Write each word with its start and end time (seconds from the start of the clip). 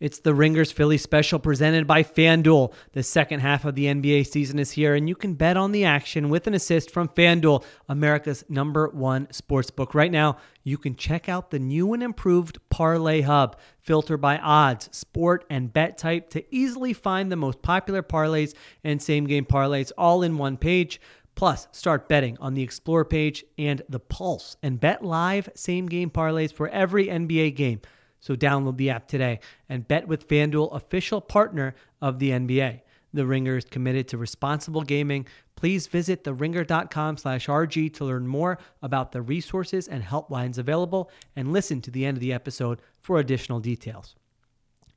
It's 0.00 0.20
the 0.20 0.32
Ringers 0.32 0.70
Philly 0.70 0.96
special 0.96 1.40
presented 1.40 1.88
by 1.88 2.04
FanDuel. 2.04 2.72
The 2.92 3.02
second 3.02 3.40
half 3.40 3.64
of 3.64 3.74
the 3.74 3.86
NBA 3.86 4.28
season 4.28 4.60
is 4.60 4.70
here, 4.70 4.94
and 4.94 5.08
you 5.08 5.16
can 5.16 5.34
bet 5.34 5.56
on 5.56 5.72
the 5.72 5.84
action 5.84 6.28
with 6.28 6.46
an 6.46 6.54
assist 6.54 6.92
from 6.92 7.08
FanDuel, 7.08 7.64
America's 7.88 8.44
number 8.48 8.88
one 8.90 9.26
sportsbook. 9.26 9.94
Right 9.94 10.12
now, 10.12 10.36
you 10.62 10.78
can 10.78 10.94
check 10.94 11.28
out 11.28 11.50
the 11.50 11.58
new 11.58 11.94
and 11.94 12.02
improved 12.04 12.58
Parlay 12.70 13.22
Hub. 13.22 13.58
Filter 13.80 14.16
by 14.16 14.38
odds, 14.38 14.88
sport, 14.96 15.44
and 15.50 15.72
bet 15.72 15.98
type 15.98 16.30
to 16.30 16.44
easily 16.54 16.92
find 16.92 17.32
the 17.32 17.36
most 17.36 17.60
popular 17.62 18.02
parlays 18.02 18.54
and 18.84 19.02
same 19.02 19.26
game 19.26 19.46
parlays 19.46 19.90
all 19.98 20.22
in 20.22 20.38
one 20.38 20.56
page. 20.56 21.00
Plus, 21.34 21.66
start 21.72 22.08
betting 22.08 22.36
on 22.40 22.54
the 22.54 22.62
Explore 22.62 23.04
page 23.04 23.44
and 23.56 23.82
the 23.88 23.98
Pulse 23.98 24.56
and 24.62 24.78
bet 24.78 25.04
live 25.04 25.48
same 25.54 25.86
game 25.86 26.10
parlays 26.10 26.52
for 26.52 26.68
every 26.68 27.06
NBA 27.06 27.56
game. 27.56 27.80
So 28.20 28.34
download 28.34 28.76
the 28.76 28.90
app 28.90 29.08
today 29.08 29.40
and 29.68 29.86
bet 29.86 30.08
with 30.08 30.28
FanDuel, 30.28 30.74
official 30.74 31.20
partner 31.20 31.74
of 32.00 32.18
the 32.18 32.30
NBA. 32.30 32.82
The 33.14 33.26
Ringer 33.26 33.56
is 33.56 33.64
committed 33.64 34.08
to 34.08 34.18
responsible 34.18 34.82
gaming. 34.82 35.26
Please 35.56 35.86
visit 35.86 36.24
theringer.com 36.24 37.16
slash 37.16 37.46
RG 37.46 37.94
to 37.94 38.04
learn 38.04 38.28
more 38.28 38.58
about 38.82 39.12
the 39.12 39.22
resources 39.22 39.88
and 39.88 40.04
helplines 40.04 40.58
available 40.58 41.10
and 41.34 41.52
listen 41.52 41.80
to 41.82 41.90
the 41.90 42.04
end 42.04 42.16
of 42.16 42.20
the 42.20 42.32
episode 42.32 42.80
for 42.98 43.18
additional 43.18 43.60
details. 43.60 44.14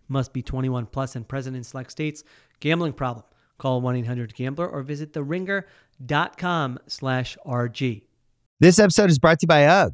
Must 0.07 0.33
be 0.33 0.41
21 0.41 0.87
plus 0.87 1.15
and 1.15 1.27
present 1.27 1.55
in 1.55 1.63
select 1.63 1.89
states. 1.89 2.23
Gambling 2.59 2.93
problem. 2.93 3.25
Call 3.57 3.81
1-800-GAMBLER 3.81 4.67
or 4.67 4.83
visit 4.83 5.13
theringer.com 5.13 6.79
slash 6.87 7.37
RG. 7.45 8.01
This 8.59 8.77
episode 8.77 9.09
is 9.09 9.19
brought 9.19 9.39
to 9.39 9.45
you 9.45 9.47
by 9.47 9.65
UGG. 9.65 9.93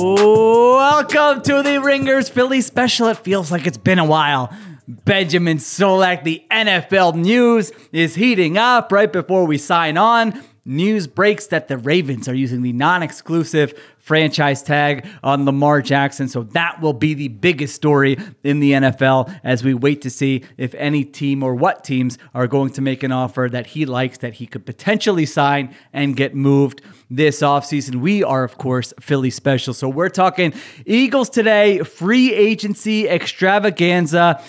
Welcome 0.00 1.42
to 1.42 1.60
the 1.64 1.80
Ringers 1.82 2.28
Philly 2.28 2.60
special. 2.60 3.08
It 3.08 3.16
feels 3.16 3.50
like 3.50 3.66
it's 3.66 3.76
been 3.76 3.98
a 3.98 4.04
while. 4.04 4.52
Benjamin 4.86 5.58
Solak, 5.58 6.22
the 6.22 6.44
NFL 6.52 7.16
news 7.16 7.72
is 7.90 8.14
heating 8.14 8.56
up 8.56 8.92
right 8.92 9.12
before 9.12 9.44
we 9.44 9.58
sign 9.58 9.98
on. 9.98 10.40
News 10.68 11.06
breaks 11.06 11.46
that 11.46 11.68
the 11.68 11.78
Ravens 11.78 12.28
are 12.28 12.34
using 12.34 12.60
the 12.60 12.74
non 12.74 13.02
exclusive 13.02 13.72
franchise 13.96 14.62
tag 14.62 15.06
on 15.22 15.46
Lamar 15.46 15.80
Jackson. 15.80 16.28
So 16.28 16.42
that 16.42 16.82
will 16.82 16.92
be 16.92 17.14
the 17.14 17.28
biggest 17.28 17.74
story 17.74 18.18
in 18.44 18.60
the 18.60 18.72
NFL 18.72 19.34
as 19.42 19.64
we 19.64 19.72
wait 19.72 20.02
to 20.02 20.10
see 20.10 20.44
if 20.58 20.74
any 20.74 21.04
team 21.04 21.42
or 21.42 21.54
what 21.54 21.84
teams 21.84 22.18
are 22.34 22.46
going 22.46 22.70
to 22.74 22.82
make 22.82 23.02
an 23.02 23.12
offer 23.12 23.48
that 23.50 23.68
he 23.68 23.86
likes 23.86 24.18
that 24.18 24.34
he 24.34 24.46
could 24.46 24.66
potentially 24.66 25.24
sign 25.24 25.74
and 25.94 26.16
get 26.16 26.34
moved 26.34 26.82
this 27.10 27.40
offseason. 27.40 27.96
We 27.96 28.22
are, 28.22 28.44
of 28.44 28.58
course, 28.58 28.92
Philly 29.00 29.30
special. 29.30 29.72
So 29.72 29.88
we're 29.88 30.10
talking 30.10 30.52
Eagles 30.84 31.30
today, 31.30 31.78
free 31.78 32.34
agency 32.34 33.08
extravaganza 33.08 34.42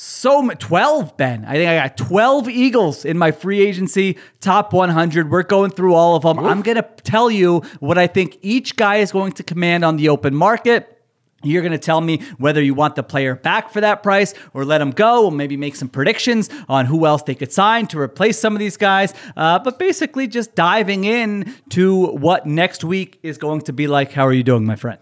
so 0.00 0.48
12 0.48 1.16
ben 1.16 1.44
i 1.44 1.54
think 1.54 1.68
i 1.68 1.74
got 1.74 1.96
12 1.96 2.48
eagles 2.48 3.04
in 3.04 3.18
my 3.18 3.32
free 3.32 3.60
agency 3.60 4.16
top 4.40 4.72
100 4.72 5.28
we're 5.28 5.42
going 5.42 5.72
through 5.72 5.92
all 5.92 6.14
of 6.14 6.22
them 6.22 6.38
i'm 6.38 6.62
going 6.62 6.76
to 6.76 6.86
tell 7.02 7.28
you 7.28 7.60
what 7.80 7.98
i 7.98 8.06
think 8.06 8.38
each 8.40 8.76
guy 8.76 8.98
is 8.98 9.10
going 9.10 9.32
to 9.32 9.42
command 9.42 9.84
on 9.84 9.96
the 9.96 10.08
open 10.08 10.32
market 10.36 11.02
you're 11.42 11.62
going 11.62 11.72
to 11.72 11.78
tell 11.78 12.00
me 12.00 12.22
whether 12.38 12.62
you 12.62 12.74
want 12.74 12.94
the 12.94 13.02
player 13.02 13.34
back 13.34 13.72
for 13.72 13.80
that 13.80 14.04
price 14.04 14.34
or 14.54 14.64
let 14.64 14.80
him 14.80 14.90
go, 14.90 15.26
or 15.26 15.30
maybe 15.30 15.56
make 15.56 15.76
some 15.76 15.88
predictions 15.88 16.50
on 16.68 16.84
who 16.84 17.06
else 17.06 17.22
they 17.22 17.36
could 17.36 17.52
sign 17.52 17.86
to 17.86 18.00
replace 18.00 18.36
some 18.36 18.54
of 18.54 18.58
these 18.58 18.76
guys. 18.76 19.14
Uh, 19.36 19.56
but 19.60 19.78
basically, 19.78 20.26
just 20.26 20.56
diving 20.56 21.04
in 21.04 21.54
to 21.68 22.06
what 22.06 22.44
next 22.44 22.82
week 22.82 23.20
is 23.22 23.38
going 23.38 23.60
to 23.60 23.72
be 23.72 23.86
like. 23.86 24.10
How 24.10 24.26
are 24.26 24.32
you 24.32 24.42
doing, 24.42 24.64
my 24.64 24.74
friend? 24.74 24.98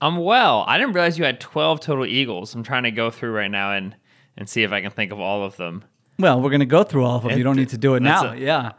I'm 0.00 0.18
well. 0.18 0.64
I 0.66 0.78
didn't 0.78 0.94
realize 0.94 1.18
you 1.18 1.24
had 1.24 1.40
12 1.40 1.80
total 1.80 2.06
Eagles. 2.06 2.54
I'm 2.54 2.62
trying 2.62 2.82
to 2.84 2.90
go 2.90 3.10
through 3.10 3.32
right 3.32 3.50
now 3.50 3.72
and 3.72 3.96
and 4.36 4.48
see 4.48 4.62
if 4.62 4.72
I 4.72 4.80
can 4.80 4.90
think 4.90 5.12
of 5.12 5.20
all 5.20 5.44
of 5.44 5.56
them. 5.56 5.84
Well, 6.18 6.40
we're 6.40 6.50
going 6.50 6.60
to 6.60 6.66
go 6.66 6.82
through 6.82 7.04
all 7.04 7.16
of 7.16 7.22
them. 7.22 7.32
It, 7.32 7.38
you 7.38 7.44
don't 7.44 7.56
need 7.56 7.68
to 7.70 7.78
do 7.78 7.94
it 7.94 8.02
now. 8.02 8.32
A, 8.32 8.36
yeah. 8.36 8.72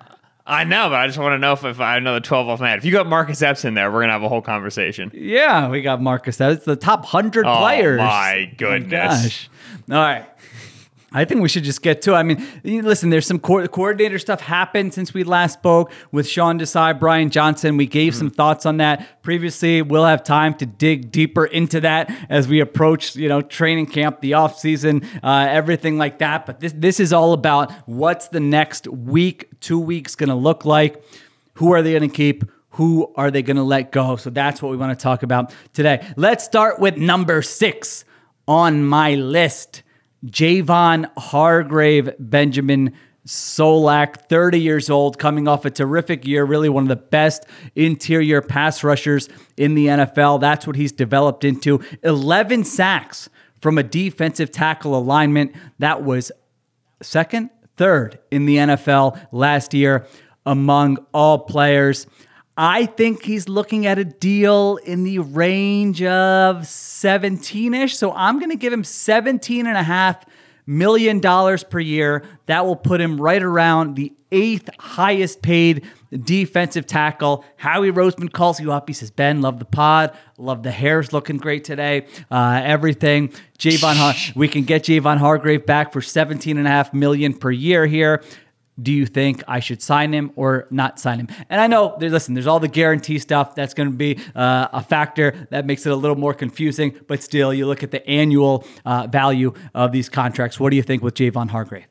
I 0.48 0.64
know, 0.64 0.90
but 0.90 0.96
I 0.96 1.08
just 1.08 1.18
want 1.18 1.34
to 1.34 1.40
know 1.40 1.54
if, 1.54 1.66
if 1.66 1.80
I 1.80 2.00
know 2.00 2.14
the 2.14 2.22
12 2.22 2.48
off 2.50 2.59
my 2.59 2.70
head. 2.70 2.78
If 2.78 2.86
you 2.86 2.92
got 2.92 3.08
Marcus 3.08 3.42
Epps 3.42 3.66
in 3.66 3.74
there, 3.74 3.92
we're 3.92 4.00
going 4.00 4.09
to 4.09 4.14
have 4.14 4.24
a 4.24 4.30
whole 4.30 4.44
conversation. 4.44 5.12
Yeah, 5.14 5.70
we 5.70 5.81
got 5.81 6.02
Marcus 6.02 6.40
Epps, 6.40 6.66
the 6.66 6.75
top 6.75 7.00
100 7.00 7.46
oh, 7.48 7.58
players. 7.58 7.98
my 7.98 8.52
goodness. 8.58 9.50
Oh, 9.90 9.96
All 9.96 10.02
right. 10.02 10.25
I 11.12 11.24
think 11.24 11.42
we 11.42 11.48
should 11.48 11.64
just 11.64 11.82
get 11.82 12.02
to. 12.04 12.14
It. 12.14 12.18
I 12.18 12.24
mean, 12.24 12.44
listen, 12.64 13.10
there's 13.10 13.26
some 13.26 13.40
co- 13.40 13.66
coordinator 13.68 14.20
stuff 14.20 14.42
happened 14.42 14.94
since 14.94 15.14
we 15.14 15.24
last 15.24 15.54
spoke 15.54 15.92
with 16.12 16.28
Sean 16.28 16.60
Desai, 16.60 17.00
Brian 17.00 17.30
Johnson. 17.30 17.78
We 17.78 17.86
gave 17.86 18.14
mm-hmm. 18.14 18.20
some 18.20 18.30
thoughts 18.32 18.66
on 18.66 18.78
that 18.78 19.22
previously. 19.22 19.82
We'll 19.82 20.06
have 20.06 20.24
time 20.24 20.56
to 20.56 20.66
dig 20.66 21.12
deeper 21.12 21.46
into 21.46 21.80
that 21.82 22.12
as 22.30 22.48
we 22.48 22.60
approach, 22.60 23.16
you 23.16 23.30
know, 23.30 23.42
training 23.42 23.88
camp, 23.88 24.20
the 24.22 24.34
off 24.34 24.60
season, 24.60 25.04
uh, 25.24 25.48
everything 25.50 25.98
like 25.98 26.20
that. 26.20 26.46
But 26.46 26.60
this 26.60 26.74
this 26.76 27.00
is 27.00 27.14
all 27.14 27.34
about 27.34 27.72
what's 27.88 28.28
the 28.28 28.40
next 28.40 28.88
week, 28.88 29.50
two 29.62 29.80
weeks 29.80 30.16
going 30.16 30.30
to 30.30 30.36
look 30.36 30.66
like. 30.66 31.02
Who 31.56 31.72
are 31.74 31.82
they 31.82 31.92
going 31.92 32.10
to 32.10 32.16
keep? 32.16 32.44
Who 32.72 33.14
are 33.16 33.32
they 33.32 33.42
going 33.42 33.56
to 33.56 33.64
let 33.64 33.94
go? 33.94 34.18
So 34.18 34.30
that's 34.30 34.62
what 34.62 34.70
we 34.70 34.78
want 34.78 34.98
to 34.98 35.02
talk 35.02 35.24
about 35.24 35.54
today. 35.72 36.06
Let's 36.18 36.44
start 36.44 36.80
with 36.80 36.98
number 36.98 37.42
six 37.42 38.04
on 38.50 38.86
my 38.86 39.16
list. 39.16 39.84
Javon 40.25 41.09
Hargrave, 41.18 42.12
Benjamin 42.19 42.94
Solak, 43.25 44.28
30 44.30 44.59
years 44.59 44.90
old, 44.90 45.18
coming 45.18 45.47
off 45.47 45.66
a 45.66 45.72
terrific 45.72 46.28
year, 46.28 46.46
really 46.46 46.69
one 46.69 46.84
of 46.84 46.90
the 46.90 46.96
best 46.96 47.46
interior 47.75 48.41
pass 48.41 48.84
rushers 48.84 49.30
in 49.58 49.74
the 49.74 49.88
NFL. 49.88 50.40
That's 50.40 50.68
what 50.68 50.75
he's 50.75 50.91
developed 50.91 51.44
into. 51.44 51.81
11 52.03 52.66
sacks 52.66 53.30
from 53.62 53.78
a 53.80 53.84
defensive 53.84 54.52
tackle 54.52 54.96
alignment. 54.96 55.56
That 55.80 56.03
was 56.03 56.31
second, 57.02 57.50
third 57.78 58.19
in 58.30 58.46
the 58.46 58.57
NFL 58.57 59.19
last 59.31 59.74
year 59.74 60.06
among 60.46 60.97
all 61.13 61.40
players. 61.40 62.06
I 62.58 62.86
think 62.86 63.24
he's 63.24 63.50
looking 63.50 63.86
at 63.86 63.98
a 63.98 64.06
deal 64.06 64.78
in 64.78 65.04
the 65.04 65.19
range 65.19 66.02
of 66.04 66.66
17 66.66 67.74
ish. 67.74 67.98
So 67.98 68.13
I'm 68.13 68.40
going 68.40 68.52
to 68.52 68.57
give 68.57 68.72
him 68.72 68.84
17 68.84 69.68
and 69.68 69.78
a 69.78 69.84
half 69.84 70.24
million 70.66 71.19
dollars 71.19 71.63
per 71.63 71.80
year. 71.80 72.24
That 72.46 72.66
will 72.66 72.78
put 72.78 73.02
him 73.02 73.19
right 73.19 73.44
around 73.44 73.96
the 73.96 74.13
eighth 74.31 74.69
highest 74.80 75.42
paid 75.42 75.86
defensive 76.24 76.86
tackle. 76.88 77.44
Howie 77.57 77.92
Roseman 77.92 78.31
calls 78.31 78.60
you 78.60 78.72
up. 78.72 78.88
He 78.88 78.94
says, 78.94 79.12
Ben, 79.12 79.42
love 79.42 79.60
the 79.60 79.66
pod. 79.66 80.16
Love 80.38 80.63
the 80.63 80.72
hair's 80.72 81.12
looking 81.12 81.38
great 81.38 81.66
today. 81.66 82.08
Uh, 82.31 82.62
everything. 82.63 83.34
Javon, 83.60 83.96
Har- 83.96 84.34
we 84.36 84.48
can 84.48 84.63
get 84.63 84.84
Javon 84.84 85.18
Hargrave 85.18 85.66
back 85.66 85.92
for 85.92 86.01
17 86.01 86.58
and 86.58 86.68
a 86.68 86.69
half 86.69 86.94
million 86.94 87.34
per 87.34 87.51
year 87.51 87.86
here 87.86 88.24
do 88.81 88.92
you 88.92 89.06
think 89.06 89.44
I 89.48 89.60
should 89.60 89.81
sign 89.81 90.13
him 90.13 90.31
or 90.36 90.68
not 90.69 91.00
sign 91.00 91.19
him? 91.19 91.27
And 91.50 91.62
I 91.62 91.68
know, 91.68 91.95
listen, 92.00 92.33
there's 92.33 92.48
all 92.48 92.60
the 92.60 92.68
guarantee 92.68 93.19
stuff 93.19 93.56
that's 93.56 93.74
going 93.74 93.89
to 93.89 93.95
be 93.95 94.19
uh, 94.36 94.68
a 94.74 94.83
factor 94.83 95.48
that 95.50 95.66
makes 95.66 95.86
it 95.86 95.92
a 95.92 95.95
little 95.95 96.18
more 96.18 96.33
confusing, 96.33 97.00
but 97.07 97.24
still, 97.24 97.54
you 97.54 97.68
look 97.68 97.83
at 97.83 97.92
the 97.92 98.06
annual 98.07 98.66
uh, 98.86 99.07
value 99.07 99.54
of 99.74 99.92
these 99.92 100.10
contracts. 100.10 100.60
What 100.60 100.72
do 100.72 100.75
you 100.75 100.83
think 100.83 101.04
with 101.04 101.16
Javon 101.16 101.50
Hargrave? 101.50 101.88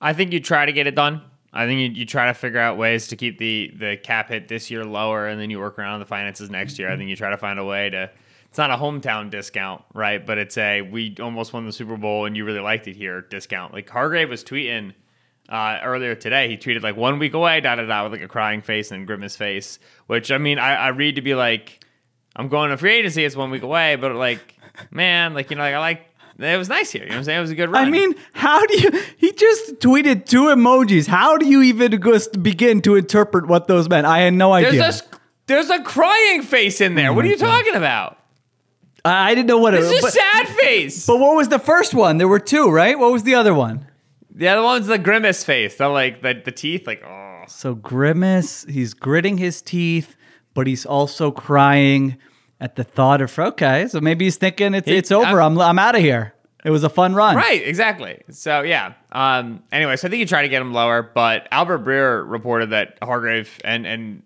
I 0.00 0.12
think 0.12 0.32
you 0.32 0.40
try 0.40 0.66
to 0.66 0.72
get 0.72 0.86
it 0.86 0.94
done. 0.94 1.22
I 1.52 1.66
think 1.66 1.80
you, 1.80 2.00
you 2.00 2.06
try 2.06 2.26
to 2.26 2.34
figure 2.34 2.60
out 2.60 2.76
ways 2.76 3.08
to 3.08 3.16
keep 3.16 3.38
the 3.38 3.72
the 3.76 3.96
cap 3.96 4.28
hit 4.28 4.46
this 4.46 4.70
year 4.70 4.84
lower, 4.84 5.26
and 5.26 5.40
then 5.40 5.48
you 5.48 5.58
work 5.58 5.78
around 5.78 6.00
the 6.00 6.06
finances 6.06 6.50
next 6.50 6.78
year. 6.78 6.90
I 6.90 6.96
think 6.96 7.08
you 7.08 7.16
try 7.16 7.30
to 7.30 7.38
find 7.38 7.58
a 7.58 7.64
way 7.64 7.90
to. 7.90 8.10
It's 8.44 8.58
not 8.58 8.70
a 8.70 8.76
hometown 8.76 9.30
discount, 9.30 9.82
right? 9.92 10.24
But 10.24 10.38
it's 10.38 10.56
a 10.56 10.82
we 10.82 11.16
almost 11.20 11.52
won 11.52 11.66
the 11.66 11.72
Super 11.72 11.96
Bowl 11.96 12.26
and 12.26 12.36
you 12.36 12.44
really 12.44 12.60
liked 12.60 12.86
it 12.88 12.96
here 12.96 13.22
discount. 13.22 13.72
Like 13.72 13.88
Hargrave 13.88 14.30
was 14.30 14.44
tweeting 14.44 14.92
uh, 15.48 15.78
earlier 15.82 16.14
today. 16.14 16.48
He 16.48 16.56
tweeted 16.56 16.82
like 16.82 16.96
one 16.96 17.18
week 17.18 17.34
away, 17.34 17.60
da 17.60 17.76
da 17.76 17.86
da, 17.86 18.04
with 18.04 18.12
like 18.12 18.22
a 18.22 18.28
crying 18.28 18.62
face 18.62 18.90
and 18.90 19.06
grimace 19.06 19.36
face. 19.36 19.78
Which 20.06 20.30
I 20.30 20.38
mean, 20.38 20.58
I, 20.58 20.74
I 20.74 20.88
read 20.88 21.16
to 21.16 21.22
be 21.22 21.34
like, 21.34 21.84
I'm 22.34 22.48
going 22.48 22.70
to 22.70 22.76
free 22.76 22.94
agency. 22.94 23.24
It's 23.24 23.36
one 23.36 23.50
week 23.50 23.62
away, 23.62 23.96
but 23.96 24.14
like, 24.14 24.54
man, 24.90 25.34
like 25.34 25.50
you 25.50 25.56
know, 25.56 25.62
like 25.62 25.74
I 25.74 25.78
like 25.78 26.06
it 26.38 26.58
was 26.58 26.68
nice 26.68 26.90
here. 26.90 27.02
You 27.02 27.08
know 27.08 27.14
what 27.14 27.18
I'm 27.18 27.24
saying? 27.24 27.38
It 27.38 27.42
was 27.42 27.50
a 27.50 27.54
good 27.54 27.70
run. 27.70 27.86
I 27.86 27.90
mean, 27.90 28.14
how 28.32 28.64
do 28.66 28.78
you? 28.78 29.02
He 29.16 29.32
just 29.32 29.76
tweeted 29.76 30.26
two 30.26 30.44
emojis. 30.44 31.06
How 31.06 31.36
do 31.38 31.46
you 31.46 31.62
even 31.62 32.00
just 32.02 32.42
begin 32.42 32.82
to 32.82 32.96
interpret 32.96 33.46
what 33.46 33.68
those 33.68 33.88
meant? 33.88 34.06
I 34.06 34.20
had 34.20 34.34
no 34.34 34.52
idea. 34.52 34.80
there's 34.80 35.00
a 35.00 35.04
there's 35.46 35.70
a 35.70 35.82
crying 35.82 36.42
face 36.42 36.80
in 36.80 36.94
there. 36.94 37.12
what 37.12 37.24
are 37.24 37.28
you 37.28 37.38
talking 37.38 37.74
about? 37.74 38.18
I 39.04 39.30
I 39.30 39.34
didn't 39.34 39.46
know 39.46 39.58
what 39.58 39.74
it 39.74 39.78
was. 39.78 40.00
But, 40.02 40.12
sad 40.12 40.48
face. 40.48 41.06
but 41.06 41.18
what 41.18 41.36
was 41.36 41.48
the 41.48 41.58
first 41.58 41.94
one? 41.94 42.18
There 42.18 42.28
were 42.28 42.40
two, 42.40 42.70
right? 42.70 42.98
What 42.98 43.12
was 43.12 43.22
the 43.22 43.34
other 43.34 43.54
one? 43.54 43.86
The 44.38 44.48
other 44.48 44.62
one's 44.62 44.86
the 44.86 44.98
grimace 44.98 45.42
face. 45.44 45.76
The 45.76 45.88
like 45.88 46.20
the, 46.22 46.40
the 46.44 46.52
teeth, 46.52 46.86
like 46.86 47.02
oh. 47.04 47.42
So 47.48 47.74
grimace. 47.74 48.64
He's 48.68 48.92
gritting 48.94 49.38
his 49.38 49.62
teeth, 49.62 50.14
but 50.54 50.66
he's 50.66 50.84
also 50.86 51.30
crying 51.30 52.18
at 52.60 52.76
the 52.76 52.84
thought 52.84 53.20
of 53.22 53.36
okay. 53.38 53.88
So 53.88 54.00
maybe 54.00 54.26
he's 54.26 54.36
thinking 54.36 54.74
it's 54.74 54.86
He- 54.88 54.96
it's 54.96 55.10
over. 55.10 55.40
I'm- 55.40 55.58
I'm 55.58 55.60
I'm 55.60 55.78
out 55.78 55.94
of 55.94 56.02
here. 56.02 56.34
It 56.64 56.70
was 56.70 56.82
a 56.84 56.88
fun 56.88 57.14
run. 57.14 57.36
Right, 57.36 57.64
exactly. 57.66 58.22
So 58.30 58.62
yeah. 58.62 58.94
Um. 59.12 59.62
Anyway, 59.72 59.96
so 59.96 60.08
I 60.08 60.10
think 60.10 60.20
you 60.20 60.26
try 60.26 60.42
to 60.42 60.48
get 60.48 60.60
him 60.60 60.72
lower, 60.74 61.00
but 61.02 61.46
Albert 61.50 61.84
Breer 61.84 62.28
reported 62.28 62.70
that 62.70 62.98
Hargrave 63.02 63.58
and 63.64 63.86
and 63.86 64.22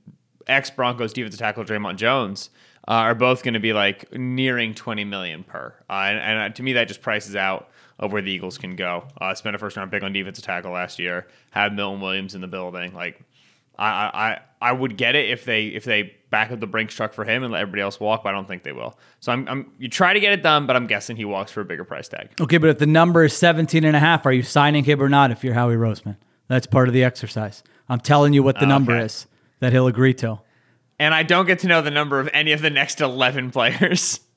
ex 0.46 0.70
Broncos 0.70 1.12
defensive 1.12 1.38
tackle 1.38 1.64
Dre'Mont 1.64 1.96
Jones 1.96 2.50
uh, 2.88 2.92
are 2.92 3.14
both 3.14 3.42
going 3.44 3.54
to 3.54 3.60
be 3.60 3.72
like 3.74 4.12
nearing 4.14 4.74
twenty 4.74 5.04
million 5.04 5.44
per. 5.44 5.74
Uh, 5.88 5.92
and, 5.92 6.18
and 6.18 6.38
uh, 6.52 6.54
to 6.56 6.62
me, 6.62 6.72
that 6.72 6.88
just 6.88 7.02
prices 7.02 7.36
out 7.36 7.68
of 8.00 8.12
where 8.12 8.22
the 8.22 8.32
Eagles 8.32 8.58
can 8.58 8.74
go. 8.74 9.04
Uh, 9.20 9.32
spent 9.34 9.54
a 9.54 9.58
first 9.58 9.76
round 9.76 9.92
pick 9.92 10.02
on 10.02 10.12
defensive 10.12 10.44
tackle 10.44 10.72
last 10.72 10.98
year. 10.98 11.28
Had 11.50 11.76
Milton 11.76 12.00
Williams 12.00 12.34
in 12.34 12.40
the 12.40 12.48
building. 12.48 12.92
Like, 12.94 13.20
I 13.78 13.86
I 13.86 14.40
I 14.60 14.72
would 14.72 14.96
get 14.96 15.14
it 15.14 15.30
if 15.30 15.44
they 15.44 15.66
if 15.66 15.84
they 15.84 16.16
back 16.30 16.50
up 16.50 16.60
the 16.60 16.66
Brinks 16.66 16.94
truck 16.94 17.12
for 17.12 17.24
him 17.24 17.42
and 17.42 17.52
let 17.52 17.60
everybody 17.60 17.82
else 17.82 18.00
walk, 18.00 18.22
but 18.24 18.30
I 18.30 18.32
don't 18.32 18.46
think 18.48 18.62
they 18.62 18.72
will. 18.72 18.98
So 19.20 19.32
I'm, 19.32 19.46
I'm 19.48 19.72
you 19.78 19.88
try 19.88 20.12
to 20.12 20.20
get 20.20 20.32
it 20.32 20.42
done, 20.42 20.66
but 20.66 20.76
I'm 20.76 20.86
guessing 20.86 21.16
he 21.16 21.24
walks 21.24 21.52
for 21.52 21.60
a 21.60 21.64
bigger 21.64 21.84
price 21.84 22.08
tag. 22.08 22.30
Okay, 22.40 22.58
but 22.58 22.70
if 22.70 22.78
the 22.78 22.86
number 22.86 23.22
is 23.24 23.36
17 23.36 23.84
and 23.84 23.94
a 23.96 24.00
half, 24.00 24.26
are 24.26 24.32
you 24.32 24.42
signing 24.42 24.82
him 24.84 25.02
or 25.02 25.08
not 25.08 25.30
if 25.30 25.44
you're 25.44 25.54
Howie 25.54 25.76
Roseman? 25.76 26.16
That's 26.48 26.66
part 26.66 26.88
of 26.88 26.94
the 26.94 27.04
exercise. 27.04 27.62
I'm 27.88 28.00
telling 28.00 28.32
you 28.32 28.42
what 28.42 28.58
the 28.60 28.66
number 28.66 28.98
is 28.98 29.26
that 29.60 29.72
he'll 29.72 29.86
agree 29.88 30.14
to. 30.14 30.40
and 30.98 31.12
I 31.14 31.22
don't 31.22 31.46
get 31.46 31.60
to 31.60 31.66
know 31.66 31.82
the 31.82 31.90
number 31.90 32.18
of 32.20 32.28
any 32.32 32.52
of 32.52 32.60
the 32.62 32.70
next 32.70 33.00
11 33.00 33.50
players. 33.50 34.20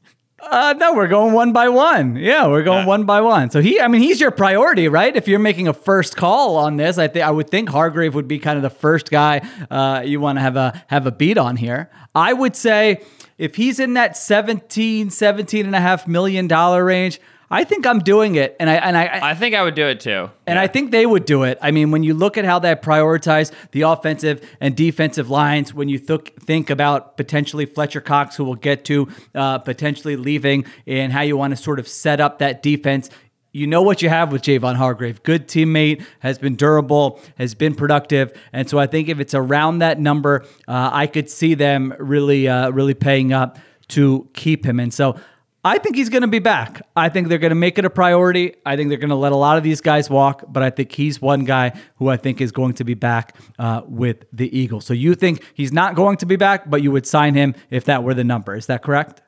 Uh, 0.50 0.74
no, 0.78 0.94
we're 0.94 1.08
going 1.08 1.34
one 1.34 1.54
by 1.54 1.70
one. 1.70 2.16
Yeah, 2.16 2.48
we're 2.48 2.64
going 2.64 2.80
Yeah. 2.82 2.86
one 2.88 3.04
by 3.06 3.22
one. 3.22 3.50
So 3.50 3.62
he, 3.62 3.80
I 3.80 3.88
mean, 3.88 4.02
he's 4.02 4.20
your 4.22 4.32
priority, 4.32 4.88
right? 4.88 5.16
If 5.16 5.28
you're 5.28 5.40
making 5.40 5.68
a 5.68 5.74
first 5.74 6.16
call 6.18 6.58
on 6.58 6.78
this, 6.78 6.98
I 6.98 7.08
think 7.08 7.26
I 7.26 7.32
would 7.32 7.50
think 7.50 7.70
Hargrave 7.70 8.14
would 8.16 8.28
be 8.28 8.40
kind 8.40 8.58
of 8.58 8.64
the 8.64 8.70
first 8.70 9.10
guy 9.10 9.42
uh, 9.72 10.02
you 10.06 10.20
want 10.20 10.38
to 10.38 10.42
have 10.42 10.56
a 10.56 10.84
have 10.88 11.08
a 11.08 11.12
beat 11.12 11.38
on 11.38 11.56
here. 11.56 11.90
I 12.14 12.34
would 12.34 12.56
say 12.56 13.02
if 13.38 13.56
he's 13.56 13.80
in 13.80 13.94
that 13.96 14.16
17, 14.18 15.10
17 15.10 15.66
and 15.66 15.76
a 15.76 15.80
half 15.80 16.08
million 16.08 16.48
dollar 16.48 16.84
range, 16.86 17.20
I 17.54 17.66
think 17.66 17.86
I'm 17.86 18.00
doing 18.00 18.34
it. 18.34 18.56
And 18.60 18.68
I 18.68 18.74
and 18.76 18.98
I, 18.98 19.30
I 19.30 19.36
think 19.36 19.54
I 19.54 19.62
would 19.62 19.76
do 19.76 19.86
it 19.86 20.00
too. 20.00 20.32
And 20.48 20.58
I 20.58 20.66
think 20.66 20.90
they 20.90 21.06
would 21.06 21.26
do 21.26 21.44
it. 21.44 21.60
I 21.62 21.70
mean, 21.70 21.92
when 21.92 22.02
you 22.02 22.16
look 22.16 22.36
at 22.36 22.46
how 22.46 22.58
they 22.58 22.74
prioritize 22.74 23.52
the 23.72 23.84
offensive 23.84 24.42
and 24.60 24.76
defensive 24.76 25.30
lines, 25.30 25.72
when 25.72 25.88
you 25.88 26.00
th- 26.00 26.34
think 26.40 26.72
about 26.72 27.16
potentially 27.16 27.68
Fletcher 27.68 28.02
Cox, 28.02 28.36
who 28.36 28.44
we'll 28.44 28.56
get 28.56 28.86
to, 28.86 29.08
uh, 29.36 29.60
potentially 29.60 30.16
leaving, 30.16 30.66
and 30.88 31.14
how 31.14 31.22
you 31.22 31.38
want 31.38 31.56
to 31.56 31.64
sort 31.64 31.78
of 31.78 31.88
set 31.88 32.20
up 32.20 32.40
that 32.40 32.64
defense. 32.64 33.12
You 33.52 33.68
know 33.68 33.84
what 33.84 34.02
you 34.02 34.10
have 34.10 34.32
with 34.32 34.42
Javon 34.42 34.76
Hargrave. 34.76 35.22
Good 35.22 35.48
teammate, 35.48 36.04
has 36.22 36.40
been 36.40 36.56
durable, 36.56 37.22
has 37.38 37.54
been 37.54 37.76
productive, 37.76 38.34
and 38.52 38.68
so 38.68 38.80
I 38.80 38.88
think 38.88 39.10
if 39.10 39.20
it's 39.20 39.36
around 39.36 39.78
that 39.78 40.00
number, 40.00 40.44
uh, 40.68 40.90
I 40.92 41.06
could 41.06 41.30
see 41.30 41.54
them 41.54 41.94
really, 42.00 42.48
uh, 42.48 42.72
really 42.72 42.96
paying 42.96 43.32
up 43.32 43.60
to 43.90 44.28
keep 44.34 44.66
him. 44.66 44.80
And 44.80 44.92
so 44.92 45.20
I 45.66 45.78
think 45.78 45.96
he's 45.96 46.10
going 46.10 46.24
to 46.24 46.28
be 46.28 46.40
back. 46.40 46.82
I 46.96 47.08
think 47.08 47.30
they're 47.30 47.38
going 47.38 47.52
to 47.52 47.56
make 47.56 47.78
it 47.78 47.86
a 47.86 47.90
priority. 47.90 48.56
I 48.66 48.76
think 48.76 48.90
they're 48.90 48.98
going 48.98 49.10
to 49.10 49.16
let 49.16 49.32
a 49.32 49.38
lot 49.38 49.58
of 49.58 49.64
these 49.64 49.80
guys 49.80 50.10
walk, 50.10 50.44
but 50.50 50.62
I 50.62 50.70
think 50.70 50.92
he's 50.92 51.22
one 51.22 51.46
guy 51.46 51.80
who 51.96 52.10
I 52.10 52.18
think 52.18 52.42
is 52.42 52.52
going 52.52 52.74
to 52.76 52.84
be 52.84 52.96
back 52.96 53.36
uh, 53.58 53.82
with 53.88 54.26
the 54.34 54.56
Eagles. 54.58 54.86
So 54.86 54.94
you 54.94 55.16
think 55.16 55.42
he's 55.54 55.72
not 55.72 55.96
going 55.96 56.18
to 56.18 56.26
be 56.26 56.36
back, 56.36 56.70
but 56.70 56.84
you 56.84 56.92
would 56.92 57.08
sign 57.08 57.34
him 57.34 57.56
if 57.70 57.86
that 57.86 58.04
were 58.04 58.14
the 58.14 58.26
number. 58.26 58.56
Is 58.56 58.66
that 58.66 58.84
correct? 58.84 59.22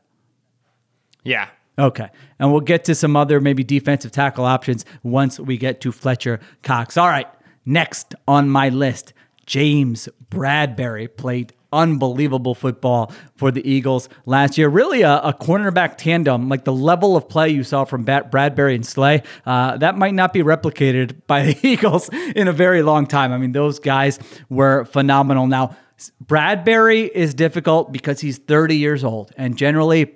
Yeah. 1.24 1.48
Okay. 1.80 2.10
And 2.38 2.52
we'll 2.52 2.62
get 2.62 2.84
to 2.86 2.96
some 2.96 3.16
other 3.16 3.40
maybe 3.40 3.64
defensive 3.64 4.12
tackle 4.12 4.44
options 4.44 4.84
once 5.04 5.40
we 5.40 5.58
get 5.58 5.80
to 5.82 5.92
Fletcher 5.94 6.42
Cox. 6.64 6.98
All 6.98 7.08
right. 7.08 7.28
Next 7.66 8.14
on 8.28 8.50
my 8.50 8.70
list, 8.70 9.14
James 9.46 10.10
Bradberry 10.30 11.08
played 11.16 11.54
unbelievable 11.76 12.56
football 12.56 13.12
for 13.36 13.52
the 13.52 13.68
Eagles 13.70 14.10
last 14.26 14.58
year. 14.58 14.70
Really 14.70 15.02
a, 15.02 15.18
a 15.18 15.34
cornerback 15.34 15.98
tandem, 15.98 16.50
like 16.50 16.64
the 16.64 16.74
level 16.74 17.16
of 17.16 17.28
play 17.30 17.50
you 17.50 17.64
saw 17.64 17.86
from 17.86 18.04
Bat- 18.04 18.32
Bradberry 18.32 18.76
and 18.76 18.86
Slay, 18.86 19.24
uh, 19.46 19.78
that 19.78 19.98
might 19.98 20.14
not 20.14 20.34
be 20.34 20.42
replicated 20.42 21.22
by 21.28 21.44
the 21.44 21.68
Eagles 21.68 22.10
in 22.36 22.48
a 22.48 22.54
very 22.54 22.82
long 22.82 23.06
time. 23.06 23.32
I 23.32 23.38
mean, 23.38 23.52
those 23.52 23.80
guys 23.80 24.20
were 24.50 24.86
phenomenal. 24.86 25.48
Now, 25.48 25.76
Bradberry 26.24 27.10
is 27.10 27.34
difficult 27.34 27.92
because 27.92 28.20
he's 28.20 28.38
30 28.38 28.78
years 28.78 29.04
old, 29.04 29.32
and 29.38 29.58
generally, 29.58 30.16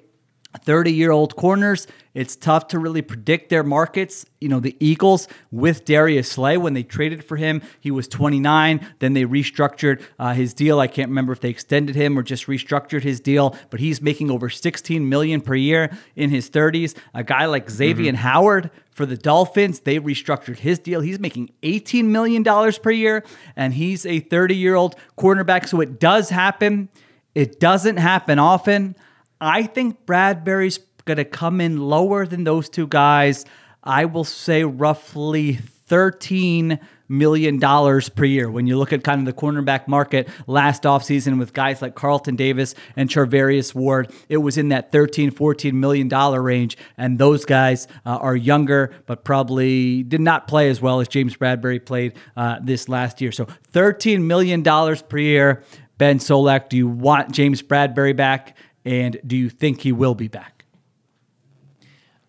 30 0.57 0.91
year 0.91 1.11
old 1.11 1.35
corners, 1.35 1.85
it's 2.15 2.35
tough 2.35 2.67
to 2.69 2.79
really 2.79 3.03
predict 3.03 3.49
their 3.49 3.63
markets. 3.63 4.25
You 4.41 4.49
know, 4.49 4.59
the 4.59 4.75
Eagles 4.79 5.27
with 5.51 5.85
Darius 5.85 6.31
Slay, 6.31 6.57
when 6.57 6.73
they 6.73 6.81
traded 6.81 7.23
for 7.23 7.37
him, 7.37 7.61
he 7.79 7.91
was 7.91 8.07
29. 8.07 8.85
Then 8.97 9.13
they 9.13 9.25
restructured 9.25 10.01
uh, 10.17 10.33
his 10.33 10.55
deal. 10.55 10.79
I 10.79 10.87
can't 10.87 11.09
remember 11.09 11.33
if 11.33 11.39
they 11.39 11.49
extended 11.49 11.95
him 11.95 12.17
or 12.17 12.23
just 12.23 12.47
restructured 12.47 13.03
his 13.03 13.19
deal, 13.19 13.55
but 13.69 13.79
he's 13.79 14.01
making 14.01 14.31
over 14.31 14.49
16 14.49 15.07
million 15.07 15.39
per 15.39 15.53
year 15.53 15.95
in 16.15 16.31
his 16.31 16.49
30s. 16.49 16.97
A 17.13 17.23
guy 17.23 17.45
like 17.45 17.69
Xavier 17.69 18.15
Howard 18.15 18.71
for 18.91 19.05
the 19.05 19.17
Dolphins, 19.17 19.81
they 19.81 19.99
restructured 19.99 20.57
his 20.57 20.79
deal. 20.79 21.01
He's 21.01 21.19
making 21.19 21.51
$18 21.61 22.05
million 22.05 22.43
per 22.43 22.91
year, 22.91 23.23
and 23.55 23.75
he's 23.75 24.05
a 24.05 24.19
30 24.19 24.55
year 24.55 24.73
old 24.73 24.95
cornerback. 25.17 25.67
So 25.67 25.79
it 25.79 25.99
does 25.99 26.29
happen. 26.29 26.89
It 27.35 27.59
doesn't 27.59 27.97
happen 27.97 28.39
often. 28.39 28.95
I 29.41 29.63
think 29.63 30.05
Bradberry's 30.05 30.79
going 31.05 31.17
to 31.17 31.25
come 31.25 31.61
in 31.61 31.79
lower 31.79 32.25
than 32.25 32.43
those 32.43 32.69
two 32.69 32.87
guys. 32.87 33.45
I 33.83 34.05
will 34.05 34.23
say 34.25 34.63
roughly 34.63 35.59
$13 35.89 36.79
million 37.09 37.59
per 37.59 38.23
year. 38.23 38.51
When 38.51 38.67
you 38.67 38.77
look 38.77 38.93
at 38.93 39.03
kind 39.03 39.19
of 39.19 39.25
the 39.25 39.33
cornerback 39.33 39.87
market 39.87 40.29
last 40.45 40.83
offseason 40.83 41.39
with 41.39 41.53
guys 41.53 41.81
like 41.81 41.95
Carlton 41.95 42.35
Davis 42.35 42.75
and 42.95 43.09
Charvarius 43.09 43.73
Ward, 43.73 44.11
it 44.29 44.37
was 44.37 44.57
in 44.57 44.69
that 44.69 44.91
13, 44.91 45.31
14 45.31 45.79
million 45.79 46.07
dollar 46.07 46.41
range. 46.41 46.77
And 46.97 47.17
those 47.17 47.45
guys 47.45 47.87
uh, 48.05 48.17
are 48.17 48.35
younger, 48.35 48.93
but 49.07 49.23
probably 49.23 50.03
did 50.03 50.21
not 50.21 50.47
play 50.47 50.69
as 50.69 50.79
well 50.79 50.99
as 50.99 51.07
James 51.07 51.35
Bradberry 51.35 51.83
played 51.83 52.13
uh, 52.37 52.59
this 52.61 52.87
last 52.87 53.19
year. 53.19 53.31
So 53.31 53.47
$13 53.73 54.21
million 54.21 54.63
per 54.63 55.17
year. 55.17 55.63
Ben 55.97 56.19
Solak, 56.19 56.69
do 56.69 56.77
you 56.77 56.87
want 56.87 57.31
James 57.31 57.61
Bradberry 57.61 58.15
back? 58.15 58.55
And 58.85 59.19
do 59.25 59.35
you 59.35 59.49
think 59.49 59.81
he 59.81 59.91
will 59.91 60.15
be 60.15 60.27
back? 60.27 60.65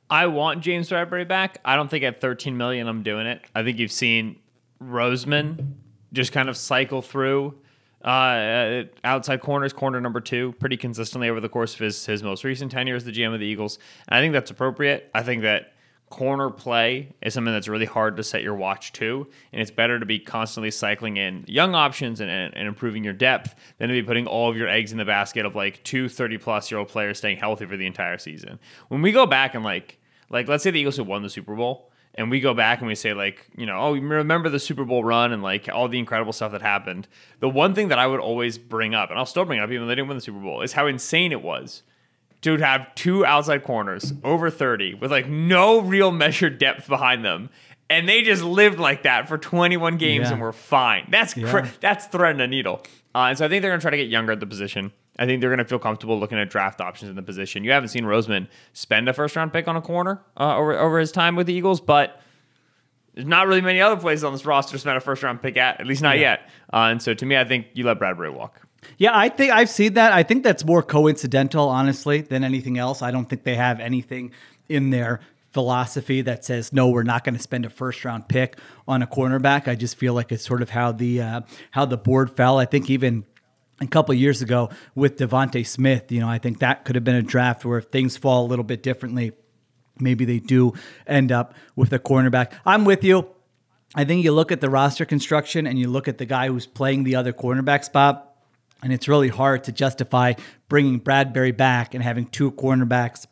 I 0.09 0.27
want 0.27 0.61
James 0.63 0.91
Bradberry 0.91 1.27
back. 1.27 1.59
I 1.65 1.77
don't 1.77 1.89
think 1.89 2.03
at 2.05 2.21
13 2.21 2.57
million 2.57 2.89
I'm 2.89 3.03
doing 3.03 3.27
it. 3.27 3.43
I 3.55 3.63
think 3.63 3.79
you've 3.79 3.93
seen 3.93 4.41
Roseman 4.83 5.75
just 6.13 6.33
kind 6.33 6.49
of 6.49 6.57
cycle 6.57 7.01
through 7.01 7.55
uh, 8.03 8.85
outside 9.05 9.41
corners, 9.41 9.73
corner 9.73 10.01
number 10.01 10.21
two, 10.21 10.53
pretty 10.59 10.77
consistently 10.77 11.29
over 11.29 11.41
the 11.41 11.49
course 11.49 11.75
of 11.75 11.81
his 11.81 12.07
his 12.07 12.23
most 12.23 12.45
recent 12.45 12.73
tenure 12.73 12.97
as 12.97 13.05
the 13.05 13.13
GM 13.13 13.35
of 13.35 13.41
the 13.41 13.47
Eagles. 13.47 13.79
And 14.09 14.17
I 14.17 14.21
think 14.21 14.33
that's 14.33 14.51
appropriate. 14.51 15.11
I 15.15 15.23
think 15.23 15.43
that 15.43 15.75
corner 16.11 16.51
play 16.51 17.09
is 17.23 17.33
something 17.33 17.55
that's 17.55 17.69
really 17.69 17.87
hard 17.87 18.17
to 18.19 18.23
set 18.23 18.43
your 18.43 18.55
watch 18.55 18.93
to, 18.93 19.27
and 19.53 19.63
it's 19.63 19.71
better 19.71 19.99
to 19.99 20.05
be 20.05 20.19
constantly 20.19 20.71
cycling 20.71 21.17
in 21.17 21.45
young 21.47 21.75
options 21.75 22.21
and, 22.21 22.31
and, 22.31 22.55
and 22.55 22.69
improving 22.69 23.03
your 23.03 23.15
depth 23.15 23.55
than 23.79 23.89
to 23.89 23.95
be 23.95 24.03
putting 24.03 24.27
all 24.27 24.51
of 24.51 24.57
your 24.57 24.69
eggs 24.69 24.93
in 24.93 24.99
the 24.99 25.05
basket 25.05 25.47
of 25.47 25.55
like 25.55 25.83
two 25.85 26.09
30 26.09 26.37
plus 26.39 26.71
year 26.71 26.79
old 26.79 26.89
players 26.89 27.19
staying 27.19 27.39
healthy 27.39 27.65
for 27.65 27.77
the 27.77 27.87
entire 27.87 28.19
season. 28.19 28.59
When 28.89 29.01
we 29.01 29.13
go 29.13 29.25
back 29.25 29.55
and 29.55 29.65
like 29.65 29.99
like 30.29 30.49
let's 30.49 30.63
say 30.63 30.71
the 30.71 30.81
Eagles 30.81 30.97
had 30.97 31.07
won 31.07 31.23
the 31.23 31.31
Super 31.31 31.55
Bowl 31.55 31.91
and 32.15 32.31
we 32.31 32.41
go 32.41 32.55
back 32.55 32.81
and 32.81 32.89
we 32.89 32.95
say 32.95 33.15
like 33.15 33.47
you 33.57 33.67
know 33.67 33.79
oh 33.79 33.95
remember 33.95 34.49
the 34.49 34.59
super 34.59 34.85
bowl 34.85 35.05
run 35.05 35.33
and 35.33 35.43
like 35.43 35.69
all 35.73 35.89
the 35.89 35.99
incredible 35.99 36.33
stuff 36.33 36.53
that 36.53 36.63
happened 36.63 37.07
the 37.39 37.49
one 37.49 37.75
thing 37.75 37.89
that 37.89 37.99
i 37.99 38.07
would 38.07 38.21
always 38.21 38.59
bring 38.59 38.95
up 38.95 39.11
and 39.11 39.19
i'll 39.19 39.27
still 39.27 39.45
bring 39.45 39.59
it 39.59 39.63
up 39.63 39.71
even 39.71 39.83
though 39.83 39.89
they 39.89 39.95
didn't 39.95 40.09
win 40.09 40.17
the 40.17 40.21
super 40.21 40.41
bowl 40.41 40.63
is 40.63 40.73
how 40.73 40.87
insane 40.87 41.33
it 41.33 41.43
was 41.43 41.83
to 42.43 42.57
have 42.57 42.95
two 42.95 43.25
outside 43.25 43.63
corners 43.65 44.13
over 44.25 44.51
30 44.51 44.95
with 44.95 45.11
like 45.11 45.29
no 45.29 45.81
real 45.81 46.11
measured 46.11 46.59
depth 46.59 46.89
behind 46.89 47.25
them 47.25 47.51
and 47.91 48.09
they 48.09 48.23
just 48.23 48.43
lived 48.43 48.79
like 48.79 49.03
that 49.03 49.29
for 49.29 49.37
21 49.37 49.97
games 49.99 50.27
Yeah. 50.29 50.33
and 50.35 50.41
were 50.41 50.53
fine. 50.53 51.07
That's 51.11 51.35
cr- 51.35 51.41
Yeah. 51.41 51.69
that's 51.81 52.07
threading 52.07 52.41
a 52.41 52.47
needle. 52.47 52.83
Uh, 53.15 53.27
and 53.31 53.37
so 53.39 53.45
I 53.45 53.49
think 53.49 53.63
they're 53.63 53.71
going 53.73 53.81
to 53.81 53.83
try 53.85 53.91
to 53.91 53.97
get 53.97 54.09
younger 54.09 54.31
at 54.33 54.39
the 54.41 54.47
position. 54.47 54.93
I 55.19 55.27
think 55.27 55.41
they're 55.41 55.51
going 55.51 55.59
to 55.59 55.65
feel 55.65 55.81
comfortable 55.81 56.19
looking 56.19 56.39
at 56.39 56.49
draft 56.49 56.81
options 56.81 57.11
in 57.11 57.17
the 57.17 57.23
position. 57.23 57.65
You 57.65 57.73
haven't 57.73 57.89
seen 57.89 58.05
Roseman 58.05 58.47
spend 58.73 59.09
a 59.09 59.13
first 59.13 59.35
round 59.35 59.53
pick 59.53 59.67
on 59.67 59.75
a 59.77 59.83
corner 59.83 60.23
uh, 60.39 60.57
over 60.57 60.79
over 60.79 60.99
his 61.01 61.11
time 61.13 61.35
with 61.35 61.47
the 61.49 61.53
Eagles, 61.53 61.81
but 61.81 62.23
there's 63.15 63.27
not 63.27 63.49
really 63.49 63.61
many 63.61 63.81
other 63.81 64.01
places 64.01 64.23
on 64.23 64.33
this 64.33 64.47
roster 64.47 64.73
to 64.73 64.79
spend 64.79 64.97
a 64.97 65.01
first 65.01 65.23
round 65.25 65.43
pick 65.43 65.57
at, 65.57 65.81
at 65.81 65.87
least 65.87 66.01
not 66.01 66.19
yet. 66.19 66.49
Uh, 66.73 66.89
and 66.93 67.03
so 67.03 67.13
to 67.13 67.27
me, 67.27 67.37
I 67.37 67.45
think 67.45 67.67
you 67.75 67.85
let 67.85 67.99
Bradberry 67.99 68.33
walk. 68.33 68.63
Yeah, 68.99 69.17
I 69.17 69.29
think 69.29 69.53
I've 69.53 69.71
seen 69.71 69.95
that. 69.95 70.13
I 70.13 70.23
think 70.23 70.45
that's 70.45 70.65
more 70.65 70.83
coincidental, 70.83 71.69
honestly, 71.69 72.21
than 72.23 72.45
anything 72.45 72.79
else. 72.79 73.03
I 73.03 73.11
don't 73.11 73.29
think 73.29 73.45
they 73.45 73.57
have 73.57 73.81
anything 73.81 74.33
in 74.69 74.91
their 74.91 75.21
philosophy 75.53 76.23
that 76.23 76.45
says 76.45 76.73
no, 76.73 76.89
we're 76.89 77.03
not 77.03 77.25
going 77.25 77.35
to 77.35 77.43
spend 77.43 77.65
a 77.65 77.71
first 77.71 78.05
round 78.05 78.29
pick 78.29 78.59
on 78.87 79.03
a 79.03 79.07
cornerback. 79.07 79.69
I 79.69 79.75
just 79.75 79.97
feel 79.97 80.15
like 80.15 80.33
it's 80.33 80.45
sort 80.45 80.63
of 80.63 80.71
how 80.71 80.93
the 80.93 81.21
uh, 81.21 81.41
how 81.71 81.85
the 81.85 81.97
board 81.97 82.37
fell. 82.37 82.59
I 82.59 82.65
think 82.65 82.89
even 82.89 83.25
a 83.81 83.87
couple 83.87 84.15
years 84.15 84.43
ago 84.43 84.71
with 84.95 85.17
DeVonta 85.17 85.67
Smith, 85.67 86.13
you 86.13 86.21
know, 86.21 86.29
I 86.29 86.39
think 86.39 86.61
that 86.61 86.85
could 86.85 86.97
have 86.97 87.05
been 87.05 87.17
a 87.17 87.23
draft 87.23 87.65
where 87.65 87.79
if 87.79 87.87
things 87.87 88.17
fall 88.17 88.47
a 88.47 88.49
little 88.49 88.65
bit 88.65 88.83
differently, 88.83 89.33
maybe 89.99 90.25
they 90.25 90.39
do 90.39 90.75
end 91.07 91.33
up 91.33 91.55
with 91.77 91.93
a 91.93 91.99
cornerback. 91.99 92.53
I'm 92.65 92.85
with 92.85 93.05
you. 93.05 93.29
I 93.95 94.05
think 94.05 94.23
you 94.23 94.33
look 94.33 94.53
at 94.53 94.61
the 94.61 94.71
roster 94.71 95.05
construction 95.05 95.67
and 95.67 95.79
you 95.79 95.89
look 95.89 96.07
at 96.07 96.19
the 96.19 96.27
guy 96.27 96.47
who's 96.49 96.67
playing 96.67 97.05
the 97.05 97.17
other 97.17 97.33
cornerback 97.33 97.85
spot, 97.85 98.30
and 98.83 98.93
it's 98.93 99.09
really 99.09 99.29
hard 99.29 99.65
to 99.65 99.73
justify 99.73 100.35
bringing 100.69 101.01
Bradberry 101.01 101.57
back 101.57 101.95
and 101.95 102.03
having 102.03 102.27
two 102.27 102.53
cornerbacks 102.53 103.27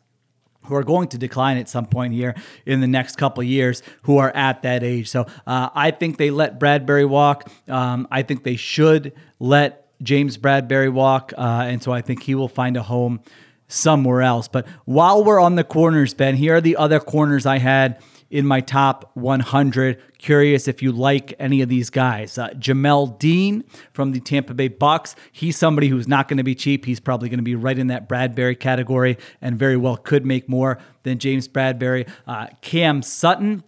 who 0.65 0.75
are 0.75 0.83
going 0.83 1.07
to 1.07 1.17
decline 1.17 1.57
at 1.57 1.67
some 1.67 1.85
point 1.85 2.13
here 2.13 2.35
in 2.65 2.79
the 2.79 2.87
next 2.87 3.17
couple 3.17 3.41
years 3.43 3.81
who 4.03 4.17
are 4.17 4.29
at 4.35 4.61
that 4.63 4.83
age. 4.83 5.09
So 5.09 5.25
uh, 5.47 5.69
I 5.73 5.91
think 5.91 6.17
they 6.17 6.31
let 6.31 6.59
Bradberry 6.59 7.07
walk. 7.07 7.49
Um, 7.67 8.07
I 8.11 8.21
think 8.21 8.43
they 8.43 8.55
should 8.55 9.13
let 9.39 9.87
James 10.03 10.37
Bradberry 10.37 10.91
walk. 10.91 11.33
Uh, 11.37 11.65
and 11.67 11.81
so 11.81 11.91
I 11.91 12.01
think 12.01 12.23
he 12.23 12.35
will 12.35 12.49
find 12.49 12.77
a 12.77 12.83
home 12.83 13.21
somewhere 13.67 14.21
else. 14.21 14.47
But 14.47 14.67
while 14.85 15.23
we're 15.23 15.39
on 15.39 15.55
the 15.55 15.63
corners, 15.63 16.13
Ben, 16.13 16.35
here 16.35 16.55
are 16.55 16.61
the 16.61 16.75
other 16.75 16.99
corners 16.99 17.45
I 17.45 17.57
had 17.57 18.01
in 18.29 18.45
my 18.45 18.61
top 18.61 19.11
100. 19.15 20.01
Curious 20.17 20.67
if 20.67 20.81
you 20.81 20.91
like 20.91 21.33
any 21.39 21.61
of 21.61 21.69
these 21.69 21.89
guys. 21.89 22.37
Uh, 22.37 22.49
Jamel 22.49 23.17
Dean 23.19 23.63
from 23.93 24.11
the 24.11 24.19
Tampa 24.19 24.53
Bay 24.53 24.69
Bucs. 24.69 25.15
He's 25.31 25.57
somebody 25.57 25.87
who's 25.87 26.07
not 26.07 26.27
going 26.27 26.37
to 26.37 26.43
be 26.43 26.55
cheap. 26.55 26.85
He's 26.85 26.99
probably 26.99 27.29
going 27.29 27.39
to 27.39 27.43
be 27.43 27.55
right 27.55 27.77
in 27.77 27.87
that 27.87 28.07
Bradberry 28.07 28.59
category 28.59 29.17
and 29.41 29.57
very 29.57 29.77
well 29.77 29.97
could 29.97 30.25
make 30.25 30.47
more 30.47 30.79
than 31.03 31.17
James 31.19 31.47
Bradberry. 31.47 32.07
Uh, 32.27 32.47
Cam 32.61 33.01
Sutton 33.01 33.63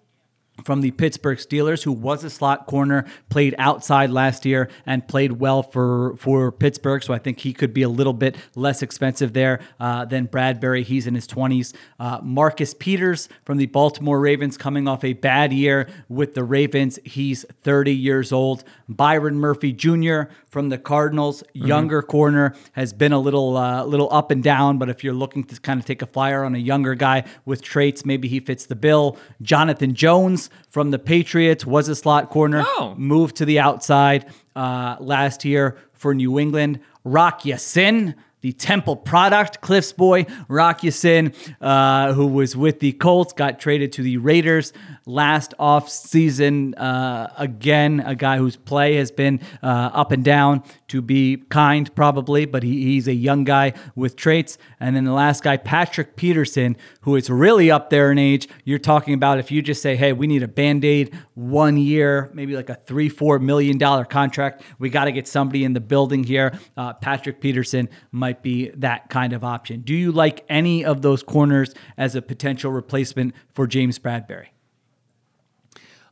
from 0.63 0.81
the 0.81 0.91
Pittsburgh 0.91 1.37
Steelers, 1.37 1.83
who 1.83 1.91
was 1.91 2.23
a 2.23 2.29
slot 2.29 2.67
corner, 2.67 3.05
played 3.29 3.55
outside 3.57 4.09
last 4.09 4.45
year 4.45 4.69
and 4.85 5.07
played 5.07 5.33
well 5.33 5.63
for 5.63 6.15
for 6.17 6.51
Pittsburgh. 6.51 7.03
So 7.03 7.13
I 7.13 7.19
think 7.19 7.39
he 7.39 7.53
could 7.53 7.73
be 7.73 7.81
a 7.81 7.89
little 7.89 8.13
bit 8.13 8.35
less 8.55 8.81
expensive 8.81 9.33
there 9.33 9.59
uh, 9.79 10.05
than 10.05 10.27
Bradberry. 10.27 10.83
He's 10.83 11.07
in 11.07 11.15
his 11.15 11.27
20s. 11.27 11.73
Uh, 11.99 12.19
Marcus 12.21 12.73
Peters 12.73 13.29
from 13.45 13.57
the 13.57 13.65
Baltimore 13.67 14.19
Ravens, 14.19 14.57
coming 14.57 14.87
off 14.87 15.03
a 15.03 15.13
bad 15.13 15.53
year 15.53 15.87
with 16.09 16.33
the 16.33 16.43
Ravens. 16.43 16.99
He's 17.03 17.45
30 17.63 17.93
years 17.93 18.31
old. 18.31 18.63
Byron 18.87 19.37
Murphy 19.37 19.71
Jr. 19.71 20.23
from 20.47 20.69
the 20.69 20.77
Cardinals, 20.77 21.43
younger 21.53 22.01
corner, 22.01 22.55
has 22.73 22.93
been 22.93 23.13
a 23.13 23.19
little 23.19 23.57
uh, 23.57 23.83
little 23.85 24.11
up 24.11 24.31
and 24.31 24.43
down. 24.43 24.77
But 24.77 24.89
if 24.89 25.03
you're 25.03 25.13
looking 25.13 25.43
to 25.45 25.59
kind 25.59 25.79
of 25.79 25.85
take 25.85 26.01
a 26.01 26.05
flyer 26.05 26.43
on 26.43 26.55
a 26.55 26.59
younger 26.59 26.95
guy 26.95 27.23
with 27.45 27.61
traits, 27.61 28.05
maybe 28.05 28.27
he 28.27 28.39
fits 28.39 28.65
the 28.65 28.75
bill. 28.75 29.17
Jonathan 29.41 29.93
Jones 29.95 30.49
from 30.69 30.91
the 30.91 30.99
Patriots 30.99 31.65
was 31.65 31.87
a 31.87 31.95
slot 31.95 32.29
corner, 32.29 32.63
Oh. 32.65 32.93
moved 32.97 33.35
to 33.37 33.45
the 33.45 33.59
outside 33.59 34.25
uh, 34.55 34.95
last 34.99 35.45
year 35.45 35.77
for 35.93 36.13
New 36.13 36.39
England. 36.39 36.79
Rock 37.03 37.45
Ya-Sin, 37.45 38.15
the 38.41 38.51
Temple 38.53 38.95
product, 38.95 39.61
Cliff's 39.61 39.93
boy, 39.93 40.25
Rock 40.47 40.83
Ya-Sin, 40.83 41.33
uh, 41.61 42.13
who 42.13 42.27
was 42.27 42.55
with 42.57 42.79
the 42.79 42.91
Colts, 42.93 43.33
got 43.33 43.59
traded 43.59 43.91
to 43.93 44.01
the 44.01 44.17
Raiders 44.17 44.73
last 45.05 45.53
offseason. 45.59 46.73
Uh, 46.77 47.27
again, 47.37 48.01
a 48.05 48.15
guy 48.15 48.37
whose 48.37 48.55
play 48.55 48.95
has 48.95 49.11
been 49.11 49.39
uh, 49.63 49.89
up 49.93 50.11
and 50.11 50.23
down, 50.23 50.63
to 50.91 51.01
be 51.01 51.37
kind, 51.49 51.93
probably, 51.95 52.45
but 52.45 52.63
he, 52.63 52.83
he's 52.83 53.07
a 53.07 53.13
young 53.13 53.45
guy 53.45 53.71
with 53.95 54.17
traits. 54.17 54.57
And 54.77 54.93
then 54.93 55.05
the 55.05 55.13
last 55.13 55.41
guy, 55.41 55.55
Patrick 55.55 56.17
Peterson, 56.17 56.75
who 57.01 57.15
is 57.15 57.29
really 57.29 57.71
up 57.71 57.89
there 57.89 58.11
in 58.11 58.17
age. 58.17 58.49
You're 58.65 58.77
talking 58.77 59.13
about 59.13 59.39
if 59.39 59.51
you 59.51 59.61
just 59.61 59.81
say, 59.81 59.95
hey, 59.95 60.11
we 60.11 60.27
need 60.27 60.43
a 60.43 60.49
band 60.49 60.83
aid, 60.83 61.17
one 61.33 61.77
year, 61.77 62.29
maybe 62.33 62.57
like 62.57 62.69
a 62.69 62.75
three, 62.75 63.07
four 63.07 63.39
million 63.39 63.77
dollar 63.77 64.03
contract. 64.03 64.63
We 64.79 64.89
got 64.89 65.05
to 65.05 65.13
get 65.13 65.29
somebody 65.29 65.63
in 65.63 65.71
the 65.71 65.79
building 65.79 66.25
here. 66.25 66.59
Uh, 66.75 66.91
Patrick 66.93 67.39
Peterson 67.39 67.87
might 68.11 68.43
be 68.43 68.69
that 68.71 69.09
kind 69.09 69.31
of 69.31 69.45
option. 69.45 69.81
Do 69.81 69.95
you 69.95 70.11
like 70.11 70.43
any 70.49 70.83
of 70.83 71.01
those 71.01 71.23
corners 71.23 71.73
as 71.97 72.15
a 72.15 72.21
potential 72.21 72.69
replacement 72.71 73.33
for 73.53 73.65
James 73.65 73.97
Bradberry? 73.97 74.47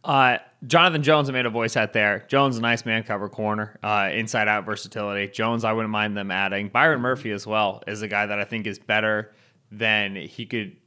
Uh, 0.09 0.39
Jonathan 0.65 1.03
Jones, 1.03 1.29
I 1.29 1.33
made 1.33 1.45
a 1.45 1.51
voice 1.51 1.77
out 1.77 1.93
there. 1.93 2.25
Jones, 2.27 2.57
a 2.57 2.61
nice 2.61 2.83
man 2.83 3.03
cover 3.03 3.29
corner, 3.29 3.77
uh, 3.83 4.09
inside 4.11 4.47
out 4.47 4.65
versatility. 4.65 5.31
Jones, 5.31 5.63
I 5.63 5.71
wouldn't 5.71 5.91
mind 5.91 6.17
them 6.17 6.31
adding. 6.31 6.69
Byron 6.69 6.99
Murphy 6.99 7.29
as 7.29 7.45
well 7.45 7.83
is 7.85 8.01
a 8.01 8.07
guy 8.07 8.25
that 8.25 8.39
I 8.39 8.43
think 8.43 8.65
is 8.65 8.79
better 8.79 9.31
than 9.71 10.15
he 10.15 10.47
could 10.47 10.77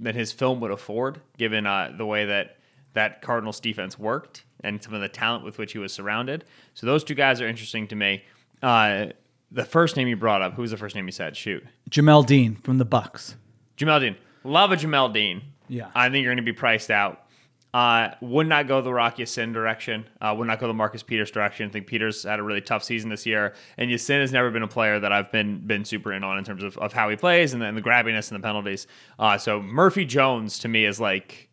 than 0.00 0.14
his 0.14 0.32
film 0.32 0.60
would 0.60 0.70
afford, 0.70 1.20
given 1.36 1.66
uh, 1.66 1.92
the 1.94 2.06
way 2.06 2.24
that 2.24 2.56
that 2.94 3.20
Cardinals 3.20 3.60
defense 3.60 3.98
worked 3.98 4.44
and 4.64 4.82
some 4.82 4.94
of 4.94 5.02
the 5.02 5.10
talent 5.10 5.44
with 5.44 5.58
which 5.58 5.72
he 5.72 5.78
was 5.78 5.92
surrounded. 5.92 6.46
So 6.72 6.86
those 6.86 7.04
two 7.04 7.14
guys 7.14 7.42
are 7.42 7.46
interesting 7.46 7.86
to 7.88 7.94
me. 7.94 8.24
Uh, 8.62 9.08
the 9.50 9.66
first 9.66 9.94
name 9.94 10.08
you 10.08 10.16
brought 10.16 10.40
up, 10.40 10.54
who 10.54 10.62
was 10.62 10.70
the 10.70 10.78
first 10.78 10.96
name 10.96 11.04
you 11.04 11.12
said? 11.12 11.36
Shoot. 11.36 11.66
Jamel 11.90 12.24
Dean 12.24 12.56
from 12.56 12.78
the 12.78 12.86
Bucks. 12.86 13.36
Jamel 13.76 14.00
Dean. 14.00 14.16
Love 14.42 14.72
a 14.72 14.76
Jamel 14.76 15.12
Dean. 15.12 15.42
Yeah. 15.68 15.90
I 15.94 16.08
think 16.08 16.24
you're 16.24 16.32
going 16.32 16.42
to 16.44 16.50
be 16.50 16.56
priced 16.56 16.90
out. 16.90 17.26
Uh, 17.72 18.08
would 18.20 18.48
not 18.48 18.66
go 18.66 18.80
the 18.80 18.92
Rocky 18.92 19.22
Ya-Sin 19.22 19.52
direction. 19.52 20.04
Uh, 20.20 20.34
would 20.36 20.48
not 20.48 20.58
go 20.58 20.66
the 20.66 20.74
Marcus 20.74 21.04
Peters 21.04 21.30
direction. 21.30 21.68
I 21.68 21.72
think 21.72 21.86
Peters 21.86 22.24
had 22.24 22.40
a 22.40 22.42
really 22.42 22.60
tough 22.60 22.82
season 22.82 23.10
this 23.10 23.24
year, 23.24 23.54
and 23.78 23.88
Ya-Sin 23.90 24.20
has 24.20 24.32
never 24.32 24.50
been 24.50 24.64
a 24.64 24.68
player 24.68 24.98
that 24.98 25.12
I've 25.12 25.30
been 25.30 25.58
been 25.66 25.84
super 25.84 26.12
in 26.12 26.24
on 26.24 26.36
in 26.36 26.44
terms 26.44 26.64
of, 26.64 26.76
of 26.78 26.92
how 26.92 27.08
he 27.08 27.16
plays 27.16 27.52
and 27.52 27.62
then 27.62 27.76
the 27.76 27.82
grabbiness 27.82 28.32
and 28.32 28.42
the 28.42 28.46
penalties. 28.46 28.88
Uh, 29.20 29.38
so 29.38 29.62
Murphy 29.62 30.04
Jones 30.04 30.58
to 30.60 30.68
me 30.68 30.84
is 30.84 30.98
like, 30.98 31.48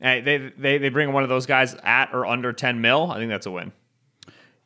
eh, 0.00 0.20
they, 0.20 0.38
they 0.58 0.78
they 0.78 0.88
bring 0.88 1.12
one 1.12 1.22
of 1.22 1.28
those 1.28 1.46
guys 1.46 1.76
at 1.84 2.12
or 2.12 2.26
under 2.26 2.52
10 2.52 2.80
mil. 2.80 3.12
I 3.12 3.18
think 3.18 3.30
that's 3.30 3.46
a 3.46 3.52
win. 3.52 3.70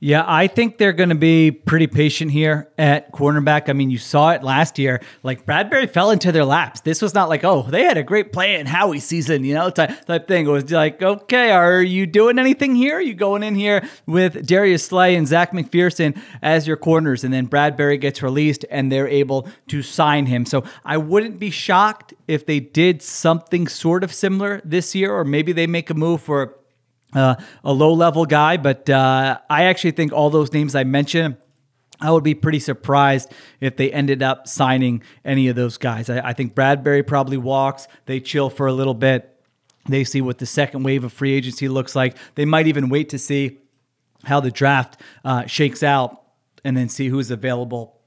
Yeah, 0.05 0.25
I 0.27 0.49
think 0.49 0.79
they're 0.79 0.93
going 0.93 1.11
to 1.11 1.15
be 1.15 1.53
pretty 1.53 1.87
patient 1.87 2.33
here 2.33 2.69
at 2.77 3.13
cornerback. 3.13 3.69
I 3.69 3.73
mean, 3.73 3.89
you 3.89 3.99
saw 3.99 4.31
it 4.31 4.43
last 4.43 4.77
year. 4.77 5.01
Like 5.23 5.47
Bradberry 5.47 5.89
fell 5.89 6.11
into 6.11 6.33
their 6.33 6.45
laps. 6.45 6.81
This 6.81 7.01
was 7.01 7.15
not 7.15 7.29
like, 7.29 7.45
oh, 7.45 7.63
they 7.63 7.85
had 7.85 7.97
a 7.97 8.03
great 8.03 8.33
play 8.33 8.57
in 8.57 8.67
Howie 8.67 8.99
season, 8.99 9.45
you 9.45 9.55
know, 9.55 9.71
type, 9.71 10.05
type 10.07 10.27
thing. 10.27 10.49
It 10.49 10.51
was 10.51 10.69
like, 10.73 11.01
okay, 11.01 11.53
are 11.53 11.81
you 11.81 12.07
doing 12.07 12.41
anything 12.41 12.75
here? 12.75 12.97
Are 12.97 13.01
you 13.01 13.15
going 13.15 13.45
in 13.45 13.55
here 13.55 13.89
with 14.05 14.45
Darius 14.45 14.85
Slay 14.85 15.15
and 15.15 15.29
Zech 15.29 15.53
McPhearson 15.53 16.21
as 16.43 16.67
your 16.67 16.77
corners, 16.77 17.23
and 17.23 17.33
then 17.33 17.47
Bradberry 17.47 18.01
gets 18.01 18.25
released 18.25 18.65
and 18.73 18.91
they're 18.91 19.07
able 19.07 19.49
to 19.69 19.83
sign 19.83 20.27
him. 20.27 20.47
So 20.47 20.65
I 20.85 20.97
wouldn't 20.97 21.39
be 21.39 21.51
shocked 21.51 22.13
if 22.27 22.45
they 22.45 22.59
did 22.59 23.03
something 23.03 23.69
sort 23.69 24.03
of 24.03 24.13
similar 24.13 24.63
this 24.65 24.97
year, 24.97 25.15
or 25.15 25.25
maybe 25.25 25.53
they 25.53 25.69
make 25.69 25.91
a 25.91 25.95
move 25.95 26.23
for 26.23 26.57
uh, 27.15 27.37
a 27.65 27.73
low 27.73 27.93
level 27.93 28.27
guy, 28.27 28.57
but 28.57 28.89
uh, 28.89 29.39
I 29.49 29.65
actually 29.65 29.93
think 29.93 30.13
all 30.13 30.31
those 30.31 30.53
names 30.53 30.75
I 30.75 30.85
mentioned. 30.85 31.37
I 32.01 32.11
would 32.11 32.25
be 32.25 32.35
pretty 32.35 32.59
surprised 32.59 33.33
if 33.61 33.77
they 33.77 33.93
ended 33.93 34.23
up 34.23 34.49
signing 34.49 35.03
any 35.25 35.47
of 35.49 35.55
those 35.55 35.79
guys. 35.79 36.11
I, 36.11 36.31
I 36.31 36.33
think 36.33 36.55
Bradberry 36.55 37.07
probably 37.07 37.37
walks. 37.37 37.87
They 38.07 38.19
chill 38.19 38.51
for 38.51 38.67
a 38.67 38.73
little 38.73 38.95
bit. 38.95 39.29
They 39.89 40.05
see 40.05 40.21
what 40.21 40.39
the 40.39 40.47
second 40.47 40.83
wave 40.83 41.05
of 41.05 41.13
free 41.13 41.33
agency 41.33 41.69
looks 41.69 41.95
like. 41.95 42.17
They 42.35 42.45
might 42.45 42.67
even 42.67 42.89
wait 42.89 43.09
to 43.11 43.19
see 43.19 43.59
how 44.25 44.41
the 44.41 44.51
draft 44.51 45.01
uh, 45.25 45.47
shakes 45.47 45.83
out 45.83 46.23
and 46.65 46.77
then 46.77 46.89
see 46.89 47.09
who's 47.09 47.31
available 47.31 48.02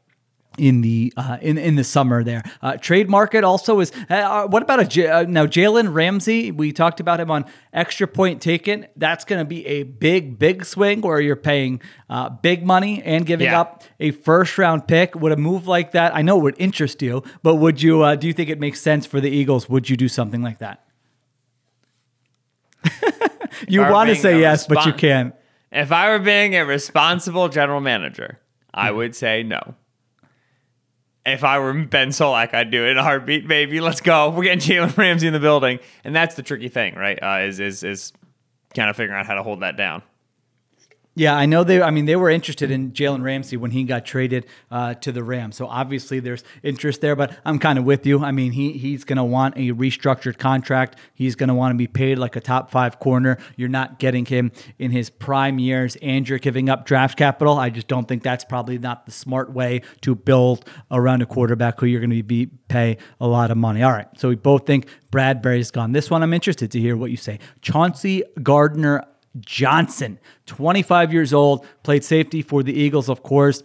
in 0.57 0.81
the 0.81 1.13
uh, 1.17 1.37
in 1.41 1.57
in 1.57 1.75
the 1.75 1.83
summer 1.83 2.23
there. 2.23 2.43
Uh, 2.61 2.77
trade 2.77 3.09
market 3.09 3.43
also 3.43 3.79
is. 3.79 3.91
Uh, 4.09 4.47
what 4.47 4.63
about 4.63 4.79
a 4.79 4.85
J- 4.85 5.07
uh, 5.07 5.23
now 5.23 5.45
Jalen 5.45 5.93
Ramsey? 5.93 6.51
We 6.51 6.71
talked 6.71 6.99
about 6.99 7.19
him 7.19 7.29
on 7.31 7.45
extra 7.73 8.07
point 8.07 8.41
taken. 8.41 8.87
That's 8.95 9.25
going 9.25 9.39
to 9.39 9.45
be 9.45 9.65
a 9.65 9.83
big 9.83 10.39
big 10.39 10.65
swing 10.65 11.01
where 11.01 11.19
you're 11.19 11.35
paying 11.35 11.81
uh, 12.09 12.29
big 12.29 12.65
money 12.65 13.01
and 13.03 13.25
giving 13.25 13.45
Yeah. 13.45 13.61
up 13.61 13.83
a 13.99 14.11
first 14.11 14.57
round 14.57 14.87
pick. 14.87 15.15
Would 15.15 15.31
a 15.31 15.37
move 15.37 15.67
like 15.67 15.91
that? 15.91 16.15
I 16.15 16.21
know 16.21 16.37
it 16.39 16.43
would 16.43 16.55
interest 16.59 17.01
you, 17.01 17.23
but 17.43 17.55
would 17.55 17.81
you? 17.81 18.03
Uh, 18.03 18.15
do 18.15 18.27
you 18.27 18.33
think 18.33 18.49
it 18.49 18.59
makes 18.59 18.81
sense 18.81 19.05
for 19.05 19.19
the 19.19 19.29
Eagles? 19.29 19.67
Would 19.69 19.89
you 19.89 19.97
do 19.97 20.07
something 20.07 20.41
like 20.41 20.59
that? 20.59 20.81
you 23.67 23.81
want 23.81 24.09
to 24.09 24.15
say 24.15 24.39
yes, 24.39 24.67
but 24.67 24.85
you 24.85 24.93
can't. 24.93 25.33
If 25.71 25.91
I 25.91 26.09
were 26.11 26.19
being 26.19 26.55
a 26.55 26.65
responsible 26.65 27.49
general 27.49 27.81
manager, 27.81 28.39
I 28.73 28.91
would 28.91 29.15
say 29.15 29.43
no. 29.43 29.75
If 31.25 31.43
I 31.43 31.59
were 31.59 31.73
Ben 31.73 32.09
Solak, 32.09 32.53
I'd 32.53 32.69
do 32.69 32.85
it 32.85 32.89
in 32.89 32.97
a 32.97 33.03
heartbeat, 33.03 33.47
baby. 33.47 33.81
Let's 33.81 34.01
go. 34.01 34.29
We're 34.29 34.43
getting 34.43 34.59
Jalen 34.59 34.95
Ramsey 34.95 35.27
in 35.27 35.33
the 35.33 35.39
building, 35.39 35.79
and 36.03 36.15
that's 36.15 36.35
the 36.35 36.43
tricky 36.43 36.69
thing, 36.69 36.95
right? 36.95 37.17
Uh, 37.21 37.47
is 37.47 37.59
is 37.59 37.83
is 37.83 38.13
kind 38.75 38.89
of 38.89 38.95
figuring 38.95 39.19
out 39.19 39.25
how 39.25 39.35
to 39.35 39.43
hold 39.43 39.61
that 39.61 39.75
down. 39.77 40.03
Yeah, 41.17 41.33
I 41.33 41.45
know 41.45 41.63
they. 41.63 41.81
I 41.81 41.91
mean, 41.91 42.03
they 42.05 42.17
were 42.17 42.29
interested 42.29 42.71
in 42.71 42.91
Jalen 42.91 43.23
Ramsey 43.23 43.55
when 43.55 43.71
he 43.71 43.85
got 43.85 44.05
traded 44.05 44.47
uh, 44.69 44.95
to 44.95 45.13
the 45.13 45.23
Rams. 45.23 45.55
So 45.55 45.65
obviously, 45.65 46.19
there's 46.19 46.43
interest 46.61 46.99
there. 46.99 47.15
But 47.15 47.37
I'm 47.45 47.57
kind 47.57 47.79
of 47.79 47.85
with 47.85 48.05
you. 48.05 48.21
I 48.21 48.31
mean, 48.31 48.51
he 48.51 48.73
he's 48.73 49.05
going 49.05 49.15
to 49.15 49.23
want 49.23 49.55
a 49.55 49.71
restructured 49.71 50.37
contract. 50.37 50.97
He's 51.13 51.35
going 51.35 51.47
to 51.47 51.53
want 51.53 51.71
to 51.71 51.77
be 51.77 51.87
paid 51.87 52.19
like 52.19 52.35
a 52.35 52.41
top 52.41 52.69
five 52.69 52.99
corner. 52.99 53.37
You're 53.55 53.69
not 53.69 53.97
getting 53.97 54.25
him 54.25 54.51
in 54.77 54.91
his 54.91 55.09
prime 55.09 55.57
years, 55.57 55.95
and 56.01 56.27
you're 56.27 56.37
giving 56.37 56.69
up 56.69 56.85
draft 56.85 57.17
capital. 57.17 57.57
I 57.57 57.69
just 57.69 57.87
don't 57.87 58.09
think 58.09 58.21
that's 58.21 58.43
probably 58.43 58.77
not 58.77 59.05
the 59.05 59.13
smart 59.13 59.53
way 59.53 59.83
to 60.01 60.15
build 60.15 60.65
around 60.91 61.21
a 61.21 61.25
quarterback 61.25 61.79
who 61.79 61.85
you're 61.85 62.01
going 62.01 62.09
to 62.09 62.23
be 62.23 62.47
pay 62.67 62.97
a 63.21 63.27
lot 63.27 63.51
of 63.51 63.57
money. 63.57 63.83
All 63.83 63.91
right, 63.93 64.07
so 64.17 64.27
we 64.27 64.35
both 64.35 64.65
think 64.65 64.87
Bradberry's 65.13 65.71
gone. 65.71 65.93
This 65.93 66.11
one, 66.11 66.23
I'm 66.23 66.33
interested 66.33 66.71
to 66.71 66.79
hear 66.81 66.97
what 66.97 67.09
you 67.09 67.17
say. 67.17 67.39
Chauncey 67.61 68.23
Gardner 68.43 69.05
Johnson, 69.39 70.19
25 70.45 71.11
years 71.13 71.33
old, 71.33 71.65
played 71.83 72.03
safety 72.03 72.41
for 72.41 72.63
the 72.63 72.73
Eagles, 72.73 73.09
of 73.09 73.23
course 73.23 73.63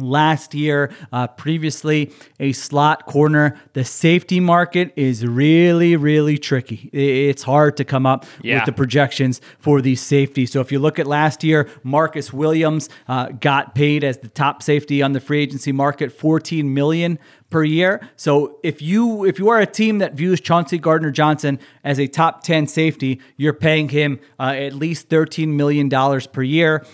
last 0.00 0.54
year. 0.54 0.90
Uh, 1.12 1.26
previously, 1.26 2.10
a 2.40 2.52
slot 2.52 3.04
corner. 3.04 3.60
The 3.74 3.84
safety 3.84 4.40
market 4.40 4.90
is 4.96 5.26
really, 5.26 5.96
really 5.96 6.38
tricky. 6.38 6.88
It's 6.94 7.42
hard 7.42 7.76
to 7.76 7.84
come 7.84 8.06
up 8.06 8.24
Yeah. 8.42 8.56
with 8.56 8.64
the 8.64 8.72
projections 8.72 9.40
for 9.58 9.82
these 9.82 10.00
safeties. 10.00 10.50
So 10.50 10.60
if 10.62 10.72
you 10.72 10.78
look 10.78 10.98
at 10.98 11.06
last 11.06 11.44
year, 11.44 11.68
Marcus 11.82 12.32
Williams 12.32 12.88
uh, 13.06 13.28
got 13.38 13.74
paid 13.74 14.02
as 14.02 14.16
the 14.18 14.28
top 14.28 14.62
safety 14.62 15.02
on 15.02 15.12
the 15.12 15.20
free 15.20 15.42
agency 15.42 15.72
market, 15.72 16.10
14 16.10 16.72
million 16.72 17.18
per 17.52 17.62
year. 17.62 18.00
So 18.16 18.58
if 18.64 18.82
you 18.82 19.24
if 19.24 19.38
you 19.38 19.50
are 19.50 19.60
a 19.60 19.66
team 19.66 19.98
that 19.98 20.14
views 20.14 20.40
Chauncey 20.40 20.78
Gardner 20.78 21.12
Johnson 21.12 21.60
as 21.84 22.00
a 22.00 22.08
top 22.08 22.42
10 22.42 22.66
safety, 22.66 23.20
you're 23.36 23.52
paying 23.52 23.88
him 23.88 24.18
uh, 24.40 24.54
at 24.56 24.72
least 24.72 25.08
13 25.08 25.56
million 25.56 25.88
dollars 25.88 26.26
per 26.26 26.42
year. 26.42 26.84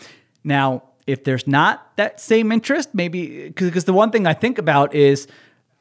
Now, 0.44 0.82
if 1.06 1.24
there's 1.24 1.46
not 1.46 1.96
that 1.96 2.20
same 2.20 2.52
interest, 2.52 2.90
maybe 2.92 3.48
because 3.48 3.84
the 3.84 3.94
one 3.94 4.10
thing 4.10 4.26
I 4.26 4.34
think 4.34 4.58
about 4.58 4.94
is 4.94 5.26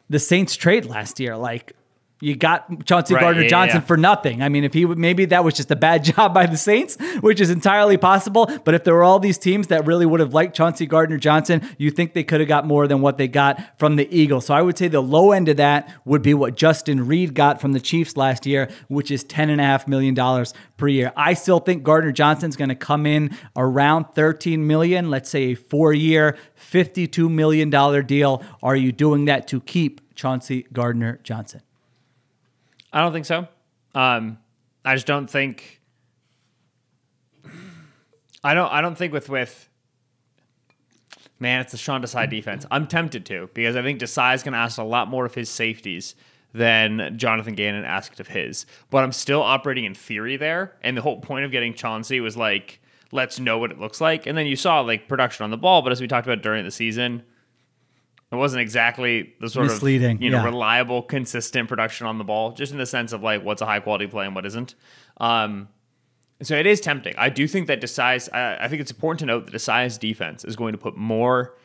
the 0.10 0.20
Saints 0.20 0.56
trade 0.56 0.86
last 0.86 1.20
year. 1.20 1.36
Like 1.36 1.74
you 2.20 2.36
got 2.36 2.86
Chauncey 2.86 3.14
Right, 3.14 3.22
Gardner 3.22 3.44
yeah, 3.44 3.50
Johnson 3.50 3.82
yeah. 3.82 3.86
for 3.86 3.98
nothing. 3.98 4.42
I 4.42 4.50
mean, 4.50 4.64
if 4.64 4.74
he 4.74 4.86
would, 4.86 4.98
maybe 4.98 5.26
that 5.26 5.44
was 5.44 5.54
just 5.54 5.70
a 5.70 5.76
bad 5.76 6.04
job 6.16 6.34
by 6.34 6.46
the 6.48 6.58
Saints, 6.58 6.98
which 7.22 7.40
is 7.40 7.50
entirely 7.50 7.98
possible. 7.98 8.50
But 8.64 8.74
if 8.74 8.84
there 8.84 8.96
were 8.96 9.04
all 9.04 9.20
these 9.20 9.38
teams 9.38 9.68
that 9.68 9.86
really 9.86 10.06
would 10.06 10.20
have 10.20 10.34
liked 10.34 10.56
Chauncey 10.56 10.86
Gardner 10.86 11.18
Johnson, 11.18 11.68
you 11.78 11.92
think 11.92 12.14
they 12.14 12.24
could 12.24 12.40
have 12.40 12.50
got 12.50 12.66
more 12.66 12.88
than 12.88 13.02
what 13.02 13.18
they 13.18 13.28
got 13.28 13.62
from 13.78 13.98
the 13.98 14.08
Eagles. 14.16 14.48
So 14.48 14.56
I 14.56 14.62
would 14.62 14.78
say 14.78 14.88
the 14.88 15.02
low 15.02 15.32
end 15.32 15.48
of 15.50 15.58
that 15.58 15.94
would 16.06 16.22
be 16.22 16.34
what 16.34 16.56
Justin 16.56 17.06
Reid 17.06 17.36
got 17.36 17.62
from 17.62 17.74
the 17.74 17.80
Chiefs 17.80 18.18
last 18.18 18.46
year, 18.46 18.70
which 18.88 19.12
is 19.12 19.24
ten 19.24 19.50
and 19.50 19.62
a 19.62 19.64
half 19.64 19.88
million 19.88 20.14
dollars 20.14 20.54
per 20.78 20.88
year. 20.88 21.14
I 21.16 21.34
still 21.34 21.60
think 21.60 21.84
Gardner 21.84 22.12
Johnson's 22.12 22.56
going 22.56 22.70
to 22.70 22.76
come 22.76 23.06
in 23.06 23.36
around 23.56 24.06
13 24.16 24.66
million, 24.66 25.10
let's 25.10 25.30
say 25.30 25.52
a 25.52 25.56
four-year, 25.56 26.38
52 26.56 27.30
million 27.30 27.70
dollar 27.70 28.02
deal. 28.02 28.44
Are 28.64 28.76
you 28.76 28.92
doing 28.92 29.26
that 29.26 29.48
to 29.50 29.62
keep 29.62 30.16
Chauncey 30.16 30.66
Gardner 30.74 31.20
Johnson? 31.24 31.62
I 32.92 33.02
don't 33.02 33.14
think 33.14 33.26
so. 33.26 33.48
Um, 33.94 34.38
I 34.86 34.96
just 34.96 35.08
don't 35.08 35.30
think. 35.30 35.82
I 38.44 38.54
don't. 38.54 38.72
I 38.72 38.82
don't 38.82 38.98
think 38.98 39.14
with 39.14 39.30
with. 39.30 39.70
Man, 41.40 41.62
it's 41.62 41.72
the 41.72 41.78
Sean 41.78 42.02
Desai 42.02 42.28
defense. 42.30 42.66
I'm 42.72 42.88
tempted 42.88 43.26
to 43.28 43.50
because 43.54 43.76
I 43.76 43.84
think 43.84 44.00
Desai 44.00 44.34
is 44.34 44.42
going 44.42 44.54
to 44.54 44.60
ask 44.60 44.80
a 44.80 44.84
lot 44.84 45.08
more 45.08 45.24
of 45.24 45.36
his 45.36 45.50
safeties 45.50 46.16
than 46.54 47.14
Jonathan 47.16 47.54
Gannon 47.54 47.86
asked 47.86 48.20
of 48.20 48.28
his. 48.28 48.66
But 48.90 49.04
I'm 49.04 49.12
still 49.12 49.44
operating 49.44 49.86
in 49.86 49.94
theory 49.94 50.38
there, 50.38 50.76
and 50.82 50.98
the 50.98 51.02
whole 51.02 51.20
point 51.22 51.46
of 51.46 51.52
getting 51.52 51.76
Chauncey 51.76 52.20
was 52.20 52.36
like, 52.36 52.80
let's 53.12 53.40
know 53.40 53.58
what 53.58 53.72
it 53.72 53.80
looks 53.80 54.02
like. 54.02 54.26
And 54.26 54.38
then 54.38 54.48
you 54.48 54.56
saw 54.56 54.82
like 54.82 55.08
production 55.08 55.44
on 55.44 55.52
the 55.52 55.58
ball, 55.58 55.82
but 55.82 55.92
as 55.92 56.02
we 56.02 56.08
talked 56.08 56.28
about 56.28 56.42
during 56.42 56.66
the 56.66 56.72
season, 56.72 57.24
it 58.32 58.36
wasn't 58.36 58.62
exactly 58.62 59.34
the 59.40 59.50
sort 59.50 59.68
Misleading, 59.68 60.18
of 60.18 60.22
you 60.22 60.30
know 60.30 60.40
yeah. 60.40 60.46
reliable, 60.46 61.02
consistent 61.02 61.70
production 61.70 62.08
on 62.08 62.18
the 62.18 62.24
ball, 62.24 62.52
just 62.52 62.72
in 62.72 62.78
the 62.78 62.86
sense 62.86 63.14
of 63.14 63.24
like 63.24 63.44
what's 63.44 63.62
a 63.62 63.66
high 63.66 63.80
quality 63.80 64.08
play 64.08 64.26
and 64.26 64.36
what 64.36 64.46
isn't. 64.46 64.76
Um, 65.18 65.70
so 66.42 66.56
it 66.56 66.68
is 66.68 66.82
tempting. 66.82 67.16
I 67.18 67.30
do 67.30 67.48
think 67.48 67.68
that 67.68 67.82
Desai's. 67.82 68.30
I, 68.30 68.58
I 68.66 68.68
think 68.68 68.82
it's 68.82 68.92
important 68.92 69.20
to 69.22 69.26
note 69.26 69.46
that 69.46 69.56
Desai's 69.56 69.98
defense 69.98 70.44
is 70.44 70.56
going 70.56 70.74
to 70.74 70.78
put 70.78 70.98
more 70.98 71.56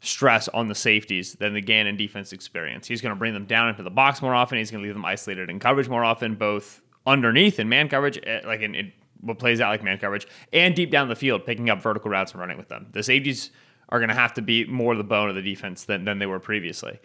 stress 0.00 0.48
on 0.48 0.68
the 0.68 0.74
safeties 0.74 1.34
than 1.34 1.54
the 1.54 1.60
Gannon 1.60 1.96
defense 1.96 2.32
experience. 2.32 2.86
He's 2.86 3.00
going 3.00 3.14
to 3.14 3.18
bring 3.18 3.34
them 3.34 3.46
down 3.46 3.68
into 3.68 3.82
the 3.82 3.90
box 3.90 4.22
more 4.22 4.34
often. 4.34 4.58
He's 4.58 4.70
going 4.70 4.82
to 4.82 4.86
leave 4.86 4.94
them 4.94 5.04
isolated 5.04 5.50
in 5.50 5.58
coverage 5.58 5.88
more 5.88 6.04
often, 6.04 6.34
both 6.34 6.82
underneath 7.06 7.58
in 7.58 7.68
man 7.68 7.88
coverage, 7.88 8.18
eh, 8.22 8.40
like 8.44 8.60
in, 8.60 8.74
in 8.74 8.92
what 9.20 9.38
plays 9.38 9.60
out 9.60 9.70
like 9.70 9.82
man 9.82 9.98
coverage, 9.98 10.26
and 10.52 10.74
deep 10.74 10.90
down 10.90 11.08
the 11.08 11.16
field, 11.16 11.44
picking 11.44 11.68
up 11.70 11.82
vertical 11.82 12.10
routes 12.10 12.32
and 12.32 12.40
running 12.40 12.56
with 12.56 12.68
them. 12.68 12.86
The 12.92 13.02
safeties 13.02 13.50
are 13.90 13.98
going 13.98 14.08
to 14.08 14.14
have 14.14 14.34
to 14.34 14.42
be 14.42 14.64
more 14.64 14.94
the 14.94 15.04
bone 15.04 15.28
of 15.28 15.34
the 15.34 15.42
defense 15.42 15.84
than, 15.84 16.04
than 16.04 16.18
they 16.18 16.26
were 16.26 16.40
previously. 16.40 16.98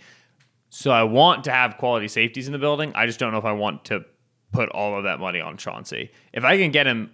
So 0.70 0.92
I 0.92 1.04
want 1.04 1.46
to 1.46 1.52
have 1.52 1.78
quality 1.78 2.08
safeties 2.08 2.48
in 2.48 2.54
the 2.54 2.60
building. 2.60 2.92
I 2.96 3.06
just 3.06 3.20
don't 3.20 3.32
know 3.32 3.38
if 3.38 3.46
I 3.46 3.54
want 3.54 3.86
to 3.86 4.06
put 4.52 4.70
all 4.70 4.98
of 4.98 5.04
that 5.04 5.20
money 5.20 5.42
on 5.42 5.58
Chauncey. 5.58 6.12
If 6.34 6.44
I 6.44 6.58
can 6.58 6.72
get 6.72 6.88
him 6.88 7.12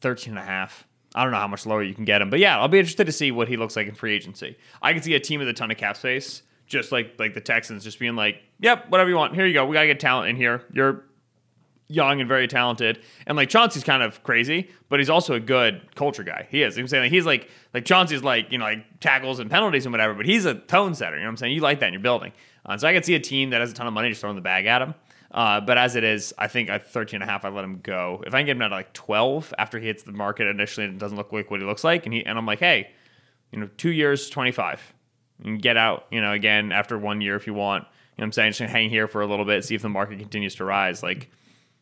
13 0.00 0.32
and 0.32 0.38
a 0.38 0.42
half, 0.42 0.86
I 1.14 1.22
don't 1.22 1.32
know 1.32 1.38
how 1.38 1.48
much 1.48 1.66
lower 1.66 1.82
you 1.82 1.94
can 1.94 2.04
get 2.04 2.20
him. 2.20 2.30
But 2.30 2.38
yeah, 2.38 2.58
I'll 2.58 2.68
be 2.68 2.78
interested 2.78 3.06
to 3.06 3.12
see 3.12 3.30
what 3.30 3.48
he 3.48 3.56
looks 3.56 3.76
like 3.76 3.88
in 3.88 3.94
free 3.94 4.14
agency. 4.14 4.56
I 4.82 4.92
can 4.92 5.02
see 5.02 5.14
a 5.14 5.20
team 5.20 5.40
with 5.40 5.48
a 5.48 5.52
ton 5.52 5.70
of 5.70 5.76
cap 5.76 5.96
space, 5.96 6.42
just 6.66 6.92
like 6.92 7.14
like 7.18 7.34
the 7.34 7.40
Texans, 7.40 7.82
just 7.82 7.98
being 7.98 8.14
like, 8.14 8.42
"Yep, 8.60 8.90
whatever 8.90 9.08
you 9.08 9.16
want. 9.16 9.34
Here 9.34 9.46
you 9.46 9.54
go. 9.54 9.64
We 9.64 9.74
gotta 9.74 9.86
get 9.86 10.00
talent 10.00 10.28
in 10.28 10.36
here. 10.36 10.64
You're 10.72 11.04
young 11.88 12.20
and 12.20 12.28
very 12.28 12.46
talented." 12.46 13.00
And 13.26 13.36
like 13.36 13.48
Chauncey's 13.48 13.84
kind 13.84 14.02
of 14.02 14.22
crazy, 14.22 14.70
but 14.88 15.00
he's 15.00 15.10
also 15.10 15.34
a 15.34 15.40
good 15.40 15.94
culture 15.94 16.22
guy. 16.22 16.46
He 16.50 16.62
is. 16.62 16.78
I'm 16.78 16.88
saying 16.88 17.10
he's 17.10 17.26
like 17.26 17.48
like 17.74 17.84
Chauncey's 17.84 18.22
like 18.22 18.52
you 18.52 18.58
know 18.58 18.64
like 18.64 19.00
tackles 19.00 19.38
and 19.38 19.50
penalties 19.50 19.86
and 19.86 19.92
whatever, 19.92 20.14
but 20.14 20.26
he's 20.26 20.44
a 20.44 20.54
tone 20.54 20.94
setter. 20.94 21.16
You 21.16 21.22
know 21.22 21.28
what 21.28 21.32
I'm 21.32 21.36
saying? 21.38 21.52
You 21.54 21.60
like 21.60 21.80
that 21.80 21.88
in 21.88 21.94
your 21.94 22.02
building. 22.02 22.32
Uh, 22.64 22.76
so 22.76 22.86
I 22.86 22.92
can 22.92 23.02
see 23.02 23.14
a 23.14 23.20
team 23.20 23.50
that 23.50 23.60
has 23.60 23.70
a 23.70 23.74
ton 23.74 23.86
of 23.86 23.92
money 23.92 24.10
just 24.10 24.20
throwing 24.20 24.36
the 24.36 24.42
bag 24.42 24.66
at 24.66 24.82
him. 24.82 24.94
Uh, 25.30 25.60
but 25.60 25.76
as 25.76 25.94
it 25.94 26.04
is, 26.04 26.32
I 26.38 26.48
think 26.48 26.70
at 26.70 26.90
13 26.90 27.20
and 27.20 27.28
a 27.28 27.30
half, 27.30 27.44
I 27.44 27.50
let 27.50 27.64
him 27.64 27.80
go. 27.82 28.22
If 28.26 28.34
I 28.34 28.38
can 28.38 28.46
get 28.46 28.52
him 28.52 28.60
down 28.60 28.70
to 28.70 28.76
like 28.76 28.92
12 28.94 29.52
after 29.58 29.78
he 29.78 29.86
hits 29.86 30.02
the 30.02 30.12
market 30.12 30.46
initially 30.46 30.86
and 30.86 30.94
it 30.94 30.98
doesn't 30.98 31.18
look 31.18 31.32
like 31.32 31.50
what 31.50 31.60
he 31.60 31.66
looks 31.66 31.84
like, 31.84 32.06
and 32.06 32.14
he 32.14 32.24
and 32.24 32.38
I'm 32.38 32.46
like, 32.46 32.60
hey, 32.60 32.90
you 33.52 33.60
know, 33.60 33.68
two 33.76 33.90
years, 33.90 34.30
25. 34.30 34.94
and 35.44 35.60
get 35.60 35.76
out, 35.76 36.06
you 36.10 36.20
know, 36.20 36.32
again 36.32 36.72
after 36.72 36.98
one 36.98 37.20
year 37.20 37.36
if 37.36 37.46
you 37.46 37.54
want. 37.54 37.84
You 37.84 38.22
know 38.22 38.22
what 38.22 38.24
I'm 38.24 38.32
saying? 38.32 38.52
Just 38.52 38.72
hang 38.72 38.90
here 38.90 39.06
for 39.06 39.20
a 39.20 39.26
little 39.26 39.44
bit, 39.44 39.64
see 39.64 39.74
if 39.74 39.82
the 39.82 39.88
market 39.88 40.18
continues 40.18 40.56
to 40.56 40.64
rise. 40.64 41.02
Like, 41.02 41.30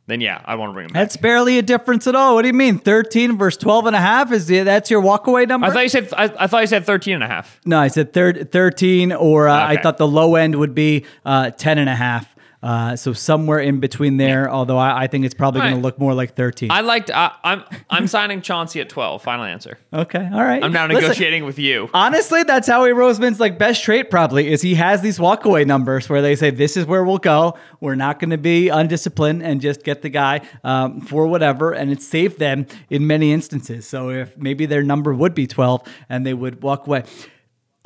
then 0.08 0.20
yeah, 0.20 0.40
I 0.44 0.54
want 0.54 0.70
to 0.70 0.74
bring 0.74 0.86
him 0.86 0.92
back. 0.92 1.02
That's 1.02 1.16
barely 1.16 1.58
a 1.58 1.62
difference 1.62 2.06
at 2.06 2.14
all. 2.14 2.34
What 2.36 2.42
do 2.42 2.48
you 2.48 2.54
mean? 2.54 2.78
13 2.78 3.36
versus 3.36 3.58
12 3.60 3.86
and 3.86 3.96
a 3.96 4.00
half? 4.00 4.30
Is 4.32 4.46
the, 4.46 4.60
that's 4.62 4.90
your 4.90 5.02
walkaway 5.02 5.48
number? 5.48 5.66
I 5.66 5.70
thought 5.72 5.82
you 5.82 5.88
said 5.88 6.08
I, 6.16 6.32
I 6.38 6.46
thought 6.46 6.60
you 6.60 6.66
said 6.68 6.84
13 6.86 7.14
and 7.14 7.24
a 7.24 7.26
half. 7.26 7.60
no, 7.64 7.78
I 7.78 7.88
said 7.88 8.12
thir- 8.12 8.44
13 8.44 9.12
or 9.12 9.48
uh, 9.48 9.66
I 9.66 9.76
thought 9.82 9.98
the 9.98 10.06
low 10.06 10.36
end 10.36 10.54
would 10.56 10.74
be 10.74 11.04
uh, 11.24 11.50
10 11.50 11.78
and 11.78 11.88
a 11.88 11.94
half. 11.96 12.35
Uh, 12.66 12.96
so 12.96 13.12
somewhere 13.12 13.60
in 13.60 13.78
between 13.78 14.16
there, 14.16 14.50
although 14.50 14.76
I, 14.76 15.04
I 15.04 15.06
think 15.06 15.24
it's 15.24 15.34
probably 15.34 15.60
All 15.60 15.66
going 15.66 15.74
right. 15.74 15.80
to 15.80 15.86
look 15.86 16.00
more 16.00 16.14
like 16.14 16.34
13. 16.34 16.68
I 16.72 16.80
liked. 16.80 17.12
I, 17.14 17.30
I'm 17.44 17.62
I'm 17.88 18.08
signing 18.08 18.42
Chauncey 18.42 18.80
at 18.80 18.88
12. 18.88 19.22
Final 19.22 19.44
answer. 19.44 19.78
okay. 19.92 20.28
All 20.32 20.42
right. 20.42 20.64
I'm 20.64 20.72
now 20.72 20.88
Listen, 20.88 21.02
negotiating 21.02 21.44
with 21.44 21.60
you. 21.60 21.88
Honestly, 21.94 22.42
that's 22.42 22.66
Howie 22.66 22.90
Roseman's 22.90 23.38
like 23.38 23.56
best 23.56 23.84
trait 23.84 24.10
probably 24.10 24.50
is 24.52 24.62
he 24.62 24.74
has 24.74 25.00
these 25.00 25.16
walkaway 25.20 25.64
numbers 25.64 26.08
where 26.08 26.20
they 26.20 26.34
say 26.34 26.50
this 26.50 26.76
is 26.76 26.86
where 26.86 27.04
we'll 27.04 27.18
go. 27.18 27.56
We're 27.80 27.94
not 27.94 28.18
going 28.18 28.30
to 28.30 28.38
be 28.38 28.68
undisciplined 28.68 29.44
and 29.44 29.60
just 29.60 29.84
get 29.84 30.02
the 30.02 30.08
guy 30.08 30.40
um, 30.64 31.00
for 31.02 31.28
whatever, 31.28 31.70
and 31.72 31.92
it 31.92 32.02
saved 32.02 32.40
them 32.40 32.66
in 32.90 33.06
many 33.06 33.32
instances. 33.32 33.86
So 33.86 34.10
if 34.10 34.36
maybe 34.36 34.66
their 34.66 34.82
number 34.82 35.14
would 35.14 35.34
be 35.34 35.46
twelve 35.46 35.82
and 36.08 36.26
they 36.26 36.34
would 36.34 36.64
walk 36.64 36.88
away. 36.88 37.04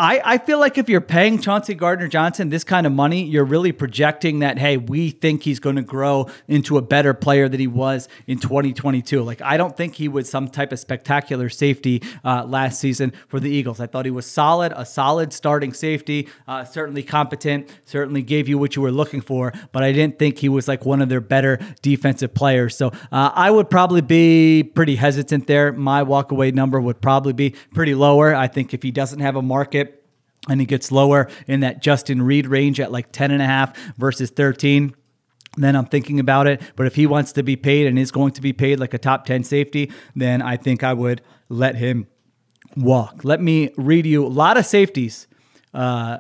I, 0.00 0.22
I 0.24 0.38
feel 0.38 0.58
like 0.58 0.78
if 0.78 0.88
you're 0.88 1.02
paying 1.02 1.42
Chauncey 1.42 1.74
Gardner 1.74 2.08
Johnson 2.08 2.48
this 2.48 2.64
kind 2.64 2.86
of 2.86 2.92
money, 2.92 3.22
you're 3.22 3.44
really 3.44 3.70
projecting 3.70 4.38
that, 4.38 4.58
hey, 4.58 4.78
we 4.78 5.10
think 5.10 5.42
he's 5.42 5.60
going 5.60 5.76
to 5.76 5.82
grow 5.82 6.30
into 6.48 6.78
a 6.78 6.82
better 6.82 7.12
player 7.12 7.50
than 7.50 7.60
he 7.60 7.66
was 7.66 8.08
in 8.26 8.38
2022. 8.38 9.22
Like, 9.22 9.42
I 9.42 9.58
don't 9.58 9.76
think 9.76 9.96
he 9.96 10.08
was 10.08 10.26
some 10.30 10.48
type 10.48 10.72
of 10.72 10.78
spectacular 10.78 11.50
safety 11.50 12.02
uh, 12.24 12.46
last 12.46 12.80
season 12.80 13.12
for 13.28 13.40
the 13.40 13.50
Eagles. 13.50 13.78
I 13.78 13.86
thought 13.88 14.06
he 14.06 14.10
was 14.10 14.24
solid, 14.24 14.72
a 14.74 14.86
solid 14.86 15.34
starting 15.34 15.74
safety, 15.74 16.28
uh, 16.48 16.64
certainly 16.64 17.02
competent, 17.02 17.68
certainly 17.84 18.22
gave 18.22 18.48
you 18.48 18.56
what 18.56 18.76
you 18.76 18.80
were 18.80 18.92
looking 18.92 19.20
for, 19.20 19.52
but 19.70 19.82
I 19.82 19.92
didn't 19.92 20.18
think 20.18 20.38
he 20.38 20.48
was 20.48 20.66
like 20.66 20.86
one 20.86 21.02
of 21.02 21.10
their 21.10 21.20
better 21.20 21.58
defensive 21.82 22.32
players. 22.32 22.74
So 22.74 22.88
uh, 23.12 23.32
I 23.34 23.50
would 23.50 23.68
probably 23.68 24.00
be 24.00 24.62
pretty 24.62 24.96
hesitant 24.96 25.46
there. 25.46 25.74
My 25.74 26.02
walkaway 26.04 26.54
number 26.54 26.80
would 26.80 27.02
probably 27.02 27.34
be 27.34 27.50
pretty 27.74 27.94
lower. 27.94 28.34
I 28.34 28.48
think 28.48 28.72
if 28.72 28.82
he 28.82 28.90
doesn't 28.90 29.20
have 29.20 29.36
a 29.36 29.42
market, 29.42 29.89
and 30.48 30.60
he 30.60 30.66
gets 30.66 30.90
lower 30.90 31.28
in 31.46 31.60
that 31.60 31.82
Justin 31.82 32.22
Reid 32.22 32.46
range 32.46 32.80
at 32.80 32.90
like 32.90 33.12
10 33.12 33.30
and 33.30 33.42
a 33.42 33.46
half 33.46 33.76
versus 33.98 34.30
13 34.30 34.94
then 35.56 35.74
I'm 35.74 35.86
thinking 35.86 36.20
about 36.20 36.46
it. 36.46 36.62
But 36.76 36.86
if 36.86 36.94
he 36.94 37.08
wants 37.08 37.32
to 37.32 37.42
be 37.42 37.56
paid 37.56 37.88
and 37.88 37.98
is 37.98 38.12
going 38.12 38.30
to 38.34 38.40
be 38.40 38.52
paid 38.52 38.78
like 38.78 38.94
a 38.94 38.98
top 38.98 39.24
10 39.26 39.42
safety, 39.42 39.90
then 40.14 40.42
I 40.42 40.56
think 40.56 40.84
I 40.84 40.92
would 40.92 41.22
let 41.48 41.74
him 41.74 42.06
walk. 42.76 43.24
Let 43.24 43.40
me 43.42 43.70
read 43.76 44.06
you 44.06 44.24
a 44.24 44.28
lot 44.28 44.56
of 44.56 44.64
safeties 44.64 45.26
uh, 45.74 46.18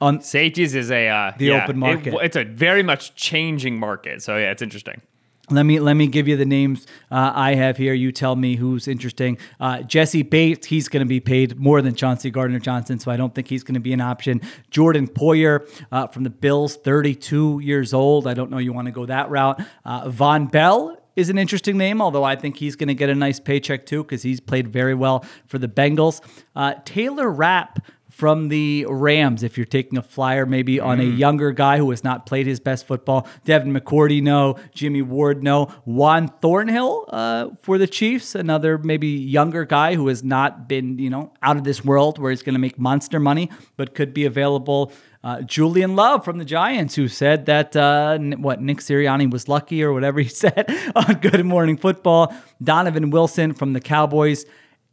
on 0.00 0.22
Safeties 0.22 0.74
is 0.74 0.90
a 0.90 1.08
uh, 1.08 1.32
The 1.36 1.44
yeah, 1.46 1.62
open 1.64 1.76
it- 1.76 1.78
market. 1.78 2.14
it's 2.22 2.36
a 2.36 2.44
very 2.44 2.82
much 2.82 3.14
changing 3.16 3.78
market. 3.78 4.22
So 4.22 4.38
yeah, 4.38 4.50
it's 4.50 4.62
interesting. 4.62 5.02
Let 5.50 5.64
me 5.64 5.80
let 5.80 5.94
me 5.94 6.06
give 6.06 6.28
you 6.28 6.36
the 6.36 6.44
names 6.46 6.86
uh, 7.10 7.32
I 7.34 7.54
have 7.54 7.76
here. 7.76 7.92
You 7.92 8.12
tell 8.12 8.36
me 8.36 8.54
who's 8.54 8.86
interesting. 8.86 9.36
Uh, 9.58 9.82
Jessie 9.82 10.22
Bates, 10.22 10.68
he's 10.68 10.88
going 10.88 11.00
to 11.00 11.08
be 11.08 11.18
paid 11.18 11.58
more 11.58 11.82
than 11.82 11.96
Chauncey 11.96 12.30
Gardner 12.30 12.60
Johnson, 12.60 13.00
so 13.00 13.10
I 13.10 13.16
don't 13.16 13.34
think 13.34 13.48
he's 13.48 13.64
going 13.64 13.74
to 13.74 13.80
be 13.80 13.92
an 13.92 14.00
option. 14.00 14.40
Jordan 14.70 15.08
Poyer 15.08 15.68
uh, 15.90 16.06
from 16.06 16.22
the 16.22 16.30
Bills, 16.30 16.76
32 16.76 17.60
years 17.64 17.92
old. 17.92 18.28
I 18.28 18.34
don't 18.34 18.50
know 18.50 18.58
you 18.58 18.72
want 18.72 18.86
to 18.86 18.92
go 18.92 19.06
that 19.06 19.28
route. 19.28 19.60
Uh, 19.84 20.08
Vonn 20.08 20.52
Bell 20.52 20.96
is 21.16 21.30
an 21.30 21.38
interesting 21.38 21.76
name, 21.76 22.00
although 22.00 22.24
I 22.24 22.36
think 22.36 22.56
he's 22.56 22.76
going 22.76 22.88
to 22.88 22.94
get 22.94 23.10
a 23.10 23.14
nice 23.14 23.40
paycheck 23.40 23.86
too 23.86 24.04
because 24.04 24.22
he's 24.22 24.38
played 24.38 24.68
very 24.68 24.94
well 24.94 25.24
for 25.46 25.58
the 25.58 25.68
Bengals. 25.68 26.20
Uh, 26.54 26.74
Taylor 26.84 27.28
Rapp 27.28 27.80
from 28.20 28.50
the 28.50 28.84
Rams 28.86 29.42
if 29.42 29.56
you're 29.56 29.64
taking 29.64 29.96
a 29.96 30.02
flyer 30.02 30.44
maybe 30.44 30.78
on 30.78 31.00
a 31.00 31.04
mm. 31.04 31.16
younger 31.16 31.52
guy 31.52 31.78
who 31.78 31.88
has 31.88 32.04
not 32.04 32.26
played 32.26 32.46
his 32.46 32.60
best 32.60 32.86
football. 32.86 33.26
Devin 33.46 33.72
McCourty, 33.72 34.22
no. 34.22 34.56
Jimmy 34.74 35.00
Ward, 35.00 35.42
no. 35.42 35.72
Juan 35.86 36.28
Thornhill 36.28 37.06
uh, 37.08 37.48
for 37.62 37.78
the 37.78 37.86
Chiefs, 37.86 38.34
another 38.34 38.76
maybe 38.76 39.08
younger 39.08 39.64
guy 39.64 39.94
who 39.94 40.08
has 40.08 40.22
not 40.22 40.68
been, 40.68 40.98
you 40.98 41.08
know, 41.08 41.32
out 41.42 41.56
of 41.56 41.64
this 41.64 41.82
world 41.82 42.18
where 42.18 42.30
he's 42.30 42.42
going 42.42 42.52
to 42.52 42.60
make 42.60 42.78
monster 42.78 43.18
money, 43.18 43.48
but 43.78 43.94
could 43.94 44.12
be 44.12 44.26
available. 44.26 44.92
Uh, 45.24 45.40
Julian 45.40 45.96
Love 45.96 46.22
from 46.22 46.36
the 46.36 46.44
Giants, 46.44 46.96
who 46.96 47.08
said 47.08 47.46
that 47.46 47.74
uh, 47.74 48.18
what 48.18 48.60
Nick 48.60 48.78
Sirianni 48.80 49.30
was 49.30 49.48
lucky 49.48 49.82
or 49.82 49.94
whatever 49.94 50.20
he 50.20 50.28
said 50.44 50.66
on 50.94 51.14
Good 51.14 51.46
Morning 51.46 51.78
Football. 51.78 52.34
Donovan 52.62 53.08
Wilson 53.08 53.54
from 53.54 53.72
the 53.72 53.80
Cowboys. 53.80 54.44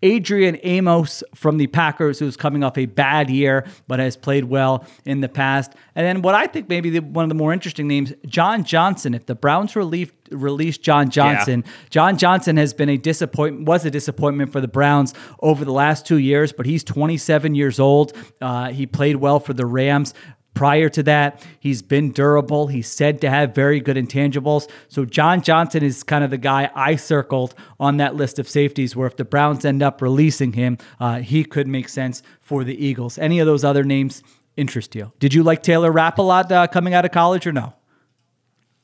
Adrian 0.04 0.58
Amos 0.64 1.24
from 1.34 1.58
the 1.58 1.68
Packers, 1.68 2.20
who's 2.20 2.38
coming 2.38 2.64
off 2.64 2.78
a 2.78 2.86
bad 2.86 3.30
year 3.30 3.66
but 3.88 4.00
has 4.00 4.16
played 4.16 4.46
well 4.46 4.86
in 5.06 5.22
the 5.22 5.30
past. 5.30 5.74
And 5.96 6.06
then 6.06 6.22
what 6.22 6.36
I 6.36 6.48
think 6.48 6.70
maybe 6.70 6.90
the, 6.92 7.00
one 7.00 7.24
of 7.24 7.30
the 7.30 7.36
more 7.36 7.52
interesting 7.54 7.88
names, 7.88 8.14
John 8.26 8.64
Johnson. 8.64 9.14
If 9.14 9.26
the 9.26 9.36
Browns 9.36 9.76
relief, 9.76 10.12
release 10.32 10.78
John 10.78 11.10
Johnson, 11.10 11.64
yeah. 11.66 11.72
John 11.90 12.18
Johnson 12.18 12.58
has 12.58 12.74
been 12.74 12.90
a 12.90 12.98
disappointment, 12.98 13.68
was 13.68 13.86
a 13.86 13.92
disappointment 13.92 14.52
for 14.52 14.62
the 14.62 14.68
Browns 14.68 15.14
over 15.42 15.66
the 15.66 15.74
last 15.74 16.06
two 16.06 16.18
years, 16.18 16.52
but 16.52 16.66
he's 16.66 16.84
27 16.84 17.56
years 17.56 17.80
old. 17.80 18.14
Uh, 18.40 18.70
he 18.70 18.86
played 18.86 19.16
well 19.16 19.40
for 19.40 19.54
the 19.54 19.66
Rams. 19.66 20.14
Prior 20.58 20.90
to 20.90 21.04
that, 21.04 21.46
he's 21.60 21.84
been 21.84 22.12
durable. 22.12 22.66
He's 22.66 22.88
said 22.88 23.22
to 23.22 23.30
have 23.30 23.54
very 23.54 23.80
good 23.80 23.96
intangibles. 23.96 24.68
So 24.88 25.06
John 25.06 25.42
Johnson 25.42 25.84
is 25.84 26.02
kind 26.02 26.24
of 26.24 26.32
the 26.32 26.40
guy 26.40 26.72
I 26.74 26.96
circled 26.96 27.54
on 27.80 27.98
that 27.98 28.16
list 28.16 28.40
of 28.40 28.50
safeties 28.50 28.96
where 28.96 29.06
if 29.06 29.18
the 29.18 29.26
Browns 29.26 29.66
end 29.66 29.84
up 29.84 30.02
releasing 30.02 30.54
him, 30.54 30.80
uh, 31.00 31.20
he 31.20 31.44
could 31.44 31.68
make 31.68 31.88
sense 31.90 32.24
for 32.42 32.64
the 32.64 32.76
Eagles. 32.84 33.20
Any 33.20 33.38
of 33.40 33.46
those 33.46 33.64
other 33.64 33.84
names 33.84 34.24
interest 34.56 34.96
you? 34.96 35.12
Did 35.20 35.34
you 35.34 35.44
like 35.44 35.62
Taylor 35.62 35.92
Rapp 35.92 36.18
a 36.18 36.24
lot 36.24 36.52
uh, 36.52 36.66
coming 36.66 36.96
out 36.96 37.06
of 37.06 37.12
college 37.12 37.46
or 37.46 37.54
no? 37.54 37.74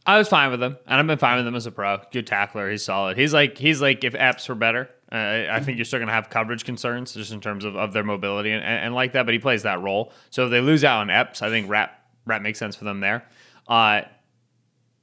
I 0.05 0.17
was 0.17 0.27
fine 0.27 0.51
with 0.51 0.61
him, 0.61 0.77
and 0.85 0.99
I've 0.99 1.07
been 1.07 1.17
fine 1.17 1.37
with 1.37 1.47
him 1.47 1.55
as 1.55 1.65
a 1.65 1.71
pro. 1.71 1.97
Good 2.11 2.27
tackler. 2.27 2.69
He's 2.69 2.83
solid. 2.83 3.17
He's 3.17 3.33
like 3.33 3.57
he's 3.57 3.81
like 3.81 4.03
if 4.03 4.13
Epps 4.15 4.47
were 4.49 4.55
better. 4.55 4.89
I 5.13 5.59
think 5.59 5.77
you're 5.77 5.85
still 5.85 5.99
going 5.99 6.07
to 6.07 6.13
have 6.13 6.29
coverage 6.29 6.65
concerns 6.65 7.13
just 7.13 7.31
in 7.31 7.39
terms 7.39 7.65
of, 7.65 7.75
of 7.75 7.93
their 7.93 8.03
mobility 8.03 8.51
and, 8.51 8.63
and, 8.63 8.85
and, 8.85 8.95
like 8.95 9.13
that, 9.13 9.25
but 9.25 9.33
he 9.33 9.39
plays 9.39 9.61
that 9.63 9.79
role. 9.81 10.11
So 10.31 10.45
if 10.45 10.51
they 10.51 10.59
lose 10.59 10.83
out 10.83 11.01
on 11.01 11.11
Epps, 11.11 11.41
I 11.41 11.49
think 11.49 11.69
Rap 11.69 11.99
Rapp 12.25 12.41
makes 12.41 12.57
sense 12.57 12.75
for 12.75 12.85
them 12.85 12.99
there. 12.99 13.25
Uh, 13.67 14.01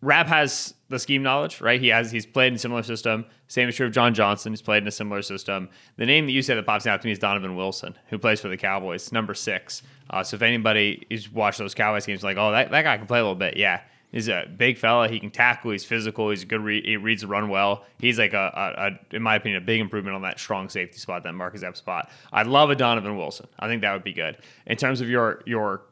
Rapp 0.03 0.27
has 0.29 0.75
the 0.89 0.99
scheme 0.99 1.23
knowledge, 1.23 1.61
right? 1.61 1.81
He 1.81 1.89
has 1.89 2.11
he's 2.11 2.27
played 2.27 2.49
in 2.49 2.55
a 2.55 2.59
similar 2.59 2.83
system. 2.83 3.27
Same 3.49 3.69
is 3.69 3.77
true 3.77 3.87
of 3.87 3.93
John 3.93 4.15
Johnson. 4.15 4.53
He's 4.53 4.63
played 4.63 4.83
in 4.83 4.89
a 4.89 4.93
similar 4.93 5.23
system. 5.23 5.69
The 5.97 6.07
name 6.07 6.27
that 6.27 6.33
you 6.33 6.43
said 6.43 6.57
that 6.57 6.67
pops 6.67 6.87
out 6.87 7.01
to 7.03 7.07
me 7.07 7.13
is 7.13 7.19
Donovan 7.19 7.55
Wilson, 7.55 7.97
who 8.09 8.19
plays 8.19 8.41
for 8.41 8.49
the 8.49 8.57
Cowboys, 8.57 9.13
number 9.13 9.35
six. 9.35 9.83
Uh, 10.09 10.25
so 10.25 10.37
if 10.37 10.43
anybody 10.43 11.07
is 11.11 11.31
watched 11.31 11.59
those 11.59 11.75
Cowboys 11.75 12.07
games, 12.07 12.25
like, 12.25 12.37
oh, 12.37 12.51
that, 12.51 12.71
that 12.71 12.83
guy 12.83 12.97
can 12.97 13.07
play 13.07 13.19
a 13.19 13.23
little 13.23 13.37
bit, 13.37 13.57
yeah. 13.57 13.83
He's 14.13 14.29
a 14.29 14.47
big 14.57 14.77
fella. 14.77 15.09
He 15.09 15.21
can 15.21 15.31
tackle. 15.31 15.71
He's 15.71 15.85
physical. 15.85 16.31
He's 16.31 16.43
a 16.43 16.47
good. 16.47 16.61
Re- 16.61 16.83
he 16.83 16.97
reads 16.97 17.23
the 17.23 17.29
run 17.29 17.49
well. 17.49 17.85
He's 17.99 18.19
like 18.19 18.33
a, 18.33 18.51
a, 18.55 18.87
a, 18.87 19.17
in 19.17 19.23
my 19.23 19.37
opinion, 19.37 19.63
a 19.63 19.65
big 19.65 19.81
improvement 19.81 20.17
on 20.17 20.23
that 20.23 20.41
strong 20.41 20.69
safety 20.69 20.99
spot, 20.99 21.23
that 21.23 21.33
Marcus 21.35 21.63
Epps 21.63 21.79
spot. 21.79 22.11
I'd 22.33 22.49
love 22.49 22.71
a 22.71 22.75
Donovan 22.75 23.17
Wilson. 23.17 23.47
I 23.59 23.69
think 23.69 23.83
that 23.83 23.93
would 23.93 24.03
be 24.03 24.13
good. 24.13 24.39
In 24.67 24.77
terms 24.77 25.01
of 25.01 25.09
your 25.09 25.43
your 25.47 25.83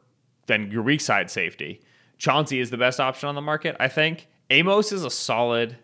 then 0.47 0.69
your 0.69 0.83
weak 0.83 0.99
side 0.99 1.31
safety, 1.31 1.81
Chauncey 2.17 2.59
is 2.59 2.69
the 2.69 2.77
best 2.77 2.99
option 2.99 3.29
on 3.29 3.35
the 3.35 3.41
market. 3.41 3.77
I 3.79 3.87
think 3.87 4.27
Amos 4.49 4.91
is 4.91 5.05
a 5.05 5.09
solid 5.09 5.77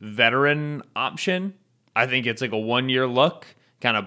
veteran 0.00 0.82
option. 0.96 1.54
I 1.94 2.06
think 2.06 2.26
it's 2.26 2.42
like 2.42 2.52
a 2.52 2.58
one 2.58 2.88
year 2.88 3.06
look, 3.06 3.46
kind 3.80 3.96
of 3.96 4.06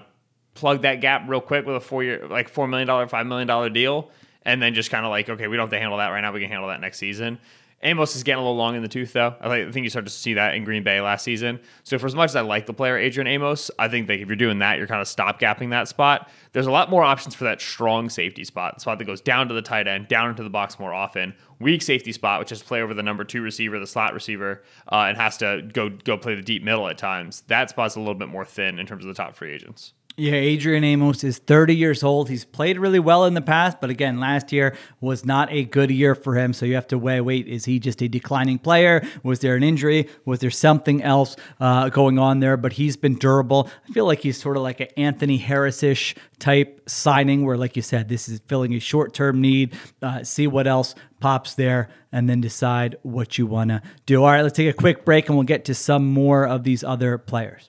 plug 0.52 0.82
that 0.82 1.00
gap 1.00 1.28
real 1.28 1.40
quick 1.40 1.64
with 1.64 1.76
a 1.76 1.80
four 1.80 2.04
year, 2.04 2.26
like 2.28 2.50
four 2.50 2.68
million 2.68 2.88
dollar, 2.88 3.08
five 3.08 3.26
million 3.26 3.48
dollar 3.48 3.70
deal 3.70 4.10
and 4.44 4.62
then 4.62 4.74
just 4.74 4.90
kind 4.90 5.04
of 5.04 5.10
like, 5.10 5.28
okay, 5.28 5.48
we 5.48 5.56
don't 5.56 5.64
have 5.64 5.70
to 5.70 5.80
handle 5.80 5.98
that 5.98 6.08
right 6.08 6.20
now. 6.20 6.32
We 6.32 6.40
can 6.40 6.50
handle 6.50 6.68
that 6.68 6.80
next 6.80 6.98
season. 6.98 7.38
Amos 7.84 8.16
is 8.16 8.22
getting 8.22 8.38
a 8.38 8.42
little 8.42 8.56
long 8.56 8.76
in 8.76 8.82
the 8.82 8.88
tooth, 8.88 9.12
though. 9.12 9.34
I 9.42 9.70
think 9.70 9.84
you 9.84 9.90
started 9.90 10.08
to 10.08 10.14
see 10.14 10.34
that 10.34 10.54
in 10.54 10.64
Green 10.64 10.82
Bay 10.82 11.02
last 11.02 11.22
season. 11.22 11.60
So, 11.82 11.98
for 11.98 12.06
as 12.06 12.14
much 12.14 12.30
as 12.30 12.36
I 12.36 12.40
like 12.40 12.64
the 12.64 12.72
player 12.72 12.96
Adrian 12.96 13.26
Amos, 13.26 13.70
I 13.78 13.88
think 13.88 14.06
that 14.06 14.20
if 14.20 14.26
you're 14.26 14.36
doing 14.36 14.60
that, 14.60 14.78
you're 14.78 14.86
kind 14.86 15.02
of 15.02 15.06
stopgapping 15.06 15.68
that 15.70 15.86
spot. 15.86 16.30
There's 16.52 16.66
a 16.66 16.70
lot 16.70 16.88
more 16.88 17.04
options 17.04 17.34
for 17.34 17.44
that 17.44 17.60
strong 17.60 18.08
safety 18.08 18.42
spot, 18.42 18.76
the 18.76 18.80
spot 18.80 18.98
that 18.98 19.04
goes 19.04 19.20
down 19.20 19.48
to 19.48 19.54
the 19.54 19.60
tight 19.60 19.86
end, 19.86 20.08
down 20.08 20.30
into 20.30 20.42
the 20.42 20.48
box 20.48 20.78
more 20.78 20.94
often. 20.94 21.34
Weak 21.60 21.82
safety 21.82 22.12
spot, 22.12 22.40
which 22.40 22.52
is 22.52 22.62
play 22.62 22.80
over 22.80 22.94
the 22.94 23.02
number 23.02 23.22
two 23.22 23.42
receiver, 23.42 23.78
the 23.78 23.86
slot 23.86 24.14
receiver, 24.14 24.62
uh, 24.90 25.04
and 25.08 25.18
has 25.18 25.36
to 25.38 25.68
go 25.74 25.90
go 25.90 26.16
play 26.16 26.34
the 26.34 26.42
deep 26.42 26.62
middle 26.62 26.88
at 26.88 26.96
times. 26.96 27.42
That 27.48 27.68
spot's 27.68 27.96
a 27.96 28.00
little 28.00 28.14
bit 28.14 28.28
more 28.28 28.46
thin 28.46 28.78
in 28.78 28.86
terms 28.86 29.04
of 29.04 29.08
the 29.08 29.14
top 29.14 29.36
free 29.36 29.52
agents. 29.52 29.92
Yeah, 30.16 30.34
Adrian 30.34 30.84
Amos 30.84 31.24
is 31.24 31.38
30 31.38 31.74
years 31.74 32.04
old. 32.04 32.28
He's 32.28 32.44
played 32.44 32.78
really 32.78 33.00
well 33.00 33.24
in 33.24 33.34
the 33.34 33.40
past, 33.40 33.80
but 33.80 33.90
again, 33.90 34.20
last 34.20 34.52
year 34.52 34.76
was 35.00 35.24
not 35.24 35.50
a 35.50 35.64
good 35.64 35.90
year 35.90 36.14
for 36.14 36.36
him. 36.36 36.52
So 36.52 36.66
you 36.66 36.76
have 36.76 36.86
to 36.88 36.98
weigh 36.98 37.20
wait, 37.20 37.48
is 37.48 37.64
he 37.64 37.80
just 37.80 38.00
a 38.00 38.06
declining 38.06 38.60
player? 38.60 39.04
Was 39.24 39.40
there 39.40 39.56
an 39.56 39.64
injury? 39.64 40.08
Was 40.24 40.38
there 40.38 40.52
something 40.52 41.02
else 41.02 41.34
uh, 41.58 41.88
going 41.88 42.20
on 42.20 42.38
there? 42.38 42.56
But 42.56 42.74
he's 42.74 42.96
been 42.96 43.16
durable. 43.16 43.68
I 43.88 43.92
feel 43.92 44.06
like 44.06 44.20
he's 44.20 44.40
sort 44.40 44.56
of 44.56 44.62
like 44.62 44.78
an 44.78 44.86
Anthony 44.96 45.36
Harris 45.36 45.82
ish 45.82 46.14
type 46.38 46.82
signing 46.86 47.44
where, 47.44 47.56
like 47.56 47.74
you 47.74 47.82
said, 47.82 48.08
this 48.08 48.28
is 48.28 48.40
filling 48.46 48.72
a 48.74 48.78
short 48.78 49.14
term 49.14 49.40
need. 49.40 49.76
Uh, 50.00 50.22
see 50.22 50.46
what 50.46 50.68
else 50.68 50.94
pops 51.18 51.56
there 51.56 51.88
and 52.12 52.30
then 52.30 52.40
decide 52.40 52.94
what 53.02 53.36
you 53.36 53.48
want 53.48 53.70
to 53.70 53.82
do. 54.06 54.22
All 54.22 54.30
right, 54.30 54.42
let's 54.42 54.56
take 54.56 54.70
a 54.70 54.72
quick 54.72 55.04
break 55.04 55.26
and 55.28 55.36
we'll 55.36 55.44
get 55.44 55.64
to 55.64 55.74
some 55.74 56.06
more 56.06 56.46
of 56.46 56.62
these 56.62 56.84
other 56.84 57.18
players. 57.18 57.68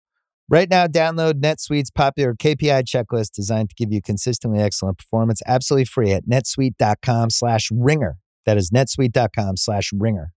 Right 0.51 0.69
now, 0.69 0.85
download 0.85 1.35
NetSuite's 1.35 1.91
popular 1.91 2.33
KPI 2.33 2.83
checklist 2.83 3.31
designed 3.31 3.69
to 3.69 3.75
give 3.75 3.93
you 3.93 4.01
consistently 4.01 4.59
excellent 4.59 4.97
performance 4.97 5.41
absolutely 5.47 5.85
free 5.85 6.11
at 6.11 6.25
netsuite.com 6.25 7.29
slash 7.29 7.69
ringer. 7.71 8.17
That 8.45 8.57
is 8.57 8.69
netsuite.com 8.69 9.55
slash 9.55 9.91
ringer. 9.93 10.33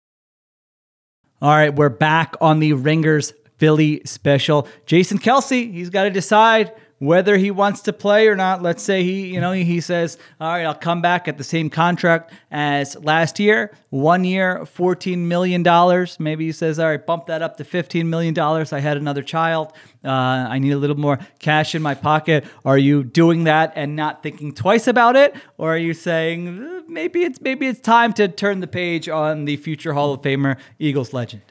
All 1.42 1.50
right, 1.50 1.74
we're 1.74 1.90
back 1.90 2.36
on 2.40 2.60
the 2.60 2.74
Ringers 2.74 3.34
Philly 3.58 4.04
special. 4.06 4.68
Jason 4.86 5.18
Kelce, 5.18 5.74
he's 5.74 5.90
got 5.90 6.04
to 6.04 6.12
decide 6.12 6.74
whether 7.04 7.36
he 7.36 7.52
wants 7.52 7.82
to 7.82 7.92
play 7.92 8.30
or 8.30 8.36
not. 8.36 8.62
Let's 8.62 8.82
say 8.82 9.04
he, 9.04 9.28
you 9.28 9.42
know, 9.42 9.52
he 9.52 9.82
says, 9.82 10.18
"All 10.40 10.48
right, 10.48 10.64
I'll 10.64 10.74
come 10.74 11.02
back 11.02 11.28
at 11.28 11.38
the 11.38 11.44
same 11.44 11.70
contract 11.70 12.32
as 12.50 12.96
last 13.04 13.40
year, 13.40 13.76
one 13.90 14.24
year, 14.24 14.66
fourteen 14.66 15.28
million 15.28 15.64
dollars." 15.64 16.18
Maybe 16.20 16.46
he 16.46 16.54
says, 16.54 16.80
"All 16.80 16.88
right, 16.88 17.06
bump 17.06 17.26
that 17.26 17.42
up 17.42 17.58
to 17.58 17.66
fifteen 17.66 18.10
million 18.10 18.34
dollars. 18.34 18.72
I 18.72 18.80
had 18.80 18.96
another 18.96 19.22
child. 19.22 19.74
Uh, 20.04 20.10
I 20.10 20.60
need 20.60 20.72
a 20.72 20.78
little 20.78 20.98
more 20.98 21.20
cash 21.40 21.76
in 21.76 21.82
my 21.82 21.94
pocket." 21.94 22.46
Are 22.64 22.78
you 22.78 23.04
doing 23.04 23.44
that 23.44 23.74
and 23.76 23.98
not 23.98 24.24
thinking 24.24 24.54
twice 24.54 24.88
about 24.88 25.18
it, 25.18 25.36
or 25.58 25.74
are 25.74 25.78
you 25.78 25.94
saying 25.94 26.64
"Uh, 26.64 26.82
maybe 26.88 27.24
it's 27.24 27.42
maybe 27.42 27.68
it's 27.68 27.82
time 27.82 28.14
to 28.14 28.30
turn 28.30 28.62
the 28.62 28.68
page 28.68 29.10
on 29.10 29.44
the 29.44 29.58
future 29.58 29.94
Hall 29.94 30.14
of 30.14 30.22
Famer 30.22 30.58
Eagles 30.80 31.12
legend? 31.12 31.42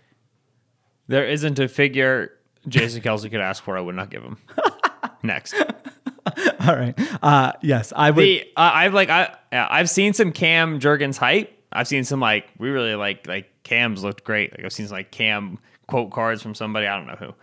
There 1.08 1.26
isn't 1.26 1.58
a 1.58 1.68
figure 1.68 2.32
Jason 2.68 3.02
Kelce 3.02 3.30
could 3.30 3.40
ask 3.40 3.62
for. 3.62 3.76
I 3.76 3.82
would 3.82 3.96
not 3.96 4.08
give 4.08 4.22
him. 4.22 4.38
Next, 5.22 5.54
All 6.60 6.76
right. 6.76 6.94
Uh, 7.22 7.52
yes, 7.62 7.92
I 7.94 8.10
would. 8.10 8.24
the 8.24 8.42
uh, 8.56 8.70
I've 8.74 8.94
like 8.94 9.10
I 9.10 9.34
yeah, 9.50 9.66
I've 9.70 9.90
seen 9.90 10.12
some 10.12 10.32
Cam 10.32 10.80
Jurgens 10.80 11.16
hype. 11.16 11.56
I've 11.72 11.88
seen 11.88 12.04
some 12.04 12.20
like 12.20 12.46
we 12.58 12.70
really 12.70 12.94
like 12.94 13.26
like 13.26 13.50
Cam's 13.64 14.02
looked 14.02 14.24
great. 14.24 14.52
Like 14.52 14.64
I've 14.64 14.72
seen 14.72 14.86
some 14.86 14.96
like 14.96 15.10
Cam 15.10 15.58
quote 15.86 16.10
cards 16.10 16.42
from 16.42 16.54
somebody 16.54 16.86
I 16.86 16.96
don't 16.96 17.06
know 17.06 17.16
who. 17.16 17.34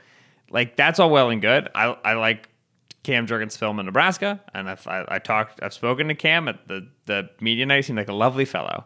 Like 0.49 0.75
that's 0.75 0.99
all 0.99 1.09
well 1.09 1.29
and 1.29 1.41
good. 1.41 1.69
I 1.75 1.95
I 2.03 2.13
like 2.13 2.49
Cam 3.03 3.27
Jurgens 3.27 3.57
film 3.57 3.79
in 3.79 3.85
Nebraska, 3.85 4.39
and 4.53 4.69
I've, 4.69 4.85
I 4.87 5.05
I 5.07 5.19
talked 5.19 5.61
I've 5.61 5.73
spoken 5.73 6.07
to 6.07 6.15
Cam 6.15 6.47
at 6.47 6.67
the 6.67 6.87
the 7.05 7.29
media 7.39 7.65
night. 7.65 7.77
He 7.77 7.81
seemed 7.83 7.97
like 7.97 8.09
a 8.09 8.13
lovely 8.13 8.45
fellow. 8.45 8.85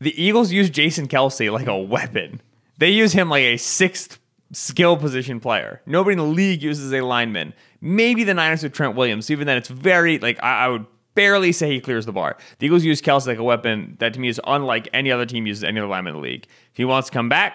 The 0.00 0.20
Eagles 0.20 0.52
use 0.52 0.70
Jason 0.70 1.08
Kelce 1.08 1.52
like 1.52 1.66
a 1.66 1.76
weapon. 1.76 2.40
They 2.78 2.90
use 2.90 3.12
him 3.12 3.28
like 3.28 3.42
a 3.42 3.56
sixth 3.56 4.18
skill 4.52 4.96
position 4.96 5.40
player. 5.40 5.82
Nobody 5.86 6.12
in 6.12 6.18
the 6.18 6.24
league 6.24 6.62
uses 6.62 6.92
a 6.92 7.00
lineman. 7.00 7.54
Maybe 7.80 8.24
the 8.24 8.34
Niners 8.34 8.62
with 8.62 8.72
Trent 8.72 8.96
Williams. 8.96 9.30
Even 9.30 9.46
then, 9.46 9.56
it's 9.56 9.68
very 9.68 10.18
like 10.18 10.42
I, 10.42 10.66
I 10.66 10.68
would 10.68 10.86
barely 11.14 11.52
say 11.52 11.70
he 11.70 11.80
clears 11.80 12.06
the 12.06 12.12
bar. 12.12 12.36
The 12.58 12.66
Eagles 12.66 12.84
use 12.84 13.02
Kelce 13.02 13.26
like 13.26 13.38
a 13.38 13.42
weapon 13.42 13.96
that 13.98 14.14
to 14.14 14.20
me 14.20 14.28
is 14.28 14.40
unlike 14.46 14.88
any 14.92 15.10
other 15.10 15.26
team 15.26 15.46
uses 15.46 15.64
any 15.64 15.80
other 15.80 15.88
lineman 15.88 16.14
in 16.14 16.20
the 16.20 16.28
league. 16.28 16.46
If 16.70 16.76
he 16.76 16.84
wants 16.84 17.08
to 17.08 17.12
come 17.12 17.28
back, 17.28 17.54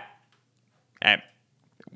eh, 1.01 1.17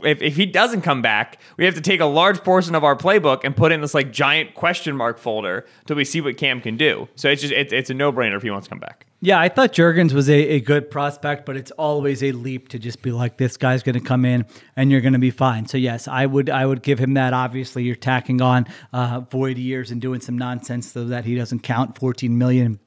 if, 0.03 0.21
if 0.21 0.35
he 0.35 0.45
doesn't 0.45 0.81
come 0.81 1.01
back, 1.01 1.39
we 1.57 1.65
have 1.65 1.75
to 1.75 1.81
take 1.81 1.99
a 1.99 2.05
large 2.05 2.43
portion 2.43 2.75
of 2.75 2.83
our 2.83 2.95
playbook 2.95 3.43
and 3.43 3.55
put 3.55 3.71
in 3.71 3.81
this 3.81 3.93
like 3.93 4.11
giant 4.11 4.53
question 4.53 4.95
mark 4.95 5.17
folder 5.17 5.65
till 5.85 5.95
we 5.95 6.05
see 6.05 6.21
what 6.21 6.37
Cam 6.37 6.61
can 6.61 6.77
do. 6.77 7.07
So 7.15 7.29
it's 7.29 7.41
just 7.41 7.53
it's, 7.53 7.73
it's 7.73 7.89
a 7.89 7.93
no 7.93 8.11
brainer 8.11 8.37
if 8.37 8.43
he 8.43 8.51
wants 8.51 8.67
to 8.67 8.69
come 8.69 8.79
back. 8.79 9.06
Yeah, 9.19 9.39
I 9.39 9.49
thought 9.49 9.73
Jurgens 9.73 10.13
was 10.13 10.29
a, 10.29 10.35
a 10.35 10.59
good 10.59 10.91
prospect, 10.91 11.47
but 11.47 11.57
it's 11.57 11.71
always 11.71 12.21
a 12.21 12.33
leap 12.33 12.69
to 12.69 12.79
just 12.79 13.01
be 13.01 13.11
like, 13.11 13.37
this 13.37 13.57
guy's 13.57 13.81
going 13.81 13.95
to 13.95 13.99
come 13.99 14.25
in 14.25 14.45
and 14.75 14.91
you're 14.91 15.01
going 15.01 15.13
to 15.13 15.19
be 15.19 15.31
fine. 15.31 15.65
So 15.65 15.77
yes, 15.77 16.07
I 16.07 16.27
would 16.27 16.51
I 16.51 16.65
would 16.65 16.83
give 16.83 16.99
him 16.99 17.15
that. 17.15 17.33
Obviously, 17.33 17.83
you're 17.83 17.95
tacking 17.95 18.41
on 18.41 18.67
uh, 18.93 19.21
void 19.21 19.57
years 19.57 19.89
and 19.89 19.99
doing 19.99 20.21
some 20.21 20.37
nonsense 20.37 20.91
so 20.91 21.05
that 21.05 21.25
he 21.25 21.35
doesn't 21.35 21.61
count 21.63 21.97
14 21.97 22.37
million 22.37 22.79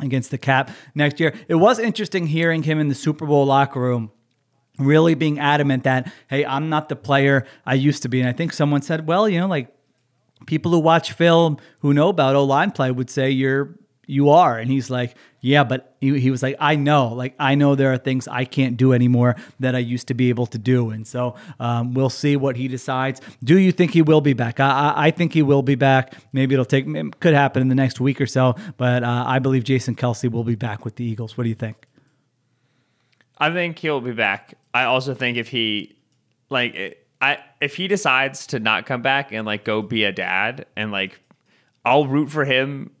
against 0.00 0.32
the 0.32 0.38
cap 0.38 0.72
next 0.96 1.20
year. 1.20 1.32
It 1.46 1.54
was 1.54 1.78
interesting 1.78 2.26
hearing 2.26 2.64
him 2.64 2.80
in 2.80 2.88
the 2.88 2.94
Super 2.94 3.24
Bowl 3.24 3.46
locker 3.46 3.80
room 3.80 4.10
really 4.78 5.14
being 5.14 5.40
adamant 5.40 5.82
that 5.82 6.12
hey 6.28 6.46
i'm 6.46 6.68
not 6.68 6.88
the 6.88 6.94
player 6.94 7.44
i 7.66 7.74
used 7.74 8.02
to 8.02 8.08
be 8.08 8.20
and 8.20 8.28
i 8.28 8.32
think 8.32 8.52
someone 8.52 8.80
said 8.80 9.08
well 9.08 9.28
you 9.28 9.38
know 9.40 9.48
like 9.48 9.74
people 10.46 10.70
who 10.70 10.78
watch 10.78 11.12
film 11.12 11.58
who 11.80 11.92
know 11.92 12.08
about 12.08 12.36
o 12.36 12.44
line 12.44 12.70
play 12.70 12.90
would 12.90 13.10
say 13.10 13.28
you're 13.28 13.74
you 14.06 14.30
are 14.30 14.56
and 14.56 14.70
he's 14.70 14.88
like 14.88 15.16
yeah 15.40 15.62
but 15.62 15.94
he, 16.00 16.18
he 16.18 16.30
was 16.30 16.42
like 16.42 16.56
i 16.58 16.74
know 16.74 17.08
like 17.08 17.34
i 17.38 17.54
know 17.54 17.74
there 17.74 17.92
are 17.92 17.98
things 17.98 18.26
i 18.28 18.44
can't 18.44 18.76
do 18.76 18.92
anymore 18.92 19.36
that 19.60 19.74
i 19.74 19.78
used 19.78 20.08
to 20.08 20.14
be 20.14 20.28
able 20.30 20.46
to 20.46 20.58
do. 20.58 20.90
And 20.90 21.06
so 21.06 21.36
um, 21.60 21.94
we'll 21.94 22.10
see 22.10 22.36
what 22.36 22.56
he 22.56 22.66
decides. 22.68 23.20
Do 23.44 23.58
you 23.58 23.70
think 23.72 23.92
he 23.92 24.02
will 24.02 24.20
be 24.20 24.32
back? 24.32 24.58
I, 24.60 24.68
I, 24.68 25.06
I 25.06 25.10
think 25.10 25.32
he 25.32 25.42
will 25.42 25.62
be 25.62 25.74
back. 25.76 26.14
Maybe 26.32 26.54
it'll 26.54 26.64
take 26.64 26.86
it 26.86 27.20
could 27.20 27.34
happen 27.34 27.62
in 27.62 27.68
the 27.68 27.74
next 27.74 28.00
week 28.00 28.20
or 28.20 28.26
so 28.26 28.54
but 28.76 29.02
uh, 29.04 29.24
i 29.26 29.38
believe 29.38 29.64
jason 29.64 29.94
kelce 29.94 30.30
will 30.30 30.44
be 30.44 30.54
back 30.56 30.84
with 30.84 30.96
the 30.96 31.04
eagles. 31.04 31.36
What 31.36 31.44
do 31.44 31.48
you 31.50 31.54
think? 31.54 31.86
I 33.38 33.52
think 33.52 33.78
he'll 33.78 34.00
be 34.00 34.12
back. 34.12 34.54
I 34.74 34.84
also 34.84 35.14
think 35.14 35.36
if 35.36 35.48
he 35.48 35.96
like 36.50 36.74
it- 36.74 37.04
I 37.20 37.38
if 37.60 37.74
he 37.74 37.88
decides 37.88 38.46
to 38.48 38.60
not 38.60 38.86
come 38.86 39.02
back 39.02 39.32
and 39.32 39.44
like 39.44 39.64
go 39.64 39.82
be 39.82 40.04
a 40.04 40.12
dad 40.12 40.66
and 40.76 40.92
like 40.92 41.18
I'll 41.84 42.06
root 42.06 42.30
for 42.30 42.44
him 42.44 42.92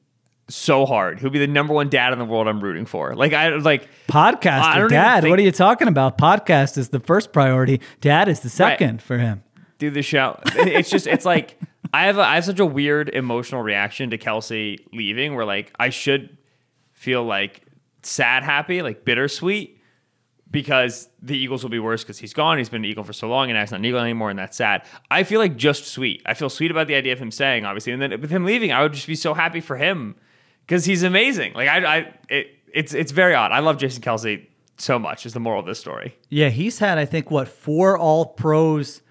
so 0.48 0.86
hard. 0.86 1.20
He'll 1.20 1.30
be 1.30 1.38
the 1.38 1.46
number 1.46 1.74
one 1.74 1.88
dad 1.88 2.12
in 2.12 2.18
the 2.18 2.24
world 2.24 2.48
I'm 2.48 2.60
rooting 2.60 2.86
for. 2.86 3.14
Like 3.14 3.32
I 3.32 3.50
like 3.50 3.88
I 4.08 4.12
podcaster 4.12 4.74
don't 4.74 4.78
even 4.78 4.90
dad 4.90 5.20
think- 5.22 5.30
what 5.30 5.38
are 5.38 5.42
you 5.42 5.52
talking 5.52 5.88
about 5.88 6.18
podcast 6.18 6.78
is 6.78 6.88
the 6.88 7.00
first 7.00 7.32
priority 7.32 7.80
dad 8.00 8.28
is 8.28 8.40
the 8.40 8.48
second 8.48 9.02
for 9.02 9.18
him 9.18 9.42
do 9.78 9.90
the 9.90 10.02
show. 10.02 10.38
It's 10.56 10.90
just 10.90 11.06
it's 11.06 11.24
like 11.24 11.58
I 11.94 12.06
have 12.06 12.18
a, 12.18 12.22
I 12.22 12.34
have 12.34 12.44
such 12.44 12.58
a 12.58 12.66
weird 12.66 13.08
emotional 13.08 13.62
reaction 13.62 14.10
to 14.10 14.18
Kelce 14.18 14.78
leaving 14.92 15.34
where 15.34 15.44
like 15.44 15.72
I 15.78 15.90
should 15.90 16.36
feel 16.92 17.24
like 17.24 17.62
sad 18.02 18.42
happy, 18.42 18.82
like 18.82 19.04
bittersweet 19.04 19.80
because 20.50 21.08
the 21.22 21.36
Eagles 21.36 21.62
will 21.62 21.70
be 21.70 21.78
worse 21.78 22.02
because 22.02 22.18
he's 22.18 22.32
gone. 22.32 22.58
He's 22.58 22.68
been 22.68 22.82
an 22.82 22.90
Eagle 22.90 23.04
for 23.04 23.12
so 23.12 23.28
long 23.28 23.50
and 23.50 23.56
now 23.56 23.60
he's 23.60 23.70
not 23.70 23.80
an 23.80 23.84
Eagle 23.86 24.00
anymore, 24.00 24.30
and 24.30 24.38
that's 24.38 24.56
sad. 24.56 24.82
I 25.10 25.22
feel 25.22 25.40
like 25.40 25.56
just 25.56 25.86
sweet. 25.86 26.22
I 26.26 26.34
feel 26.34 26.50
sweet 26.50 26.70
about 26.70 26.86
the 26.88 26.94
idea 26.94 27.12
of 27.12 27.18
him 27.18 27.30
staying, 27.30 27.64
obviously, 27.64 27.92
and 27.92 28.02
then 28.02 28.20
with 28.20 28.30
him 28.30 28.44
leaving, 28.44 28.72
I 28.72 28.82
would 28.82 28.92
just 28.92 29.06
be 29.06 29.14
so 29.14 29.34
happy 29.34 29.60
for 29.60 29.76
him 29.76 30.16
because 30.68 30.84
he's 30.84 31.02
amazing. 31.02 31.54
Like 31.54 31.68
I, 31.68 31.96
I 31.96 32.14
it, 32.28 32.48
it's 32.72 32.94
it's 32.94 33.10
very 33.10 33.34
odd. 33.34 33.50
I 33.50 33.60
love 33.60 33.78
Jason 33.78 34.02
Kelce 34.02 34.46
so 34.76 34.98
much. 34.98 35.26
Is 35.26 35.32
the 35.32 35.40
moral 35.40 35.60
of 35.60 35.66
this 35.66 35.80
story. 35.80 36.16
Yeah, 36.28 36.50
he's 36.50 36.78
had 36.78 36.98
I 36.98 37.06
think 37.06 37.30
what 37.30 37.48
four 37.48 37.98
All 37.98 38.26
Pros 38.26 39.02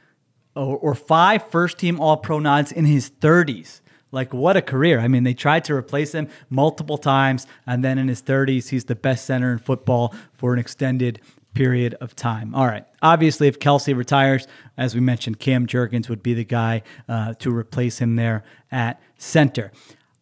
or, 0.56 0.78
or 0.78 0.96
five 0.96 1.50
first 1.50 1.78
team 1.80 2.00
All 2.00 2.18
Pro 2.18 2.40
nods 2.40 2.72
in 2.72 2.86
his 2.86 3.10
30s. 3.10 3.82
Like 4.12 4.34
what 4.34 4.56
a 4.56 4.62
career! 4.62 5.00
I 5.00 5.08
mean, 5.08 5.24
they 5.24 5.34
tried 5.34 5.66
to 5.66 5.74
replace 5.74 6.14
him 6.14 6.30
multiple 6.50 6.98
times, 6.98 7.46
and 7.66 7.84
then 7.84 7.98
in 7.98 8.08
his 8.08 8.22
30s, 8.22 8.70
he's 8.70 8.86
the 8.86 8.96
best 8.96 9.26
center 9.26 9.52
in 9.52 9.58
football 9.58 10.16
for 10.32 10.54
an 10.54 10.60
extended 10.60 11.20
period 11.54 11.96
of 12.00 12.16
time. 12.16 12.54
All 12.54 12.68
right. 12.68 12.86
Obviously, 13.02 13.48
if 13.48 13.58
Kelce 13.58 13.96
retires, 13.98 14.48
as 14.78 14.94
we 14.94 15.02
mentioned, 15.02 15.40
Cam 15.40 15.66
Jurgens 15.66 16.08
would 16.08 16.22
be 16.22 16.36
the 16.36 16.46
guy 16.46 16.84
uh, 17.10 17.34
to 17.40 17.52
replace 17.52 17.98
him 17.98 18.16
there 18.16 18.44
at 18.72 19.02
center. 19.18 19.72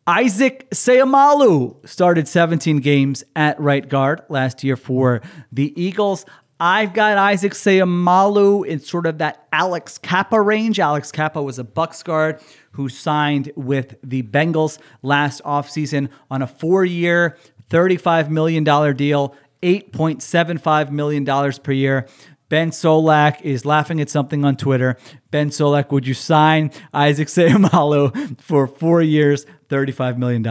Isaac 0.08 0.70
Seumalo 0.70 1.78
started 1.88 2.28
17 2.28 2.78
games 2.78 3.24
at 3.36 3.60
right 3.60 3.90
guard 3.90 4.22
last 4.30 4.64
year 4.64 4.76
for 4.76 5.22
the 5.52 5.74
Eagles. 5.82 6.28
I've 6.60 6.94
got 6.94 7.18
Isaac 7.18 7.54
Seumalo 7.54 8.64
in 8.64 8.80
sort 8.80 9.08
of 9.08 9.18
that 9.18 9.48
Alex 9.52 9.98
Cappa 9.98 10.40
range. 10.40 10.80
Alex 10.80 11.12
Cappa 11.12 11.42
was 11.42 11.58
a 11.58 11.64
Bucks 11.64 12.04
guard 12.04 12.40
who 12.74 12.88
signed 12.88 13.52
with 13.56 13.96
the 14.04 14.22
Bengals 14.22 14.78
last 15.02 15.42
offseason 15.44 16.10
on 16.30 16.44
a 16.44 16.48
four-year, 16.48 17.36
$35 17.72 18.30
million 18.30 18.64
deal, 18.64 19.36
$8.75 19.64 20.92
million 20.92 21.26
per 21.64 21.72
year. 21.72 22.08
Ben 22.48 22.70
Solak 22.70 23.42
is 23.42 23.66
laughing 23.66 24.00
at 24.00 24.10
something 24.12 24.46
on 24.46 24.56
Twitter. 24.56 24.98
Ben 25.32 25.50
Solak, 25.50 25.92
would 25.92 26.06
you 26.06 26.14
sign 26.14 26.70
Isaac 26.94 27.28
Seumalo 27.28 28.40
for 28.42 28.68
four 28.68 29.02
years, 29.02 29.48
$35 29.70 30.18
million? 30.18 30.44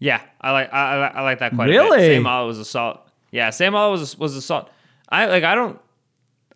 Yeah, 0.00 0.20
I 0.40 0.52
like 0.52 0.72
I, 0.72 1.08
I, 1.08 1.22
like 1.22 1.40
that 1.40 1.54
quite 1.54 1.68
a 1.68 1.72
Really? 1.72 1.98
bit. 1.98 2.22
Seumalo 2.22 2.46
was 2.46 2.58
a 2.58 2.64
salt. 2.64 3.00
Yeah, 3.32 3.48
Seumalo 3.48 3.90
was 3.90 4.14
a, 4.14 4.18
was 4.18 4.36
a 4.36 4.42
salt. 4.42 4.70
I 5.08 5.26
like 5.26 5.42
I 5.44 5.54
don't. 5.54 5.80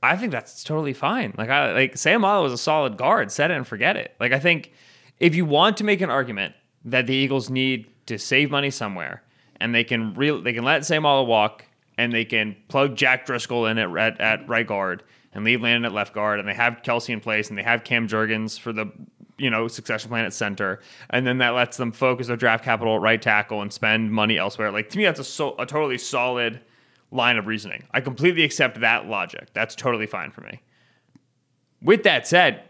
I 0.03 0.16
think 0.16 0.33
that's 0.33 0.62
totally 0.64 0.92
fine. 0.92 1.35
Like 1.37 1.48
I 1.51 1.72
like 1.72 1.94
Seumalo 1.94 2.42
was 2.42 2.53
a 2.53 2.59
solid 2.59 2.96
guard. 2.96 3.33
Set 3.33 3.51
it 3.51 3.57
and 3.57 3.66
forget 3.66 3.96
it. 3.96 4.14
Like 4.20 4.33
I 4.33 4.38
think 4.38 4.72
if 5.18 5.35
you 5.35 5.44
want 5.44 5.77
to 5.79 5.85
make 5.85 6.01
an 6.01 6.11
argument 6.11 6.55
that 6.85 7.07
the 7.07 7.14
Eagles 7.14 7.51
need 7.51 7.87
to 8.07 8.18
save 8.18 8.51
money 8.51 8.70
somewhere, 8.70 9.22
and 9.57 9.75
they 9.75 9.85
can 9.85 10.14
real 10.14 10.40
they 10.40 10.53
can 10.53 10.62
let 10.64 10.83
Seumalo 10.83 11.27
walk, 11.27 11.64
and 11.98 12.12
they 12.12 12.25
can 12.25 12.57
plug 12.68 12.94
Jack 12.94 13.27
Driscoll 13.27 13.66
in 13.66 13.79
at, 13.79 13.90
at 13.96 14.20
at 14.20 14.48
right 14.48 14.66
guard 14.66 15.03
and 15.35 15.44
leave 15.44 15.62
Landon 15.62 15.85
at 15.85 15.92
left 15.92 16.12
guard, 16.14 16.38
and 16.38 16.46
they 16.48 16.55
have 16.55 16.83
Kelce 16.85 17.09
in 17.09 17.18
place, 17.18 17.48
and 17.48 17.59
they 17.59 17.62
have 17.62 17.83
Cam 17.85 18.07
Jurgens 18.07 18.61
for 18.61 18.72
the 18.72 18.87
you 19.38 19.51
know 19.51 19.68
succession 19.68 20.09
plan 20.09 20.25
at 20.25 20.33
center, 20.33 20.81
and 21.11 21.27
then 21.27 21.38
that 21.38 21.51
lets 21.51 21.77
them 21.77 21.92
focus 21.92 22.27
their 22.27 22.37
draft 22.37 22.64
capital 22.64 22.97
at 22.97 23.03
right 23.03 23.21
tackle 23.21 23.62
and 23.62 23.73
spend 23.73 24.12
money 24.12 24.38
elsewhere. 24.38 24.71
Like 24.71 24.88
to 24.90 24.99
me, 24.99 25.05
that's 25.05 25.21
a 25.21 25.25
so 25.25 25.55
a 25.59 25.66
totally 25.66 25.99
solid 25.99 26.61
line 27.11 27.37
of 27.37 27.47
reasoning. 27.47 27.85
I 27.92 28.01
completely 28.01 28.42
accept 28.42 28.81
that 28.81 29.07
logic. 29.07 29.49
That's 29.53 29.75
totally 29.75 30.07
fine 30.07 30.31
for 30.31 30.40
me. 30.40 30.62
With 31.83 32.05
that 32.05 32.27
said, 32.27 32.62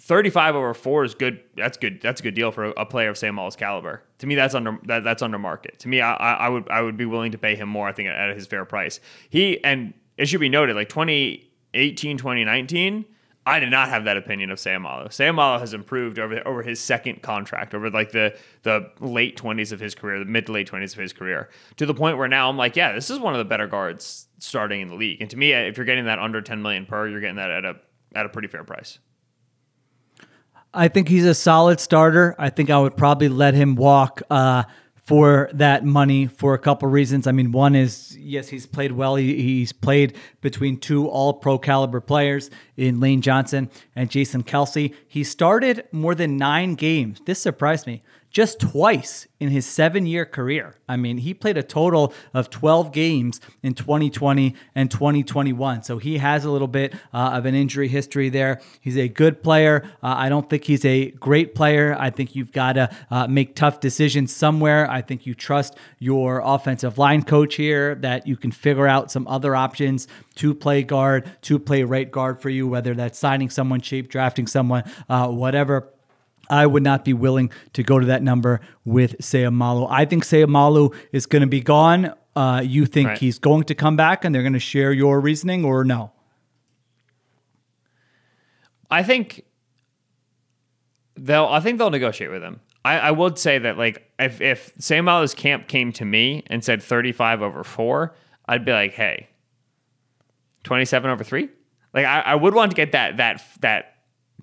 35 0.00 0.54
over 0.54 0.74
four 0.74 1.04
is 1.04 1.14
good. 1.14 1.40
That's 1.56 1.76
good. 1.76 2.00
That's 2.00 2.20
a 2.20 2.22
good 2.22 2.34
deal 2.34 2.52
for 2.52 2.66
a, 2.66 2.86
player 2.86 3.10
of 3.10 3.18
Sam 3.18 3.38
Al's 3.38 3.56
caliber. 3.56 4.02
To 4.18 4.26
me, 4.26 4.34
that's 4.34 4.54
under 4.54 4.78
that, 4.84 5.04
that's 5.04 5.22
under 5.22 5.38
market. 5.38 5.78
To 5.80 5.88
me, 5.88 6.00
I, 6.00 6.14
I 6.14 6.48
would 6.48 6.68
I 6.70 6.80
would 6.82 6.96
be 6.96 7.04
willing 7.04 7.32
to 7.32 7.38
pay 7.38 7.56
him 7.56 7.68
more. 7.68 7.88
I 7.88 7.92
think 7.92 8.08
at 8.08 8.34
his 8.34 8.46
fair 8.46 8.64
price. 8.64 9.00
He 9.28 9.62
and 9.64 9.94
it 10.16 10.26
should 10.26 10.40
be 10.40 10.48
noted, 10.48 10.76
like 10.76 10.88
2018, 10.88 12.18
2019. 12.18 13.04
I 13.48 13.60
did 13.60 13.70
not 13.70 13.88
have 13.88 14.04
that 14.04 14.16
opinion 14.16 14.50
of 14.50 14.58
Seumalo. 14.58 15.08
Seumalo 15.08 15.58
has 15.58 15.72
improved 15.74 16.18
over 16.18 16.46
over 16.46 16.62
his 16.62 16.80
second 16.80 17.22
contract, 17.22 17.74
over 17.74 17.90
like 17.90 18.12
the 18.12 18.36
the 18.62 18.90
late 19.00 19.36
twenties 19.36 19.72
of 19.72 19.80
his 19.80 19.94
career, 19.94 20.18
the 20.18 20.24
mid 20.24 20.46
to 20.46 20.52
late 20.52 20.66
twenties 20.66 20.92
of 20.92 20.98
his 20.98 21.12
career, 21.12 21.48
to 21.76 21.86
the 21.86 21.94
point 21.94 22.18
where 22.18 22.28
now 22.28 22.48
I'm 22.48 22.56
like, 22.56 22.76
yeah, 22.76 22.92
this 22.92 23.10
is 23.10 23.18
one 23.18 23.34
of 23.34 23.38
the 23.38 23.44
better 23.44 23.66
guards 23.66 24.28
starting 24.38 24.82
in 24.82 24.88
the 24.88 24.94
league. 24.94 25.20
And 25.20 25.30
to 25.30 25.36
me, 25.36 25.52
if 25.52 25.76
you're 25.76 25.86
getting 25.86 26.04
that 26.04 26.18
under 26.18 26.40
10 26.40 26.62
million 26.62 26.86
per, 26.86 27.08
you're 27.08 27.20
getting 27.20 27.36
that 27.36 27.50
at 27.50 27.64
a 27.64 27.76
at 28.14 28.26
a 28.26 28.28
pretty 28.28 28.48
fair 28.48 28.64
price. 28.64 28.98
I 30.74 30.88
think 30.88 31.08
he's 31.08 31.24
a 31.24 31.34
solid 31.34 31.80
starter. 31.80 32.34
I 32.38 32.50
think 32.50 32.70
I 32.70 32.78
would 32.78 32.96
probably 32.96 33.28
let 33.28 33.54
him 33.54 33.74
walk 33.74 34.22
uh, 34.30 34.64
for 35.08 35.48
that 35.54 35.86
money 35.86 36.26
for 36.26 36.52
a 36.52 36.58
couple 36.58 36.86
reasons. 36.86 37.26
I 37.26 37.32
mean, 37.32 37.50
one 37.50 37.74
is 37.74 38.14
yes, 38.18 38.48
he's 38.48 38.66
played 38.66 38.92
well. 38.92 39.16
He, 39.16 39.42
he's 39.42 39.72
played 39.72 40.14
between 40.42 40.76
two 40.76 41.08
All 41.08 41.32
Pro 41.32 41.58
caliber 41.58 42.02
players 42.02 42.50
in 42.76 43.00
Lane 43.00 43.22
Johnson 43.22 43.70
and 43.96 44.10
Jason 44.10 44.42
Kelce. 44.42 44.94
He 45.08 45.24
started 45.24 45.86
more 45.92 46.14
than 46.14 46.36
nine 46.36 46.74
games. 46.74 47.22
This 47.24 47.40
surprised 47.40 47.86
me 47.86 48.02
just 48.38 48.60
twice 48.60 49.26
in 49.40 49.48
his 49.48 49.66
seven 49.66 50.06
year 50.06 50.24
career. 50.24 50.76
I 50.88 50.96
mean, 50.96 51.18
he 51.18 51.34
played 51.34 51.58
a 51.58 51.62
total 51.64 52.14
of 52.32 52.50
12 52.50 52.92
games 52.92 53.40
in 53.64 53.74
2020 53.74 54.54
and 54.76 54.88
2021. 54.88 55.82
So 55.82 55.98
he 55.98 56.18
has 56.18 56.44
a 56.44 56.50
little 56.52 56.68
bit 56.68 56.94
uh, 57.12 57.30
of 57.32 57.46
an 57.46 57.56
injury 57.56 57.88
history 57.88 58.28
there. 58.28 58.60
He's 58.80 58.96
a 58.96 59.08
good 59.08 59.42
player. 59.42 59.82
Uh, 60.04 60.14
I 60.16 60.28
don't 60.28 60.48
think 60.48 60.62
he's 60.62 60.84
a 60.84 61.10
great 61.10 61.56
player. 61.56 61.96
I 61.98 62.10
think 62.10 62.36
you've 62.36 62.52
got 62.52 62.74
to 62.74 62.96
uh, 63.10 63.26
make 63.26 63.56
tough 63.56 63.80
decisions 63.80 64.32
somewhere. 64.32 64.88
I 64.88 65.02
think 65.02 65.26
you 65.26 65.34
trust 65.34 65.76
your 65.98 66.40
offensive 66.44 66.96
line 66.96 67.24
coach 67.24 67.56
here 67.56 67.96
that 67.96 68.28
you 68.28 68.36
can 68.36 68.52
figure 68.52 68.86
out 68.86 69.10
some 69.10 69.26
other 69.26 69.56
options 69.56 70.06
to 70.36 70.54
play 70.54 70.84
guard, 70.84 71.28
to 71.42 71.58
play 71.58 71.82
right 71.82 72.08
guard 72.08 72.40
for 72.40 72.50
you, 72.50 72.68
whether 72.68 72.94
that's 72.94 73.18
signing 73.18 73.50
someone 73.50 73.80
cheap, 73.80 74.08
drafting 74.08 74.46
someone, 74.46 74.84
uh, 75.08 75.26
whatever. 75.26 75.90
I 76.50 76.66
would 76.66 76.82
not 76.82 77.04
be 77.04 77.12
willing 77.12 77.50
to 77.74 77.82
go 77.82 77.98
to 77.98 78.06
that 78.06 78.22
number 78.22 78.60
with 78.84 79.18
Seumalo. 79.18 79.86
I 79.90 80.04
think 80.04 80.24
Seumalo 80.24 80.94
is 81.12 81.26
going 81.26 81.42
to 81.42 81.48
be 81.48 81.60
gone. 81.60 82.14
Uh, 82.34 82.62
you 82.64 82.86
think 82.86 83.08
right. 83.08 83.18
he's 83.18 83.38
going 83.38 83.64
to 83.64 83.74
come 83.74 83.96
back 83.96 84.24
and 84.24 84.34
they're 84.34 84.42
going 84.42 84.52
to 84.52 84.58
share 84.58 84.92
your 84.92 85.20
reasoning 85.20 85.64
or 85.64 85.84
no? 85.84 86.12
I 88.90 89.02
think 89.02 89.44
they'll 91.16 91.46
I 91.46 91.60
think 91.60 91.78
they'll 91.78 91.90
negotiate 91.90 92.30
with 92.30 92.42
him. 92.42 92.60
I, 92.84 92.98
I 92.98 93.10
would 93.10 93.38
say 93.38 93.58
that 93.58 93.76
like 93.76 94.10
if 94.18 94.40
if 94.40 94.74
Seumalo's 94.76 95.34
camp 95.34 95.68
came 95.68 95.92
to 95.92 96.04
me 96.04 96.44
and 96.46 96.64
said 96.64 96.82
35 96.82 97.42
over 97.42 97.64
4, 97.64 98.14
I'd 98.46 98.64
be 98.64 98.72
like, 98.72 98.94
"Hey, 98.94 99.28
27 100.64 101.10
over 101.10 101.22
3?" 101.22 101.48
Like 101.92 102.06
I, 102.06 102.20
I 102.20 102.34
would 102.34 102.54
want 102.54 102.70
to 102.70 102.76
get 102.76 102.92
that 102.92 103.18
that 103.18 103.42
that 103.60 103.96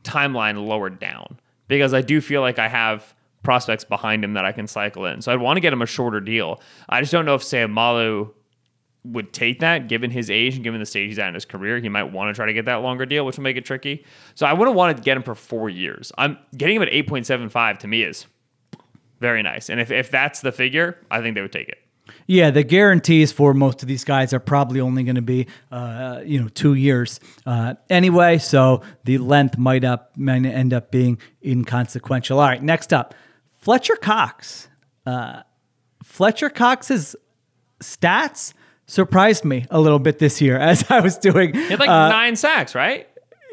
timeline 0.03 0.67
lowered 0.67 0.99
down 0.99 1.39
because 1.67 1.93
I 1.93 2.01
do 2.01 2.21
feel 2.21 2.41
like 2.41 2.59
I 2.59 2.67
have 2.67 3.13
prospects 3.43 3.83
behind 3.83 4.23
him 4.23 4.33
that 4.33 4.45
I 4.45 4.51
can 4.51 4.67
cycle 4.67 5.05
in. 5.05 5.21
So 5.21 5.31
I'd 5.31 5.39
want 5.39 5.57
to 5.57 5.61
get 5.61 5.71
him 5.71 5.81
a 5.81 5.85
shorter 5.85 6.19
deal. 6.19 6.59
I 6.89 6.99
just 7.01 7.11
don't 7.11 7.25
know 7.25 7.35
if 7.35 7.43
Seumalo 7.43 8.31
would 9.05 9.31
take 9.31 9.59
that 9.59 9.87
given 9.87 10.09
his 10.09 10.31
age 10.31 10.55
and 10.55 10.63
given 10.63 10.79
the 10.79 10.85
stage 10.85 11.09
he's 11.09 11.19
at 11.19 11.27
in 11.27 11.35
his 11.35 11.45
career. 11.45 11.79
He 11.79 11.89
might 11.89 12.11
want 12.11 12.29
to 12.29 12.33
try 12.33 12.47
to 12.47 12.53
get 12.53 12.65
that 12.65 12.77
longer 12.77 13.05
deal, 13.05 13.25
which 13.25 13.37
will 13.37 13.43
make 13.43 13.55
it 13.55 13.63
tricky. 13.63 14.03
So 14.33 14.47
I 14.47 14.53
wouldn't 14.53 14.75
want 14.75 14.97
to 14.97 15.03
get 15.03 15.15
him 15.15 15.23
for 15.23 15.35
four 15.35 15.69
years. 15.69 16.11
I'm 16.17 16.37
getting 16.57 16.77
him 16.77 16.81
at 16.81 16.89
8.75 16.89 17.79
to 17.79 17.87
me 17.87 18.01
is 18.01 18.25
very 19.19 19.43
nice. 19.43 19.69
And 19.69 19.79
if, 19.79 19.91
if 19.91 20.09
that's 20.09 20.41
the 20.41 20.51
figure, 20.51 20.97
I 21.11 21.21
think 21.21 21.35
they 21.35 21.41
would 21.41 21.53
take 21.53 21.69
it. 21.69 21.77
Yeah, 22.27 22.51
the 22.51 22.63
guarantees 22.63 23.31
for 23.31 23.53
most 23.53 23.81
of 23.81 23.87
these 23.87 24.03
guys 24.03 24.33
are 24.33 24.39
probably 24.39 24.79
only 24.79 25.03
going 25.03 25.15
to 25.15 25.21
be, 25.21 25.47
uh, 25.71 26.21
you 26.25 26.41
know, 26.41 26.47
two 26.49 26.73
years 26.73 27.19
uh, 27.45 27.75
anyway. 27.89 28.37
So 28.37 28.81
the 29.03 29.17
length 29.17 29.57
might 29.57 29.83
up 29.83 30.11
might 30.17 30.45
end 30.45 30.73
up 30.73 30.91
being 30.91 31.19
inconsequential. 31.43 32.39
All 32.39 32.47
right, 32.47 32.61
next 32.61 32.93
up, 32.93 33.13
Fletcher 33.61 33.95
Cox. 33.95 34.67
Uh, 35.05 35.41
Fletcher 36.03 36.49
Cox's 36.49 37.15
stats 37.81 38.53
surprised 38.87 39.45
me 39.45 39.65
a 39.69 39.79
little 39.79 39.99
bit 39.99 40.19
this 40.19 40.41
year 40.41 40.57
as 40.59 40.89
I 40.89 40.99
was 40.99 41.17
doing. 41.17 41.53
He 41.53 41.69
had 41.69 41.79
like 41.79 41.89
uh, 41.89 42.09
nine 42.09 42.35
sacks, 42.35 42.75
right? 42.75 43.07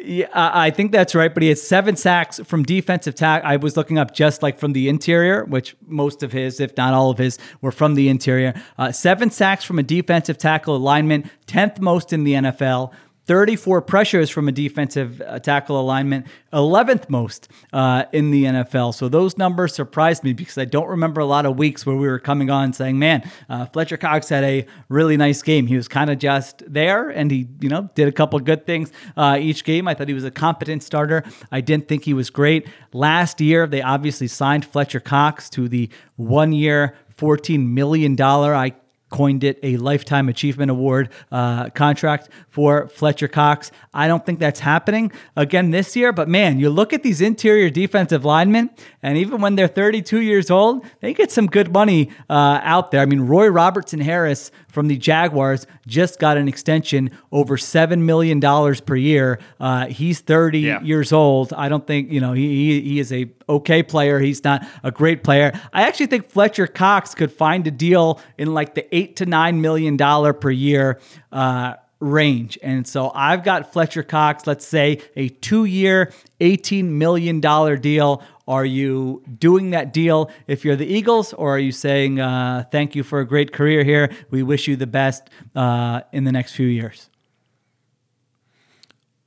Yeah, 0.05 0.29
I 0.35 0.71
think 0.71 0.91
that's 0.91 1.15
right. 1.15 1.33
But 1.33 1.43
he 1.43 1.49
has 1.51 1.63
seven 1.63 1.97
sacks 1.97 2.41
from 2.45 2.65
defensive 2.65 3.15
tack. 3.15 3.45
I 3.45 3.57
was 3.57 3.77
looking 3.77 3.99
up 3.99 4.15
just 4.15 4.43
like 4.43 4.59
from 4.59 4.73
the 4.73 4.89
interior, 4.89 5.45
which 5.45 5.77
most 5.87 6.23
of 6.23 6.33
his, 6.33 6.61
if 6.61 6.77
not 6.77 6.93
all 6.93 7.11
of 7.11 7.19
his, 7.19 7.39
were 7.61 7.73
from 7.73 7.95
the 7.95 8.09
interior. 8.09 8.55
Uh, 8.79 8.91
seven 8.91 9.31
sacks 9.31 9.65
from 9.65 9.79
a 9.79 9.83
defensive 9.83 10.39
tackle 10.39 10.75
alignment, 10.75 11.27
tenth 11.47 11.81
most 11.81 12.13
in 12.13 12.25
the 12.25 12.33
NFL. 12.33 12.93
34 13.27 13.83
pressures 13.83 14.31
from 14.31 14.49
a 14.49 14.53
defensive 14.53 15.21
uh, 15.21 15.39
tackle 15.39 15.81
alignment, 15.81 16.27
11th 16.53 17.09
most 17.09 17.49
uh, 17.73 18.05
in 18.13 18.31
the 18.31 18.45
NFL. 18.45 18.95
So 18.95 19.09
those 19.09 19.39
numbers 19.39 19.75
surprised 19.75 20.25
me 20.25 20.33
because 20.33 20.59
I 20.59 20.65
don't 20.65 20.89
remember 20.89 21.21
a 21.21 21.25
lot 21.25 21.47
of 21.47 21.57
weeks 21.57 21.87
where 21.87 21.95
we 21.95 22.09
were 22.09 22.19
coming 22.19 22.51
on 22.51 22.73
saying, 22.73 22.99
"Man, 22.99 23.29
uh, 23.49 23.67
Fletcher 23.67 23.97
Cox 23.97 24.29
had 24.29 24.43
a 24.45 24.67
really 24.89 25.17
nice 25.17 25.41
game. 25.43 25.67
He 25.67 25.77
was 25.77 25.89
kind 25.89 26.11
of 26.11 26.19
just 26.19 26.63
there, 26.67 27.11
and 27.11 27.31
he, 27.31 27.49
you 27.61 27.69
know, 27.69 27.89
did 27.95 28.09
a 28.09 28.13
couple 28.13 28.39
good 28.41 28.67
things 28.67 28.91
uh, 29.17 29.39
each 29.41 29.65
game. 29.65 29.87
I 29.87 29.95
thought 29.95 30.09
he 30.09 30.15
was 30.15 30.25
a 30.25 30.31
competent 30.31 30.83
starter. 30.83 31.23
I 31.53 31.61
didn't 31.61 31.89
think 31.89 32.05
he 32.05 32.15
was 32.15 32.29
great 32.31 32.67
last 32.93 33.41
year. 33.41 33.67
They 33.67 33.83
obviously 33.83 34.27
signed 34.27 34.65
Fletcher 34.65 35.01
Cox 35.01 35.49
to 35.51 35.69
the 35.69 35.89
one-year, 36.17 36.97
$14 37.17 37.69
million. 37.69 38.21
I 38.21 38.73
coined 39.13 39.45
it 39.45 39.61
a 39.63 39.77
Lifetime 39.77 40.29
Achievement 40.29 40.71
Award 40.73 41.11
uh, 41.31 41.69
contract 41.71 42.31
for 42.49 42.89
Fletcher 42.89 43.29
Cox. 43.29 43.71
I 43.95 44.09
don't 44.09 44.27
think 44.27 44.41
that's 44.41 44.59
happening 44.59 45.13
again 45.37 45.71
this 45.71 45.95
year, 45.95 46.13
but 46.13 46.29
man, 46.29 46.59
you 46.59 46.71
look 46.71 46.93
at 46.93 47.05
these 47.05 47.21
interior 47.21 47.71
defensive 47.71 48.25
linemen, 48.25 48.71
and 49.03 49.17
even 49.19 49.41
when 49.41 49.55
they're 49.55 49.69
32 49.69 50.21
years 50.21 50.51
old, 50.51 50.85
they 51.01 51.15
get 51.15 51.31
some 51.31 51.47
good 51.47 51.73
money 51.73 52.11
uh, 52.29 52.59
out 52.63 52.91
there. 52.91 53.03
I 53.03 53.07
mean, 53.07 53.21
Roy 53.21 53.47
Robertson 53.49 54.01
Harris 54.01 54.51
from 54.73 54.89
the 54.89 54.97
Jaguars 54.97 55.67
just 55.87 56.19
got 56.19 56.39
an 56.39 56.49
extension 56.49 57.11
over 57.31 57.59
$7 57.59 57.99
million 57.99 58.41
per 58.41 58.97
year. 58.97 59.39
Uh, 59.61 59.87
he's 59.87 60.21
30 60.21 60.61
yeah. 60.61 60.81
years 60.81 61.13
old. 61.13 61.53
I 61.53 61.69
don't 61.69 61.87
think, 61.87 62.11
you 62.11 62.21
know, 62.21 62.33
he, 62.33 62.49
he, 62.49 62.81
he 62.81 62.99
is 62.99 63.13
a 63.13 63.31
okay 63.49 63.83
player. 63.83 64.19
He's 64.19 64.43
not 64.43 64.67
a 64.83 64.91
great 64.91 65.23
player. 65.23 65.53
I 65.75 65.83
actually 65.83 66.07
think 66.07 66.31
Fletcher 66.31 66.67
Cox 66.67 67.15
could 67.15 67.31
find 67.31 67.67
a 67.67 67.71
deal 67.71 68.19
in 68.39 68.55
like 68.55 68.75
the 68.75 68.93
eight 68.97 69.17
to 69.17 69.27
nine 69.27 69.61
million 69.61 69.99
dollar 69.99 70.33
per 70.33 70.51
year 70.51 70.99
uh, 71.31 71.75
range. 72.03 72.59
And 72.63 72.87
so 72.87 73.13
I've 73.15 73.45
got 73.45 73.73
Fletcher 73.73 74.03
Cox, 74.03 74.47
let's 74.47 74.67
say 74.67 75.01
a 75.17 75.29
two 75.29 75.65
year, 75.65 76.13
$18 76.41 76.85
million 76.85 77.41
deal. 77.41 78.23
Are 78.49 78.65
you 78.65 79.23
doing 79.39 79.71
that 79.71 79.93
deal 79.93 80.29
if 80.49 80.65
you're 80.65 80.75
the 80.75 80.87
Eagles, 80.87 81.33
or 81.33 81.55
are 81.55 81.59
you 81.61 81.71
saying, 81.71 82.19
uh, 82.19 82.65
thank 82.73 82.97
you 82.97 83.05
for 83.05 83.21
a 83.21 83.25
great 83.25 83.53
career 83.53 83.85
here? 83.85 84.13
We 84.31 84.43
wish 84.43 84.67
you 84.67 84.75
the 84.75 84.87
best 84.87 85.31
uh, 85.55 86.01
in 86.11 86.25
the 86.25 86.33
next 86.33 86.53
few 86.53 86.67
years? 86.67 87.09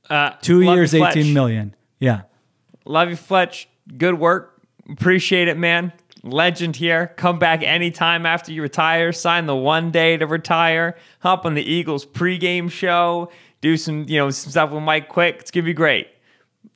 Uh, 0.08 0.32
two 0.42 0.60
years, 0.60 0.94
eighteen 0.94 1.32
million. 1.32 1.74
Yeah. 1.98 2.22
Love 2.84 3.08
you, 3.08 3.16
Fletch. 3.16 3.68
Good 3.96 4.14
work. 4.14 4.60
Appreciate 4.88 5.48
it, 5.48 5.56
man. 5.56 5.92
Legend 6.26 6.76
here. 6.76 7.12
Come 7.16 7.38
back 7.38 7.62
anytime 7.62 8.26
after 8.26 8.52
you 8.52 8.62
retire. 8.62 9.12
Sign 9.12 9.46
the 9.46 9.56
one 9.56 9.90
day 9.90 10.16
to 10.16 10.26
retire. 10.26 10.96
Hop 11.20 11.46
on 11.46 11.54
the 11.54 11.62
Eagles 11.62 12.04
pregame 12.04 12.70
show. 12.70 13.30
Do 13.60 13.76
some, 13.76 14.04
you 14.08 14.18
know, 14.18 14.30
some 14.30 14.50
stuff 14.50 14.70
with 14.70 14.82
Mike 14.82 15.08
Quick. 15.08 15.38
It's 15.40 15.50
gonna 15.50 15.64
be 15.64 15.72
great. 15.72 16.08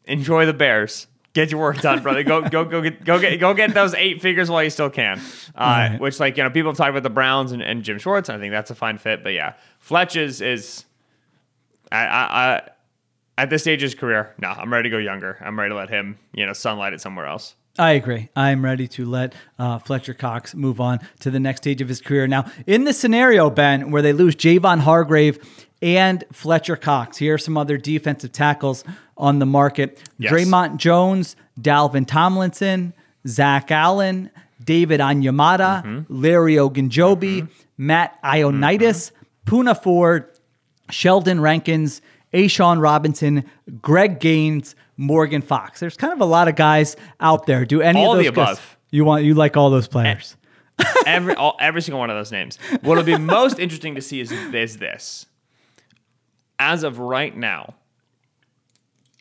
Enjoy 0.04 0.46
the 0.46 0.54
Bears. 0.54 1.06
Get 1.32 1.52
your 1.52 1.60
work 1.60 1.80
done, 1.80 2.02
brother. 2.02 2.24
Go, 2.24 2.42
go, 2.42 2.64
go, 2.64 2.82
get, 2.82 3.04
go 3.04 3.20
get, 3.20 3.38
go 3.38 3.54
get 3.54 3.72
those 3.72 3.94
eight 3.94 4.20
figures 4.20 4.50
while 4.50 4.64
you 4.64 4.70
still 4.70 4.90
can. 4.90 5.20
Uh, 5.54 5.60
right. 5.60 6.00
Which, 6.00 6.18
like, 6.18 6.36
you 6.36 6.42
know, 6.42 6.50
people 6.50 6.72
have 6.72 6.76
talked 6.76 6.90
about 6.90 7.04
the 7.04 7.10
Browns 7.10 7.52
and, 7.52 7.62
and 7.62 7.84
Jim 7.84 7.98
Schwartz. 7.98 8.28
And 8.28 8.36
I 8.36 8.40
think 8.40 8.50
that's 8.50 8.72
a 8.72 8.74
fine 8.74 8.98
fit. 8.98 9.22
But 9.22 9.34
yeah, 9.34 9.54
Fletch 9.78 10.16
is 10.16 10.40
is, 10.40 10.86
I, 11.92 12.04
I, 12.04 12.56
I 12.56 12.62
at 13.38 13.48
this 13.48 13.62
stage 13.62 13.80
of 13.80 13.82
his 13.82 13.94
career, 13.94 14.34
no, 14.38 14.48
I'm 14.48 14.72
ready 14.72 14.88
to 14.88 14.90
go 14.90 14.98
younger. 14.98 15.38
I'm 15.40 15.56
ready 15.56 15.70
to 15.70 15.76
let 15.76 15.88
him, 15.88 16.18
you 16.34 16.44
know, 16.46 16.52
sunlight 16.52 16.94
it 16.94 17.00
somewhere 17.00 17.26
else. 17.26 17.54
I 17.78 17.92
agree. 17.92 18.28
I'm 18.34 18.64
ready 18.64 18.88
to 18.88 19.06
let 19.06 19.34
uh, 19.58 19.78
Fletcher 19.78 20.14
Cox 20.14 20.54
move 20.54 20.80
on 20.80 21.00
to 21.20 21.30
the 21.30 21.40
next 21.40 21.62
stage 21.62 21.80
of 21.80 21.88
his 21.88 22.00
career. 22.00 22.26
Now, 22.26 22.50
in 22.66 22.84
the 22.84 22.92
scenario, 22.92 23.48
Ben, 23.48 23.90
where 23.90 24.02
they 24.02 24.12
lose 24.12 24.34
Javon 24.34 24.80
Hargrave 24.80 25.38
and 25.80 26.24
Fletcher 26.32 26.76
Cox, 26.76 27.16
here 27.16 27.34
are 27.34 27.38
some 27.38 27.56
other 27.56 27.78
defensive 27.78 28.32
tackles 28.32 28.84
on 29.16 29.38
the 29.38 29.46
market 29.46 30.02
yes. 30.18 30.32
Dre'Mont 30.32 30.76
Jones, 30.76 31.36
Dalvin 31.60 32.06
Tomlinson, 32.06 32.92
Zach 33.26 33.70
Allen, 33.70 34.30
David 34.62 35.00
Onyemata, 35.00 35.82
mm-hmm. 35.82 36.02
Larry 36.08 36.54
Ogunjobi, 36.54 37.42
mm-hmm. 37.42 37.46
Matt 37.78 38.20
Ioannidis, 38.22 39.12
mm-hmm. 39.12 39.50
Poona 39.50 39.80
Ford, 39.80 40.30
Sheldon 40.90 41.40
Rankins, 41.40 42.02
A'Shawn 42.32 42.80
Robinson, 42.80 43.44
Greg 43.80 44.20
Gaines, 44.20 44.74
Morgan 45.00 45.40
Fox. 45.40 45.80
There's 45.80 45.96
kind 45.96 46.12
of 46.12 46.20
a 46.20 46.24
lot 46.26 46.46
of 46.46 46.56
guys 46.56 46.94
out 47.20 47.46
there. 47.46 47.64
Do 47.64 47.80
any 47.80 47.98
All 48.04 48.12
of 48.12 48.18
the 48.18 48.24
those 48.24 48.36
guys- 48.36 48.48
above. 48.58 48.76
You 48.90 49.04
want 49.04 49.24
you 49.24 49.34
like 49.34 49.56
all 49.56 49.70
those 49.70 49.88
players? 49.88 50.36
every 51.06 51.34
all, 51.34 51.56
every 51.60 51.80
single 51.80 52.00
one 52.00 52.10
of 52.10 52.16
those 52.16 52.32
names. 52.32 52.58
What'll 52.82 53.04
be 53.04 53.16
most 53.18 53.58
interesting 53.58 53.94
to 53.94 54.02
see 54.02 54.20
is, 54.20 54.30
is 54.32 54.76
this. 54.78 55.26
As 56.58 56.82
of 56.82 56.98
right 56.98 57.34
now, 57.36 57.74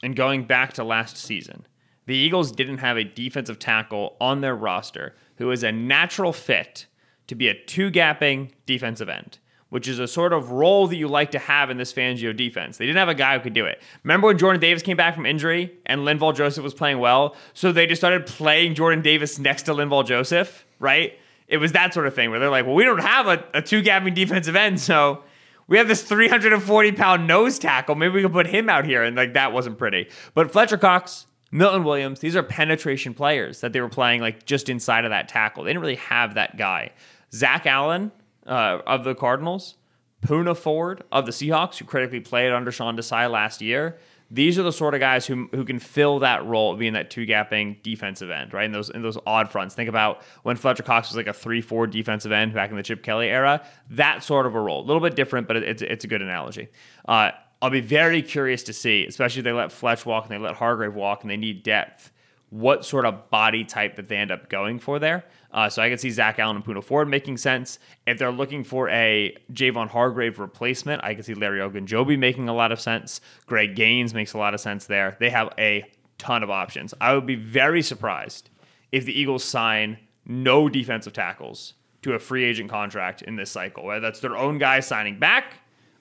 and 0.04 0.16
going 0.16 0.44
back 0.46 0.74
to 0.74 0.84
last 0.84 1.18
season, 1.18 1.66
the 2.08 2.16
Eagles 2.16 2.52
didn't 2.52 2.80
have 2.80 2.98
a 2.98 3.04
defensive 3.04 3.60
tackle 3.60 4.18
on 4.20 4.42
their 4.42 4.56
roster 4.56 5.16
who 5.38 5.52
is 5.52 5.64
a 5.64 5.72
natural 5.72 6.34
fit 6.34 6.88
to 7.28 7.36
be 7.36 7.48
a 7.48 7.54
two 7.54 7.92
gapping 7.92 8.52
defensive 8.66 9.08
end, 9.08 9.38
which 9.70 9.88
is 9.88 10.00
a 10.00 10.08
sort 10.08 10.34
of 10.34 10.52
role 10.52 10.88
that 10.88 10.96
you 10.96 11.08
like 11.08 11.32
to 11.32 11.40
have 11.40 11.70
in 11.70 11.78
this 11.78 11.94
Fangio 11.94 12.36
defense. 12.36 12.78
They 12.78 12.86
didn't 12.86 12.98
have 12.98 13.10
a 13.10 13.16
guy 13.16 13.38
who 13.38 13.44
could 13.44 13.54
do 13.54 13.66
it. 13.66 13.82
Remember 14.04 14.28
when 14.28 14.38
Jordan 14.38 14.60
Davis 14.60 14.84
came 14.84 14.98
back 14.98 15.16
from 15.16 15.26
injury 15.26 15.74
and 15.86 16.02
Linval 16.02 16.36
Joseph 16.36 16.64
was 16.64 16.74
playing 16.74 17.00
well? 17.00 17.36
So 17.54 17.72
they 17.72 17.86
just 17.86 18.02
started 18.02 18.26
playing 18.26 18.76
Jordan 18.76 19.02
Davis 19.02 19.40
next 19.40 19.64
to 19.64 19.74
Linval 19.74 20.06
Joseph, 20.06 20.66
right? 20.80 21.18
It 21.48 21.58
was 21.58 21.72
that 21.72 21.94
sort 21.94 22.08
of 22.08 22.14
thing 22.14 22.30
where 22.30 22.40
they're 22.40 22.50
like, 22.50 22.66
well, 22.66 22.76
we 22.76 22.84
don't 22.84 23.02
have 23.02 23.28
a, 23.28 23.44
a 23.54 23.62
two 23.62 23.82
gapping 23.82 24.14
defensive 24.14 24.56
end, 24.56 24.80
so 24.80 25.24
we 25.70 25.78
have 25.78 25.88
this 25.88 26.04
340 26.04 26.92
pound 26.94 27.28
nose 27.28 27.60
tackle. 27.60 27.96
Maybe 27.96 28.16
we 28.16 28.22
can 28.24 28.32
put 28.32 28.48
him 28.48 28.70
out 28.70 28.86
here. 28.86 29.04
And 29.04 29.16
like 29.16 29.34
that 29.34 29.54
wasn't 29.54 29.78
pretty. 29.78 30.10
But 30.34 30.52
Fletcher 30.52 30.78
Cox, 30.78 31.28
Milton 31.52 31.84
Williams, 31.84 32.20
these 32.20 32.36
are 32.36 32.44
penetration 32.44 33.14
players 33.14 33.62
that 33.62 33.72
they 33.72 33.80
were 33.80 33.90
playing 33.90 34.20
like 34.20 34.46
just 34.46 34.68
inside 34.68 35.06
of 35.06 35.12
that 35.12 35.28
tackle. 35.28 35.64
They 35.64 35.70
didn't 35.70 35.82
really 35.82 35.96
have 35.96 36.34
that 36.34 36.58
guy. 36.58 36.92
Zach 37.32 37.68
Allen 37.68 38.12
uh, 38.50 38.82
of 38.86 39.06
the 39.06 39.16
Cardinals, 39.16 39.76
Poona 40.22 40.58
Ford 40.58 41.04
of 41.12 41.26
the 41.26 41.32
Seahawks, 41.32 41.78
who 41.78 41.86
critically 41.86 42.20
played 42.20 42.52
under 42.52 42.72
Sean 42.72 42.98
Desai 42.98 43.32
last 43.32 43.62
year. 43.62 43.98
These 44.32 44.60
are 44.60 44.64
the 44.64 44.72
sort 44.72 44.94
of 44.94 45.00
guys 45.00 45.26
who, 45.26 45.48
who 45.52 45.66
can 45.66 45.80
fill 45.80 46.20
that 46.20 46.46
role 46.46 46.72
of 46.74 46.78
being 46.78 46.94
that 46.94 47.10
two 47.10 47.26
gapping 47.26 47.82
defensive 47.82 48.30
end, 48.30 48.54
right? 48.54 48.66
In 48.66 48.72
those 48.72 48.90
in 48.92 49.02
those 49.02 49.18
odd 49.26 49.50
fronts. 49.50 49.74
Think 49.74 49.90
about 49.90 50.22
when 50.44 50.56
Fletcher 50.56 50.84
Cox 50.84 51.10
was 51.10 51.18
like 51.18 51.28
a 51.28 51.34
three 51.34 51.62
four 51.62 51.88
defensive 51.88 52.32
end 52.32 52.54
back 52.54 52.70
in 52.70 52.76
the 52.76 52.84
Chip 52.84 53.02
Kelly 53.02 53.28
era. 53.28 53.66
That 53.90 54.24
sort 54.24 54.46
of 54.46 54.54
a 54.54 54.60
role, 54.60 54.82
a 54.82 54.86
little 54.86 55.02
bit 55.02 55.16
different, 55.16 55.48
but 55.48 55.58
it, 55.58 55.64
it's 55.64 55.82
it's 55.82 56.06
a 56.06 56.08
good 56.08 56.22
analogy. 56.22 56.68
Uh, 57.08 57.32
I'll 57.62 57.72
be 57.72 57.82
very 57.82 58.22
curious 58.22 58.64
to 58.64 58.74
see, 58.74 59.06
especially 59.06 59.40
if 59.40 59.46
they 59.46 59.52
let 59.52 59.72
Fletch 59.72 60.06
walk 60.06 60.26
and 60.26 60.32
they 60.32 60.38
let 60.38 60.56
Hargrave 60.56 60.94
walk 60.94 61.24
and 61.24 61.32
they 61.32 61.38
need 61.38 61.64
depth, 61.64 62.12
what 62.52 62.86
sort 62.86 63.06
of 63.06 63.30
body 63.32 63.66
type 63.66 63.96
that 63.96 64.08
they 64.08 64.16
end 64.16 64.32
up 64.32 64.48
going 64.48 64.80
for 64.80 65.00
there. 65.00 65.26
Uh, 65.52 65.68
so 65.68 65.82
I 65.82 65.90
can 65.90 65.98
see 65.98 66.12
Zach 66.12 66.38
Allen 66.38 66.58
and 66.58 66.66
Poona 66.66 66.84
Ford 66.84 67.08
making 67.08 67.38
sense. 67.38 67.80
If 68.06 68.20
they're 68.20 68.32
looking 68.32 68.64
for 68.64 68.88
a 68.90 69.36
Javon 69.52 69.90
Hargrave 69.90 70.40
replacement, 70.40 71.04
I 71.04 71.16
can 71.16 71.24
see 71.24 71.34
Larry 71.34 71.60
Ogunjobi 71.60 72.20
making 72.20 72.50
a 72.50 72.54
lot 72.54 72.72
of 72.72 72.80
sense. 72.80 73.20
Greg 73.48 73.76
Gaines 73.76 74.14
makes 74.14 74.34
a 74.34 74.38
lot 74.38 74.54
of 74.54 74.60
sense 74.60 74.86
there. 74.86 75.18
They 75.20 75.32
have 75.32 75.54
a 75.58 75.90
ton 76.20 76.44
of 76.44 76.52
options. 76.52 76.94
I 77.02 77.14
would 77.16 77.26
be 77.26 77.36
very 77.36 77.82
surprised 77.82 78.50
if 78.92 79.06
the 79.06 79.20
Eagles 79.20 79.44
sign 79.44 79.98
no 80.26 80.70
defensive 80.70 81.14
tackles 81.14 81.74
to 82.04 82.14
a 82.14 82.20
free 82.20 82.44
agent 82.44 82.70
contract 82.70 83.24
in 83.24 83.36
this 83.36 83.50
cycle, 83.50 83.86
whether 83.86 84.00
that's 84.00 84.20
their 84.20 84.38
own 84.38 84.58
guy 84.60 84.80
signing 84.80 85.20
back 85.20 85.56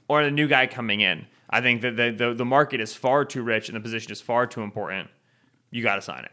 or 0.08 0.24
the 0.24 0.30
new 0.30 0.46
guy 0.46 0.66
coming 0.66 1.00
in. 1.00 1.26
I 1.50 1.60
think 1.60 1.80
that 1.80 1.96
the, 1.96 2.10
the, 2.10 2.34
the 2.34 2.44
market 2.44 2.80
is 2.80 2.94
far 2.94 3.24
too 3.24 3.42
rich 3.42 3.68
and 3.68 3.76
the 3.76 3.80
position 3.80 4.12
is 4.12 4.20
far 4.20 4.46
too 4.46 4.60
important. 4.60 5.08
You 5.70 5.82
got 5.82 5.96
to 5.96 6.02
sign 6.02 6.24
it. 6.24 6.32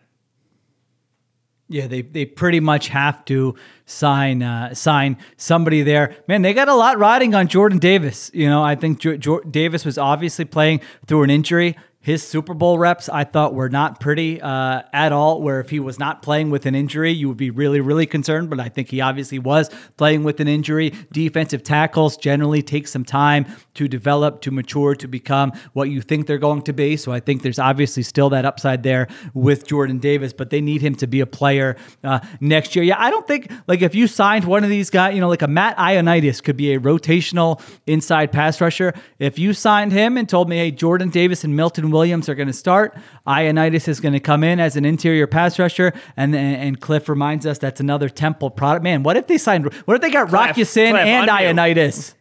Yeah, 1.68 1.88
they 1.88 2.04
they 2.04 2.26
pretty 2.26 2.60
much 2.60 2.90
have 2.90 3.26
to 3.26 3.56
sign 3.88 4.44
uh, 4.44 4.74
sign 4.76 5.18
somebody 5.38 5.82
there. 5.82 6.16
Man, 6.28 6.44
they 6.44 6.54
got 6.54 6.68
a 6.68 6.76
lot 6.76 7.00
riding 7.00 7.34
on 7.34 7.48
Jordan 7.48 7.80
Davis. 7.80 8.30
You 8.34 8.48
know, 8.48 8.64
I 8.64 8.76
think 8.76 9.00
jo- 9.00 9.18
jo- 9.18 9.40
Davis 9.42 9.84
was 9.84 9.98
obviously 9.98 10.46
playing 10.46 10.82
through 11.08 11.24
an 11.24 11.32
injury. 11.32 11.76
His 12.06 12.22
Super 12.22 12.54
Bowl 12.54 12.78
reps, 12.78 13.10
I 13.10 13.24
thought, 13.24 13.56
were 13.56 13.68
not 13.68 14.00
pretty 14.00 14.40
uh, 14.40 14.84
at 14.94 15.12
all. 15.12 15.42
Where 15.42 15.60
if 15.60 15.72
he 15.72 15.80
was 15.80 15.98
not 15.98 16.22
playing 16.22 16.52
with 16.52 16.68
an 16.68 16.76
injury, 16.76 17.12
you 17.12 17.28
would 17.30 17.36
be 17.36 17.50
really, 17.50 17.82
really 17.82 18.06
concerned. 18.06 18.48
But 18.52 18.60
I 18.60 18.70
think 18.70 18.90
he 18.90 19.02
obviously 19.02 19.40
was 19.40 19.72
playing 19.98 20.24
with 20.24 20.40
an 20.40 20.48
injury. 20.48 20.94
Defensive 21.12 21.64
tackles 21.64 22.16
generally 22.16 22.62
take 22.62 22.88
some 22.88 23.04
time 23.04 23.48
to 23.74 23.88
develop, 23.88 24.42
to 24.42 24.52
mature, 24.52 24.94
to 24.94 25.08
become 25.08 25.52
what 25.74 25.90
you 25.90 26.00
think 26.00 26.28
they're 26.28 26.38
going 26.38 26.62
to 26.62 26.74
be. 26.74 26.96
So 26.96 27.12
I 27.12 27.20
think 27.20 27.42
there's 27.42 27.58
obviously 27.58 28.04
still 28.04 28.30
that 28.30 28.46
upside 28.46 28.84
there 28.84 29.08
with 29.34 29.66
Jordan 29.66 29.98
Davis, 29.98 30.32
but 30.32 30.52
they 30.52 30.62
need 30.62 30.84
him 30.84 30.94
to 30.98 31.08
be 31.08 31.22
a 31.22 31.26
player 31.26 31.76
uh, 32.04 32.20
next 32.40 32.76
year. 32.76 32.86
Yeah, 32.86 32.98
I 33.00 33.10
don't 33.10 33.28
think 33.28 33.52
like 33.66 33.82
if 33.82 33.96
you 33.96 34.06
signed 34.06 34.46
one 34.46 34.64
of 34.64 34.70
these 34.70 34.92
guys, 34.92 35.16
you 35.16 35.22
know, 35.22 35.28
like 35.28 35.42
a 35.42 35.48
Matt 35.48 35.76
Ioannidis 35.78 36.44
could 36.44 36.56
be 36.56 36.76
a 36.76 36.80
rotational 36.80 37.60
inside 37.88 38.32
pass 38.32 38.62
rusher. 38.62 38.94
If 39.18 39.40
you 39.40 39.54
signed 39.54 39.92
him 39.92 40.18
and 40.18 40.30
told 40.30 40.50
me, 40.50 40.58
hey, 40.58 40.70
Jordan 40.70 41.10
Davis 41.10 41.44
and 41.44 41.56
Milton 41.56 41.95
Williams 41.96 42.28
are 42.28 42.36
going 42.36 42.48
to 42.48 42.54
start, 42.54 42.94
Ioannidis 43.26 43.88
is 43.88 44.00
going 44.02 44.14
to 44.14 44.20
come 44.20 44.44
in 44.44 44.60
as 44.60 44.76
an 44.76 44.84
interior 44.84 45.28
pass 45.28 45.58
rusher, 45.58 45.94
and 46.18 46.36
and 46.36 46.80
Cliff 46.82 47.08
reminds 47.08 47.46
us 47.46 47.58
that's 47.58 47.80
another 47.80 48.10
Temple 48.10 48.50
product. 48.52 48.84
Man, 48.84 49.02
what 49.04 49.16
if 49.16 49.28
they 49.28 49.38
signed? 49.38 49.74
What 49.86 49.96
if 49.96 50.02
they 50.02 50.12
got 50.12 50.30
Rock 50.32 50.48
Cliff, 50.56 50.58
Ya-Sin 50.58 50.92
Cliff, 50.94 51.06
and 51.06 51.30
unmute. 51.30 51.56
Ioannidis? 51.56 52.14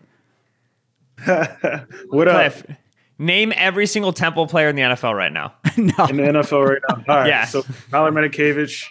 What 2.08 2.28
up 2.28 2.34
Cliff, 2.52 2.76
name 3.18 3.52
every 3.56 3.86
single 3.86 4.12
Temple 4.12 4.46
player 4.46 4.68
in 4.68 4.76
the 4.76 4.82
NFL 4.82 5.14
right 5.16 5.32
now. 5.32 5.54
in 5.76 5.86
the 5.88 5.92
NFL 5.92 6.68
right 6.68 6.82
now? 6.88 6.94
All 7.08 7.20
right. 7.20 7.28
Yeah. 7.28 7.44
So 7.46 7.62
Tyler 7.90 8.12
Matakevich, 8.12 8.84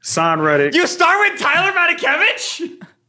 Son 0.00 0.40
Reddick. 0.40 0.74
You 0.74 0.86
start 0.86 1.30
with 1.30 1.40
Tyler 1.40 1.72
Matakevich? 1.72 2.60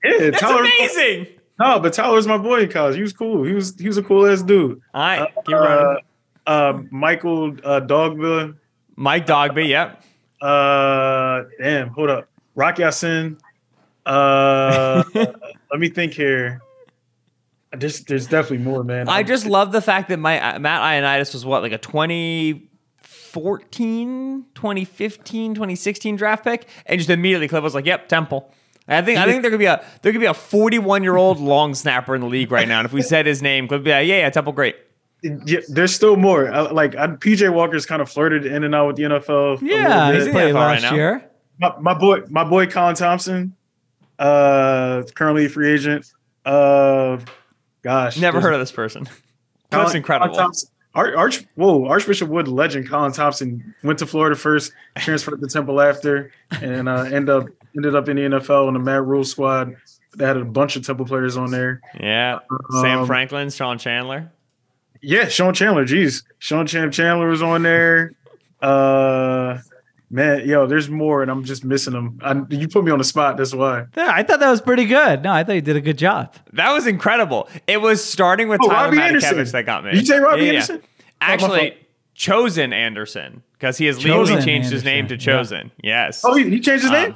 yeah, 0.04 0.30
That's 0.30 0.40
Tyler. 0.40 0.62
amazing. 0.62 1.28
No, 1.60 1.80
but 1.80 1.94
Tyler's 1.94 2.28
my 2.28 2.38
boy 2.38 2.62
in 2.64 2.70
college. 2.70 2.96
He 2.98 3.02
was 3.02 3.14
cool. 3.14 3.44
He 3.44 3.54
was 3.54 3.78
he 3.80 3.88
was 3.88 3.98
a 3.98 4.04
cool 4.04 4.26
ass 4.28 4.42
dude. 4.42 4.82
All 4.94 5.02
right, 5.02 5.32
keep 5.46 5.56
Uh, 5.56 5.60
running. 5.60 6.04
Uh, 6.46 6.82
Michael 6.92 7.56
uh, 7.64 7.82
Dogville. 7.82 8.56
Mike 8.96 9.26
Dogbe, 9.26 9.68
yep. 9.68 10.04
Uh, 10.42 11.44
damn, 11.60 11.90
hold 11.90 12.10
up. 12.10 12.30
Rocky 12.56 12.84
Ya-Sin. 12.84 13.38
Uh, 14.06 15.04
let 15.14 15.80
me 15.80 15.90
think 15.90 16.14
here. 16.14 16.62
There's, 17.72 18.02
there's 18.02 18.28
definitely 18.28 18.60
more, 18.60 18.84
man. 18.84 19.10
I 19.10 19.24
just 19.24 19.46
love 19.46 19.72
the 19.72 19.82
fact 19.82 20.10
that 20.10 20.18
my 20.18 20.40
uh, 20.40 20.60
Matt 20.60 20.82
Ioannidis 20.82 21.34
was 21.34 21.46
what, 21.46 21.62
like 21.62 21.74
a 21.74 21.78
2014, 21.78 24.46
2015, 24.54 25.56
2016 25.56 26.16
draft 26.16 26.44
pick, 26.44 26.68
and 26.86 27.00
just 27.00 27.10
immediately 27.10 27.50
Cliff 27.50 27.64
was 27.64 27.76
like, 27.76 27.86
"Yep, 27.86 28.08
Temple." 28.08 28.50
I 28.88 29.02
think 29.02 29.20
I 29.20 29.26
think 29.26 29.42
there 29.42 29.52
could 29.52 29.60
be 29.60 29.66
a 29.66 29.84
there 30.04 30.12
could 30.12 30.22
be 30.22 30.28
a 30.28 30.34
41 30.34 31.04
year 31.04 31.18
old 31.18 31.40
long 31.40 31.74
snapper 31.74 32.16
in 32.16 32.22
the 32.22 32.28
league 32.28 32.52
right 32.52 32.68
now, 32.68 32.80
and 32.80 32.86
if 32.86 32.94
we 32.94 33.02
said 33.02 33.26
his 33.26 33.42
name, 33.42 33.68
Cliff 33.68 33.80
would 33.80 33.86
be 33.86 33.92
like, 33.92 34.08
"Yeah, 34.08 34.20
yeah, 34.20 34.30
Temple, 34.30 34.54
great." 34.54 34.76
Yeah, 35.46 35.60
there's 35.70 35.94
still 35.94 36.16
more. 36.16 36.52
I, 36.52 36.62
like 36.72 36.96
I, 36.96 37.08
PJ 37.08 37.52
Walker's 37.54 37.86
kind 37.86 38.02
of 38.02 38.10
flirted 38.10 38.46
in 38.46 38.64
and 38.64 38.76
out 38.76 38.88
with 38.88 38.96
the 38.98 39.04
NFL. 39.04 39.62
Yeah, 39.62 40.08
little 40.10 40.12
he 40.12 40.18
bit. 40.20 40.28
in 40.28 40.34
played 40.34 40.50
the 40.50 40.54
right 40.54 40.74
last 40.74 40.82
now. 40.84 40.94
year. 40.96 41.30
my, 41.60 41.74
my 41.80 41.94
boy, 41.94 42.22
my 42.30 42.44
boy 42.44 42.68
Colin 42.68 42.96
Thompson, 42.96 43.56
uh, 44.20 45.04
currently 45.16 45.46
a 45.46 45.50
free 45.50 45.72
agent. 45.72 46.06
Uh, 46.46 47.18
gosh, 47.82 48.18
Never 48.20 48.40
heard 48.42 48.54
of 48.54 48.60
this 48.60 48.72
person. 48.72 49.06
Colin- 49.72 49.86
That's 49.86 49.96
incredible. 49.96 50.30
Colin 50.34 50.44
Thompson- 50.46 50.70
Ar- 50.94 51.18
Arch, 51.18 51.44
whoa, 51.56 51.86
Archbishop 51.88 52.30
Wood 52.30 52.48
legend 52.48 52.88
Colin 52.88 53.12
Thompson 53.12 53.76
went 53.84 54.00
to 54.00 54.06
Florida 54.06 54.36
first, 54.36 54.72
transferred 54.98 55.42
to 55.42 55.48
Temple 55.48 55.82
after, 55.82 56.32
and 56.62 56.88
uh, 56.88 57.02
end 57.02 57.30
up 57.30 57.48
ended 57.76 57.96
up 57.96 58.08
in 58.08 58.16
the 58.16 58.22
NFL 58.22 58.68
on 58.68 58.74
the 58.74 58.80
Matt 58.80 59.04
Rhule 59.04 59.26
squad. 59.26 59.76
They 60.16 60.26
had 60.26 60.38
a 60.38 60.46
bunch 60.46 60.78
of 60.78 60.86
Temple 60.86 61.06
players 61.06 61.36
on 61.36 61.52
there. 61.52 61.82
Yeah, 62.00 62.40
Sam 62.80 63.00
Um, 63.00 63.08
Franklin, 63.08 63.50
Sean 63.50 63.78
Chandler. 63.78 64.32
Yeah, 65.06 65.28
Sean 65.28 65.54
Chandler. 65.54 65.86
Jeez, 65.86 66.24
Sean 66.40 66.66
Chan- 66.68 66.92
Chandler 66.92 67.28
was 67.28 67.42
on 67.42 67.62
there. 67.64 68.14
Uh, 68.62 69.60
man, 70.10 70.48
yo, 70.48 70.66
there's 70.66 70.90
more, 70.90 71.22
and 71.22 71.30
I'm 71.30 71.44
just 71.44 71.64
missing 71.64 71.94
them. 71.94 72.20
I, 72.24 72.42
you 72.50 72.68
put 72.68 72.84
me 72.84 72.92
on 72.92 72.98
the 72.98 73.04
spot. 73.04 73.38
That's 73.38 73.54
why. 73.54 73.86
Yeah, 73.96 74.10
I 74.12 74.24
thought 74.24 74.40
that 74.40 74.50
was 74.50 74.62
pretty 74.62 74.86
good. 74.86 75.22
No, 75.24 75.32
I 75.32 75.44
thought 75.44 75.54
you 75.54 75.62
did 75.62 75.76
a 75.76 75.82
good 75.82 75.98
job. 75.98 76.34
That 76.54 76.72
was 76.72 76.88
incredible. 76.88 77.48
It 77.68 77.82
was 77.82 78.04
starting 78.04 78.48
with 78.48 78.62
Oh, 78.64 78.68
Tyler 78.70 78.86
Robbie 78.98 79.02
Anderson. 79.02 79.44
that 79.46 79.66
got 79.66 79.84
me. 79.84 79.92
Did 79.92 80.00
you 80.02 80.06
say 80.08 80.20
Robbie 80.20 80.42
Yeah, 80.42 80.46
yeah. 80.46 80.54
Anderson? 80.54 80.82
Actually, 81.22 81.78
chosen 82.14 82.74
Anderson 82.74 83.44
because 83.54 83.78
he 83.78 83.86
has 83.86 83.98
legally 83.98 84.26
Chosen 84.28 84.42
changed 84.44 84.70
his 84.72 84.84
name 84.84 85.08
to 85.08 85.14
Anderson, 85.16 85.32
yeah. 85.32 85.38
Chosen. 85.38 85.72
Yes. 85.84 86.22
Oh, 86.26 86.34
he, 86.36 86.50
he 86.50 86.60
changed 86.60 86.84
his 86.84 86.92
Um, 86.92 86.98
name. 86.98 87.16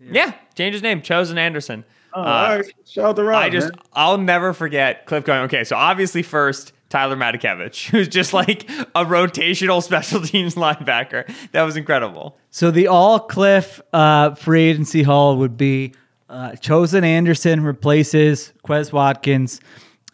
yeah, 0.00 0.32
changed 0.54 0.74
his 0.74 0.82
name. 0.82 1.02
Chosen 1.02 1.38
Anderson. 1.38 1.84
Oh, 2.14 2.22
uh, 2.22 2.24
all 2.24 2.56
right. 2.58 2.64
Shout 2.86 3.04
out 3.04 3.16
to 3.16 3.24
Rob. 3.24 3.42
I 3.42 3.50
just, 3.50 3.72
man. 3.72 3.82
I'll 3.92 4.18
never 4.18 4.52
forget 4.52 5.04
Cliff 5.06 5.24
going, 5.24 5.40
okay, 5.44 5.64
so 5.64 5.76
obviously 5.76 6.22
first, 6.22 6.72
Tyler 6.96 7.16
Matakevich, 7.16 7.88
who's 7.90 8.08
just 8.08 8.32
like 8.32 8.62
a 8.94 9.04
rotational 9.04 9.82
special 9.82 10.22
teams 10.22 10.54
linebacker. 10.54 11.30
That 11.52 11.64
was 11.64 11.76
incredible. 11.76 12.38
So 12.50 12.70
the 12.70 12.86
all 12.86 13.20
Cliff 13.20 13.82
uh, 13.92 14.34
free 14.34 14.62
agency 14.62 15.02
haul 15.02 15.36
would 15.36 15.58
be 15.58 15.92
uh, 16.30 16.56
Chosen 16.56 17.04
Anderson 17.04 17.62
replaces 17.62 18.54
Quez 18.64 18.94
Watkins. 18.94 19.60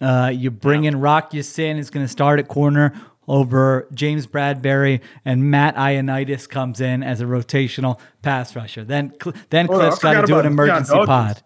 Uh, 0.01 0.33
you 0.35 0.51
bring 0.51 0.83
in 0.83 1.01
Rock 1.01 1.33
Ya-Sin, 1.33 1.77
is 1.77 1.89
going 1.89 2.05
to 2.05 2.11
start 2.11 2.41
at 2.41 2.49
corner 2.49 2.93
over 3.29 3.87
James 3.95 4.27
Bradberry, 4.27 5.01
and 5.25 5.53
Matt 5.53 5.77
Ioannidis 5.77 6.49
comes 6.49 6.81
in 6.81 7.05
as 7.05 7.21
a 7.21 7.25
rotational 7.25 8.01
pass 8.23 8.57
rusher. 8.57 8.83
Then, 8.83 9.15
Cl- 9.23 9.37
then 9.51 9.67
Hold 9.67 9.83
on, 9.83 9.89
Cliff's 9.91 10.05
I 10.05 10.15
got 10.15 10.21
to 10.23 10.27
do 10.27 10.33
an 10.35 10.41
about 10.41 10.53
emergency 10.53 10.95
pod. 11.07 11.43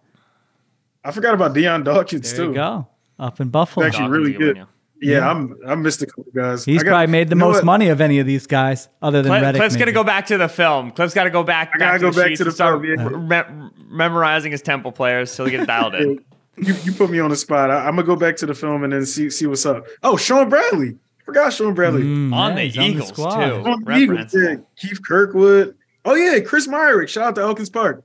I 1.05 1.11
forgot 1.11 1.35
about 1.35 1.53
Dion 1.53 1.85
Dawkins 1.85 2.31
too. 2.31 2.37
There 2.37 2.47
too. 2.47 2.51
you 2.53 2.57
go, 2.57 2.89
up 3.19 3.39
in 3.39 3.51
Buffalo. 3.51 3.85
Actually, 3.85 4.09
really 4.09 4.33
Dawkins, 4.33 4.55
good. 4.55 4.67
Yeah, 5.01 5.31
I'm 5.31 5.57
I 5.67 5.75
missed 5.75 6.03
a 6.03 6.07
couple 6.07 6.27
guys. 6.35 6.65
He's 6.65 6.81
I 6.81 6.85
got- 6.85 6.91
probably 6.91 7.07
made 7.09 7.29
the 7.29 7.37
most 7.37 7.57
what? 7.57 7.65
money 7.65 7.89
of 7.89 8.01
any 8.01 8.19
of 8.19 8.27
these 8.27 8.47
guys, 8.47 8.89
other 9.03 9.23
than 9.23 9.31
Cliff, 9.31 9.43
Reddick. 9.43 9.61
Cliff's 9.61 9.77
gonna 9.77 9.93
go 9.93 10.05
back 10.05 10.27
to 10.27 10.39
the 10.39 10.49
film. 10.49 10.91
Cliff's 10.91 11.15
got 11.15 11.25
to 11.25 11.31
go 11.31 11.43
back. 11.43 11.73
I 11.75 11.79
gotta 11.79 11.99
go 11.99 12.11
the 12.11 12.23
back 12.23 12.35
to 12.37 12.45
the 12.45 12.53
start 12.53 12.83
film, 12.83 12.99
yeah. 12.99 13.43
me- 13.43 13.71
memorizing 13.89 14.53
his 14.53 14.63
temple 14.63 14.93
players 14.93 15.31
so 15.31 15.45
he 15.45 15.51
gets 15.51 15.67
dialed 15.67 15.95
in. 15.95 16.25
You, 16.59 16.75
you 16.85 16.93
put 16.93 17.11
me 17.11 17.21
on 17.21 17.29
the 17.29 17.37
spot. 17.37 17.71
I, 17.71 17.87
am 17.87 17.97
gonna 17.97 18.05
go 18.05 18.17
back 18.17 18.37
to 18.37 18.47
the 18.47 18.55
film 18.55 18.83
and 18.83 18.91
then 18.91 19.05
see 19.05 19.29
see 19.29 19.47
what's 19.47 19.67
up. 19.67 19.87
Oh, 20.03 20.17
Sean 20.17 20.49
Bradley. 20.49 20.97
Forgot 21.27 21.53
Sean 21.53 21.75
Bradley. 21.75 22.01
Mm, 22.03 22.33
On 22.33 22.53
yeah, 22.53 22.55
the 22.55 22.69
he's 22.69 22.77
Eagles, 22.79 23.13
too. 23.13 23.23
On 23.23 23.85
the 23.85 23.95
Eagles, 23.95 24.33
yeah. 24.35 24.55
Keith 24.75 25.03
Kirkwood. 25.03 25.77
Oh 26.07 26.15
yeah, 26.15 26.41
Chris 26.41 26.67
Myrick. 26.67 27.11
Shout 27.11 27.25
out 27.25 27.35
to 27.35 27.43
Elkins 27.43 27.69
Park. 27.69 28.03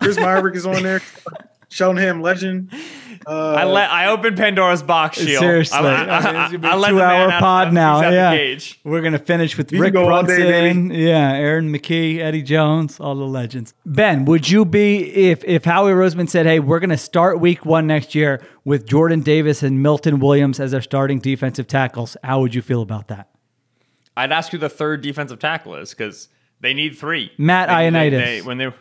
Chris 0.00 0.16
Myrick 0.16 0.56
is 0.56 0.66
on 0.66 0.82
there. 0.82 1.00
Cheltenham 1.72 2.20
legend. 2.22 2.72
Uh, 3.26 3.52
I 3.52 3.64
let 3.64 3.90
I 3.90 4.08
opened 4.08 4.36
Pandora's 4.36 4.82
box 4.82 5.16
shield. 5.18 5.38
Seriously, 5.40 5.78
I, 5.78 5.82
I, 5.82 5.86
I 5.86 5.96
mean, 5.96 6.08
it's 6.08 6.26
I, 6.26 6.32
gonna 6.32 6.58
be 6.58 6.68
I 6.68 6.72
a 6.72 6.76
let 6.76 6.88
two-hour 6.90 7.18
man 7.28 7.30
out- 7.30 7.40
pod 7.40 7.66
he's 7.68 7.74
now. 7.74 8.10
Yeah, 8.10 8.58
we're 8.84 9.00
gonna 9.00 9.18
finish 9.18 9.56
with 9.56 9.70
You 9.72 9.80
Rick 9.80 9.92
go 9.92 10.08
all 10.08 10.24
Brunson. 10.24 10.40
day, 10.46 10.72
baby. 10.72 10.94
yeah, 11.02 11.32
Aaron 11.34 11.72
McKie, 11.72 12.18
Eddie 12.18 12.42
Jones, 12.42 12.98
all 12.98 13.14
the 13.14 13.24
legends. 13.24 13.74
Ben, 13.86 14.24
would 14.24 14.50
you 14.50 14.64
be 14.64 15.04
if 15.30 15.44
if 15.44 15.64
Howie 15.64 15.92
Roseman 15.92 16.28
said, 16.28 16.46
"Hey, 16.46 16.58
we're 16.58 16.80
gonna 16.80 16.98
start 16.98 17.38
Week 17.38 17.64
One 17.64 17.86
next 17.86 18.14
year 18.16 18.42
with 18.64 18.86
Jordan 18.86 19.20
Davis 19.20 19.62
and 19.62 19.80
Milton 19.82 20.18
Williams 20.18 20.58
as 20.58 20.74
our 20.74 20.82
starting 20.82 21.20
defensive 21.20 21.68
tackles"? 21.68 22.16
How 22.24 22.40
would 22.40 22.54
you 22.56 22.62
feel 22.62 22.82
about 22.82 23.06
that? 23.08 23.28
I'd 24.16 24.32
ask 24.32 24.50
who 24.50 24.58
the 24.58 24.68
third 24.68 25.00
defensive 25.00 25.38
tackle 25.38 25.76
is 25.76 25.90
because 25.94 26.28
they 26.60 26.74
need 26.74 26.96
three. 26.98 27.30
Matt 27.38 27.68
They- 27.68 27.88
they- 27.90 28.10
Ioannidis. 28.10 28.24
they- 28.24 28.42
when 28.42 28.58
they, 28.58 28.72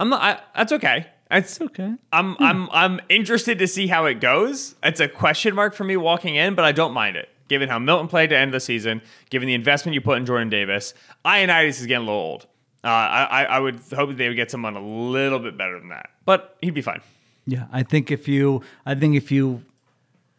I'm 0.00 0.08
not. 0.08 0.22
I, 0.22 0.40
that's 0.56 0.72
okay. 0.72 1.06
It's 1.30 1.60
Okay. 1.60 1.94
I'm 2.12 2.36
I'm 2.40 2.68
I'm 2.72 3.00
interested 3.08 3.58
to 3.60 3.68
see 3.68 3.86
how 3.86 4.06
it 4.06 4.20
goes. 4.20 4.74
It's 4.82 4.98
a 4.98 5.06
question 5.06 5.54
mark 5.54 5.74
for 5.74 5.84
me 5.84 5.96
walking 5.96 6.34
in, 6.34 6.56
but 6.56 6.64
I 6.64 6.72
don't 6.72 6.92
mind 6.92 7.16
it. 7.16 7.28
Given 7.46 7.68
how 7.68 7.78
Milton 7.78 8.08
played 8.08 8.30
to 8.30 8.36
end 8.36 8.52
the 8.52 8.60
season, 8.60 9.02
given 9.28 9.46
the 9.46 9.54
investment 9.54 9.94
you 9.94 10.00
put 10.00 10.16
in 10.18 10.26
Jordan 10.26 10.48
Davis, 10.48 10.94
Ioannidis 11.24 11.80
is 11.80 11.86
getting 11.86 12.08
a 12.08 12.10
little 12.10 12.14
old. 12.20 12.46
Uh, 12.82 12.88
I 12.88 13.44
I 13.44 13.60
would 13.60 13.80
hope 13.94 14.08
that 14.08 14.16
they 14.16 14.26
would 14.26 14.36
get 14.36 14.50
someone 14.50 14.74
a 14.74 14.80
little 14.84 15.38
bit 15.38 15.56
better 15.56 15.78
than 15.78 15.90
that, 15.90 16.10
but 16.24 16.56
he'd 16.62 16.74
be 16.74 16.82
fine. 16.82 17.02
Yeah, 17.46 17.66
I 17.72 17.82
think 17.82 18.10
if 18.10 18.26
you, 18.26 18.62
I 18.86 18.94
think 18.94 19.16
if 19.16 19.30
you 19.30 19.62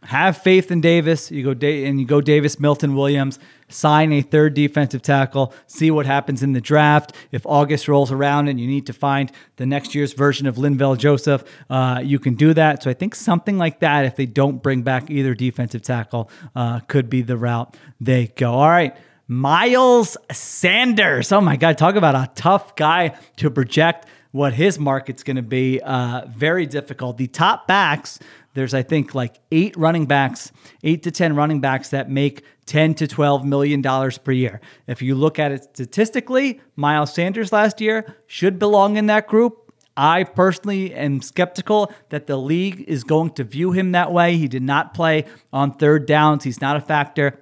have 0.04 0.38
faith 0.38 0.72
in 0.72 0.82
Davis, 0.82 1.30
you 1.32 1.44
go 1.44 1.54
da- 1.54 1.86
and 1.86 2.00
you 2.00 2.06
go 2.06 2.22
Davis, 2.22 2.60
Milton 2.60 2.96
Williams, 2.96 3.38
sign 3.70 4.12
a 4.12 4.22
third 4.22 4.54
defensive 4.54 5.02
tackle, 5.02 5.54
see 5.68 5.92
what 5.92 6.06
happens 6.06 6.42
in 6.42 6.54
the 6.54 6.62
draft. 6.62 7.14
If 7.32 7.46
August 7.46 7.88
rolls 7.88 8.12
around 8.12 8.48
and 8.48 8.60
you 8.60 8.68
need 8.68 8.88
to 8.88 8.94
find 8.94 9.32
the 9.58 9.66
next 9.66 9.94
year's 9.94 10.14
version 10.14 10.48
of 10.48 10.56
Linval 10.56 10.98
Joseph, 10.98 11.44
uh, 11.70 12.02
you 12.04 12.18
can 12.18 12.34
do 12.34 12.54
that. 12.54 12.82
So 12.84 12.90
I 12.90 12.94
think 12.94 13.14
something 13.14 13.58
like 13.58 13.80
that, 13.82 14.06
if 14.06 14.16
they 14.16 14.26
don't 14.26 14.62
bring 14.62 14.82
back 14.82 15.10
either 15.10 15.36
defensive 15.36 15.84
tackle, 15.84 16.32
uh, 16.56 16.80
could 16.82 17.10
be 17.10 17.22
the 17.22 17.38
route 17.38 17.76
they 18.00 18.28
go. 18.28 18.54
All 18.54 18.70
right. 18.70 18.96
Miles 19.28 20.18
Sanders. 20.32 21.32
Oh 21.32 21.40
my 21.40 21.56
God, 21.56 21.78
talk 21.78 21.96
about 21.96 22.16
a 22.16 22.30
tough 22.36 22.76
guy 22.76 23.18
to 23.38 23.50
project 23.50 24.08
what 24.32 24.54
his 24.54 24.80
market's 24.80 25.24
going 25.24 25.36
to 25.36 25.42
be. 25.42 25.80
Uh, 25.82 26.26
very 26.28 26.66
difficult. 26.66 27.18
The 27.18 27.28
top 27.28 27.68
backs, 27.68 28.20
there's 28.54 28.74
I 28.74 28.84
think 28.84 29.16
like 29.16 29.40
eight 29.52 29.76
running 29.78 30.06
backs, 30.06 30.52
eight 30.84 31.04
to 31.04 31.12
ten 31.12 31.36
running 31.36 31.62
backs 31.62 31.90
that 31.90 32.10
make 32.10 32.44
ten 32.66 32.94
to 32.96 33.08
twelve 33.08 33.46
million 33.46 33.82
dollars 33.82 34.18
per 34.18 34.32
year. 34.32 34.62
If 34.88 35.02
you 35.02 35.16
look 35.16 35.40
at 35.40 35.52
it 35.52 35.64
statistically, 35.64 36.62
Miles 36.76 37.14
Sanders 37.14 37.52
last 37.52 37.82
year 37.82 38.16
should 38.28 38.60
belong 38.60 38.98
in 38.98 39.08
that 39.08 39.28
group. 39.28 39.72
I 39.98 40.24
personally 40.24 40.94
am 40.94 41.22
skeptical 41.22 41.92
that 42.10 42.28
the 42.28 42.38
league 42.38 42.86
is 42.88 43.04
going 43.04 43.32
to 43.32 43.44
view 43.44 43.72
him 43.72 43.92
that 43.92 44.12
way. 44.12 44.38
He 44.38 44.48
did 44.48 44.64
not 44.64 44.94
play 44.94 45.26
on 45.52 45.74
third 45.74 46.06
downs. 46.06 46.44
He's 46.44 46.62
not 46.62 46.78
a 46.78 46.82
factor 46.82 47.42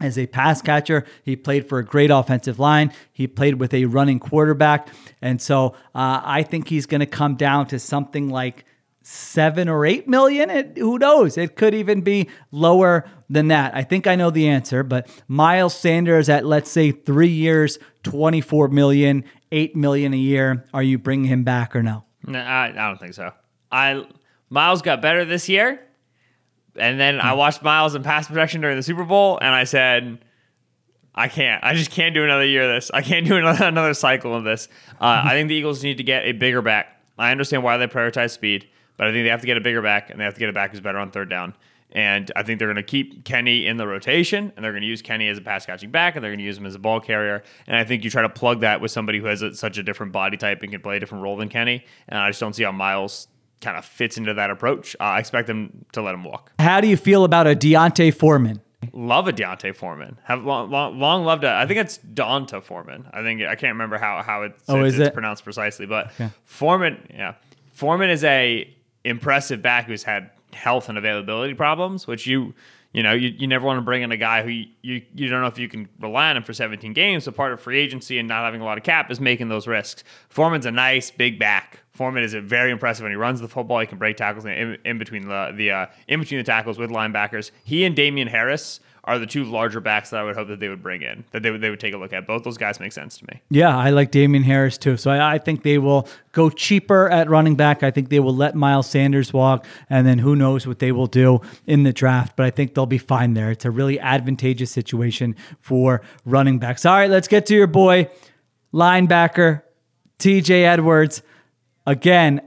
as 0.00 0.16
a 0.16 0.26
pass 0.26 0.62
catcher. 0.62 1.04
He 1.24 1.36
played 1.36 1.68
for 1.68 1.78
a 1.78 1.84
great 1.84 2.10
offensive 2.10 2.58
line. 2.58 2.92
He 3.12 3.26
played 3.26 3.56
with 3.56 3.74
a 3.74 3.84
running 3.84 4.18
quarterback. 4.18 4.88
And 5.20 5.42
so 5.42 5.74
uh, 5.94 6.22
I 6.24 6.42
think 6.42 6.68
he's 6.68 6.86
going 6.86 7.00
to 7.00 7.06
come 7.06 7.34
down 7.34 7.66
to 7.66 7.78
something 7.78 8.28
like 8.28 8.64
seven 9.02 9.68
or 9.68 9.86
eight 9.86 10.06
million. 10.08 10.50
It, 10.50 10.76
who 10.76 10.98
knows? 10.98 11.38
It 11.38 11.56
could 11.56 11.74
even 11.74 12.00
be 12.02 12.28
lower 12.50 13.08
than 13.28 13.48
that. 13.48 13.74
I 13.74 13.82
think 13.82 14.06
I 14.06 14.16
know 14.16 14.30
the 14.30 14.48
answer, 14.48 14.82
but 14.82 15.08
Miles 15.28 15.74
Sanders 15.74 16.28
at, 16.28 16.44
let's 16.44 16.70
say, 16.70 16.90
three 16.92 17.28
years, 17.28 17.78
24 18.02 18.68
million, 18.68 19.24
8 19.52 19.74
million 19.76 20.12
a 20.14 20.18
year. 20.18 20.64
Are 20.74 20.82
you 20.82 20.98
bringing 20.98 21.26
him 21.26 21.44
back 21.44 21.74
or 21.74 21.82
no? 21.82 22.04
No, 22.26 22.38
I, 22.38 22.68
I 22.68 22.72
don't 22.88 22.98
think 23.00 23.14
so. 23.14 23.32
I 23.72 24.04
Miles 24.50 24.82
got 24.82 25.00
better 25.00 25.24
this 25.24 25.48
year, 25.48 25.80
and 26.76 26.98
then 27.00 27.14
Hmm. 27.18 27.26
I 27.26 27.32
watched 27.34 27.62
Miles 27.62 27.94
in 27.94 28.02
pass 28.02 28.26
protection 28.28 28.60
during 28.60 28.76
the 28.76 28.82
Super 28.82 29.04
Bowl, 29.04 29.38
and 29.40 29.54
I 29.54 29.64
said, 29.64 30.18
I 31.14 31.28
can't. 31.28 31.62
I 31.64 31.74
just 31.74 31.90
can't 31.90 32.14
do 32.14 32.24
another 32.24 32.44
year 32.44 32.62
of 32.64 32.76
this. 32.76 32.90
I 32.92 33.02
can't 33.02 33.26
do 33.26 33.36
another 33.38 33.64
another 33.64 33.94
cycle 33.94 34.34
of 34.34 34.44
this. 34.44 34.68
Uh, 35.00 35.22
I 35.24 35.30
think 35.30 35.48
the 35.48 35.54
Eagles 35.54 35.82
need 35.82 35.96
to 35.98 36.02
get 36.04 36.24
a 36.24 36.32
bigger 36.32 36.62
back. 36.62 37.00
I 37.18 37.30
understand 37.30 37.62
why 37.62 37.76
they 37.76 37.86
prioritize 37.86 38.30
speed, 38.30 38.68
but 39.00 39.06
I 39.08 39.12
think 39.12 39.24
they 39.24 39.30
have 39.30 39.40
to 39.40 39.46
get 39.46 39.56
a 39.56 39.62
bigger 39.62 39.80
back, 39.80 40.10
and 40.10 40.20
they 40.20 40.24
have 40.24 40.34
to 40.34 40.40
get 40.40 40.50
a 40.50 40.52
back 40.52 40.72
who's 40.72 40.80
better 40.82 40.98
on 40.98 41.10
third 41.10 41.30
down. 41.30 41.54
And 41.92 42.30
I 42.36 42.42
think 42.42 42.58
they're 42.58 42.68
going 42.68 42.76
to 42.76 42.82
keep 42.82 43.24
Kenny 43.24 43.66
in 43.66 43.78
the 43.78 43.86
rotation, 43.86 44.52
and 44.54 44.62
they're 44.62 44.72
going 44.72 44.82
to 44.82 44.86
use 44.86 45.00
Kenny 45.00 45.26
as 45.28 45.38
a 45.38 45.40
pass 45.40 45.64
catching 45.64 45.90
back, 45.90 46.16
and 46.16 46.22
they're 46.22 46.30
going 46.32 46.38
to 46.38 46.44
use 46.44 46.58
him 46.58 46.66
as 46.66 46.74
a 46.74 46.78
ball 46.78 47.00
carrier. 47.00 47.42
And 47.66 47.76
I 47.78 47.84
think 47.84 48.04
you 48.04 48.10
try 48.10 48.20
to 48.20 48.28
plug 48.28 48.60
that 48.60 48.82
with 48.82 48.90
somebody 48.90 49.18
who 49.18 49.24
has 49.24 49.40
a, 49.40 49.54
such 49.54 49.78
a 49.78 49.82
different 49.82 50.12
body 50.12 50.36
type 50.36 50.62
and 50.62 50.70
can 50.70 50.82
play 50.82 50.98
a 50.98 51.00
different 51.00 51.24
role 51.24 51.38
than 51.38 51.48
Kenny. 51.48 51.82
And 52.10 52.18
I 52.18 52.28
just 52.28 52.40
don't 52.40 52.52
see 52.54 52.62
how 52.62 52.72
Miles 52.72 53.26
kind 53.62 53.78
of 53.78 53.86
fits 53.86 54.18
into 54.18 54.34
that 54.34 54.50
approach. 54.50 54.94
Uh, 55.00 55.04
I 55.04 55.18
expect 55.18 55.46
them 55.46 55.86
to 55.92 56.02
let 56.02 56.14
him 56.14 56.24
walk. 56.24 56.52
How 56.58 56.82
do 56.82 56.86
you 56.88 56.98
feel 56.98 57.24
about 57.24 57.46
a 57.46 57.56
Deontay 57.56 58.12
Foreman? 58.12 58.60
Love 58.92 59.28
a 59.28 59.32
Deontay 59.32 59.74
Foreman. 59.74 60.18
Have 60.24 60.44
long, 60.44 60.70
long, 60.70 60.98
long 60.98 61.24
loved 61.24 61.44
it. 61.44 61.50
I 61.50 61.66
think 61.66 61.80
it's 61.80 61.96
D'Onta 61.98 62.62
Foreman. 62.62 63.06
I 63.12 63.22
think 63.22 63.40
I 63.42 63.54
can't 63.56 63.72
remember 63.72 63.96
how 63.98 64.22
how 64.22 64.42
it's, 64.42 64.62
Oh, 64.68 64.82
it's, 64.84 64.94
is 64.94 65.00
it's 65.00 65.08
it? 65.08 65.14
pronounced 65.14 65.42
precisely, 65.44 65.86
but 65.86 66.12
Foreman, 66.44 67.06
yeah, 67.10 67.34
Foreman 67.72 68.10
is 68.10 68.22
a 68.24 68.72
impressive 69.04 69.62
back 69.62 69.86
who's 69.86 70.02
had 70.02 70.30
health 70.52 70.88
and 70.88 70.98
availability 70.98 71.54
problems, 71.54 72.06
which 72.06 72.26
you 72.26 72.54
you 72.92 73.02
know 73.02 73.12
you, 73.12 73.28
you 73.28 73.46
never 73.46 73.64
want 73.64 73.78
to 73.78 73.82
bring 73.82 74.02
in 74.02 74.10
a 74.10 74.16
guy 74.16 74.42
who 74.42 74.48
you, 74.48 74.66
you 74.82 75.02
you 75.14 75.28
don't 75.28 75.40
know 75.40 75.46
if 75.46 75.58
you 75.58 75.68
can 75.68 75.88
rely 76.00 76.30
on 76.30 76.36
him 76.36 76.42
for 76.42 76.52
17 76.52 76.92
games. 76.92 77.24
So 77.24 77.32
part 77.32 77.52
of 77.52 77.60
free 77.60 77.78
agency 77.78 78.18
and 78.18 78.28
not 78.28 78.44
having 78.44 78.60
a 78.60 78.64
lot 78.64 78.78
of 78.78 78.84
cap 78.84 79.10
is 79.10 79.20
making 79.20 79.48
those 79.48 79.66
risks. 79.66 80.04
Foreman's 80.28 80.66
a 80.66 80.70
nice 80.70 81.10
big 81.10 81.38
back. 81.38 81.80
Foreman 81.92 82.22
is 82.24 82.34
very 82.34 82.70
impressive 82.70 83.02
when 83.02 83.12
he 83.12 83.16
runs 83.16 83.40
the 83.40 83.48
football. 83.48 83.78
He 83.80 83.86
can 83.86 83.98
break 83.98 84.16
tackles 84.16 84.44
in, 84.44 84.78
in 84.84 84.98
between 84.98 85.28
the 85.28 85.52
the 85.54 85.70
uh, 85.70 85.86
in 86.08 86.20
between 86.20 86.38
the 86.38 86.44
tackles 86.44 86.78
with 86.78 86.90
linebackers. 86.90 87.50
He 87.64 87.84
and 87.84 87.94
Damien 87.94 88.28
Harris 88.28 88.80
are 89.04 89.18
the 89.18 89.26
two 89.26 89.44
larger 89.44 89.80
backs 89.80 90.10
that 90.10 90.20
I 90.20 90.24
would 90.24 90.36
hope 90.36 90.48
that 90.48 90.60
they 90.60 90.68
would 90.68 90.82
bring 90.82 91.02
in. 91.02 91.24
That 91.32 91.42
they 91.42 91.50
would 91.50 91.60
they 91.60 91.70
would 91.70 91.80
take 91.80 91.94
a 91.94 91.96
look 91.96 92.12
at. 92.12 92.26
Both 92.26 92.44
those 92.44 92.58
guys 92.58 92.80
make 92.80 92.92
sense 92.92 93.18
to 93.18 93.26
me. 93.26 93.40
Yeah, 93.50 93.76
I 93.76 93.90
like 93.90 94.10
Damien 94.10 94.42
Harris 94.42 94.76
too. 94.78 94.96
So 94.96 95.10
I, 95.10 95.34
I 95.34 95.38
think 95.38 95.62
they 95.62 95.78
will 95.78 96.06
go 96.32 96.50
cheaper 96.50 97.08
at 97.10 97.28
running 97.28 97.56
back. 97.56 97.82
I 97.82 97.90
think 97.90 98.08
they 98.08 98.20
will 98.20 98.34
let 98.34 98.54
Miles 98.54 98.88
Sanders 98.88 99.32
walk, 99.32 99.66
and 99.88 100.06
then 100.06 100.18
who 100.18 100.36
knows 100.36 100.66
what 100.66 100.78
they 100.78 100.92
will 100.92 101.06
do 101.06 101.40
in 101.66 101.82
the 101.82 101.92
draft. 101.92 102.36
But 102.36 102.46
I 102.46 102.50
think 102.50 102.74
they'll 102.74 102.86
be 102.86 102.98
fine 102.98 103.34
there. 103.34 103.50
It's 103.50 103.64
a 103.64 103.70
really 103.70 103.98
advantageous 103.98 104.70
situation 104.70 105.36
for 105.60 106.02
running 106.24 106.58
backs. 106.58 106.84
All 106.84 106.94
right, 106.94 107.10
let's 107.10 107.28
get 107.28 107.46
to 107.46 107.54
your 107.54 107.66
boy, 107.66 108.08
linebacker 108.72 109.62
TJ 110.18 110.64
Edwards. 110.64 111.22
Again, 111.86 112.42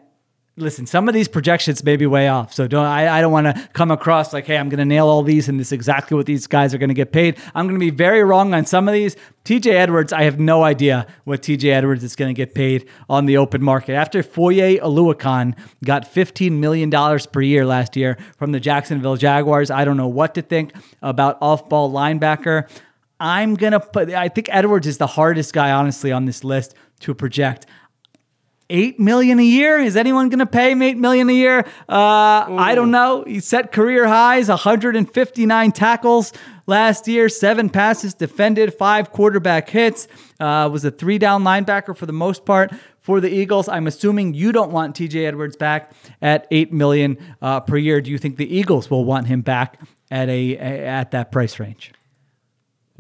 listen, 0.56 0.86
some 0.86 1.08
of 1.08 1.16
these 1.16 1.28
projections 1.28 1.84
may 1.84 1.98
be 1.98 2.06
way 2.06 2.28
off. 2.28 2.54
So 2.54 2.68
don't 2.68 2.86
I, 2.86 3.18
I 3.18 3.22
don't 3.22 3.32
want 3.32 3.48
to 3.48 3.70
come 3.74 3.90
across 3.90 4.34
like, 4.34 4.46
hey, 4.46 4.58
I'm 4.58 4.70
going 4.70 4.80
to 4.80 4.86
nail 4.86 5.08
all 5.08 5.24
these 5.24 5.50
and 5.50 5.60
this 5.60 5.68
is 5.68 5.72
exactly 5.72 6.16
what 6.16 6.26
these 6.26 6.46
guys 6.48 6.74
are 6.74 6.78
going 6.78 6.90
to 6.90 6.96
get 6.96 7.12
paid. 7.12 7.38
I'm 7.56 7.66
going 7.66 7.80
to 7.80 7.80
be 7.80 7.90
very 7.90 8.24
wrong 8.24 8.54
on 8.54 8.66
some 8.66 8.88
of 8.88 8.94
these. 8.94 9.16
TJ 9.46 9.74
Edwards, 9.74 10.14
I 10.14 10.24
have 10.24 10.40
no 10.40 10.64
idea 10.64 11.08
what 11.24 11.42
TJ 11.42 11.72
Edwards 11.72 12.04
is 12.04 12.16
going 12.16 12.34
to 12.34 12.38
get 12.38 12.54
paid 12.54 12.88
on 13.10 13.26
the 13.26 13.38
open 13.38 13.64
market. 13.64 13.94
After 13.94 14.22
Foye 14.22 14.78
Oluokun 14.78 15.58
got 15.84 16.12
$15 16.12 16.52
million 16.52 16.92
per 16.92 17.42
year 17.42 17.66
last 17.66 17.96
year 17.96 18.18
from 18.38 18.52
the 18.52 18.60
Jacksonville 18.60 19.18
Jaguars, 19.18 19.72
I 19.72 19.86
don't 19.86 19.98
know 19.98 20.08
what 20.08 20.36
to 20.36 20.42
think 20.42 20.74
about 21.02 21.38
off-ball 21.42 21.92
linebacker. 21.92 22.70
I'm 23.20 23.56
gonna 23.56 23.80
put. 23.80 24.10
I 24.10 24.28
think 24.28 24.50
Edwards 24.52 24.86
is 24.86 24.98
the 24.98 25.08
hardest 25.08 25.54
guy, 25.54 25.72
honestly, 25.72 26.12
on 26.12 26.26
this 26.26 26.44
list 26.44 26.76
to 27.02 27.14
project 27.14 27.66
eight 28.70 29.00
million 29.00 29.40
a 29.40 29.44
year. 29.44 29.80
Is 29.80 29.96
anyone 29.96 30.30
going 30.30 30.40
to 30.40 30.46
pay 30.46 30.72
him 30.72 30.82
eight 30.82 30.98
million 30.98 31.30
a 31.30 31.34
year? 31.34 31.60
Uh, 31.88 32.46
I 32.58 32.74
don't 32.76 32.92
know. 32.92 33.24
He 33.26 33.40
set 33.40 33.72
career 33.72 34.08
highs, 34.08 34.50
159 34.50 35.72
tackles 35.72 36.34
last 36.66 37.08
year, 37.08 37.30
seven 37.30 37.70
passes 37.70 38.14
defended, 38.14 38.74
five 38.74 39.12
quarterback 39.12 39.70
hits. 39.70 40.08
Uh, 40.40 40.70
was 40.72 40.86
a 40.86 40.92
three 40.92 41.18
down 41.18 41.44
linebacker 41.44 41.96
for 41.96 42.06
the 42.06 42.14
most 42.14 42.46
part 42.46 42.72
for 43.00 43.20
the 43.20 43.30
Eagles. 43.30 43.68
I'm 43.68 43.88
assuming 43.88 44.34
you 44.34 44.52
don't 44.52 44.72
want 44.72 44.96
TJ 44.96 45.26
Edwards 45.26 45.56
back 45.56 45.92
at 46.22 46.48
eight 46.52 46.72
million 46.72 47.18
uh, 47.42 47.60
per 47.60 47.78
year. 47.78 48.02
Do 48.02 48.12
you 48.12 48.18
think 48.18 48.38
the 48.38 48.56
Eagles 48.58 48.90
will 48.90 49.06
want 49.06 49.28
him 49.28 49.42
back 49.42 49.80
at 50.10 50.30
a, 50.30 50.54
a 50.56 50.86
at 50.86 51.12
that 51.12 51.32
price 51.32 51.60
range? 51.60 51.92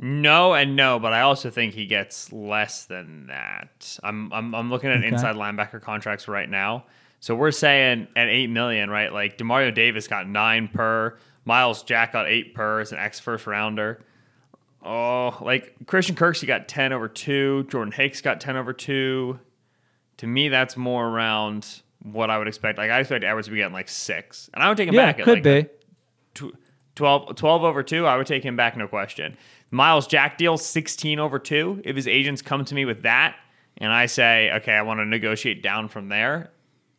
No 0.03 0.53
and 0.53 0.75
no, 0.75 0.99
but 0.99 1.13
I 1.13 1.21
also 1.21 1.49
think 1.49 1.73
he 1.73 1.85
gets 1.85 2.31
less 2.33 2.83
than 2.85 3.27
that. 3.27 3.97
I'm 4.03 4.31
I'm, 4.33 4.53
I'm 4.53 4.69
looking 4.69 4.89
at 4.89 4.97
Okay. 4.97 5.07
inside 5.07 5.35
linebacker 5.37 5.81
contracts 5.81 6.27
right 6.27 6.49
now. 6.49 6.83
So 7.21 7.33
we're 7.35 7.51
saying 7.51 8.09
at 8.17 8.27
eight 8.27 8.49
million, 8.49 8.89
right? 8.89 9.13
Like 9.13 9.37
Demario 9.37 9.73
Davis 9.73 10.09
got 10.09 10.27
nine 10.27 10.67
per, 10.67 11.17
Myles 11.45 11.83
Jack 11.83 12.11
got 12.11 12.27
eight 12.27 12.53
per 12.53 12.81
as 12.81 12.91
an 12.91 12.97
ex 12.99 13.21
first 13.21 13.47
rounder. 13.47 14.03
Oh, 14.85 15.37
like 15.41 15.73
Christian 15.85 16.17
Kirksey 16.17 16.45
got 16.47 16.67
ten 16.67 16.91
over 16.91 17.07
two, 17.07 17.63
Jordan 17.69 17.93
Hicks 17.93 18.19
got 18.19 18.41
ten 18.41 18.57
over 18.57 18.73
two. 18.73 19.39
To 20.17 20.27
me, 20.27 20.49
that's 20.49 20.75
more 20.75 21.07
around 21.07 21.81
what 22.01 22.29
I 22.29 22.37
would 22.37 22.49
expect. 22.49 22.77
Like 22.77 22.91
I 22.91 22.99
expect 22.99 23.23
Edwards 23.23 23.47
to 23.47 23.51
be 23.51 23.57
getting 23.59 23.71
like 23.71 23.87
six, 23.87 24.49
and 24.53 24.61
I 24.61 24.67
would 24.67 24.75
take 24.75 24.89
him 24.89 24.95
Yeah, 24.95 25.05
back 25.05 25.19
at 25.19 25.23
could 25.25 25.45
like 25.45 25.63
be. 25.63 25.69
tw- 26.33 26.55
12, 26.95 27.35
12 27.37 27.63
over 27.63 27.81
2, 27.81 28.05
I 28.05 28.17
would 28.17 28.27
take 28.27 28.43
him 28.43 28.55
back, 28.55 28.77
no 28.77 28.87
question. 28.87 29.35
Myles 29.73 30.05
Jack 30.07 30.37
deal, 30.37 30.57
16 30.57 31.19
over 31.19 31.39
2. 31.39 31.81
If 31.83 31.95
his 31.95 32.07
agents 32.07 32.41
come 32.41 32.63
to 32.65 32.75
me 32.75 32.85
with 32.85 33.01
that 33.03 33.35
and 33.77 33.91
I 33.91 34.05
say, 34.05 34.51
okay, 34.51 34.73
I 34.73 34.83
want 34.83 34.99
to 34.99 35.05
negotiate 35.05 35.63
down 35.63 35.87
from 35.87 36.09
there, 36.09 36.51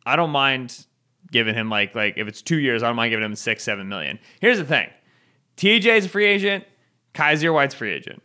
I 0.05 0.15
don't 0.15 0.31
mind 0.31 0.85
giving 1.31 1.55
him 1.55 1.69
like, 1.69 1.95
like 1.95 2.17
if 2.17 2.27
it's 2.27 2.41
two 2.41 2.59
years, 2.59 2.83
I 2.83 2.87
don't 2.87 2.97
mind 2.97 3.11
giving 3.11 3.25
him 3.25 3.35
six, 3.35 3.63
seven 3.63 3.87
million. 3.87 4.19
Here's 4.41 4.57
the 4.57 4.65
thing 4.65 4.89
TJ 5.57 5.97
is 5.97 6.05
a 6.05 6.09
free 6.09 6.25
agent, 6.25 6.65
Kyzir 7.13 7.53
White's 7.53 7.73
free 7.73 7.93
agent. 7.93 8.21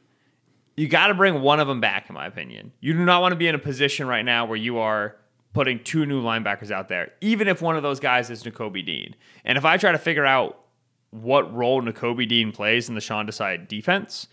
You 0.77 0.89
got 0.89 1.09
to 1.09 1.15
bring 1.15 1.43
one 1.43 1.61
of 1.61 1.69
them 1.69 1.81
back, 1.81 2.09
in 2.09 2.15
my 2.15 2.27
opinion. 2.27 2.73
You 2.81 2.93
do 2.93 3.05
not 3.05 3.23
want 3.23 3.33
to 3.33 3.37
be 3.37 3.47
in 3.47 3.55
a 3.55 3.59
position 3.59 4.07
right 4.07 4.25
now 4.25 4.47
where 4.47 4.57
you 4.57 4.79
are 4.79 5.17
putting 5.53 5.83
two 5.85 6.07
new 6.07 6.23
linebackers 6.23 6.71
out 6.71 6.89
there, 6.89 7.13
even 7.21 7.49
if 7.49 7.61
one 7.63 7.77
of 7.77 7.83
those 7.83 8.01
guys 8.01 8.31
is 8.31 8.43
Nakobe 8.43 8.85
Dean. 8.85 9.15
And 9.45 9.59
if 9.59 9.65
I 9.65 9.77
try 9.77 9.93
to 9.93 9.99
figure 9.99 10.27
out 10.27 10.61
what 11.11 11.53
role 11.55 11.83
Nakobe 11.83 12.29
Dean 12.29 12.51
plays 12.51 12.89
in 12.89 12.95
the 12.95 13.01
Sean 13.01 13.27
Desai 13.27 13.67
defense, 13.69 14.27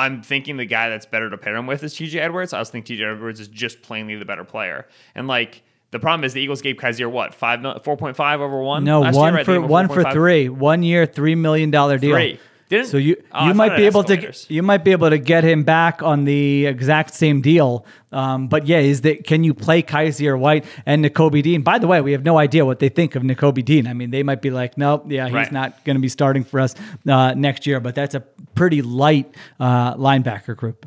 I'm 0.00 0.22
thinking 0.22 0.56
the 0.56 0.64
guy 0.64 0.88
that's 0.88 1.06
better 1.06 1.28
to 1.28 1.36
pair 1.36 1.54
him 1.54 1.66
with 1.66 1.82
is 1.82 1.94
TJ 1.94 2.16
Edwards. 2.16 2.52
I 2.52 2.58
was 2.58 2.70
thinking 2.70 2.96
TJ 2.96 3.12
Edwards 3.12 3.38
is 3.38 3.48
just 3.48 3.82
plainly 3.82 4.16
the 4.16 4.24
better 4.24 4.44
player. 4.44 4.86
And 5.14 5.28
like 5.28 5.62
the 5.90 5.98
problem 5.98 6.24
is 6.24 6.32
the 6.32 6.40
Eagles 6.40 6.62
gave 6.62 6.76
Kyzir 6.76 7.10
what 7.10 7.34
five 7.34 7.60
four 7.84 7.96
point 7.96 8.16
five 8.16 8.40
over 8.40 8.60
one. 8.62 8.84
No, 8.84 9.00
last 9.00 9.14
year, 9.14 9.20
one 9.22 9.34
right? 9.34 9.44
For 9.44 9.60
one 9.60 9.88
for 9.88 10.04
4.5. 10.04 10.12
three, 10.12 10.48
one 10.48 10.82
year, 10.82 11.04
three 11.04 11.34
million 11.34 11.70
dollar 11.70 11.98
deal. 11.98 12.14
Three. 12.14 12.40
Didn't- 12.70 12.86
so 12.86 12.96
you 12.96 13.16
Oh, 13.32 13.48
you 13.48 13.54
might 13.54 13.76
be 13.76 13.84
able 13.84 14.04
to 14.04 14.32
you 14.48 14.62
might 14.62 14.84
be 14.84 14.92
able 14.92 15.10
to 15.10 15.18
get 15.18 15.44
him 15.44 15.64
back 15.64 16.02
on 16.02 16.24
the 16.24 16.66
exact 16.66 17.12
same 17.14 17.42
deal. 17.42 17.84
Um, 18.12 18.46
but 18.48 18.66
yeah, 18.66 18.78
is 18.78 19.00
that 19.02 19.24
can 19.26 19.44
you 19.44 19.52
play 19.54 19.82
Kyzir 19.82 20.38
White 20.38 20.64
and 20.86 21.04
Nakobe 21.04 21.42
Dean? 21.42 21.62
By 21.62 21.78
the 21.78 21.86
way, 21.88 22.00
we 22.00 22.12
have 22.12 22.24
no 22.24 22.38
idea 22.38 22.64
what 22.64 22.78
they 22.78 22.88
think 22.88 23.16
of 23.16 23.22
Nakobe 23.24 23.64
Dean. 23.64 23.86
I 23.88 23.92
mean, 23.92 24.10
they 24.10 24.22
might 24.22 24.40
be 24.40 24.50
like, 24.50 24.78
nope, 24.78 25.04
yeah, 25.08 25.26
he's 25.26 25.34
Right. 25.34 25.52
not 25.52 25.84
going 25.84 25.96
to 25.96 26.00
be 26.00 26.08
starting 26.08 26.44
for 26.44 26.60
us 26.60 26.74
uh, 27.08 27.34
next 27.36 27.66
year. 27.66 27.80
But 27.80 27.94
that's 27.96 28.14
a 28.14 28.20
pretty 28.54 28.82
light 28.82 29.34
uh, 29.58 29.94
linebacker 29.96 30.56
group. 30.56 30.86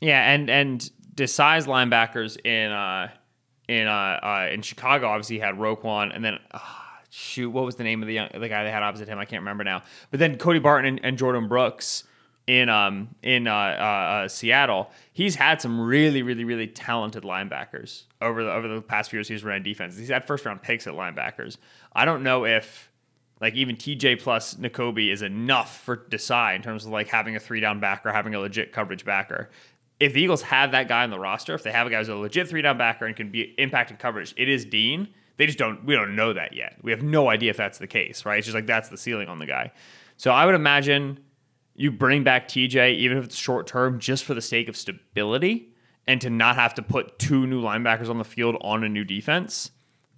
Yeah, 0.00 0.32
and 0.32 0.48
and 0.50 0.90
Desai's 1.14 1.66
linebackers 1.66 2.38
in 2.44 2.70
uh 2.70 3.08
in 3.68 3.86
uh, 3.86 3.90
uh 4.22 4.48
in 4.52 4.62
Chicago 4.62 5.08
obviously 5.08 5.38
had 5.38 5.54
Roquan, 5.56 6.14
and 6.14 6.22
then 6.24 6.38
uh, 6.52 6.58
shoot, 7.18 7.50
what 7.50 7.64
was 7.64 7.76
the 7.76 7.84
name 7.84 8.02
of 8.02 8.06
the 8.06 8.14
young, 8.14 8.28
the 8.32 8.48
guy 8.48 8.64
they 8.64 8.70
had 8.70 8.82
opposite 8.82 9.08
him? 9.08 9.18
I 9.18 9.24
can't 9.24 9.42
remember 9.42 9.64
now. 9.64 9.82
But 10.10 10.20
then 10.20 10.38
Cody 10.38 10.58
Barton 10.58 10.86
and, 10.86 11.04
and 11.04 11.18
Jordan 11.18 11.48
Brooks 11.48 12.04
in 12.46 12.68
um 12.70 13.14
in 13.22 13.46
uh, 13.46 13.52
uh, 13.52 13.54
uh, 13.54 14.28
Seattle, 14.28 14.90
he's 15.12 15.34
had 15.34 15.60
some 15.60 15.80
really 15.80 16.22
really 16.22 16.44
really 16.44 16.66
talented 16.66 17.24
linebackers 17.24 18.04
over 18.22 18.42
the 18.44 18.50
over 18.50 18.68
the 18.68 18.80
past 18.80 19.10
few 19.10 19.18
years. 19.18 19.28
He's 19.28 19.44
ran 19.44 19.62
defense. 19.62 19.96
He's 19.96 20.08
had 20.08 20.26
first 20.26 20.46
round 20.46 20.62
picks 20.62 20.86
at 20.86 20.94
linebackers. 20.94 21.58
I 21.92 22.04
don't 22.04 22.22
know 22.22 22.46
if 22.46 22.90
like 23.40 23.54
even 23.54 23.76
TJ 23.76 24.20
plus 24.22 24.54
Nakobe 24.54 25.12
is 25.12 25.22
enough 25.22 25.82
for 25.82 25.96
Desai 25.96 26.56
in 26.56 26.62
terms 26.62 26.86
of 26.86 26.92
like 26.92 27.08
having 27.08 27.36
a 27.36 27.40
three 27.40 27.60
down 27.60 27.80
backer, 27.80 28.12
having 28.12 28.34
a 28.34 28.40
legit 28.40 28.72
coverage 28.72 29.04
backer. 29.04 29.50
If 30.00 30.12
the 30.12 30.22
Eagles 30.22 30.42
have 30.42 30.70
that 30.72 30.86
guy 30.86 31.02
on 31.02 31.10
the 31.10 31.18
roster, 31.18 31.54
if 31.54 31.64
they 31.64 31.72
have 31.72 31.86
a 31.88 31.90
guy 31.90 31.98
who's 31.98 32.08
a 32.08 32.14
legit 32.14 32.48
three 32.48 32.62
down 32.62 32.78
backer 32.78 33.06
and 33.06 33.16
can 33.16 33.30
be 33.30 33.54
impacting 33.58 33.98
coverage, 33.98 34.32
it 34.36 34.48
is 34.48 34.64
Dean. 34.64 35.08
They 35.38 35.46
just 35.46 35.58
don't. 35.58 35.84
We 35.84 35.94
don't 35.94 36.14
know 36.14 36.32
that 36.34 36.52
yet. 36.52 36.76
We 36.82 36.90
have 36.90 37.02
no 37.02 37.30
idea 37.30 37.50
if 37.50 37.56
that's 37.56 37.78
the 37.78 37.86
case, 37.86 38.26
right? 38.26 38.38
It's 38.38 38.46
just 38.46 38.54
like 38.54 38.66
that's 38.66 38.90
the 38.90 38.98
ceiling 38.98 39.28
on 39.28 39.38
the 39.38 39.46
guy. 39.46 39.72
So 40.16 40.32
I 40.32 40.44
would 40.44 40.56
imagine 40.56 41.20
you 41.74 41.92
bring 41.92 42.24
back 42.24 42.48
TJ, 42.48 42.96
even 42.96 43.16
if 43.16 43.24
it's 43.24 43.36
short 43.36 43.68
term, 43.68 44.00
just 44.00 44.24
for 44.24 44.34
the 44.34 44.42
sake 44.42 44.68
of 44.68 44.76
stability 44.76 45.72
and 46.08 46.20
to 46.20 46.28
not 46.28 46.56
have 46.56 46.74
to 46.74 46.82
put 46.82 47.18
two 47.18 47.46
new 47.46 47.62
linebackers 47.62 48.10
on 48.10 48.18
the 48.18 48.24
field 48.24 48.56
on 48.62 48.82
a 48.82 48.88
new 48.88 49.04
defense. 49.04 49.70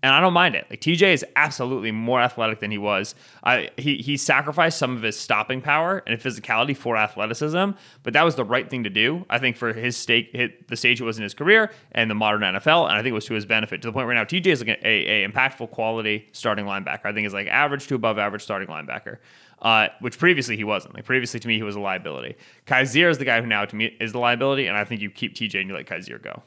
And 0.02 0.14
I 0.14 0.20
don't 0.20 0.32
mind 0.32 0.54
it. 0.54 0.66
Like 0.70 0.80
TJ 0.80 1.12
is 1.12 1.24
absolutely 1.36 1.92
more 1.92 2.20
athletic 2.20 2.60
than 2.60 2.70
he 2.70 2.78
was. 2.78 3.14
I 3.44 3.68
he 3.76 3.96
he 3.96 4.16
sacrificed 4.16 4.78
some 4.78 4.96
of 4.96 5.02
his 5.02 5.18
stopping 5.18 5.60
power 5.60 6.02
and 6.06 6.18
physicality 6.18 6.74
for 6.74 6.96
athleticism, 6.96 7.72
but 8.02 8.12
that 8.14 8.22
was 8.22 8.34
the 8.34 8.44
right 8.44 8.68
thing 8.68 8.84
to 8.84 8.90
do. 8.90 9.26
I 9.28 9.38
think 9.38 9.56
for 9.56 9.74
his 9.74 9.96
stake, 9.96 10.30
hit 10.32 10.68
the 10.68 10.76
stage 10.76 11.00
it 11.00 11.04
was 11.04 11.18
in 11.18 11.22
his 11.22 11.34
career 11.34 11.70
and 11.92 12.10
the 12.10 12.14
modern 12.14 12.40
NFL, 12.40 12.88
and 12.88 12.92
I 12.92 12.98
think 12.98 13.08
it 13.08 13.12
was 13.12 13.26
to 13.26 13.34
his 13.34 13.44
benefit 13.44 13.82
to 13.82 13.88
the 13.88 13.92
point 13.92 14.06
where 14.06 14.14
now 14.14 14.24
TJ 14.24 14.46
is 14.46 14.60
like 14.64 14.80
a, 14.82 15.24
a, 15.24 15.28
impactful 15.28 15.70
quality 15.70 16.28
starting 16.32 16.64
linebacker. 16.64 17.04
I 17.04 17.12
think 17.12 17.26
is 17.26 17.34
like 17.34 17.48
average 17.48 17.86
to 17.88 17.94
above 17.94 18.18
average 18.18 18.42
starting 18.42 18.68
linebacker. 18.68 19.18
Uh, 19.60 19.88
which 20.00 20.18
previously 20.18 20.56
he 20.56 20.64
wasn't. 20.64 20.94
Like 20.94 21.04
previously 21.04 21.38
to 21.38 21.46
me, 21.46 21.56
he 21.56 21.62
was 21.62 21.76
a 21.76 21.80
liability. 21.80 22.34
Kyzir 22.66 23.10
is 23.10 23.18
the 23.18 23.26
guy 23.26 23.42
who 23.42 23.46
now 23.46 23.66
to 23.66 23.76
me 23.76 23.94
is 24.00 24.12
the 24.12 24.18
liability, 24.18 24.66
and 24.66 24.74
I 24.74 24.84
think 24.84 25.02
you 25.02 25.10
keep 25.10 25.34
TJ 25.34 25.60
and 25.60 25.68
you 25.68 25.76
let 25.76 25.84
Kyzir 25.84 26.22
go. 26.22 26.42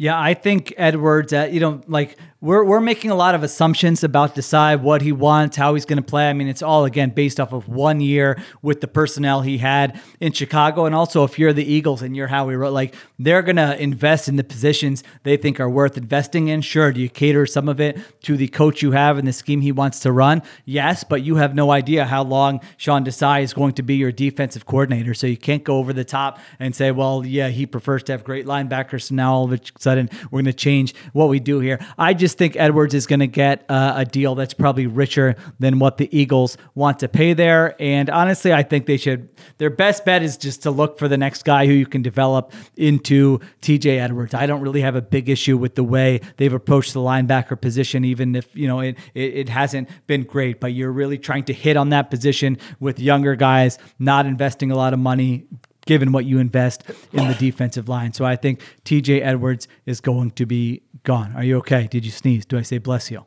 Yeah, 0.00 0.18
I 0.18 0.32
think 0.32 0.72
Edwards, 0.78 1.30
uh, 1.34 1.50
you 1.52 1.60
know, 1.60 1.82
like 1.86 2.16
we're, 2.40 2.64
we're 2.64 2.80
making 2.80 3.10
a 3.10 3.14
lot 3.14 3.34
of 3.34 3.42
assumptions 3.42 4.02
about 4.02 4.34
Desai 4.34 4.80
what 4.80 5.02
he 5.02 5.12
wants, 5.12 5.58
how 5.58 5.74
he's 5.74 5.84
going 5.84 5.98
to 5.98 6.02
play. 6.02 6.30
I 6.30 6.32
mean, 6.32 6.48
it's 6.48 6.62
all, 6.62 6.86
again, 6.86 7.10
based 7.10 7.38
off 7.38 7.52
of 7.52 7.68
one 7.68 8.00
year 8.00 8.42
with 8.62 8.80
the 8.80 8.88
personnel 8.88 9.42
he 9.42 9.58
had 9.58 10.00
in 10.18 10.32
Chicago. 10.32 10.86
And 10.86 10.94
also, 10.94 11.22
if 11.24 11.38
you're 11.38 11.52
the 11.52 11.70
Eagles 11.70 12.00
and 12.00 12.16
you're 12.16 12.28
Howie 12.28 12.56
Rowe, 12.56 12.70
like 12.70 12.94
they're 13.18 13.42
going 13.42 13.56
to 13.56 13.78
invest 13.78 14.26
in 14.26 14.36
the 14.36 14.42
positions 14.42 15.04
they 15.24 15.36
think 15.36 15.60
are 15.60 15.68
worth 15.68 15.98
investing 15.98 16.48
in. 16.48 16.62
Sure. 16.62 16.92
Do 16.92 17.00
you 17.02 17.10
cater 17.10 17.44
some 17.44 17.68
of 17.68 17.78
it 17.78 17.98
to 18.22 18.38
the 18.38 18.48
coach 18.48 18.80
you 18.80 18.92
have 18.92 19.18
and 19.18 19.28
the 19.28 19.34
scheme 19.34 19.60
he 19.60 19.70
wants 19.70 20.00
to 20.00 20.12
run? 20.12 20.40
Yes, 20.64 21.04
but 21.04 21.20
you 21.20 21.36
have 21.36 21.54
no 21.54 21.72
idea 21.72 22.06
how 22.06 22.24
long 22.24 22.62
Sean 22.78 23.04
Desai 23.04 23.42
is 23.42 23.52
going 23.52 23.74
to 23.74 23.82
be 23.82 23.96
your 23.96 24.12
defensive 24.12 24.64
coordinator. 24.64 25.12
So 25.12 25.26
you 25.26 25.36
can't 25.36 25.62
go 25.62 25.76
over 25.76 25.92
the 25.92 26.04
top 26.04 26.38
and 26.58 26.74
say, 26.74 26.90
well, 26.90 27.26
yeah, 27.26 27.48
he 27.48 27.66
prefers 27.66 28.02
to 28.04 28.12
have 28.12 28.24
great 28.24 28.46
linebackers. 28.46 29.02
So 29.02 29.14
now 29.14 29.34
all 29.34 29.44
of 29.44 29.52
sudden 29.90 30.10
we're 30.30 30.38
going 30.38 30.44
to 30.46 30.52
change 30.52 30.94
what 31.12 31.28
we 31.28 31.40
do 31.40 31.60
here. 31.60 31.78
I 31.98 32.14
just 32.14 32.38
think 32.38 32.56
Edwards 32.56 32.94
is 32.94 33.06
going 33.06 33.20
to 33.20 33.26
get 33.26 33.64
uh, 33.68 33.94
a 33.96 34.04
deal 34.04 34.34
that's 34.34 34.54
probably 34.54 34.86
richer 34.86 35.36
than 35.58 35.78
what 35.78 35.96
the 35.96 36.08
Eagles 36.16 36.56
want 36.74 37.00
to 37.00 37.08
pay 37.08 37.32
there. 37.32 37.74
And 37.80 38.08
honestly, 38.08 38.52
I 38.52 38.62
think 38.62 38.86
they 38.86 38.96
should, 38.96 39.28
their 39.58 39.70
best 39.70 40.04
bet 40.04 40.22
is 40.22 40.36
just 40.36 40.62
to 40.62 40.70
look 40.70 40.98
for 40.98 41.08
the 41.08 41.16
next 41.18 41.44
guy 41.44 41.66
who 41.66 41.72
you 41.72 41.86
can 41.86 42.02
develop 42.02 42.52
into 42.76 43.40
TJ 43.62 43.98
Edwards. 43.98 44.34
I 44.34 44.46
don't 44.46 44.60
really 44.60 44.80
have 44.82 44.94
a 44.94 45.02
big 45.02 45.28
issue 45.28 45.56
with 45.56 45.74
the 45.74 45.84
way 45.84 46.20
they've 46.36 46.52
approached 46.52 46.92
the 46.92 47.00
linebacker 47.00 47.60
position, 47.60 48.04
even 48.04 48.36
if, 48.36 48.54
you 48.54 48.68
know, 48.68 48.80
it, 48.80 48.96
it, 49.14 49.34
it 49.34 49.48
hasn't 49.48 49.88
been 50.06 50.22
great, 50.22 50.60
but 50.60 50.72
you're 50.72 50.92
really 50.92 51.18
trying 51.18 51.44
to 51.44 51.52
hit 51.52 51.76
on 51.76 51.90
that 51.90 52.10
position 52.10 52.58
with 52.78 53.00
younger 53.00 53.34
guys, 53.34 53.78
not 53.98 54.26
investing 54.26 54.70
a 54.70 54.76
lot 54.76 54.92
of 54.92 54.98
money, 54.98 55.46
given 55.90 56.12
what 56.12 56.24
you 56.24 56.38
invest 56.38 56.84
in 57.12 57.26
the 57.26 57.34
defensive 57.34 57.88
line. 57.88 58.12
So 58.12 58.24
I 58.24 58.36
think 58.36 58.60
TJ 58.84 59.22
Edwards 59.22 59.66
is 59.86 60.00
going 60.00 60.30
to 60.30 60.46
be 60.46 60.82
gone. 61.02 61.34
Are 61.34 61.42
you 61.42 61.56
okay? 61.58 61.88
Did 61.88 62.04
you 62.04 62.12
sneeze? 62.12 62.46
Do 62.46 62.56
I 62.56 62.62
say 62.62 62.78
bless 62.78 63.10
you? 63.10 63.26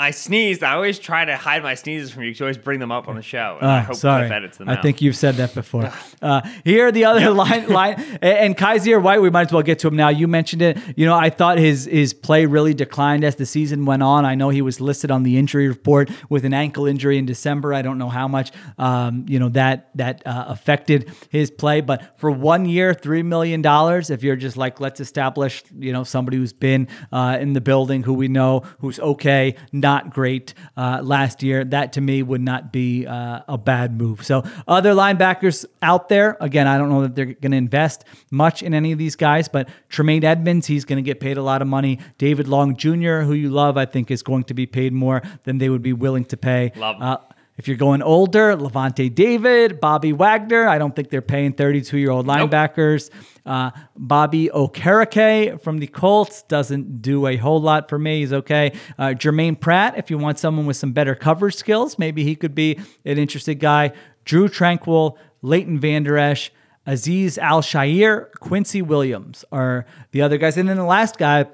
I 0.00 0.12
sneezed. 0.12 0.62
I 0.62 0.74
always 0.74 1.00
try 1.00 1.24
to 1.24 1.36
hide 1.36 1.64
my 1.64 1.74
sneezes 1.74 2.12
from 2.12 2.22
you. 2.22 2.30
You 2.30 2.36
always 2.42 2.56
bring 2.56 2.78
them 2.78 2.92
up 2.92 3.08
on 3.08 3.16
the 3.16 3.22
show. 3.22 3.58
I 3.60 3.80
hope 3.80 3.96
sorry. 3.96 4.28
Cliff 4.28 4.32
edits 4.32 4.56
them 4.58 4.68
I 4.68 4.76
out. 4.76 4.82
think 4.82 5.02
you've 5.02 5.16
said 5.16 5.34
that 5.36 5.54
before. 5.54 5.92
Uh, 6.22 6.40
here 6.64 6.86
are 6.86 6.92
the 6.92 7.04
other 7.04 7.30
line, 7.32 7.66
line, 7.68 7.94
and 8.22 8.56
Kyzir 8.56 9.02
White. 9.02 9.20
We 9.20 9.28
might 9.28 9.48
as 9.48 9.52
well 9.52 9.64
get 9.64 9.80
to 9.80 9.88
him 9.88 9.96
now. 9.96 10.08
You 10.08 10.28
mentioned 10.28 10.62
it. 10.62 10.78
You 10.96 11.04
know, 11.04 11.16
I 11.16 11.30
thought 11.30 11.58
his 11.58 11.84
his 11.86 12.14
play 12.14 12.46
really 12.46 12.74
declined 12.74 13.24
as 13.24 13.34
the 13.34 13.44
season 13.44 13.86
went 13.86 14.04
on. 14.04 14.24
I 14.24 14.36
know 14.36 14.50
he 14.50 14.62
was 14.62 14.80
listed 14.80 15.10
on 15.10 15.24
the 15.24 15.36
injury 15.36 15.66
report 15.66 16.10
with 16.28 16.44
an 16.44 16.54
ankle 16.54 16.86
injury 16.86 17.18
in 17.18 17.26
December. 17.26 17.74
I 17.74 17.82
don't 17.82 17.98
know 17.98 18.08
how 18.08 18.28
much, 18.28 18.52
um, 18.78 19.26
you 19.28 19.40
know, 19.40 19.48
that 19.48 19.90
that 19.96 20.24
uh, 20.24 20.44
affected 20.46 21.10
his 21.28 21.50
play. 21.50 21.80
But 21.80 22.20
for 22.20 22.30
one 22.30 22.66
year, 22.66 22.94
three 22.94 23.24
million 23.24 23.62
dollars. 23.62 24.10
If 24.10 24.22
you're 24.22 24.36
just 24.36 24.56
like, 24.56 24.78
let's 24.78 25.00
establish, 25.00 25.64
you 25.76 25.92
know, 25.92 26.04
somebody 26.04 26.36
who's 26.36 26.52
been 26.52 26.86
uh, 27.10 27.38
in 27.40 27.52
the 27.52 27.60
building, 27.60 28.04
who 28.04 28.14
we 28.14 28.28
know, 28.28 28.60
who's 28.78 29.00
okay, 29.00 29.56
not 29.72 29.87
great 30.10 30.54
uh, 30.76 31.00
last 31.02 31.42
year. 31.42 31.64
That 31.64 31.92
to 31.94 32.00
me 32.00 32.22
would 32.22 32.40
not 32.40 32.72
be 32.72 33.06
uh, 33.06 33.40
a 33.48 33.58
bad 33.58 33.98
move. 33.98 34.24
So 34.24 34.42
other 34.66 34.92
linebackers 34.92 35.64
out 35.82 36.08
there, 36.08 36.36
again, 36.40 36.66
I 36.66 36.78
don't 36.78 36.88
know 36.88 37.02
that 37.02 37.14
they're 37.14 37.26
going 37.26 37.52
to 37.52 37.56
invest 37.56 38.04
much 38.30 38.62
in 38.62 38.74
any 38.74 38.92
of 38.92 38.98
these 38.98 39.16
guys, 39.16 39.48
but 39.48 39.68
Tremaine 39.88 40.24
Edmunds, 40.24 40.66
he's 40.66 40.84
going 40.84 40.96
to 40.96 41.02
get 41.02 41.20
paid 41.20 41.36
a 41.36 41.42
lot 41.42 41.62
of 41.62 41.68
money. 41.68 41.98
David 42.18 42.48
Long 42.48 42.76
Jr., 42.76 43.20
who 43.20 43.32
you 43.32 43.50
love, 43.50 43.76
I 43.76 43.86
think 43.86 44.10
is 44.10 44.22
going 44.22 44.44
to 44.44 44.54
be 44.54 44.66
paid 44.66 44.92
more 44.92 45.22
than 45.44 45.58
they 45.58 45.68
would 45.68 45.82
be 45.82 45.92
willing 45.92 46.24
to 46.26 46.36
pay. 46.36 46.72
Love. 46.76 46.96
Uh, 47.00 47.18
if 47.58 47.66
you're 47.66 47.76
going 47.76 48.02
older, 48.02 48.56
Lavonte 48.56 49.12
David, 49.12 49.80
Bobby 49.80 50.12
Wagner, 50.12 50.68
I 50.68 50.78
don't 50.78 50.94
think 50.94 51.10
they're 51.10 51.20
paying 51.20 51.52
32 51.52 51.98
year 51.98 52.10
old 52.10 52.26
linebackers. 52.26 53.10
Uh, 53.44 53.72
Bobby 53.96 54.48
Okereke 54.54 55.60
from 55.60 55.78
the 55.78 55.88
Colts 55.88 56.42
doesn't 56.42 57.02
do 57.02 57.26
a 57.26 57.36
whole 57.36 57.60
lot 57.60 57.88
for 57.88 57.98
me. 57.98 58.20
He's 58.20 58.32
okay. 58.32 58.72
Uh, 58.96 59.08
Jermaine 59.08 59.60
Pratt, 59.60 59.98
if 59.98 60.08
you 60.08 60.18
want 60.18 60.38
someone 60.38 60.66
with 60.66 60.76
some 60.76 60.92
better 60.92 61.16
coverage 61.16 61.56
skills, 61.56 61.98
maybe 61.98 62.22
he 62.22 62.36
could 62.36 62.54
be 62.54 62.78
an 63.04 63.18
interesting 63.18 63.58
guy. 63.58 63.92
Drue 64.24 64.48
Tranquill, 64.48 65.16
Leighton 65.42 65.80
Vander 65.80 66.16
Esch, 66.16 66.52
Azeez 66.86 67.38
Al-Shaair, 67.38 68.30
Quincy 68.40 68.82
Williams 68.82 69.44
are 69.50 69.84
the 70.12 70.22
other 70.22 70.38
guys. 70.38 70.56
And 70.56 70.68
then 70.68 70.76
the 70.76 70.84
last 70.84 71.18
guy, 71.18 71.46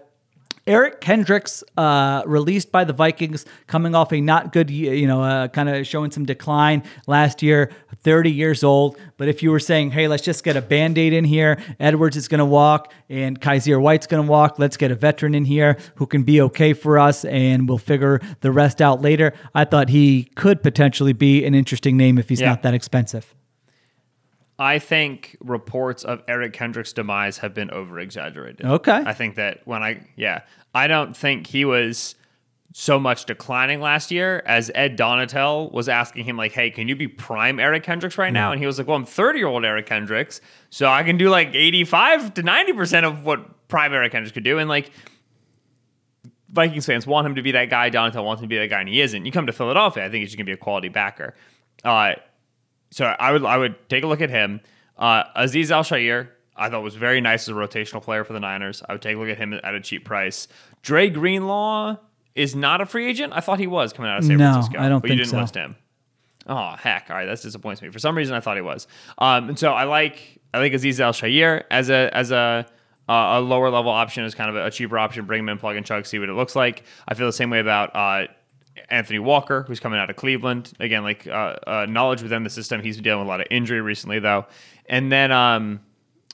Eric 0.67 1.03
Kendricks, 1.03 1.63
uh, 1.77 2.23
released 2.25 2.73
by 2.73 2.85
the 2.85 2.95
Vikings, 2.95 3.45
coming 3.67 3.95
off 3.95 4.13
a 4.15 4.21
not 4.21 4.51
good, 4.53 4.71
you 4.71 5.07
know, 5.07 5.23
uh, 5.23 5.49
kind 5.49 5.69
of 5.69 5.87
showing 5.87 6.11
some 6.11 6.25
decline 6.25 6.83
last 7.07 7.43
year, 7.43 7.71
30 8.03 8.31
years 8.31 8.65
old. 8.65 8.97
But 9.19 9.29
if 9.29 9.43
you 9.43 9.51
were 9.51 9.61
saying, 9.61 9.91
hey, 9.91 10.09
let's 10.09 10.23
just 10.23 10.43
get 10.43 10.57
a 10.57 10.63
band 10.63 10.97
aid 10.97 11.13
in 11.13 11.25
here, 11.25 11.59
Edwards 11.79 12.17
is 12.17 12.29
going 12.29 12.39
to 12.39 12.47
walk 12.47 12.93
and 13.11 13.39
Kyzir 13.39 13.79
White's 13.81 14.07
going 14.07 14.25
to 14.25 14.31
walk, 14.31 14.59
let's 14.59 14.79
get 14.79 14.91
a 14.91 14.95
veteran 14.95 15.35
in 15.35 15.45
here 15.45 15.77
who 15.97 16.07
can 16.07 16.23
be 16.23 16.41
okay 16.41 16.73
for 16.73 16.99
us 16.99 17.27
and 17.27 17.69
we'll 17.69 17.77
figure 17.79 18.21
the 18.41 18.51
rest 18.51 18.81
out 18.81 19.03
later. 19.03 19.35
I 19.55 19.67
thought 19.67 19.91
he 19.91 20.25
could 20.35 20.63
potentially 20.63 21.13
be 21.13 21.45
an 21.45 21.55
interesting 21.55 21.97
name 21.99 22.17
if 22.19 22.31
he's 22.31 22.41
Yeah. 22.41 22.49
not 22.51 22.63
that 22.63 22.73
expensive. 22.73 23.35
I 24.59 24.79
think 24.79 25.37
reports 25.41 26.05
of 26.05 26.23
Eric 26.29 26.53
Kendrick's 26.53 26.93
demise 26.93 27.39
have 27.39 27.55
been 27.55 27.71
over 27.71 27.99
exaggerated. 27.99 28.65
Okay. 28.65 29.03
I 29.05 29.13
think 29.13 29.35
that 29.37 29.67
when 29.67 29.83
I, 29.83 30.07
yeah, 30.17 30.43
I 30.75 30.87
don't 30.87 31.17
think 31.17 31.47
he 31.49 31.65
was 31.65 32.15
so 32.73 32.99
much 32.99 33.25
declining 33.25 33.81
last 33.81 34.11
year 34.11 34.43
as 34.47 34.71
Ed 34.75 34.99
Donatell 34.99 35.73
was 35.73 35.89
asking 35.89 36.25
him, 36.25 36.37
like, 36.37 36.53
hey, 36.53 36.71
can 36.71 36.89
you 36.89 36.97
be 36.97 37.07
prime 37.09 37.61
Eric 37.61 37.85
Kendricks 37.85 38.19
right 38.19 38.33
now? 38.33 38.51
And 38.53 38.61
he 38.61 38.67
was 38.67 38.79
like, 38.79 38.87
well, 38.89 38.97
I'm 38.97 39.07
30 39.07 39.39
year 39.39 39.49
old 39.49 39.65
Eric 39.65 39.87
Kendricks, 39.87 40.41
so 40.71 40.89
I 40.89 41.05
can 41.05 41.17
do 41.17 41.31
like 41.31 41.55
85 41.55 42.35
to 42.35 42.43
90% 42.43 43.05
of 43.05 43.25
what 43.25 43.69
prime 43.69 43.93
Eric 43.93 44.13
Kendricks 44.13 44.33
could 44.33 44.45
do. 44.45 44.59
And 44.59 44.69
like, 44.69 44.91
Vikings 46.49 46.87
fans 46.87 47.07
want 47.07 47.27
him 47.27 47.35
to 47.35 47.43
be 47.43 47.53
that 47.53 47.71
guy. 47.71 47.91
Donatell 47.91 48.25
wants 48.25 48.41
him 48.41 48.49
to 48.49 48.53
be 48.53 48.59
that 48.59 48.69
guy, 48.69 48.81
and 48.81 48.89
he 48.89 49.01
isn't. 49.01 49.25
You 49.25 49.33
come 49.33 49.47
to 49.47 49.53
Philadelphia, 49.53 50.05
I 50.05 50.09
think 50.09 50.21
he's 50.21 50.31
just 50.31 50.37
going 50.37 50.47
to 50.47 50.51
be 50.51 50.55
a 50.55 50.57
quality 50.57 50.89
backer. 50.89 51.35
Uh, 51.83 52.15
so 52.95 53.07
I 53.07 53.33
would 53.33 53.45
I 53.45 53.59
would 53.59 53.89
take 53.89 54.05
a 54.05 54.07
look 54.07 54.21
at 54.21 54.31
him. 54.31 54.61
Uh, 54.97 55.25
Azeez 55.37 55.73
Al-Shaair, 55.73 56.29
I 56.55 56.71
thought 56.71 56.85
was 56.85 56.95
very 56.95 57.21
nice 57.21 57.43
as 57.43 57.49
a 57.49 57.53
rotational 57.59 58.01
player 58.01 58.23
for 58.23 58.33
the 58.33 58.39
Niners. 58.39 58.85
I 58.89 58.93
would 58.93 59.03
take 59.03 59.17
a 59.17 59.19
look 59.19 59.29
at 59.29 59.37
him 59.37 59.53
at 59.53 59.75
a 59.75 59.81
cheap 59.81 60.05
price. 60.05 60.47
Dre 60.83 61.11
Greenlaw 61.11 61.97
is 62.37 62.55
not 62.55 62.81
a 62.81 62.87
free 62.87 63.09
agent. 63.09 63.33
I 63.35 63.41
thought 63.41 63.59
he 63.59 63.67
was 63.67 63.93
coming 63.93 64.13
out 64.13 64.19
of 64.19 64.25
San 64.25 64.37
No, 64.37 64.53
Francisco. 64.53 64.79
I 64.79 64.89
don't 64.89 65.01
but 65.01 65.11
you 65.11 65.17
think 65.17 65.23
didn't 65.23 65.31
so. 65.33 65.41
list 65.41 65.57
him. 65.57 65.75
Oh 66.47 66.77
heck! 66.79 67.07
All 67.11 67.17
right, 67.17 67.25
that 67.25 67.43
disappoints 67.43 67.83
me. 67.83 67.89
For 67.91 67.99
some 67.99 68.17
reason, 68.17 68.37
I 68.37 68.41
thought 68.41 68.57
he 68.57 68.63
was. 68.63 68.87
Um, 69.19 69.49
and 69.49 69.59
so 69.59 69.73
I 69.73 69.85
like 69.85 70.41
I 70.53 70.59
like 70.59 70.73
Azeez 70.73 71.01
Al-Shaair 71.01 71.65
as 71.73 71.91
a 71.91 72.17
as 72.17 72.31
a 72.31 72.65
uh, 73.09 73.13
a 73.13 73.41
lower 73.41 73.71
level 73.71 73.91
option 73.91 74.25
as 74.25 74.37
kind 74.37 74.51
of 74.51 74.57
a, 74.57 74.71
cheaper 74.71 74.99
option. 74.99 75.25
Bring 75.25 75.41
him 75.41 75.49
in, 75.49 75.59
plug 75.59 75.75
and 75.75 75.85
chug, 75.85 76.07
see 76.07 76.21
what 76.21 76.29
it 76.29 76.35
looks 76.35 76.55
like. 76.55 76.85
I 77.09 77.15
feel 77.15 77.27
the 77.27 77.33
same 77.33 77.51
way 77.51 77.59
about 77.59 77.97
uh, 77.97 78.29
Anthony 78.89 79.19
Walker, 79.19 79.65
who's 79.67 79.81
coming 79.81 79.99
out 79.99 80.11
of 80.11 80.17
Cleveland. 80.17 80.73
Again, 80.81 81.03
like 81.03 81.27
uh, 81.27 81.57
uh, 81.67 81.87
knowledge 81.89 82.23
within 82.23 82.43
the 82.45 82.51
system. 82.51 82.83
He's 82.83 82.97
been 82.97 83.05
dealing 83.05 83.21
with 83.21 83.29
a 83.29 83.31
lot 83.31 83.41
of 83.41 83.47
injury 83.51 83.81
recently, 83.81 84.19
though. 84.19 84.47
And 84.87 85.11
then 85.11 85.33
um, 85.33 85.81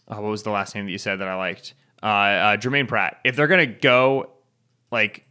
oh, 0.09 0.20
what 0.20 0.30
was 0.30 0.43
the 0.43 0.51
last 0.51 0.74
name 0.74 0.86
that 0.86 0.93
you 0.93 0.99
said 0.99 1.20
that 1.20 1.28
I 1.28 1.36
liked? 1.36 1.74
Uh, 2.03 2.07
uh, 2.07 2.57
Jermaine 2.57 2.88
Pratt. 2.88 3.18
If 3.24 3.36
they're 3.36 3.47
gonna 3.47 3.66
go 3.66 4.30
like 4.91 5.26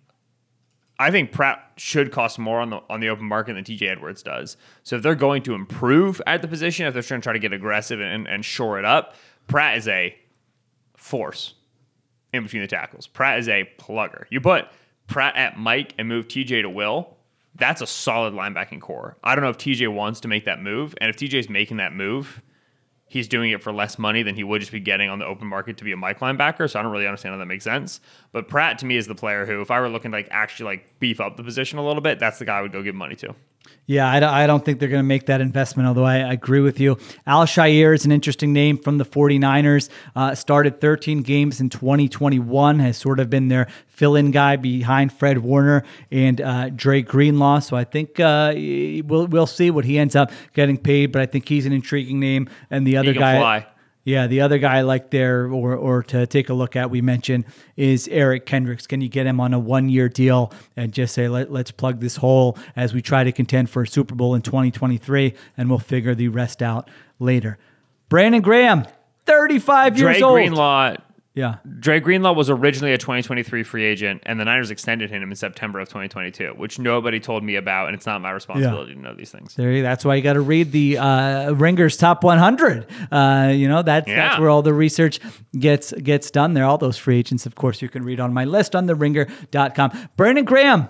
I 1.01 1.11
think 1.11 1.31
Pratt 1.31 1.71
should 1.77 2.11
cost 2.11 2.37
more 2.37 2.59
on 2.59 2.69
the 2.69 2.81
on 2.89 2.99
the 2.99 3.07
open 3.07 3.25
market 3.25 3.53
than 3.53 3.63
TJ 3.63 3.89
Edwards 3.89 4.21
does. 4.21 4.57
So 4.83 4.97
if 4.97 5.01
they're 5.01 5.15
going 5.15 5.43
to 5.43 5.53
improve 5.53 6.21
at 6.27 6.41
the 6.41 6.47
position, 6.47 6.85
if 6.85 6.93
they're 6.93 7.01
trying 7.01 7.21
to 7.21 7.23
try 7.23 7.33
to 7.33 7.39
get 7.39 7.53
aggressive 7.53 8.01
and, 8.01 8.27
and 8.27 8.43
shore 8.43 8.77
it 8.77 8.85
up, 8.85 9.15
Pratt 9.47 9.77
is 9.77 9.87
a 9.87 10.15
force 10.97 11.53
in 12.33 12.43
between 12.43 12.61
the 12.61 12.67
tackles. 12.67 13.07
Pratt 13.07 13.39
is 13.39 13.47
a 13.47 13.69
plugger. 13.79 14.25
You 14.29 14.41
put 14.41 14.67
Pratt 15.09 15.35
at 15.35 15.57
Mike 15.57 15.93
and 15.97 16.07
move 16.07 16.27
TJ 16.27 16.61
to 16.61 16.69
Will, 16.69 17.17
that's 17.55 17.81
a 17.81 17.87
solid 17.87 18.33
linebacking 18.33 18.79
corps. 18.79 19.17
I 19.23 19.35
don't 19.35 19.43
know 19.43 19.49
if 19.49 19.57
TJ 19.57 19.93
wants 19.93 20.21
to 20.21 20.27
make 20.27 20.45
that 20.45 20.61
move, 20.61 20.95
and 21.01 21.09
if 21.09 21.17
TJ's 21.17 21.49
making 21.49 21.77
that 21.77 21.93
move, 21.93 22.41
he's 23.07 23.27
doing 23.27 23.51
it 23.51 23.61
for 23.61 23.73
less 23.73 23.97
money 23.97 24.23
than 24.23 24.35
he 24.35 24.43
would 24.43 24.61
just 24.61 24.71
be 24.71 24.79
getting 24.79 25.09
on 25.09 25.19
the 25.19 25.25
open 25.25 25.47
market 25.47 25.77
to 25.77 25.83
be 25.83 25.91
a 25.91 25.97
Mike 25.97 26.19
linebacker. 26.19 26.69
So 26.69 26.79
I 26.79 26.83
don't 26.83 26.91
really 26.91 27.07
understand 27.07 27.33
how 27.33 27.39
that 27.39 27.47
makes 27.47 27.63
sense. 27.63 27.99
But 28.31 28.47
Pratt 28.47 28.77
to 28.79 28.85
me 28.85 28.95
is 28.95 29.07
the 29.07 29.15
player 29.15 29.45
who, 29.45 29.61
if 29.61 29.71
I 29.71 29.79
were 29.81 29.89
looking 29.89 30.11
to 30.11 30.17
like 30.17 30.27
actually 30.31 30.65
like 30.65 30.99
beef 30.99 31.19
up 31.19 31.35
the 31.35 31.43
position 31.43 31.79
a 31.79 31.85
little 31.85 32.01
bit, 32.01 32.19
that's 32.19 32.39
the 32.39 32.45
guy 32.45 32.59
I 32.59 32.61
would 32.61 32.71
go 32.71 32.83
give 32.83 32.95
money 32.95 33.15
to. 33.17 33.35
Yeah, 33.85 34.07
I, 34.07 34.19
don't- 34.19 34.29
I 34.33 34.45
don't 34.45 34.63
think 34.63 34.79
they're 34.79 34.87
going 34.89 34.99
to 34.99 35.07
make 35.07 35.25
that 35.25 35.41
investment, 35.41 35.87
although 35.87 36.03
I, 36.05 36.17
I 36.19 36.33
agree 36.33 36.59
with 36.59 36.79
you. 36.79 36.99
Al-Shaair 37.25 37.95
is 37.95 38.05
an 38.05 38.11
interesting 38.11 38.53
name 38.53 38.77
from 38.77 38.99
the 38.99 39.03
49ers. 39.05 39.89
Uh, 40.15 40.35
started 40.35 40.79
13 40.79 41.23
games 41.23 41.59
in 41.59 41.69
2021, 41.69 42.77
has 42.79 42.97
sort 42.97 43.19
of 43.19 43.31
been 43.31 43.47
their 43.47 43.67
fill 43.87 44.15
in 44.15 44.29
guy 44.29 44.57
behind 44.57 45.11
Fred 45.11 45.39
Warner 45.39 45.83
and 46.11 46.39
uh, 46.39 46.69
Dre 46.69 47.01
Greenlaw. 47.01 47.59
So 47.59 47.75
I 47.75 47.83
think 47.83 48.19
uh, 48.19 48.53
we'll, 48.55 49.25
we'll 49.27 49.47
see 49.47 49.71
what 49.71 49.85
he 49.85 49.97
ends 49.97 50.15
up 50.15 50.31
getting 50.53 50.77
paid, 50.77 51.07
but 51.11 51.21
I 51.23 51.25
think 51.25 51.47
he's 51.47 51.65
an 51.65 51.73
intriguing 51.73 52.19
name. 52.19 52.47
And 52.69 52.85
the 52.85 52.97
other 52.97 53.13
guy. 53.13 53.37
fly. 53.39 53.67
Yeah, 54.09 54.25
the 54.25 54.41
other 54.41 54.57
guy 54.57 54.77
I 54.77 54.81
like 54.81 55.11
there, 55.11 55.45
or 55.45 55.75
or 55.75 56.01
to 56.05 56.25
take 56.25 56.49
a 56.49 56.53
look 56.55 56.75
at, 56.75 56.89
we 56.89 56.99
mentioned 56.99 57.45
is 57.77 58.07
Eric 58.07 58.47
Kendricks. 58.47 58.87
Can 58.87 59.01
you 59.01 59.07
get 59.07 59.27
him 59.27 59.39
on 59.39 59.53
a 59.53 59.59
one 59.59 59.87
year 59.87 60.09
deal 60.09 60.51
and 60.75 60.91
just 60.91 61.13
say 61.13 61.27
Let, 61.27 61.51
let's 61.51 61.69
plug 61.69 61.99
this 61.99 62.15
hole 62.15 62.57
as 62.75 62.91
we 62.91 63.03
try 63.03 63.23
to 63.23 63.31
contend 63.31 63.69
for 63.69 63.83
a 63.83 63.87
Super 63.87 64.15
Bowl 64.15 64.33
in 64.33 64.41
2023, 64.41 65.35
and 65.57 65.69
we'll 65.69 65.77
figure 65.77 66.15
the 66.15 66.27
rest 66.27 66.63
out 66.63 66.89
later. 67.19 67.59
Brandon 68.09 68.41
Graham, 68.41 68.87
35 69.27 69.99
years 69.99 70.17
Dre 70.17 70.21
old. 70.23 70.35
Greenlaw. 70.37 70.95
Yeah, 71.35 71.57
Dre 71.79 71.99
Greenlaw 71.99 72.33
was 72.33 72.49
originally 72.49 72.91
a 72.91 72.97
2023 72.97 73.63
free 73.63 73.85
agent, 73.85 74.23
and 74.25 74.39
the 74.39 74.45
Niners 74.45 74.71
extended 74.71 75.09
him 75.11 75.23
in 75.29 75.35
September 75.35 75.79
of 75.79 75.87
2022, 75.87 76.53
which 76.57 76.79
nobody 76.79 77.19
told 77.19 77.43
me 77.43 77.55
about, 77.55 77.85
and 77.87 77.95
it's 77.95 78.05
not 78.07 78.19
my 78.19 78.31
responsibility 78.31 78.95
to 78.95 78.99
know 78.99 79.13
these 79.13 79.31
things. 79.31 79.53
there. 79.55 79.71
you- 79.71 79.83
That's 79.83 80.03
why 80.03 80.15
you 80.15 80.21
got 80.23 80.33
to 80.33 80.41
read 80.41 80.71
the 80.71 80.97
uh, 80.97 81.51
Ringers 81.53 81.97
Top 81.97 82.23
100. 82.23 82.87
Uh, 83.11 83.51
you 83.55 83.67
know 83.69 83.83
that's 83.83 84.07
that's 84.07 84.39
where 84.39 84.49
all 84.49 84.63
the 84.63 84.73
research 84.73 85.19
gets 85.57 85.93
gets 85.93 86.31
done. 86.31 86.55
There, 86.55 86.65
all 86.65 86.79
those 86.79 86.97
free 86.97 87.19
agents, 87.19 87.45
of 87.45 87.55
course, 87.55 87.81
you 87.81 87.89
can 87.89 88.03
read 88.03 88.19
on 88.19 88.33
my 88.33 88.45
list 88.45 88.75
on 88.75 88.87
the 88.87 88.95
Ringer.com. 88.95 90.09
Brandon 90.17 90.45
Graham, 90.45 90.89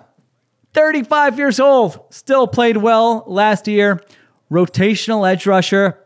35 0.74 1.38
years 1.38 1.60
old, 1.60 2.00
still 2.12 2.48
played 2.48 2.78
well 2.78 3.24
last 3.28 3.68
year. 3.68 4.02
Rotational 4.50 5.30
edge 5.30 5.46
rusher. 5.46 6.00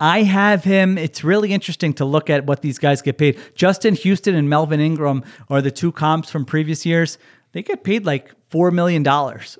I 0.00 0.22
have 0.22 0.64
him. 0.64 0.96
It's 0.96 1.24
really 1.24 1.52
interesting 1.52 1.92
to 1.94 2.04
look 2.04 2.30
at 2.30 2.46
what 2.46 2.62
these 2.62 2.78
guys 2.78 3.02
get 3.02 3.18
paid. 3.18 3.38
Justin 3.54 3.94
Houston 3.94 4.34
and 4.34 4.48
Melvin 4.48 4.80
Ingram 4.80 5.24
are 5.48 5.60
the 5.60 5.70
two 5.70 5.90
comps 5.90 6.30
from 6.30 6.44
previous 6.44 6.86
years. 6.86 7.18
They 7.52 7.62
get 7.62 7.82
paid 7.82 8.06
like 8.06 8.32
$4 8.50 8.72
million 8.72 9.04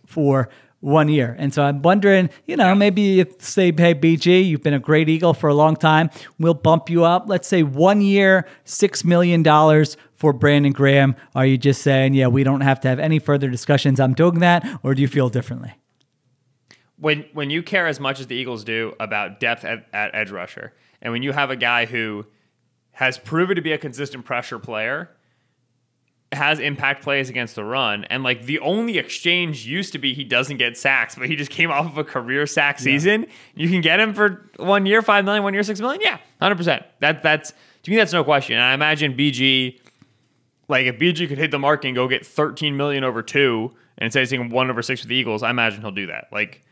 for 0.07 0.49
one 0.80 1.09
year. 1.09 1.34
And 1.39 1.53
so 1.53 1.64
I'm 1.64 1.82
wondering, 1.82 2.30
you 2.47 2.57
know, 2.57 2.72
maybe 2.74 3.03
you 3.03 3.26
say, 3.41 3.72
hey, 3.76 3.95
BG, 3.95 4.47
you've 4.47 4.62
been 4.62 4.74
a 4.74 4.78
great 4.78 5.09
Eagle 5.09 5.34
for 5.34 5.49
a 5.49 5.55
long 5.55 5.74
time. 5.74 6.11
We'll 6.39 6.55
bump 6.55 6.89
you 6.89 7.05
up. 7.05 7.24
Let's 7.26 7.49
say 7.49 7.64
one 7.64 8.01
year, 8.01 8.47
$6 8.64 9.05
million 9.05 9.43
for 10.14 10.32
Brandon 10.32 10.72
Graham. 10.72 11.16
Are 11.34 11.47
you 11.47 11.59
just 11.59 11.82
saying, 11.82 12.14
yeah, 12.14 12.28
we 12.28 12.45
don't 12.45 12.61
have 12.61 12.80
to 12.82 12.89
have 12.89 13.01
any 13.01 13.18
further 13.18 13.51
discussions? 13.51 13.99
I'm 13.99 14.14
doing 14.14 14.39
that. 14.39 14.64
Or 14.84 14.95
do 14.95 15.03
you 15.03 15.09
feel 15.09 15.28
differently? 15.28 15.74
When 17.01 17.24
when 17.32 17.51
you 17.51 17.62
care 17.62 17.86
as 17.86 18.01
much 18.01 18.20
as 18.20 18.26
the 18.26 18.34
Eagles 18.34 18.64
do 18.64 18.94
about 19.01 19.40
depth 19.40 19.64
at, 19.64 19.86
at 19.92 20.14
edge 20.14 20.30
rusher, 20.30 20.74
and 21.01 21.12
when 21.12 21.22
you 21.22 21.32
have 21.32 21.51
a 21.51 21.57
guy 21.57 21.86
who 21.86 22.26
has 22.92 23.18
proven 23.18 23.57
to 23.57 23.62
be 23.62 23.72
a 23.72 23.78
consistent 23.78 24.24
pressure 24.24 24.59
player, 24.59 25.11
has 26.32 26.59
impact 26.59 27.03
plays 27.03 27.30
against 27.30 27.55
the 27.55 27.64
run, 27.64 28.05
and 28.05 28.22
like 28.22 28.44
the 28.44 28.59
only 28.59 28.99
exchange 28.99 29.66
used 29.66 29.92
to 29.92 29.99
be 29.99 30.14
he 30.14 30.24
doesn't 30.24 30.57
get 30.57 30.76
sacks, 30.76 31.14
but 31.14 31.28
he 31.28 31.36
just 31.36 31.51
came 31.51 31.70
off 31.72 31.86
of 31.86 31.99
a 31.99 32.05
career 32.05 32.46
sack 32.46 32.78
season. 32.78 33.26
You 33.55 33.68
can 33.68 33.80
get 33.80 34.01
him 34.01 34.14
for 34.14 34.51
one 34.57 34.86
year, 34.86 35.03
five 35.03 35.24
million, 35.24 35.42
one 35.42 35.55
year, 35.55 35.62
six 35.62 35.80
million. 35.80 36.01
Yeah, 36.03 36.18
hundred 36.40 36.57
percent. 36.57 36.84
That 37.01 37.22
that's 37.22 37.53
to 37.82 37.90
me 37.90 37.96
that's 37.96 38.12
no 38.12 38.24
question. 38.24 38.57
And 38.57 38.64
I 38.64 38.74
imagine 38.74 39.16
BG 39.16 39.78
like 40.68 40.86
if 40.86 40.99
BG 40.99 41.28
could 41.28 41.38
hit 41.38 41.51
the 41.51 41.59
mark 41.59 41.84
and 41.84 41.94
go 41.94 42.07
get 42.09 42.24
13 42.24 42.76
million 42.76 43.05
over 43.05 43.22
two 43.22 43.72
and 43.96 44.12
say 44.12 44.20
he's 44.20 44.30
taking 44.30 44.51
one 44.51 44.70
over 44.70 44.82
six 44.82 45.03
with 45.03 45.09
the 45.09 45.16
Eagles, 45.16 45.42
I 45.42 45.51
imagine 45.51 45.80
he'll 45.80 45.90
do 45.90 46.07
that. 46.07 46.28
Like, 46.30 46.62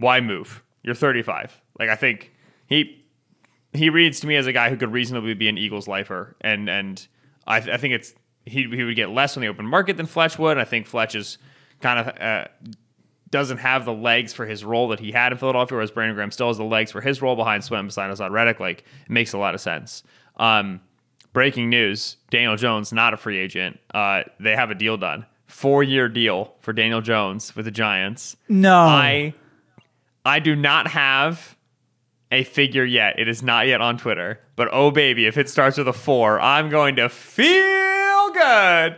why 0.00 0.20
move? 0.20 0.62
You're 0.82 0.94
35. 0.94 1.60
Like, 1.78 1.88
I 1.88 1.94
think 1.94 2.32
he 2.66 3.04
he 3.72 3.88
reads 3.88 4.20
to 4.20 4.26
me 4.26 4.36
as 4.36 4.46
a 4.46 4.52
guy 4.52 4.68
who 4.70 4.76
could 4.76 4.92
reasonably 4.92 5.34
be 5.34 5.48
an 5.48 5.56
Eagles 5.56 5.86
lifer, 5.86 6.36
and 6.40 6.68
and 6.68 7.06
I, 7.46 7.58
I 7.58 7.76
think 7.76 7.94
it's 7.94 8.14
he 8.44 8.64
he 8.64 8.82
would 8.82 8.96
get 8.96 9.10
less 9.10 9.36
on 9.36 9.42
the 9.42 9.48
open 9.48 9.66
market 9.66 9.96
than 9.96 10.06
Fletch 10.06 10.38
would. 10.38 10.58
I 10.58 10.64
think 10.64 10.86
Fletch 10.86 11.14
is 11.14 11.38
kind 11.80 12.00
of. 12.00 12.20
Uh, 12.20 12.48
doesn't 13.30 13.58
have 13.58 13.84
the 13.84 13.92
legs 13.92 14.32
for 14.32 14.44
his 14.44 14.64
role 14.64 14.88
that 14.88 14.98
he 14.98 15.12
had 15.12 15.30
in 15.30 15.38
Philadelphia, 15.38 15.76
whereas 15.76 15.92
Brandon 15.92 16.16
Graham 16.16 16.32
still 16.32 16.48
has 16.48 16.56
the 16.56 16.64
legs 16.64 16.90
for 16.90 17.00
his 17.00 17.22
role 17.22 17.36
behind 17.36 17.62
and 17.70 17.86
beside 17.86 18.10
Azad 18.10 18.32
Reddick. 18.32 18.58
Like, 18.58 18.80
it 18.80 19.10
makes 19.10 19.32
a 19.32 19.38
lot 19.38 19.54
of 19.54 19.60
sense. 19.60 20.02
Um, 20.36 20.80
breaking 21.32 21.70
news 21.70 22.16
Daniel 22.30 22.56
Jones, 22.56 22.92
not 22.92 23.14
a 23.14 23.16
free 23.16 23.38
agent. 23.38 23.78
Uh, 23.94 24.22
they 24.40 24.56
have 24.56 24.70
a 24.70 24.74
deal 24.74 24.96
done. 24.96 25.26
Four 25.46 25.82
year 25.82 26.08
deal 26.08 26.54
for 26.60 26.72
Daniel 26.72 27.00
Jones 27.00 27.54
with 27.54 27.66
the 27.66 27.70
Giants. 27.70 28.36
No. 28.48 28.78
I 28.78 29.34
I 30.24 30.38
do 30.38 30.54
not 30.54 30.88
have 30.88 31.56
a 32.30 32.44
figure 32.44 32.84
yet. 32.84 33.18
It 33.18 33.28
is 33.28 33.42
not 33.42 33.66
yet 33.66 33.80
on 33.80 33.98
Twitter. 33.98 34.40
But 34.56 34.68
oh 34.72 34.90
baby, 34.90 35.26
if 35.26 35.36
it 35.36 35.48
starts 35.48 35.78
with 35.78 35.88
a 35.88 35.92
four, 35.92 36.40
I'm 36.40 36.70
going 36.70 36.96
to 36.96 37.08
feel 37.08 38.30
good. 38.32 38.96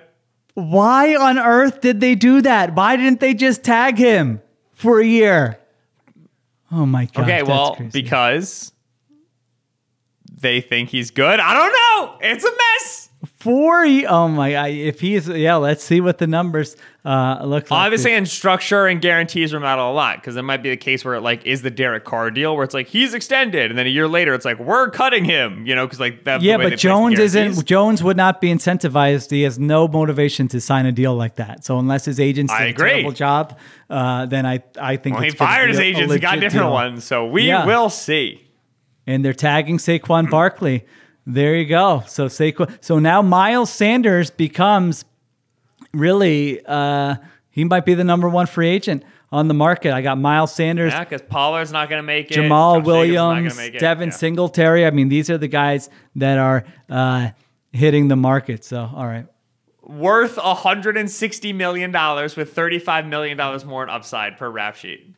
Why 0.54 1.16
on 1.16 1.38
earth 1.38 1.80
did 1.80 2.00
they 2.00 2.14
do 2.14 2.42
that? 2.42 2.74
Why 2.74 2.96
didn't 2.96 3.20
they 3.20 3.32
just 3.34 3.62
tag 3.62 3.96
him 3.96 4.42
for 4.72 5.00
a 5.00 5.06
year? 5.06 5.58
Oh 6.70 6.86
my 6.86 7.06
god. 7.06 7.22
Okay, 7.22 7.42
well, 7.42 7.76
crazy. 7.76 8.02
because 8.02 8.72
they 10.40 10.60
think 10.60 10.90
he's 10.90 11.10
good. 11.10 11.40
I 11.40 11.54
don't 11.54 11.72
know. 11.72 12.18
It's 12.20 12.44
a 12.44 12.50
mess. 12.50 13.01
Four. 13.42 13.84
Oh 14.08 14.28
my 14.28 14.52
god! 14.52 14.70
If 14.70 15.00
he's 15.00 15.26
yeah, 15.28 15.56
let's 15.56 15.82
see 15.82 16.00
what 16.00 16.18
the 16.18 16.26
numbers 16.28 16.76
uh 17.04 17.40
look 17.44 17.68
like. 17.70 17.80
Obviously, 17.80 18.12
in 18.12 18.24
structure 18.24 18.86
and 18.86 19.00
guarantees 19.02 19.52
are 19.52 19.58
matter 19.58 19.82
a 19.82 19.90
lot 19.90 20.18
because 20.18 20.36
it 20.36 20.42
might 20.42 20.62
be 20.62 20.70
the 20.70 20.76
case 20.76 21.04
where 21.04 21.14
it 21.16 21.22
like 21.22 21.44
is 21.44 21.62
the 21.62 21.70
Derek 21.70 22.04
Carr 22.04 22.30
deal 22.30 22.54
where 22.54 22.62
it's 22.62 22.74
like 22.74 22.86
he's 22.86 23.14
extended, 23.14 23.70
and 23.72 23.76
then 23.78 23.86
a 23.86 23.90
year 23.90 24.06
later 24.06 24.32
it's 24.34 24.44
like 24.44 24.60
we're 24.60 24.90
cutting 24.90 25.24
him, 25.24 25.66
you 25.66 25.74
know, 25.74 25.84
because 25.86 25.98
like 25.98 26.22
that. 26.24 26.40
Yeah, 26.42 26.56
the 26.56 26.64
way 26.64 26.70
but 26.70 26.78
Jones 26.78 27.18
isn't. 27.18 27.64
Jones 27.66 28.00
would 28.04 28.16
not 28.16 28.40
be 28.40 28.48
incentivized. 28.48 29.30
He 29.32 29.42
has 29.42 29.58
no 29.58 29.88
motivation 29.88 30.46
to 30.48 30.60
sign 30.60 30.86
a 30.86 30.92
deal 30.92 31.14
like 31.16 31.34
that. 31.36 31.64
So 31.64 31.78
unless 31.80 32.04
his 32.04 32.20
agents 32.20 32.56
did 32.56 32.68
a 32.68 32.72
terrible 32.74 33.10
job, 33.12 33.58
uh, 33.90 34.26
then 34.26 34.46
I 34.46 34.62
I 34.80 34.96
think 34.98 35.16
Well, 35.16 35.24
he 35.24 35.30
fired 35.30 35.68
his 35.70 35.80
agents 35.80 36.12
and 36.12 36.20
got 36.22 36.34
different 36.38 36.66
deal. 36.66 36.72
ones, 36.72 37.02
so 37.02 37.26
we 37.26 37.48
Yeah. 37.48 37.66
will 37.66 37.90
see. 37.90 38.46
and 39.04 39.24
they're 39.24 39.32
tagging 39.34 39.78
Saquon 39.78 40.30
Barkley. 40.30 40.84
There 41.26 41.54
you 41.54 41.66
go. 41.66 42.02
So 42.06 42.26
Saquon. 42.26 42.76
So 42.80 42.98
now 42.98 43.22
Miles 43.22 43.70
Sanders 43.70 44.30
becomes 44.30 45.04
really. 45.92 46.64
Uh, 46.64 47.16
he 47.50 47.64
might 47.64 47.84
be 47.84 47.94
the 47.94 48.04
number 48.04 48.28
one 48.28 48.46
free 48.46 48.68
agent 48.68 49.04
on 49.30 49.48
the 49.48 49.54
market. 49.54 49.92
I 49.92 50.00
got 50.02 50.18
Miles 50.18 50.54
Sanders, 50.54 50.92
Yeah, 50.92 51.04
because 51.04 51.22
Pollard's 51.22 51.70
not 51.72 51.88
going 51.88 51.98
to 51.98 52.06
make 52.06 52.30
it. 52.30 52.34
Jamal 52.34 52.78
Josh 52.78 52.86
Williams, 52.86 53.56
make 53.56 53.74
it. 53.74 53.78
Devin 53.78 54.08
Yeah. 54.08 54.14
Singletary. 54.14 54.86
I 54.86 54.90
mean, 54.90 55.08
these 55.08 55.30
are 55.30 55.38
the 55.38 55.48
guys 55.48 55.90
that 56.16 56.38
are 56.38 56.64
uh, 56.88 57.28
hitting 57.72 58.08
the 58.08 58.16
market. 58.16 58.64
So 58.64 58.90
all 58.94 59.06
right. 59.06 59.26
worth 59.82 60.36
160 60.38 61.52
million 61.52 61.90
dollars 61.92 62.36
with 62.36 62.52
35 62.54 63.06
million 63.06 63.36
dollars 63.36 63.64
more 63.64 63.82
in 63.82 63.90
upside 63.90 64.38
per 64.38 64.48
rap 64.50 64.76
sheet. 64.76 65.14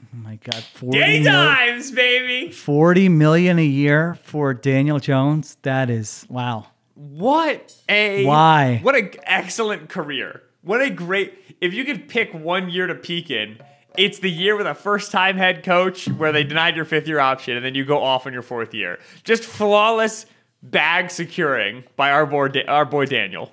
Oh 0.00 0.16
my 0.16 0.36
God, 0.36 0.62
40 0.62 0.98
Day 0.98 1.20
mil- 1.20 1.32
times, 1.32 1.90
baby. 1.90 2.50
40 2.52 3.08
million 3.08 3.58
a 3.58 3.64
year 3.64 4.16
for 4.22 4.54
Daniel 4.54 4.98
Jones. 4.98 5.56
That 5.62 5.90
is 5.90 6.26
wow. 6.28 6.66
What 6.94 7.74
a 7.88 8.24
Why? 8.24 8.80
What 8.82 8.96
an 8.96 9.10
excellent 9.24 9.88
career. 9.88 10.42
What 10.62 10.80
a 10.82 10.90
great. 10.90 11.56
If 11.60 11.72
you 11.74 11.84
could 11.84 12.08
pick 12.08 12.32
one 12.34 12.70
year 12.70 12.86
to 12.86 12.94
peak 12.94 13.30
in, 13.30 13.58
it's 13.96 14.18
the 14.18 14.30
year 14.30 14.56
with 14.56 14.66
a 14.66 14.74
first-time 14.74 15.36
head 15.36 15.62
coach 15.64 16.06
where 16.08 16.32
they 16.32 16.44
denied 16.44 16.76
your 16.76 16.84
fifth-year 16.84 17.20
option, 17.20 17.56
and 17.56 17.64
then 17.64 17.74
you 17.74 17.84
go 17.84 18.02
off 18.02 18.26
on 18.26 18.32
your 18.32 18.42
fourth 18.42 18.74
year. 18.74 18.98
Just 19.24 19.44
flawless 19.44 20.26
bag 20.62 21.10
securing 21.10 21.84
by 21.96 22.10
our 22.10 22.26
boy, 22.26 22.48
our 22.66 22.84
boy 22.84 23.06
Daniel. 23.06 23.52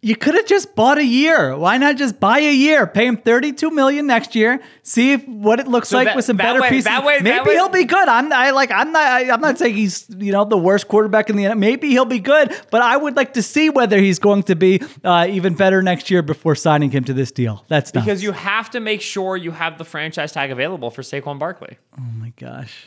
You 0.00 0.14
could 0.14 0.34
have 0.36 0.46
just 0.46 0.76
bought 0.76 0.98
a 0.98 1.04
year. 1.04 1.56
Why 1.56 1.76
not 1.76 1.96
just 1.96 2.20
buy 2.20 2.38
a 2.38 2.54
year? 2.54 2.86
Pay 2.86 3.06
him 3.08 3.16
32 3.16 3.68
million 3.72 4.06
next 4.06 4.36
year. 4.36 4.60
See 4.84 5.10
if 5.14 5.26
what 5.26 5.58
it 5.58 5.66
looks 5.66 5.88
So 5.88 5.96
like 5.96 6.06
that- 6.06 6.14
with 6.14 6.24
some 6.24 6.36
better 6.36 6.60
way- 6.60 6.68
pieces. 6.68 6.84
that 6.84 7.04
way- 7.04 7.16
that 7.16 7.24
Maybe 7.24 7.48
way- 7.48 7.54
he'll 7.54 7.68
be 7.68 7.82
good. 7.84 8.06
I'm 8.08 8.32
I 8.32 8.50
like 8.52 8.70
I'm 8.70 8.92
not 8.92 9.02
I, 9.02 9.28
I'm 9.28 9.40
not 9.40 9.58
saying 9.58 9.74
he's 9.74 10.06
you 10.16 10.30
know 10.30 10.44
the 10.44 10.56
worst 10.56 10.86
quarterback 10.86 11.30
in 11.30 11.36
the 11.36 11.42
NFL. 11.46 11.58
Maybe 11.58 11.88
he'll 11.88 12.04
be 12.04 12.20
good, 12.20 12.56
but 12.70 12.80
I 12.80 12.96
would 12.96 13.16
like 13.16 13.34
to 13.34 13.42
see 13.42 13.70
whether 13.70 13.98
he's 13.98 14.20
going 14.20 14.44
to 14.44 14.54
be 14.54 14.80
uh, 15.02 15.26
even 15.28 15.54
better 15.54 15.82
next 15.82 16.12
year 16.12 16.22
before 16.22 16.54
signing 16.54 16.92
him 16.92 17.02
to 17.02 17.12
this 17.12 17.32
deal. 17.32 17.64
That's 17.66 17.92
nuts. 17.92 18.04
Because 18.06 18.22
you 18.22 18.30
have 18.30 18.70
to 18.70 18.78
make 18.80 19.00
sure 19.02 19.36
you 19.36 19.50
have 19.50 19.78
the 19.78 19.84
franchise 19.84 20.30
tag 20.30 20.52
available 20.52 20.90
for 20.92 21.02
Saquon 21.02 21.40
Barkley. 21.40 21.76
Oh 21.98 22.02
my 22.20 22.32
gosh. 22.36 22.86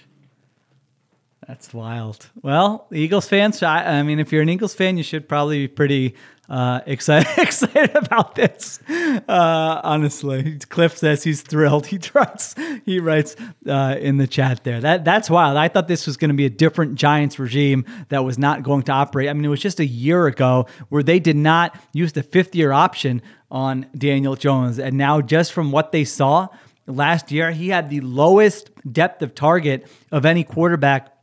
That's 1.47 1.73
wild. 1.73 2.29
Well, 2.41 2.87
Eagles 2.93 3.27
fans, 3.27 3.61
I, 3.63 3.99
I 3.99 4.03
mean, 4.03 4.19
if 4.19 4.31
you're 4.31 4.43
an 4.43 4.49
Eagles 4.49 4.75
fan, 4.75 4.95
you 4.95 5.03
should 5.03 5.27
probably 5.27 5.63
be 5.63 5.67
pretty 5.67 6.15
uh, 6.51 6.81
excited 6.85 7.27
excited 7.37 7.95
about 7.95 8.35
this. 8.35 8.79
Uh, 8.89 9.81
honestly, 9.83 10.59
Cliff 10.69 10.97
says 10.97 11.23
he's 11.23 11.41
thrilled. 11.41 11.87
He 11.91 11.99
writes 12.13 12.55
he 12.85 12.99
writes 12.99 13.35
uh, 13.67 13.95
in 13.99 14.17
the 14.17 14.27
chat 14.27 14.63
there. 14.63 14.81
That 14.81 15.05
that's 15.05 15.29
wild. 15.29 15.55
I 15.55 15.69
thought 15.69 15.87
this 15.87 16.05
was 16.05 16.17
going 16.17 16.29
to 16.29 16.35
be 16.35 16.45
a 16.45 16.49
different 16.49 16.95
Giants 16.95 17.39
regime 17.39 17.85
that 18.09 18.25
was 18.25 18.37
not 18.37 18.63
going 18.63 18.83
to 18.83 18.91
operate. 18.91 19.29
I 19.29 19.33
mean, 19.33 19.45
it 19.45 19.49
was 19.49 19.61
just 19.61 19.79
a 19.79 19.85
year 19.85 20.27
ago 20.27 20.67
where 20.89 21.03
they 21.03 21.19
did 21.19 21.37
not 21.37 21.79
use 21.93 22.11
the 22.13 22.23
fifth 22.23 22.53
year 22.53 22.71
option 22.71 23.21
on 23.49 23.85
Daniel 23.97 24.35
Jones, 24.35 24.77
and 24.77 24.97
now 24.97 25.21
just 25.21 25.53
from 25.53 25.71
what 25.71 25.91
they 25.91 26.03
saw 26.03 26.49
last 26.85 27.31
year, 27.31 27.51
he 27.51 27.69
had 27.69 27.89
the 27.89 28.01
lowest 28.01 28.71
depth 28.91 29.21
of 29.21 29.35
target 29.35 29.87
of 30.11 30.25
any 30.25 30.43
quarterback 30.43 31.15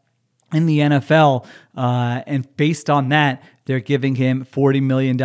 in 0.53 0.67
the 0.67 0.79
NFL. 0.79 1.47
Uh, 1.77 2.23
and 2.27 2.57
based 2.57 2.89
on 2.89 3.11
that, 3.11 3.43
they're 3.69 3.81
giving 3.81 4.15
him 4.15 4.47
$40 4.51 4.83
million 4.83 5.19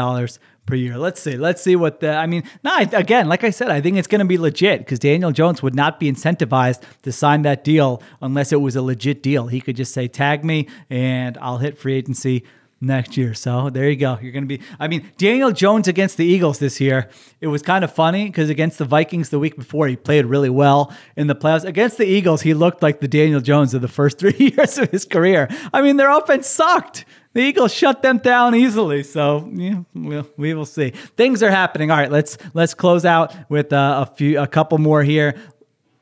per 0.65 0.75
year. 0.75 0.97
Let's 0.97 1.21
see. 1.21 1.37
Let's 1.37 1.61
see 1.61 1.77
what 1.77 2.01
the, 2.01 2.13
I 2.13 2.27
mean, 2.27 2.43
no, 2.61 2.77
again, 2.77 3.29
like 3.29 3.45
I 3.45 3.51
said, 3.51 3.69
I 3.69 3.79
think 3.79 3.97
it's 3.97 4.07
going 4.07 4.19
to 4.19 4.25
be 4.25 4.37
legit 4.37 4.79
because 4.79 4.99
Daniel 4.99 5.31
Jones 5.31 5.63
would 5.63 5.73
not 5.73 5.97
be 5.97 6.11
incentivized 6.11 6.81
to 7.03 7.11
sign 7.13 7.43
that 7.43 7.63
deal 7.63 8.03
unless 8.21 8.51
it 8.51 8.59
was 8.59 8.75
a 8.75 8.81
legit 8.81 9.23
deal. 9.23 9.47
He 9.47 9.61
could 9.61 9.77
just 9.77 9.93
say, 9.93 10.09
tag 10.09 10.43
me 10.43 10.67
and 10.89 11.37
I'll 11.37 11.57
hit 11.57 11.77
free 11.77 11.93
agency 11.93 12.43
next 12.81 13.15
year. 13.15 13.33
So 13.33 13.69
there 13.69 13.89
you 13.89 13.95
go. 13.95 14.19
You're 14.21 14.33
going 14.33 14.43
to 14.43 14.57
be, 14.57 14.61
I 14.77 14.89
mean, 14.89 15.09
Daniel 15.17 15.51
Jones 15.51 15.87
against 15.87 16.17
the 16.17 16.25
Eagles 16.25 16.59
this 16.59 16.81
year, 16.81 17.09
it 17.39 17.47
was 17.47 17.61
kind 17.61 17.83
of 17.83 17.93
funny 17.93 18.25
because 18.25 18.49
against 18.49 18.77
the 18.77 18.85
Vikings 18.85 19.29
the 19.29 19.39
week 19.39 19.55
before, 19.55 19.87
he 19.87 19.95
played 19.95 20.25
really 20.25 20.49
well 20.49 20.93
in 21.15 21.27
the 21.27 21.35
playoffs. 21.35 21.63
Against 21.63 21.97
the 21.97 22.05
Eagles, 22.05 22.41
he 22.41 22.53
looked 22.53 22.83
like 22.83 22.99
the 22.99 23.07
Daniel 23.07 23.39
Jones 23.39 23.73
of 23.73 23.81
the 23.81 23.87
first 23.87 24.19
three 24.19 24.35
years 24.37 24.77
of 24.77 24.91
his 24.91 25.05
career. 25.05 25.47
I 25.73 25.81
mean, 25.81 25.97
their 25.97 26.11
offense 26.11 26.47
sucked. 26.47 27.05
The 27.33 27.41
Eagles 27.41 27.73
shut 27.73 28.01
them 28.01 28.19
down 28.19 28.55
easily. 28.55 29.03
So 29.03 29.49
yeah, 29.53 29.81
we'll, 29.93 30.27
we 30.37 30.53
will 30.53 30.65
see. 30.65 30.91
Things 30.91 31.41
are 31.41 31.49
happening. 31.49 31.89
All 31.91 31.97
right, 31.97 32.11
let's 32.11 32.37
let's 32.53 32.73
close 32.73 33.05
out 33.05 33.33
with 33.49 33.73
uh, 33.73 34.05
a 34.07 34.15
few, 34.15 34.39
a 34.39 34.47
couple 34.47 34.77
more 34.77 35.03
here. 35.03 35.35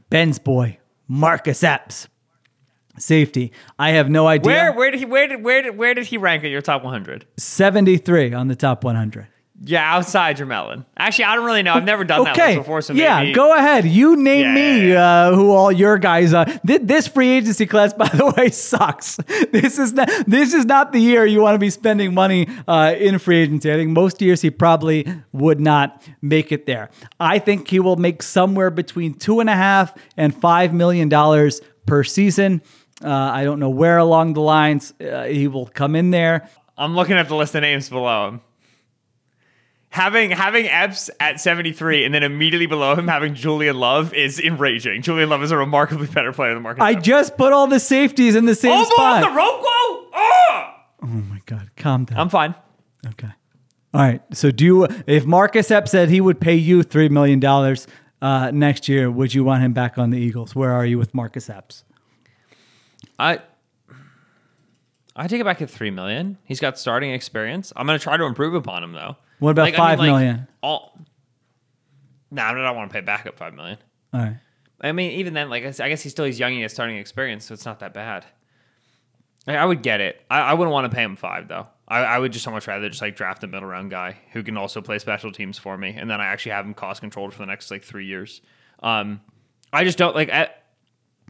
Ben's 0.09 0.39
boy, 0.39 0.77
Marcus 1.07 1.63
Epps, 1.63 2.09
safety. 2.97 3.53
I 3.79 3.91
have 3.91 4.09
no 4.09 4.27
idea. 4.27 4.45
Where 4.45 4.73
where 4.73 4.91
did 4.91 4.99
he 4.99 5.05
where 5.05 5.27
did 5.27 5.43
where 5.43 5.61
did 5.61 5.77
where 5.77 5.93
did 5.93 6.05
he 6.05 6.17
rank 6.17 6.43
in 6.43 6.51
your 6.51 6.61
top 6.61 6.83
100? 6.83 7.25
73 7.37 8.33
on 8.33 8.49
the 8.49 8.55
top 8.55 8.83
100. 8.83 9.27
Yeah, 9.63 9.95
outside 9.95 10.39
your 10.39 10.47
melon. 10.47 10.85
Actually, 10.97 11.25
I 11.25 11.35
don't 11.35 11.45
really 11.45 11.61
know. 11.61 11.73
I've 11.75 11.83
never 11.83 12.03
done 12.03 12.23
that 12.23 12.31
Okay. 12.35 12.55
list 12.55 12.59
before, 12.61 12.81
so 12.81 12.93
yeah, 12.93 13.19
maybe. 13.19 13.33
go 13.33 13.55
ahead. 13.55 13.85
You 13.85 14.15
name 14.15 14.45
Yeah, 14.47 14.53
me 14.55 14.89
yeah, 14.93 15.03
Uh, 15.27 15.35
who 15.35 15.51
all 15.51 15.71
your 15.71 15.99
guys 15.99 16.33
are. 16.33 16.45
Th- 16.65 16.81
This 16.81 17.07
free 17.07 17.29
agency 17.29 17.67
class, 17.67 17.93
by 18.03 18.07
the 18.07 18.33
way, 18.35 18.49
sucks. 18.49 19.17
This 19.51 19.77
is 19.77 19.93
not. 19.93 20.09
This 20.25 20.55
is 20.55 20.65
not 20.65 20.93
the 20.93 20.99
year 20.99 21.27
you 21.27 21.41
want 21.41 21.53
to 21.55 21.59
be 21.59 21.69
spending 21.69 22.11
money 22.13 22.47
uh, 22.67 22.95
in 22.97 23.19
free 23.19 23.37
agency. 23.43 23.71
I 23.71 23.75
think 23.75 23.91
most 23.91 24.19
years 24.19 24.41
he 24.41 24.49
probably 24.49 25.05
would 25.31 25.59
not 25.59 26.01
make 26.23 26.51
it 26.51 26.65
there. 26.65 26.89
I 27.19 27.37
think 27.37 27.67
he 27.67 27.79
will 27.79 27.97
make 27.97 28.23
somewhere 28.23 28.71
between 28.71 29.13
two 29.13 29.41
and 29.41 29.49
a 29.49 29.55
half 29.55 29.93
and 30.17 30.33
five 30.33 30.73
million 30.73 31.07
dollars 31.07 31.61
per 31.85 32.03
season. 32.03 32.61
Uh, 33.03 33.09
I 33.11 33.43
don't 33.43 33.59
know 33.59 33.69
where 33.69 33.99
along 33.99 34.33
the 34.33 34.41
lines 34.41 34.93
uh, 34.99 35.25
he 35.25 35.47
will 35.47 35.67
come 35.67 35.95
in 35.95 36.09
there. 36.09 36.49
I'm 36.77 36.95
looking 36.95 37.17
at 37.17 37.27
the 37.27 37.35
list 37.35 37.53
of 37.53 37.61
names 37.61 37.89
below 37.89 38.27
him. 38.29 38.41
Having 39.91 40.31
having 40.31 40.67
Epps 40.67 41.09
at 41.19 41.39
73 41.41 42.05
and 42.05 42.13
then 42.15 42.23
immediately 42.23 42.65
below 42.65 42.95
him 42.95 43.07
having 43.09 43.33
Julian 43.35 43.77
Love 43.77 44.13
is 44.13 44.39
enraging. 44.39 45.01
Julian 45.01 45.29
Love 45.29 45.43
is 45.43 45.51
a 45.51 45.57
remarkably 45.57 46.07
better 46.07 46.31
player 46.31 46.53
than 46.53 46.63
Marcus. 46.63 46.81
I 46.81 46.93
Epps. 46.93 47.03
just 47.03 47.37
put 47.37 47.51
all 47.51 47.67
the 47.67 47.79
safeties 47.79 48.35
in 48.35 48.45
the 48.45 48.55
same 48.55 48.71
Almost 48.71 48.91
spot. 48.93 49.21
the 49.21 49.27
Roko. 49.27 50.09
Oh! 50.13 50.73
oh 51.03 51.07
my 51.07 51.41
god, 51.45 51.69
calm 51.75 52.05
down. 52.05 52.19
I'm 52.19 52.29
fine. 52.29 52.55
Okay. 53.05 53.27
All 53.93 54.01
right. 54.01 54.21
So 54.33 54.49
do 54.49 54.63
you, 54.63 54.87
if 55.07 55.25
Marcus 55.25 55.69
Epps 55.69 55.91
said 55.91 56.07
he 56.09 56.21
would 56.21 56.39
pay 56.39 56.55
you 56.55 56.83
three 56.83 57.09
million 57.09 57.41
dollars 57.41 57.85
uh, 58.21 58.49
next 58.51 58.87
year, 58.87 59.11
would 59.11 59.33
you 59.33 59.43
want 59.43 59.61
him 59.61 59.73
back 59.73 59.97
on 59.97 60.11
the 60.11 60.17
Eagles? 60.17 60.55
Where 60.55 60.71
are 60.71 60.85
you 60.85 60.97
with 60.97 61.13
Marcus 61.13 61.49
Epps? 61.49 61.83
I 63.19 63.39
I 65.17 65.27
take 65.27 65.41
it 65.41 65.43
back 65.43 65.61
at 65.61 65.69
three 65.69 65.91
million. 65.91 66.37
He's 66.45 66.61
got 66.61 66.79
starting 66.79 67.11
experience. 67.11 67.73
I'm 67.75 67.85
gonna 67.85 67.99
try 67.99 68.15
to 68.15 68.23
improve 68.23 68.53
upon 68.53 68.83
him 68.85 68.93
though. 68.93 69.17
What 69.41 69.49
about 69.51 69.63
Like, 69.63 69.73
I 69.73 69.77
five 69.77 69.99
mean, 69.99 70.11
like, 70.11 70.19
million? 70.21 70.47
All. 70.61 70.97
Nah, 72.29 72.49
I 72.49 72.53
don't 72.53 72.75
want 72.75 72.89
to 72.91 72.93
pay 72.93 73.01
back 73.01 73.25
up 73.25 73.37
five 73.37 73.53
million. 73.55 73.77
All 74.13 74.21
right. 74.21 74.37
I 74.79 74.91
mean, 74.93 75.11
even 75.13 75.33
then, 75.33 75.49
like 75.49 75.63
I 75.63 75.67
s- 75.67 75.79
I 75.79 75.89
guess 75.89 76.01
he's 76.03 76.11
still 76.11 76.25
he's 76.25 76.39
young 76.39 76.51
and 76.51 76.57
he 76.57 76.61
has 76.61 76.71
starting 76.73 76.97
experience, 76.97 77.45
so 77.45 77.53
it's 77.55 77.65
not 77.65 77.79
that 77.79 77.93
bad. 77.93 78.25
I, 79.47 79.55
I 79.57 79.65
would 79.65 79.81
get 79.81 79.99
it. 79.99 80.21
I, 80.29 80.39
I 80.41 80.53
wouldn't 80.53 80.71
want 80.71 80.89
to 80.89 80.95
pay 80.95 81.03
him 81.03 81.15
five 81.15 81.47
though. 81.47 81.67
I, 81.87 81.99
I 82.03 82.19
would 82.19 82.31
just 82.31 82.45
so 82.45 82.51
much 82.51 82.67
rather 82.67 82.87
just 82.87 83.01
like 83.01 83.15
draft 83.15 83.43
a 83.43 83.47
middle 83.47 83.67
round 83.67 83.89
guy 83.91 84.17
who 84.31 84.43
can 84.43 84.57
also 84.57 84.79
play 84.79 84.99
special 84.99 85.31
teams 85.31 85.57
for 85.57 85.75
me, 85.77 85.95
and 85.97 86.07
then 86.09 86.21
I 86.21 86.25
actually 86.27 86.51
have 86.53 86.65
him 86.65 86.73
cost 86.75 87.01
controlled 87.01 87.33
for 87.33 87.39
the 87.39 87.47
next 87.47 87.69
like 87.71 87.83
three 87.83 88.05
years. 88.05 88.41
Um, 88.83 89.21
I 89.73 89.83
just 89.83 89.97
don't 89.97 90.15
like 90.15 90.29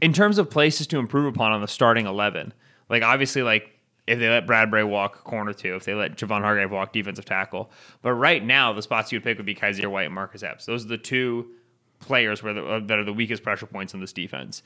in 0.02 0.12
terms 0.12 0.36
of 0.38 0.50
places 0.50 0.86
to 0.88 0.98
improve 0.98 1.26
upon 1.26 1.52
on 1.52 1.62
the 1.62 1.68
starting 1.68 2.06
eleven. 2.06 2.52
Like 2.90 3.02
obviously, 3.02 3.42
like 3.42 3.70
if 4.06 4.18
they 4.18 4.28
let 4.28 4.46
Bradbury 4.46 4.84
walk 4.84 5.24
corner 5.24 5.52
two, 5.52 5.76
if 5.76 5.84
they 5.84 5.94
let 5.94 6.16
Javon 6.16 6.40
Hargrave 6.40 6.70
walk 6.70 6.92
defensive 6.92 7.24
tackle, 7.24 7.70
but 8.02 8.12
right 8.12 8.44
now 8.44 8.72
the 8.72 8.82
spots 8.82 9.12
you 9.12 9.16
would 9.16 9.24
pick 9.24 9.36
would 9.38 9.46
be 9.46 9.54
Kyzir 9.54 9.86
White 9.86 10.06
and 10.06 10.14
Marcus 10.14 10.42
Epps. 10.42 10.66
Those 10.66 10.84
are 10.84 10.88
the 10.88 10.98
two 10.98 11.50
players 12.00 12.42
where 12.42 12.52
the, 12.52 12.64
uh, 12.64 12.80
that 12.86 12.98
are 12.98 13.04
the 13.04 13.12
weakest 13.12 13.42
pressure 13.42 13.66
points 13.66 13.94
in 13.94 14.00
this 14.00 14.12
defense. 14.12 14.62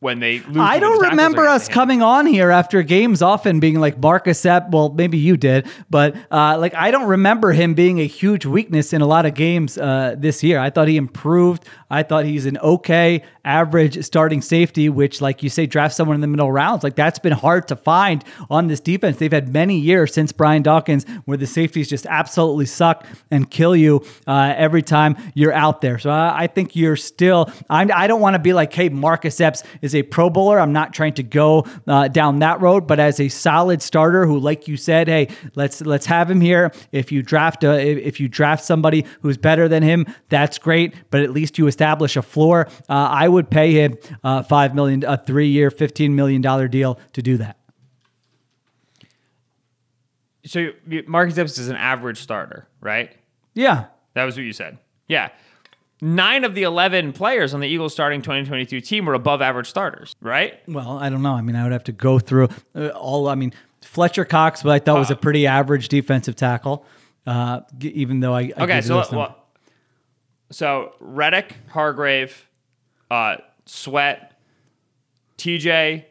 When 0.00 0.20
they 0.20 0.40
lose. 0.40 0.58
I 0.58 0.78
don't 0.80 1.00
remember 1.10 1.46
us 1.46 1.68
coming 1.68 2.02
on 2.02 2.26
here 2.26 2.50
after 2.50 2.82
games 2.82 3.22
often 3.22 3.60
being 3.60 3.80
like 3.80 3.98
Marcus 3.98 4.42
Epp. 4.42 4.70
Well, 4.70 4.90
maybe 4.90 5.16
you 5.18 5.36
did, 5.36 5.66
but 5.88 6.14
uh, 6.30 6.58
like 6.58 6.74
I 6.74 6.90
don't 6.90 7.08
remember 7.08 7.52
him 7.52 7.74
being 7.74 8.00
a 8.00 8.06
huge 8.06 8.44
weakness 8.44 8.92
in 8.92 9.00
a 9.00 9.06
lot 9.06 9.24
of 9.24 9.34
games 9.34 9.78
uh, 9.78 10.14
this 10.18 10.42
year. 10.42 10.58
I 10.58 10.70
thought 10.70 10.88
he 10.88 10.96
improved. 10.96 11.64
I 11.90 12.02
thought 12.02 12.24
he's 12.24 12.44
an 12.44 12.58
okay 12.58 13.22
average 13.44 14.02
starting 14.04 14.42
safety, 14.42 14.88
which, 14.88 15.20
like 15.20 15.42
you 15.42 15.48
say, 15.48 15.66
draft 15.66 15.94
someone 15.94 16.14
in 16.14 16.20
the 16.20 16.26
middle 16.26 16.50
rounds. 16.50 16.82
Like 16.82 16.96
that's 16.96 17.18
been 17.18 17.32
hard 17.32 17.68
to 17.68 17.76
find 17.76 18.24
on 18.50 18.68
this 18.68 18.80
defense. 18.80 19.18
They've 19.18 19.32
had 19.32 19.52
many 19.52 19.78
years 19.78 20.12
since 20.12 20.32
Brian 20.32 20.62
Dawkins 20.62 21.04
where 21.24 21.36
the 21.36 21.46
safeties 21.46 21.88
just 21.88 22.06
absolutely 22.06 22.66
suck 22.66 23.06
and 23.30 23.50
kill 23.50 23.76
you 23.76 24.04
uh, 24.26 24.54
every 24.56 24.82
time 24.82 25.16
you're 25.34 25.52
out 25.52 25.80
there. 25.80 25.98
So 25.98 26.10
I, 26.10 26.44
I 26.44 26.46
think 26.46 26.74
you're 26.74 26.96
still. 26.96 27.50
I'm, 27.70 27.90
I 27.94 28.06
don't 28.06 28.20
want 28.20 28.34
to 28.34 28.38
be 28.40 28.52
like, 28.52 28.72
hey, 28.72 28.88
Marcus 28.88 29.40
Epps 29.40 29.62
is 29.84 29.94
a 29.94 30.02
Pro 30.02 30.30
Bowler. 30.30 30.58
I'm 30.58 30.72
not 30.72 30.94
trying 30.94 31.12
to 31.14 31.22
go 31.22 31.66
uh, 31.86 32.08
down 32.08 32.38
that 32.38 32.60
road, 32.60 32.86
but 32.86 32.98
as 32.98 33.20
a 33.20 33.28
solid 33.28 33.82
starter 33.82 34.26
who, 34.26 34.38
like 34.38 34.66
you 34.66 34.76
said, 34.76 35.06
hey, 35.08 35.28
let's 35.54 35.82
let's 35.82 36.06
have 36.06 36.30
him 36.30 36.40
here. 36.40 36.72
If 36.90 37.12
you 37.12 37.22
draft 37.22 37.62
a, 37.64 37.78
if 37.78 38.18
you 38.18 38.28
draft 38.28 38.64
somebody 38.64 39.04
who's 39.20 39.36
better 39.36 39.68
than 39.68 39.82
him, 39.82 40.06
that's 40.30 40.58
great. 40.58 40.94
But 41.10 41.20
at 41.22 41.30
least 41.30 41.58
you 41.58 41.66
establish 41.66 42.16
a 42.16 42.22
floor. 42.22 42.66
Uh, 42.88 42.92
I 42.94 43.28
would 43.28 43.50
pay 43.50 43.72
him 43.72 43.98
uh, 44.24 44.42
five 44.42 44.74
million, 44.74 45.04
a 45.04 45.18
three-year, 45.18 45.70
fifteen 45.70 46.16
million 46.16 46.40
dollar 46.40 46.66
deal 46.66 46.98
to 47.12 47.22
do 47.22 47.36
that. 47.36 47.58
So 50.46 50.70
Marcus 51.06 51.38
Epps 51.38 51.58
is 51.58 51.68
an 51.68 51.76
average 51.76 52.20
starter, 52.20 52.68
right? 52.80 53.14
Yeah, 53.54 53.86
That 54.14 54.24
was 54.24 54.36
what 54.36 54.44
you 54.44 54.52
said. 54.52 54.78
Yeah. 55.08 55.30
Nine 56.00 56.44
of 56.44 56.54
the 56.54 56.64
11 56.64 57.12
players 57.12 57.54
on 57.54 57.60
the 57.60 57.68
Eagles 57.68 57.92
starting 57.92 58.20
2022 58.20 58.80
team 58.80 59.06
were 59.06 59.14
above 59.14 59.40
average 59.40 59.68
starters, 59.68 60.14
right? 60.20 60.60
Well, 60.68 60.98
I 60.98 61.08
don't 61.08 61.22
know. 61.22 61.32
I 61.34 61.40
mean, 61.40 61.56
I 61.56 61.62
would 61.62 61.72
have 61.72 61.84
to 61.84 61.92
go 61.92 62.18
through 62.18 62.48
uh, 62.74 62.88
all. 62.88 63.28
I 63.28 63.34
mean, 63.36 63.52
Fletcher 63.82 64.24
Cox, 64.24 64.62
but 64.62 64.70
I 64.70 64.78
thought 64.80 64.98
was 64.98 65.10
a 65.10 65.16
pretty 65.16 65.46
average 65.46 65.88
defensive 65.88 66.36
tackle. 66.36 66.84
Uh, 67.26 67.60
g- 67.78 67.88
even 67.90 68.20
though 68.20 68.34
I, 68.34 68.52
I 68.56 68.64
Okay, 68.64 68.80
so 68.82 69.02
well, 69.12 69.36
so 70.50 70.94
Reddick, 71.00 71.56
Hargrave, 71.68 72.48
uh, 73.10 73.36
Sweat, 73.64 74.38
TJ, 75.38 76.04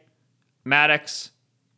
Maddox, 0.64 1.30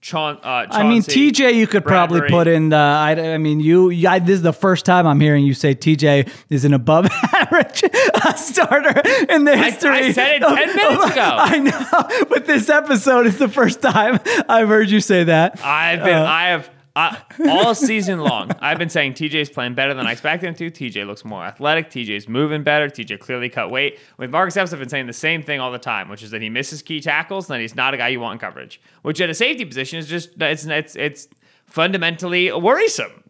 Chaun, 0.07 0.39
uh, 0.45 0.67
I 0.71 0.85
mean, 0.85 1.03
TJ, 1.03 1.55
you 1.55 1.67
could 1.67 1.85
probably 1.85 2.21
put 2.29 2.47
in 2.47 2.69
the. 2.69 2.77
I, 2.77 3.33
I 3.35 3.39
mean, 3.39 3.59
you. 3.59 3.91
I, 4.09 4.21
this 4.21 4.37
is 4.37 4.43
the 4.43 4.53
first 4.53 4.85
time 4.85 5.05
I'm 5.05 5.19
hearing 5.19 5.45
you 5.45 5.53
say 5.53 5.75
TJ 5.75 6.31
is 6.49 6.65
an 6.65 6.75
above 6.75 7.09
average 7.35 7.83
uh, 8.15 8.35
starter 8.35 9.03
in 9.29 9.43
the 9.43 9.57
history. 9.57 9.91
I 9.91 10.13
said 10.13 10.37
it 10.37 10.43
of- 10.45 10.57
10 10.57 10.77
minutes 10.77 11.05
of- 11.07 11.11
ago. 11.11 11.23
I 11.41 11.59
know, 11.59 12.27
but 12.29 12.47
this 12.47 12.71
episode 12.71 13.27
is 13.27 13.37
the 13.39 13.49
first 13.49 13.83
time 13.83 14.21
I've 14.49 14.69
heard 14.69 14.91
you 14.91 15.01
say 15.01 15.25
that. 15.25 15.59
I've 15.65 16.05
been, 16.05 16.17
Uh, 16.19 16.25
I 16.25 16.43
have, 16.51 16.71
I, 16.97 17.21
all 17.51 17.75
season 17.75 18.21
long, 18.21 18.53
I've 18.59 18.79
been 18.79 18.89
saying 18.89 19.13
TJ's 19.13 19.51
playing 19.51 19.75
better 19.75 19.93
than 19.93 20.07
I 20.07 20.13
expected 20.13 20.47
him 20.47 20.55
to. 20.55 20.71
TJ 20.71 21.07
looks 21.07 21.27
more 21.27 21.45
athletic. 21.45 21.91
TJ's 21.91 22.27
moving 22.27 22.63
better. 22.63 22.89
TJ 22.89 23.21
clearly 23.21 23.51
cut 23.51 23.71
weight. 23.71 23.99
With 24.17 24.31
Marcus 24.31 24.57
Epps, 24.57 24.73
I've 24.73 24.79
been 24.79 24.89
saying 24.89 25.07
the 25.07 25.13
same 25.13 25.43
thing 25.43 25.61
all 25.61 25.71
the 25.71 25.79
time, 25.79 26.09
which 26.09 26.23
is 26.23 26.31
that 26.31 26.41
he 26.41 26.49
misses 26.49 26.81
key 26.81 27.03
tackles 27.03 27.51
and 27.51 27.55
that 27.55 27.61
he's 27.61 27.75
not 27.75 27.93
a 27.93 27.99
guy 27.99 28.09
you 28.09 28.19
want 28.19 28.33
in 28.33 28.39
coverage. 28.39 28.81
Which 29.03 29.21
at 29.21 29.29
a 29.29 29.35
safety 29.35 29.67
position 29.67 29.99
is 29.99 30.09
just 30.09 30.31
it's 30.41 30.65
it's 30.65 30.97
it's 30.97 31.29
fundamentally 31.67 32.51
worrisome. 32.51 33.25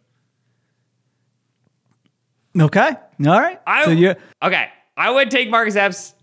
Okay, 2.59 2.91
all 3.27 3.41
right. 3.41 3.61
I 3.67 3.85
so 3.85 3.91
you 3.91 4.15
okay. 4.45 4.69
I 4.97 5.11
would 5.11 5.29
take 5.29 5.51
Marcus 5.51 5.75
Epps. 5.75 6.15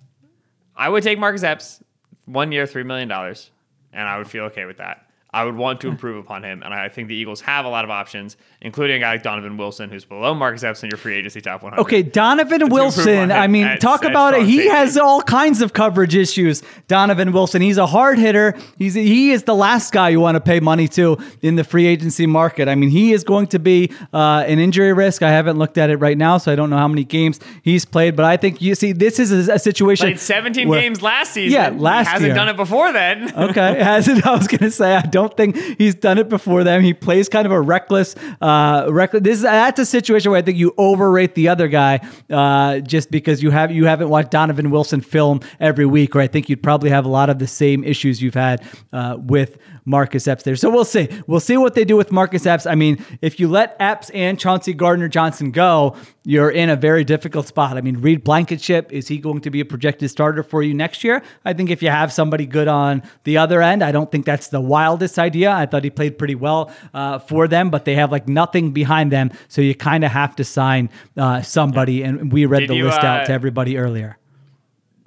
I 0.78 0.88
would 0.88 1.04
take 1.04 1.20
Marcus 1.20 1.44
Epps 1.44 1.84
one 2.24 2.54
year, 2.54 2.66
three 2.66 2.84
million 2.84 3.10
dollars, 3.10 3.52
and 3.92 4.08
I 4.08 4.18
would 4.18 4.30
feel 4.30 4.46
okay 4.46 4.64
with 4.64 4.78
that. 4.78 5.10
I 5.34 5.44
would 5.46 5.56
want 5.56 5.82
to 5.82 5.88
improve 5.88 6.18
upon 6.18 6.44
him, 6.44 6.62
and 6.64 6.74
I 6.74 6.90
think 6.90 7.08
the 7.08 7.16
Eagles 7.16 7.42
have 7.42 7.66
a 7.66 7.70
lot 7.70 7.84
of 7.84 7.90
options, 7.90 8.38
including 8.62 8.98
a 8.98 9.00
guy 9.00 9.14
like 9.14 9.24
Donovan 9.24 9.58
Wilson, 9.58 9.90
who's 9.90 10.06
below 10.06 10.34
Marcus 10.36 10.64
Epps 10.64 10.84
in 10.84 10.90
your 10.92 10.98
free 10.98 11.16
agency 11.16 11.42
top 11.42 11.64
100. 11.64 11.82
Okay, 11.82 12.04
Donovan 12.04 12.70
Wilson. 12.70 13.32
I 13.32 13.48
mean, 13.48 13.66
at- 13.66 13.82
talk 13.82 14.06
at 14.06 14.12
about 14.12 14.36
it. 14.36 14.44
He 14.46 14.58
safety. 14.58 14.70
has 14.70 14.98
all 14.98 15.22
kinds 15.22 15.62
of 15.62 15.74
coverage 15.74 16.16
issues. 16.16 16.62
Donovan 16.88 17.32
Wilson. 17.32 17.62
He's 17.62 17.78
a 17.78 17.86
hard 17.88 18.20
hitter. 18.20 18.56
He's 18.78 18.94
he 18.94 19.32
is 19.32 19.44
the 19.44 19.56
last 19.56 19.92
guy 19.92 20.10
you 20.10 20.20
want 20.20 20.36
to 20.36 20.42
pay 20.42 20.60
money 20.60 20.88
to 20.90 21.18
in 21.42 21.56
the 21.56 21.64
free 21.64 21.88
agency 21.88 22.28
market. 22.28 22.68
I 22.68 22.76
mean, 22.76 22.90
he 22.90 23.12
is 23.14 23.24
going 23.24 23.48
to 23.48 23.60
be 23.60 23.92
uh, 24.14 24.44
an 24.48 24.60
injury 24.60 24.94
risk. 24.94 25.24
I 25.24 25.32
haven't 25.32 25.58
looked 25.58 25.78
at 25.78 25.90
it 25.90 25.98
right 25.98 26.18
now, 26.18 26.38
so 26.38 26.52
I 26.52 26.56
don't 26.56 26.70
know 26.70 26.78
how 26.78 26.88
many 26.88 27.04
games 27.04 27.40
he's 27.64 27.86
played. 27.86 28.16
But 28.16 28.26
I 28.26 28.38
think 28.38 28.62
you 28.62 28.76
see, 28.76 28.92
this 28.92 29.18
is 29.20 29.48
a, 29.50 29.54
a 29.54 29.60
situation. 29.60 30.08
Played 30.08 30.20
17 30.20 30.68
where- 30.68 30.80
games 30.80 31.02
last 31.02 31.34
season. 31.34 31.54
Yeah, 31.60 31.70
last 31.76 32.08
he 32.08 32.12
hasn't 32.14 32.28
year. 32.28 32.36
done 32.36 32.50
it 32.50 32.56
before 32.58 32.92
then. 32.94 33.34
Okay, 33.36 33.80
hasn't. 33.84 34.26
I 34.28 34.36
was 34.36 34.48
gonna 34.48 34.70
say 34.70 34.94
I 34.96 35.02
don't 35.02 35.23
think 35.28 35.56
he's 35.78 35.96
done 35.96 36.18
it 36.18 36.30
before 36.30 36.64
them. 36.64 36.82
He 36.82 36.94
plays 36.94 37.30
kind 37.30 37.46
of 37.46 37.52
a 37.52 37.62
reckless, 37.62 38.16
uh, 38.42 38.88
reckless. 38.90 39.24
This 39.24 39.38
is 39.38 39.44
that's 39.44 39.80
a 39.80 39.86
situation 39.86 40.32
where 40.32 40.40
I 40.40 40.42
think 40.42 40.58
you 40.58 40.74
overrate 40.78 41.36
the 41.36 41.50
other 41.50 41.68
guy, 41.68 42.00
uh, 42.30 42.80
just 42.80 43.12
because 43.12 43.44
you 43.44 43.52
have 43.52 43.72
you 43.72 43.86
haven't 43.86 44.10
watched 44.10 44.32
Donovan 44.32 44.72
Wilson 44.72 45.02
film 45.02 45.42
every 45.60 45.86
week, 45.86 46.16
or 46.16 46.22
I 46.22 46.28
think 46.28 46.50
you'd 46.50 46.64
probably 46.64 46.90
have 46.90 47.06
a 47.06 47.10
lot 47.10 47.30
of 47.30 47.40
the 47.40 47.48
same 47.48 47.84
issues 47.84 48.22
you've 48.22 48.34
had 48.34 48.66
uh, 48.92 49.18
with 49.20 49.58
Marcus 49.86 50.28
Epps 50.28 50.44
there. 50.44 50.56
So 50.56 50.70
we'll 50.70 50.86
see. 50.86 51.10
We'll 51.28 51.40
see 51.40 51.58
what 51.58 51.76
they 51.76 51.84
do 51.84 51.98
with 51.98 52.12
Marcus 52.12 52.46
Epps. 52.46 52.66
I 52.66 52.76
mean, 52.76 53.04
if 53.22 53.40
you 53.40 53.48
let 53.48 53.76
Epps 53.80 54.10
and 54.12 54.40
Chauncey 54.40 54.74
Gardner 54.74 55.10
Johnson 55.10 55.52
go, 55.52 55.96
you're 56.24 56.50
in 56.50 56.70
a 56.70 56.76
very 56.76 57.04
difficult 57.04 57.48
spot. 57.48 57.78
I 57.78 57.82
mean, 57.82 57.98
Reed 58.00 58.24
Blankenship, 58.24 58.94
is 58.94 59.10
he 59.10 59.18
going 59.18 59.42
to 59.42 59.50
be 59.50 59.60
a 59.60 59.66
projected 59.66 60.10
starter 60.10 60.42
for 60.42 60.64
you 60.64 60.74
next 60.74 61.04
year? 61.04 61.22
I 61.44 61.52
think 61.54 61.70
if 61.70 61.84
you 61.84 61.90
have 61.90 62.14
somebody 62.14 62.46
good 62.46 62.70
on 62.70 63.04
the 63.26 63.38
other 63.38 63.62
end, 63.62 63.84
I 63.84 63.92
don't 63.92 64.10
think 64.10 64.26
that's 64.26 64.48
the 64.48 64.62
wildest 64.62 65.20
idea. 65.20 65.52
I 65.52 65.66
thought 65.66 65.84
he 65.84 65.90
played 65.90 66.18
pretty 66.18 66.36
well 66.36 66.72
uh, 66.94 67.20
for 67.20 67.48
them, 67.50 67.70
but 67.70 67.84
they 67.84 67.96
have 67.96 68.12
like 68.12 68.30
nothing 68.30 68.72
behind 68.72 69.12
them. 69.12 69.32
So 69.50 69.62
you 69.62 69.76
kind 69.76 70.06
of 70.06 70.12
have 70.12 70.36
to 70.38 70.46
sign 70.46 70.90
uh, 71.18 71.42
somebody. 71.42 72.04
And 72.04 72.32
we 72.32 72.46
read 72.46 72.62
Did 72.62 72.70
the 72.70 72.76
you, 72.76 72.86
list 72.86 73.00
out 73.00 73.22
uh, 73.22 73.26
to 73.26 73.34
everybody 73.34 73.78
earlier. 73.78 74.18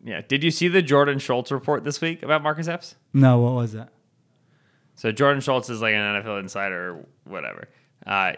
yeah. 0.04 0.20
Did 0.28 0.44
you 0.44 0.50
see 0.50 0.68
the 0.68 0.82
Jordan 0.82 1.18
Schultz 1.18 1.50
report 1.50 1.82
this 1.84 2.00
week 2.02 2.22
about 2.22 2.42
Marcus 2.42 2.68
Epps? 2.68 2.94
No, 3.14 3.38
what 3.40 3.54
was 3.54 3.72
that? 3.72 3.88
So 4.96 5.12
Jordan 5.12 5.40
Schultz 5.40 5.70
is 5.70 5.80
like 5.80 5.94
an 5.94 6.22
NFL 6.22 6.40
insider 6.40 6.90
or 6.90 7.06
whatever. 7.24 7.68
Uh, 8.06 8.32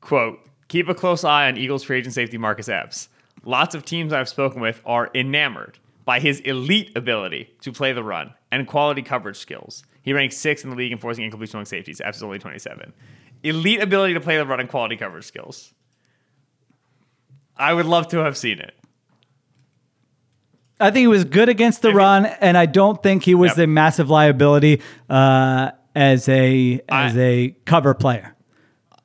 quote, 0.00 0.40
keep 0.68 0.88
a 0.88 0.94
close 0.94 1.22
eye 1.22 1.48
on 1.48 1.56
Eagles 1.56 1.84
free 1.84 1.98
agent 1.98 2.14
safety 2.14 2.38
Marcus 2.38 2.68
Epps. 2.68 3.08
Lots 3.44 3.74
of 3.74 3.84
teams 3.84 4.12
I've 4.12 4.28
spoken 4.28 4.60
with 4.60 4.80
are 4.86 5.10
enamored 5.14 5.78
by 6.04 6.18
his 6.20 6.40
elite 6.40 6.96
ability 6.96 7.50
to 7.60 7.72
play 7.72 7.92
the 7.92 8.02
run 8.02 8.32
and 8.50 8.66
quality 8.66 9.02
coverage 9.02 9.36
skills. 9.36 9.84
He 10.02 10.12
ranks 10.12 10.36
sixth 10.36 10.64
in 10.64 10.70
the 10.70 10.76
league 10.76 10.92
in 10.92 10.98
forcing 10.98 11.24
incompletion 11.24 11.56
among 11.56 11.66
safeties. 11.66 12.00
Epps 12.00 12.18
is 12.18 12.22
only 12.22 12.38
27. 12.38 12.92
Elite 13.42 13.82
ability 13.82 14.14
to 14.14 14.20
play 14.20 14.36
the 14.36 14.46
run 14.46 14.60
and 14.60 14.68
quality 14.68 14.96
coverage 14.96 15.24
skills. 15.24 15.72
I 17.56 17.72
would 17.72 17.86
love 17.86 18.08
to 18.08 18.18
have 18.18 18.36
seen 18.36 18.58
it. 18.58 18.74
I 20.84 20.90
think 20.90 21.02
he 21.02 21.06
was 21.08 21.24
good 21.24 21.48
against 21.48 21.82
the 21.82 21.92
run, 21.92 22.26
and 22.26 22.56
I 22.56 22.66
don't 22.66 23.02
think 23.02 23.24
he 23.24 23.34
was 23.34 23.56
Yep. 23.56 23.64
a 23.64 23.66
massive 23.66 24.10
liability 24.10 24.80
uh, 25.10 25.70
as 25.94 26.28
a 26.28 26.80
as 26.88 27.16
a 27.16 27.56
cover 27.64 27.94
player. 27.94 28.34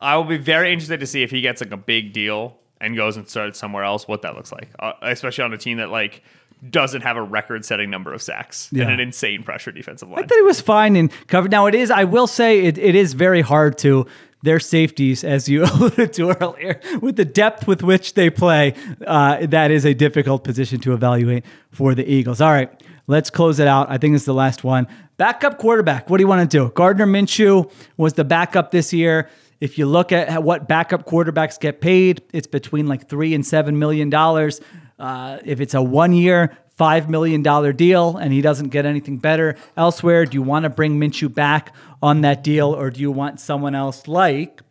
I 0.01 0.15
will 0.17 0.23
be 0.23 0.37
very 0.37 0.71
interested 0.71 0.99
to 1.01 1.07
see 1.07 1.23
if 1.23 1.31
he 1.31 1.41
gets 1.41 1.61
like 1.61 1.71
a 1.71 1.77
big 1.77 2.13
deal 2.13 2.57
and 2.81 2.95
goes 2.95 3.17
and 3.17 3.27
starts 3.27 3.59
somewhere 3.59 3.83
else. 3.83 4.07
What 4.07 4.21
that 4.21 4.35
looks 4.35 4.51
like, 4.51 4.69
uh, 4.79 4.93
especially 5.01 5.43
on 5.43 5.53
a 5.53 5.57
team 5.57 5.77
that 5.77 5.89
like 5.89 6.23
doesn't 6.69 7.01
have 7.03 7.15
a 7.15 7.21
record-setting 7.21 7.89
number 7.89 8.11
of 8.13 8.21
sacks 8.21 8.67
Yeah. 8.73 8.83
and 8.83 8.91
an 8.91 8.99
insane 8.99 9.43
pressure 9.43 9.71
defensive 9.71 10.09
line. 10.09 10.19
I 10.19 10.27
thought 10.27 10.35
he 10.35 10.41
was 10.41 10.59
fine 10.59 10.97
in 10.97 11.09
cover. 11.27 11.47
Now 11.47 11.67
it 11.67 11.75
is. 11.75 11.89
I 11.89 12.03
will 12.03 12.27
say 12.27 12.59
it, 12.65 12.77
it 12.77 12.95
is 12.95 13.13
very 13.13 13.39
hard 13.39 13.77
to 13.79 14.05
their 14.41 14.59
safeties, 14.59 15.23
as 15.23 15.49
you 15.49 15.63
alluded 15.73 16.13
to 16.13 16.35
earlier, 16.41 16.79
with 17.01 17.15
the 17.15 17.25
depth 17.25 17.67
with 17.67 17.83
which 17.83 18.13
they 18.13 18.29
play. 18.29 18.73
Uh, 19.05 19.45
that 19.47 19.71
is 19.71 19.85
a 19.85 19.93
difficult 19.93 20.43
position 20.43 20.79
to 20.81 20.93
evaluate 20.93 21.45
for 21.71 21.93
the 21.95 22.09
Eagles. 22.09 22.41
All 22.41 22.51
right, 22.51 22.71
let's 23.07 23.29
close 23.29 23.59
it 23.59 23.67
out. 23.67 23.89
I 23.89 23.97
think 23.97 24.15
it's 24.15 24.25
the 24.25 24.33
last 24.33 24.63
one. 24.63 24.87
Backup 25.17 25.57
quarterback. 25.57 26.09
What 26.09 26.17
do 26.17 26.23
you 26.23 26.27
want 26.27 26.49
to 26.49 26.57
do? 26.57 26.71
Gardner 26.73 27.05
Minshew 27.05 27.69
was 27.97 28.13
the 28.13 28.23
backup 28.23 28.71
this 28.71 28.93
year. 28.93 29.29
If 29.59 29.77
you 29.77 29.85
look 29.85 30.13
at 30.13 30.41
what 30.41 30.69
backup 30.69 31.05
quarterbacks 31.05 31.59
get 31.59 31.81
paid, 31.81 32.21
it's 32.31 32.47
between 32.47 32.87
like 32.87 33.09
three 33.09 33.33
and 33.33 33.45
seven 33.45 33.77
million 33.77 34.09
dollars. 34.09 34.61
Uh, 34.97 35.39
if 35.43 35.59
it's 35.59 35.73
a 35.73 35.81
one 35.81 36.13
year, 36.13 36.57
$5 36.79 37.09
million 37.09 37.41
deal 37.75 38.17
and 38.17 38.31
he 38.31 38.41
doesn't 38.41 38.69
get 38.69 38.85
anything 38.85 39.17
better 39.17 39.55
elsewhere, 39.75 40.25
do 40.25 40.35
you 40.35 40.41
want 40.41 40.63
to 40.63 40.69
bring 40.69 40.99
Minshew 40.99 41.33
back 41.33 41.75
on 42.01 42.21
that 42.21 42.43
deal 42.43 42.73
or 42.73 42.89
do 42.89 43.01
you 43.01 43.11
want 43.11 43.39
someone 43.39 43.75
else 43.75 44.07
like 44.07 44.61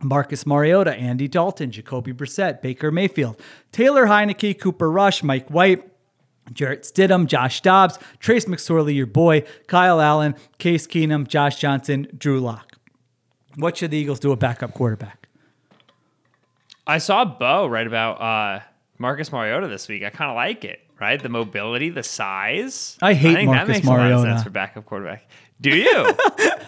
Marcus 0.00 0.46
Mariota, 0.46 0.94
Andy 0.94 1.28
Dalton, 1.28 1.70
Jacoby 1.70 2.12
Brissett, 2.12 2.62
Baker 2.62 2.90
Mayfield, 2.90 3.40
Taylor 3.70 4.06
Heinicke, 4.06 4.58
Cooper 4.58 4.90
Rush, 4.90 5.22
Mike 5.22 5.48
White, 5.48 5.88
Jarrett 6.52 6.82
Stidham, 6.82 7.26
Josh 7.26 7.60
Dobbs, 7.60 7.98
Trace 8.18 8.46
McSorley, 8.46 8.94
your 8.94 9.06
boy, 9.06 9.44
Kyle 9.68 10.00
Allen, 10.00 10.34
Case 10.58 10.86
Keenum, 10.86 11.28
Josh 11.28 11.56
Johnson, 11.56 12.08
Drew 12.16 12.40
Lock. 12.40 12.78
What 13.56 13.76
should 13.76 13.90
the 13.90 13.98
Eagles 13.98 14.18
do 14.18 14.32
at 14.32 14.38
backup 14.38 14.72
quarterback? 14.74 15.28
I 16.86 16.98
saw 16.98 17.24
Bo 17.24 17.66
write 17.66 17.86
about 17.86 18.20
uh, 18.20 18.60
Marcus 18.98 19.30
Mariota 19.30 19.68
this 19.68 19.86
week. 19.88 20.02
I 20.02 20.10
kind 20.10 20.30
of 20.30 20.34
like 20.34 20.64
it. 20.64 20.80
Right? 21.02 21.20
The 21.20 21.28
mobility, 21.28 21.90
the 21.90 22.04
size. 22.04 22.96
I 23.02 23.12
hate 23.14 23.34
think 23.34 23.46
Marcus 23.50 23.66
that 23.66 23.72
makes 23.74 23.86
a 23.86 23.90
lot 23.90 24.12
of 24.12 24.20
sense 24.22 24.42
for 24.44 24.50
backup 24.50 24.86
quarterback. 24.86 25.28
Do 25.60 25.70
you? 25.70 26.14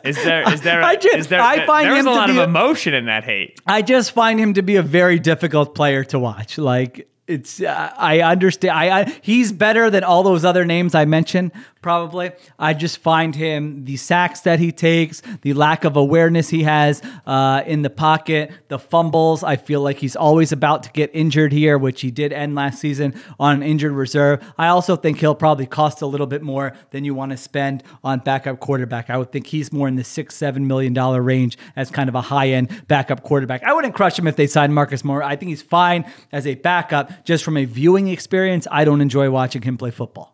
is 0.04 0.22
there 0.22 0.52
is 0.52 0.60
there 0.62 0.82
I 0.92 0.96
just- 0.96 1.16
is 1.16 1.28
there 1.28 1.40
I 1.40 1.64
find 1.64 1.86
there's 1.86 2.00
him 2.00 2.08
a 2.08 2.10
lot 2.10 2.30
of 2.30 2.36
a- 2.36 2.42
emotion 2.44 2.92
in 2.94 3.06
that 3.06 3.24
hate. 3.24 3.60
I 3.66 3.80
just 3.82 4.10
find 4.12 4.38
him 4.38 4.54
to 4.54 4.62
be 4.62 4.76
a 4.76 4.82
very 4.82 5.18
difficult 5.18 5.74
player 5.74 6.04
to 6.04 6.18
watch. 6.18 6.58
Like 6.58 7.08
it's, 7.26 7.62
uh, 7.62 7.90
I 7.96 8.20
understand. 8.20 8.76
I, 8.76 9.00
I 9.00 9.04
he's 9.22 9.50
better 9.50 9.88
than 9.88 10.04
all 10.04 10.22
those 10.22 10.44
other 10.44 10.64
names 10.66 10.94
I 10.94 11.06
mentioned. 11.06 11.52
Probably, 11.84 12.32
I 12.58 12.72
just 12.72 12.96
find 12.96 13.34
him 13.34 13.84
the 13.84 13.98
sacks 13.98 14.40
that 14.40 14.58
he 14.58 14.72
takes, 14.72 15.20
the 15.42 15.52
lack 15.52 15.84
of 15.84 15.98
awareness 15.98 16.48
he 16.48 16.62
has 16.62 17.02
uh, 17.26 17.62
in 17.66 17.82
the 17.82 17.90
pocket, 17.90 18.52
the 18.68 18.78
fumbles. 18.78 19.44
I 19.44 19.56
feel 19.56 19.82
like 19.82 19.98
he's 19.98 20.16
always 20.16 20.50
about 20.50 20.84
to 20.84 20.92
get 20.92 21.10
injured 21.12 21.52
here, 21.52 21.76
which 21.76 22.00
he 22.00 22.10
did 22.10 22.32
end 22.32 22.54
last 22.54 22.80
season 22.80 23.12
on 23.38 23.56
an 23.56 23.62
injured 23.62 23.92
reserve. 23.92 24.42
I 24.56 24.68
also 24.68 24.96
think 24.96 25.18
he'll 25.18 25.34
probably 25.34 25.66
cost 25.66 26.00
a 26.00 26.06
little 26.06 26.26
bit 26.26 26.40
more 26.40 26.72
than 26.88 27.04
you 27.04 27.14
want 27.14 27.32
to 27.32 27.36
spend 27.36 27.82
on 28.02 28.20
backup 28.20 28.60
quarterback. 28.60 29.10
I 29.10 29.18
would 29.18 29.30
think 29.30 29.46
he's 29.46 29.70
more 29.70 29.86
in 29.86 29.96
the 29.96 30.04
six, 30.04 30.34
seven 30.36 30.66
million 30.66 30.94
dollar 30.94 31.20
range 31.20 31.58
as 31.76 31.90
kind 31.90 32.08
of 32.08 32.14
a 32.14 32.22
high 32.22 32.48
end 32.48 32.86
backup 32.88 33.22
quarterback. 33.24 33.62
I 33.62 33.74
wouldn't 33.74 33.94
crush 33.94 34.18
him 34.18 34.26
if 34.26 34.36
they 34.36 34.46
signed 34.46 34.74
Marcus 34.74 35.04
Moore. 35.04 35.22
I 35.22 35.36
think 35.36 35.50
he's 35.50 35.60
fine 35.60 36.10
as 36.32 36.46
a 36.46 36.54
backup. 36.54 37.26
Just 37.26 37.44
from 37.44 37.58
a 37.58 37.66
viewing 37.66 38.08
experience, 38.08 38.66
I 38.70 38.86
don't 38.86 39.02
enjoy 39.02 39.28
watching 39.28 39.60
him 39.60 39.76
play 39.76 39.90
football. 39.90 40.33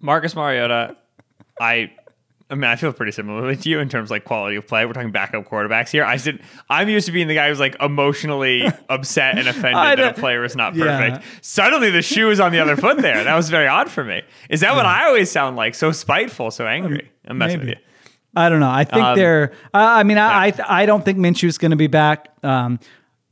Marcus 0.00 0.34
Mariota, 0.34 0.96
I 1.60 1.90
I 2.50 2.56
mean, 2.56 2.64
I 2.64 2.76
feel 2.76 2.92
pretty 2.92 3.10
similarly 3.12 3.56
to 3.56 3.68
you 3.70 3.78
in 3.80 3.88
terms 3.88 4.08
of 4.08 4.10
like 4.10 4.24
quality 4.24 4.56
of 4.56 4.66
play. 4.66 4.84
We're 4.84 4.92
talking 4.92 5.10
backup 5.10 5.48
quarterbacks 5.48 5.88
here. 5.90 6.04
I 6.04 6.16
said 6.18 6.40
I'm 6.68 6.88
used 6.88 7.06
to 7.06 7.12
being 7.12 7.26
the 7.26 7.34
guy 7.34 7.48
who's 7.48 7.58
like 7.58 7.76
emotionally 7.80 8.64
upset 8.88 9.38
and 9.38 9.48
offended 9.48 9.98
that 9.98 10.18
a 10.18 10.20
player 10.20 10.44
is 10.44 10.54
not 10.54 10.74
Yeah. 10.74 10.84
perfect. 11.10 11.44
Suddenly 11.44 11.90
the 11.90 12.02
shoe 12.02 12.30
is 12.30 12.40
on 12.40 12.52
the 12.52 12.60
other 12.60 12.76
foot 12.76 12.98
there. 12.98 13.24
That 13.24 13.34
was 13.34 13.48
very 13.48 13.66
odd 13.66 13.90
for 13.90 14.04
me. 14.04 14.22
Is 14.50 14.60
that 14.60 14.74
what 14.76 14.84
I 14.86 15.06
always 15.06 15.30
sound 15.30 15.56
like? 15.56 15.74
So 15.74 15.90
spiteful, 15.90 16.50
so 16.50 16.66
angry. 16.66 17.10
I'm 17.26 17.38
messing 17.38 17.60
maybe. 17.60 17.70
with 17.70 17.78
you. 17.78 17.84
I 18.36 18.48
don't 18.48 18.60
know. 18.60 18.70
I 18.70 18.84
think 18.84 19.02
Um, 19.04 19.16
they're. 19.16 19.52
I 19.72 20.00
I 20.00 20.02
mean, 20.02 20.18
I 20.18 20.48
I, 20.48 20.54
I 20.82 20.86
don't 20.86 21.04
think 21.04 21.18
Minshew's 21.18 21.56
going 21.56 21.70
to 21.70 21.76
be 21.76 21.86
back. 21.86 22.28
Um, 22.42 22.78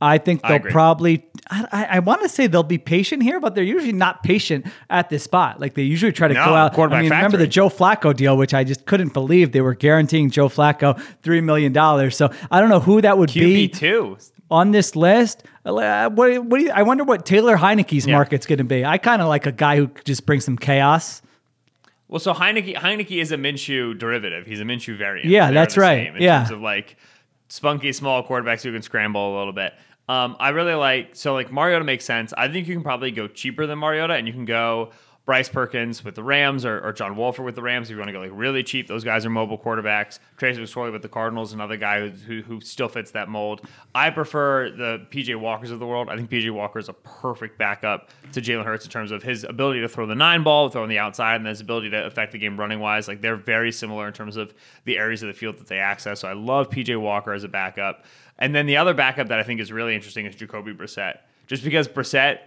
I 0.03 0.17
think 0.17 0.41
they'll 0.43 0.57
agree. 0.57 0.71
probably. 0.71 1.25
I, 1.49 1.67
I- 1.71 1.85
I 1.95 1.99
want 1.99 2.21
to 2.23 2.29
say 2.29 2.47
they'll 2.47 2.63
be 2.63 2.77
patient 2.77 3.21
here, 3.23 3.39
but 3.39 3.53
they're 3.55 3.63
usually 3.63 3.91
not 3.93 4.23
patient 4.23 4.65
at 4.89 5.09
this 5.09 5.23
spot. 5.23 5.59
Like 5.59 5.73
they 5.73 5.83
usually 5.83 6.11
try 6.11 6.27
to 6.27 6.33
No, 6.33 6.45
go 6.45 6.53
out. 6.55 6.71
I 6.71 6.75
quarterback 6.75 7.01
mean, 7.03 7.11
remember 7.11 7.37
the 7.37 7.47
Joe 7.47 7.69
Flacco 7.69 8.15
deal, 8.15 8.37
which 8.37 8.53
I 8.53 8.63
just 8.63 8.85
couldn't 8.85 9.13
believe 9.13 9.51
they 9.51 9.61
were 9.61 9.73
guaranteeing 9.75 10.29
Joe 10.29 10.47
Flacco 10.49 10.99
three 11.21 11.41
million 11.41 11.73
dollars. 11.73 12.15
So 12.17 12.31
I 12.51 12.59
don't 12.59 12.69
know 12.69 12.79
who 12.79 13.01
that 13.01 13.17
would 13.17 13.33
be 13.33 13.67
QB 13.69 13.73
two. 13.77 14.17
on 14.51 14.71
this 14.71 14.95
list. 14.95 15.43
Uh, 15.65 16.09
What, 16.09 16.27
you, 16.31 16.71
I 16.71 16.83
wonder 16.83 17.03
what 17.03 17.25
Taylor 17.25 17.55
Heinicke's 17.57 18.05
Yeah. 18.05 18.15
market's 18.15 18.45
going 18.45 18.57
to 18.59 18.63
be. 18.65 18.83
I 18.85 18.97
kind 18.97 19.21
of 19.21 19.27
like 19.27 19.45
a 19.45 19.51
guy 19.51 19.77
who 19.77 19.89
just 20.05 20.25
brings 20.25 20.43
some 20.45 20.57
chaos. 20.57 21.21
Well, 22.09 22.19
so 22.19 22.33
Heinicke 22.33 22.75
Heinicke 22.75 23.21
is 23.21 23.31
a 23.31 23.37
Minshew 23.37 23.97
derivative. 23.97 24.45
He's 24.45 24.59
a 24.61 24.63
Minshew 24.65 24.97
variant. 24.97 25.29
Yeah, 25.29 25.45
They're 25.47 25.53
that's 25.55 25.77
right. 25.77 26.07
same 26.07 26.15
In 26.17 26.21
Yeah. 26.21 26.39
terms 26.39 26.51
of 26.51 26.61
like 26.61 26.95
spunky 27.49 27.91
small 27.93 28.23
quarterbacks 28.23 28.61
who 28.63 28.71
can 28.71 28.81
scramble 28.81 29.35
a 29.35 29.37
little 29.37 29.53
bit. 29.53 29.73
Um, 30.09 30.35
I 30.39 30.49
really 30.49 30.73
like 30.73 31.15
so 31.15 31.33
like 31.33 31.51
Mariota 31.51 31.85
makes 31.85 32.05
sense. 32.05 32.33
I 32.37 32.47
think 32.49 32.67
you 32.67 32.75
can 32.75 32.83
probably 32.83 33.11
go 33.11 33.27
cheaper 33.27 33.65
than 33.65 33.79
Mariota, 33.79 34.13
and 34.13 34.27
you 34.27 34.33
can 34.33 34.45
go 34.45 34.91
Bryce 35.25 35.47
Perkins 35.47 36.03
with 36.03 36.15
the 36.15 36.23
Rams 36.23 36.65
or, 36.65 36.85
or 36.85 36.91
John 36.91 37.15
Wolford 37.15 37.45
with 37.45 37.55
the 37.55 37.61
Rams. 37.61 37.87
If 37.87 37.91
you 37.91 37.97
want 37.97 38.09
to 38.09 38.13
go 38.13 38.19
like 38.19 38.31
really 38.33 38.61
cheap, 38.61 38.87
those 38.87 39.05
guys 39.05 39.25
are 39.25 39.29
mobile 39.29 39.57
quarterbacks. 39.57 40.19
Tracy 40.35 40.61
McSorley 40.61 40.91
with 40.91 41.01
the 41.01 41.07
Cardinals, 41.07 41.53
another 41.53 41.77
guy 41.77 42.01
who, 42.01 42.09
who, 42.09 42.41
who 42.41 42.61
still 42.61 42.89
fits 42.89 43.11
that 43.11 43.29
mold. 43.29 43.61
I 43.95 44.09
prefer 44.09 44.69
the 44.69 45.07
PJ 45.11 45.39
Walkers 45.39 45.71
of 45.71 45.79
the 45.79 45.85
world. 45.87 46.09
I 46.09 46.17
think 46.17 46.29
PJ 46.29 46.51
Walker 46.51 46.77
is 46.77 46.89
a 46.89 46.93
perfect 46.93 47.57
backup 47.57 48.09
to 48.33 48.41
Jalen 48.41 48.65
Hurts 48.65 48.83
in 48.83 48.91
terms 48.91 49.11
of 49.11 49.23
his 49.23 49.45
ability 49.45 49.79
to 49.79 49.87
throw 49.87 50.05
the 50.05 50.15
nine 50.15 50.43
ball, 50.43 50.67
throw 50.67 50.83
on 50.83 50.89
the 50.89 50.99
outside, 50.99 51.37
and 51.37 51.47
his 51.47 51.61
ability 51.61 51.91
to 51.91 52.05
affect 52.05 52.33
the 52.33 52.37
game 52.37 52.59
running 52.59 52.81
wise. 52.81 53.07
Like 53.07 53.21
they're 53.21 53.37
very 53.37 53.71
similar 53.71 54.07
in 54.07 54.13
terms 54.13 54.35
of 54.35 54.53
the 54.83 54.97
areas 54.97 55.23
of 55.23 55.27
the 55.27 55.33
field 55.33 55.57
that 55.59 55.67
they 55.67 55.79
access. 55.79 56.19
So 56.19 56.27
I 56.27 56.33
love 56.33 56.69
PJ 56.69 56.99
Walker 56.99 57.31
as 57.31 57.45
a 57.45 57.49
backup. 57.49 58.03
And 58.43 58.53
then 58.53 58.65
the 58.65 58.75
other 58.75 58.93
backup 58.93 59.29
that 59.29 59.39
I 59.39 59.43
think 59.43 59.61
is 59.61 59.71
really 59.71 59.95
interesting 59.95 60.25
is 60.25 60.35
Jacoby 60.35 60.73
Brissett. 60.73 61.19
Just 61.47 61.63
because 61.63 61.87
Brissett 61.87 62.39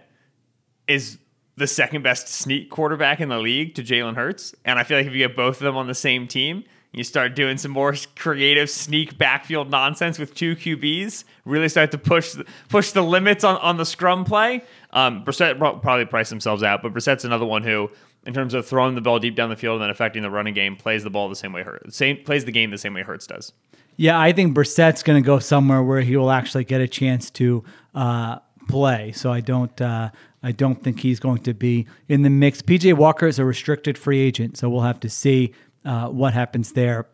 is 0.87 1.17
the 1.55 1.65
second 1.65 2.03
best 2.03 2.27
sneak 2.27 2.69
quarterback 2.69 3.19
in 3.19 3.29
the 3.29 3.39
league 3.39 3.73
to 3.73 3.83
Jalen 3.83 4.13
Hurts. 4.13 4.53
And 4.63 4.77
I 4.77 4.83
feel 4.83 4.99
like 4.99 5.07
if 5.07 5.13
you 5.13 5.27
get 5.27 5.35
both 5.35 5.55
of 5.55 5.63
them 5.63 5.75
on 5.75 5.87
the 5.87 5.95
same 5.95 6.27
team, 6.27 6.65
you 6.91 7.03
start 7.03 7.35
doing 7.35 7.57
some 7.57 7.71
more 7.71 7.95
creative 8.15 8.69
sneak 8.69 9.17
backfield 9.17 9.71
nonsense 9.71 10.19
with 10.19 10.35
two 10.35 10.55
QBs, 10.55 11.23
really 11.45 11.67
start 11.67 11.89
to 11.89 11.97
push 11.97 12.33
the, 12.33 12.45
push 12.69 12.91
the 12.91 13.01
limits 13.01 13.43
on, 13.43 13.57
on 13.57 13.77
the 13.77 13.85
scrum 13.85 14.23
play. 14.23 14.61
Um, 14.91 15.25
Brissett 15.25 15.57
probably 15.57 16.05
priced 16.05 16.29
themselves 16.29 16.61
out, 16.61 16.83
but 16.83 16.93
Brissett's 16.93 17.25
another 17.25 17.45
one 17.45 17.63
who, 17.63 17.89
in 18.27 18.33
terms 18.33 18.53
of 18.53 18.67
throwing 18.67 18.93
the 18.93 19.01
ball 19.01 19.17
deep 19.19 19.35
down 19.35 19.49
the 19.49 19.55
field 19.55 19.75
and 19.75 19.83
then 19.83 19.89
affecting 19.89 20.21
the 20.21 20.29
running 20.29 20.53
game, 20.53 20.75
plays 20.75 21.03
the 21.03 21.09
ball 21.09 21.29
the 21.29 21.35
same 21.35 21.53
way 21.53 21.63
Hurts 21.63 21.95
same 21.95 22.17
plays 22.17 22.45
the 22.45 22.51
game 22.51 22.69
the 22.69 22.77
same 22.77 22.93
way 22.93 23.01
Hurts 23.01 23.25
does. 23.25 23.53
Yeah, 23.95 24.19
I 24.19 24.31
think 24.31 24.53
Brissett's 24.53 25.01
going 25.01 25.21
to 25.21 25.25
go 25.25 25.39
somewhere 25.39 25.81
where 25.81 26.01
he 26.01 26.15
will 26.15 26.29
actually 26.29 26.65
get 26.65 26.81
a 26.81 26.87
chance 26.87 27.31
to 27.31 27.63
uh, 27.95 28.37
play. 28.67 29.11
So 29.13 29.31
I 29.31 29.39
don't, 29.39 29.81
uh, 29.81 30.11
I 30.43 30.51
don't 30.51 30.83
think 30.83 30.99
he's 30.99 31.19
going 31.19 31.39
to 31.43 31.53
be 31.55 31.87
in 32.07 32.21
the 32.21 32.29
mix. 32.29 32.61
PJ 32.61 32.93
Walker 32.93 33.25
is 33.25 33.39
a 33.39 33.45
restricted 33.45 33.97
free 33.97 34.19
agent, 34.19 34.55
so 34.57 34.69
we'll 34.69 34.81
have 34.81 34.99
to 34.99 35.09
see 35.09 35.53
uh, 35.83 36.09
what 36.09 36.35
happens 36.35 36.73
there 36.73 37.07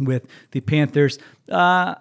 with 0.00 0.26
the 0.50 0.60
Panthers. 0.60 1.20
Uh, 1.48 1.94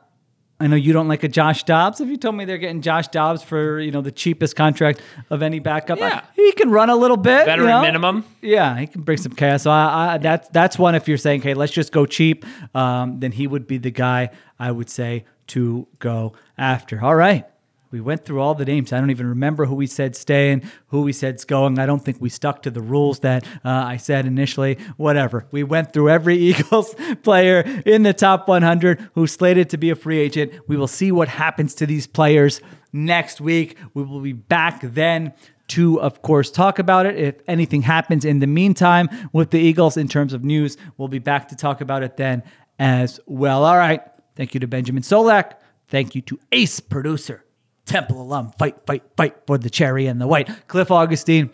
I 0.60 0.66
know 0.68 0.76
you 0.76 0.92
don't 0.92 1.08
like 1.08 1.24
a 1.24 1.28
Josh 1.28 1.64
Dobbs. 1.66 2.02
If 2.02 2.10
you 2.10 2.18
told 2.18 2.34
me 2.36 2.44
they're 2.46 2.58
getting 2.58 2.82
Josh 2.82 3.10
Dobbs 3.10 3.44
for 3.44 3.80
you 3.80 3.92
know 3.92 4.02
the 4.02 4.12
cheapest 4.12 4.56
contract 4.56 5.02
of 5.30 5.44
any 5.44 5.60
backup, 5.60 6.02
I- 6.02 6.08
Yeah. 6.08 6.22
he 6.36 6.52
can 6.54 6.72
run 6.72 6.90
a 6.90 6.96
little 6.96 7.16
bit. 7.18 7.42
you 7.42 7.46
Veteran 7.46 7.68
know? 7.68 7.82
minimum. 7.82 8.26
Yeah, 8.42 8.76
he 8.80 8.88
can 8.88 9.02
bring 9.02 9.20
some 9.20 9.34
chaos. 9.34 9.64
So 9.64 9.72
I, 9.72 10.14
I, 10.14 10.18
that's 10.18 10.50
that's 10.50 10.80
one. 10.80 10.96
If 10.96 11.08
you're 11.08 11.18
saying, 11.20 11.44
"Hey, 11.44 11.54
let's 11.54 11.72
just 11.72 11.92
go 11.92 12.06
cheap," 12.08 12.44
um, 12.76 13.20
then 13.20 13.32
he 13.34 13.46
would 13.46 13.68
be 13.68 13.78
the 13.78 13.92
guy 13.92 14.32
I 14.58 14.72
would 14.72 14.90
say 14.90 15.26
to 15.48 15.88
go 16.00 16.34
after. 16.58 17.04
All 17.04 17.16
right, 17.16 17.46
we 17.92 18.02
went 18.02 18.26
through 18.26 18.42
all 18.42 18.54
the 18.54 18.66
names. 18.66 18.92
I 18.92 19.00
don't 19.00 19.12
even 19.12 19.28
remember 19.28 19.66
who 19.66 19.76
we 19.76 19.88
said 19.88 20.16
staying, 20.16 20.64
who 20.88 21.02
we 21.02 21.14
said's 21.14 21.46
going. 21.46 21.80
I 21.80 21.86
don't 21.86 22.04
think 22.04 22.18
we 22.20 22.30
stuck 22.30 22.64
to 22.64 22.72
the 22.72 22.82
rules 22.82 23.20
that 23.20 23.46
uh, 23.64 23.70
I 23.70 23.98
said 23.98 24.26
initially. 24.26 24.78
Whatever. 24.98 25.46
We 25.52 25.64
went 25.64 25.94
through 25.94 26.10
every 26.10 26.36
Eagles 26.48 26.96
player 27.24 27.62
in 27.86 28.04
the 28.04 28.14
top 28.14 28.48
100 28.48 29.10
who's 29.14 29.32
slated 29.32 29.70
to 29.72 29.78
be 29.78 29.90
a 29.90 29.96
free 29.96 30.20
agent. 30.20 30.54
We 30.68 30.78
will 30.78 30.88
see 30.88 31.12
what 31.12 31.28
happens 31.28 31.74
to 31.76 31.86
these 31.86 32.08
players 32.08 32.62
next 32.92 33.42
week. 33.42 33.78
We 33.94 34.04
will 34.04 34.22
be 34.22 34.34
back 34.34 34.82
then 34.82 35.34
to, 35.70 36.00
of 36.02 36.22
course, 36.22 36.50
talk 36.50 36.80
about 36.80 37.06
it. 37.06 37.18
If 37.18 37.36
anything 37.48 37.82
happens 37.82 38.26
in 38.26 38.40
the 38.40 38.48
meantime 38.48 39.10
with 39.34 39.52
the 39.52 39.60
Eagles 39.60 39.98
in 39.98 40.08
terms 40.08 40.34
of 40.34 40.44
news, 40.44 40.78
we'll 40.98 41.10
be 41.10 41.20
back 41.20 41.50
to 41.50 41.56
talk 41.56 41.82
about 41.82 42.04
it 42.04 42.18
then 42.18 42.44
as 42.80 43.20
well. 43.26 43.64
All 43.64 43.78
right. 43.78 44.02
Thank 44.36 44.54
you 44.54 44.60
to 44.60 44.68
Benjamin 44.68 45.04
Solak. 45.04 45.54
Thank 45.90 46.16
you 46.16 46.22
to 46.24 46.40
Ace 46.52 46.80
Producer, 46.80 47.44
Temple 47.88 48.22
alum. 48.22 48.52
Fight, 48.60 48.76
fight, 48.86 49.04
fight 49.16 49.36
for 49.48 49.58
the 49.58 49.70
cherry 49.70 50.06
and 50.06 50.22
the 50.22 50.28
white. 50.28 50.50
Cliff 50.68 50.92
Augustin. 50.92 51.50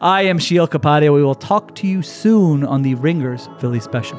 I 0.00 0.22
am 0.22 0.38
Sheil 0.38 0.68
Kapadia. 0.68 1.12
We 1.12 1.22
will 1.22 1.34
talk 1.34 1.74
to 1.76 1.86
you 1.86 2.02
soon 2.02 2.64
on 2.64 2.82
the 2.82 2.94
Ringers 2.94 3.48
Philly 3.58 3.80
special. 3.80 4.18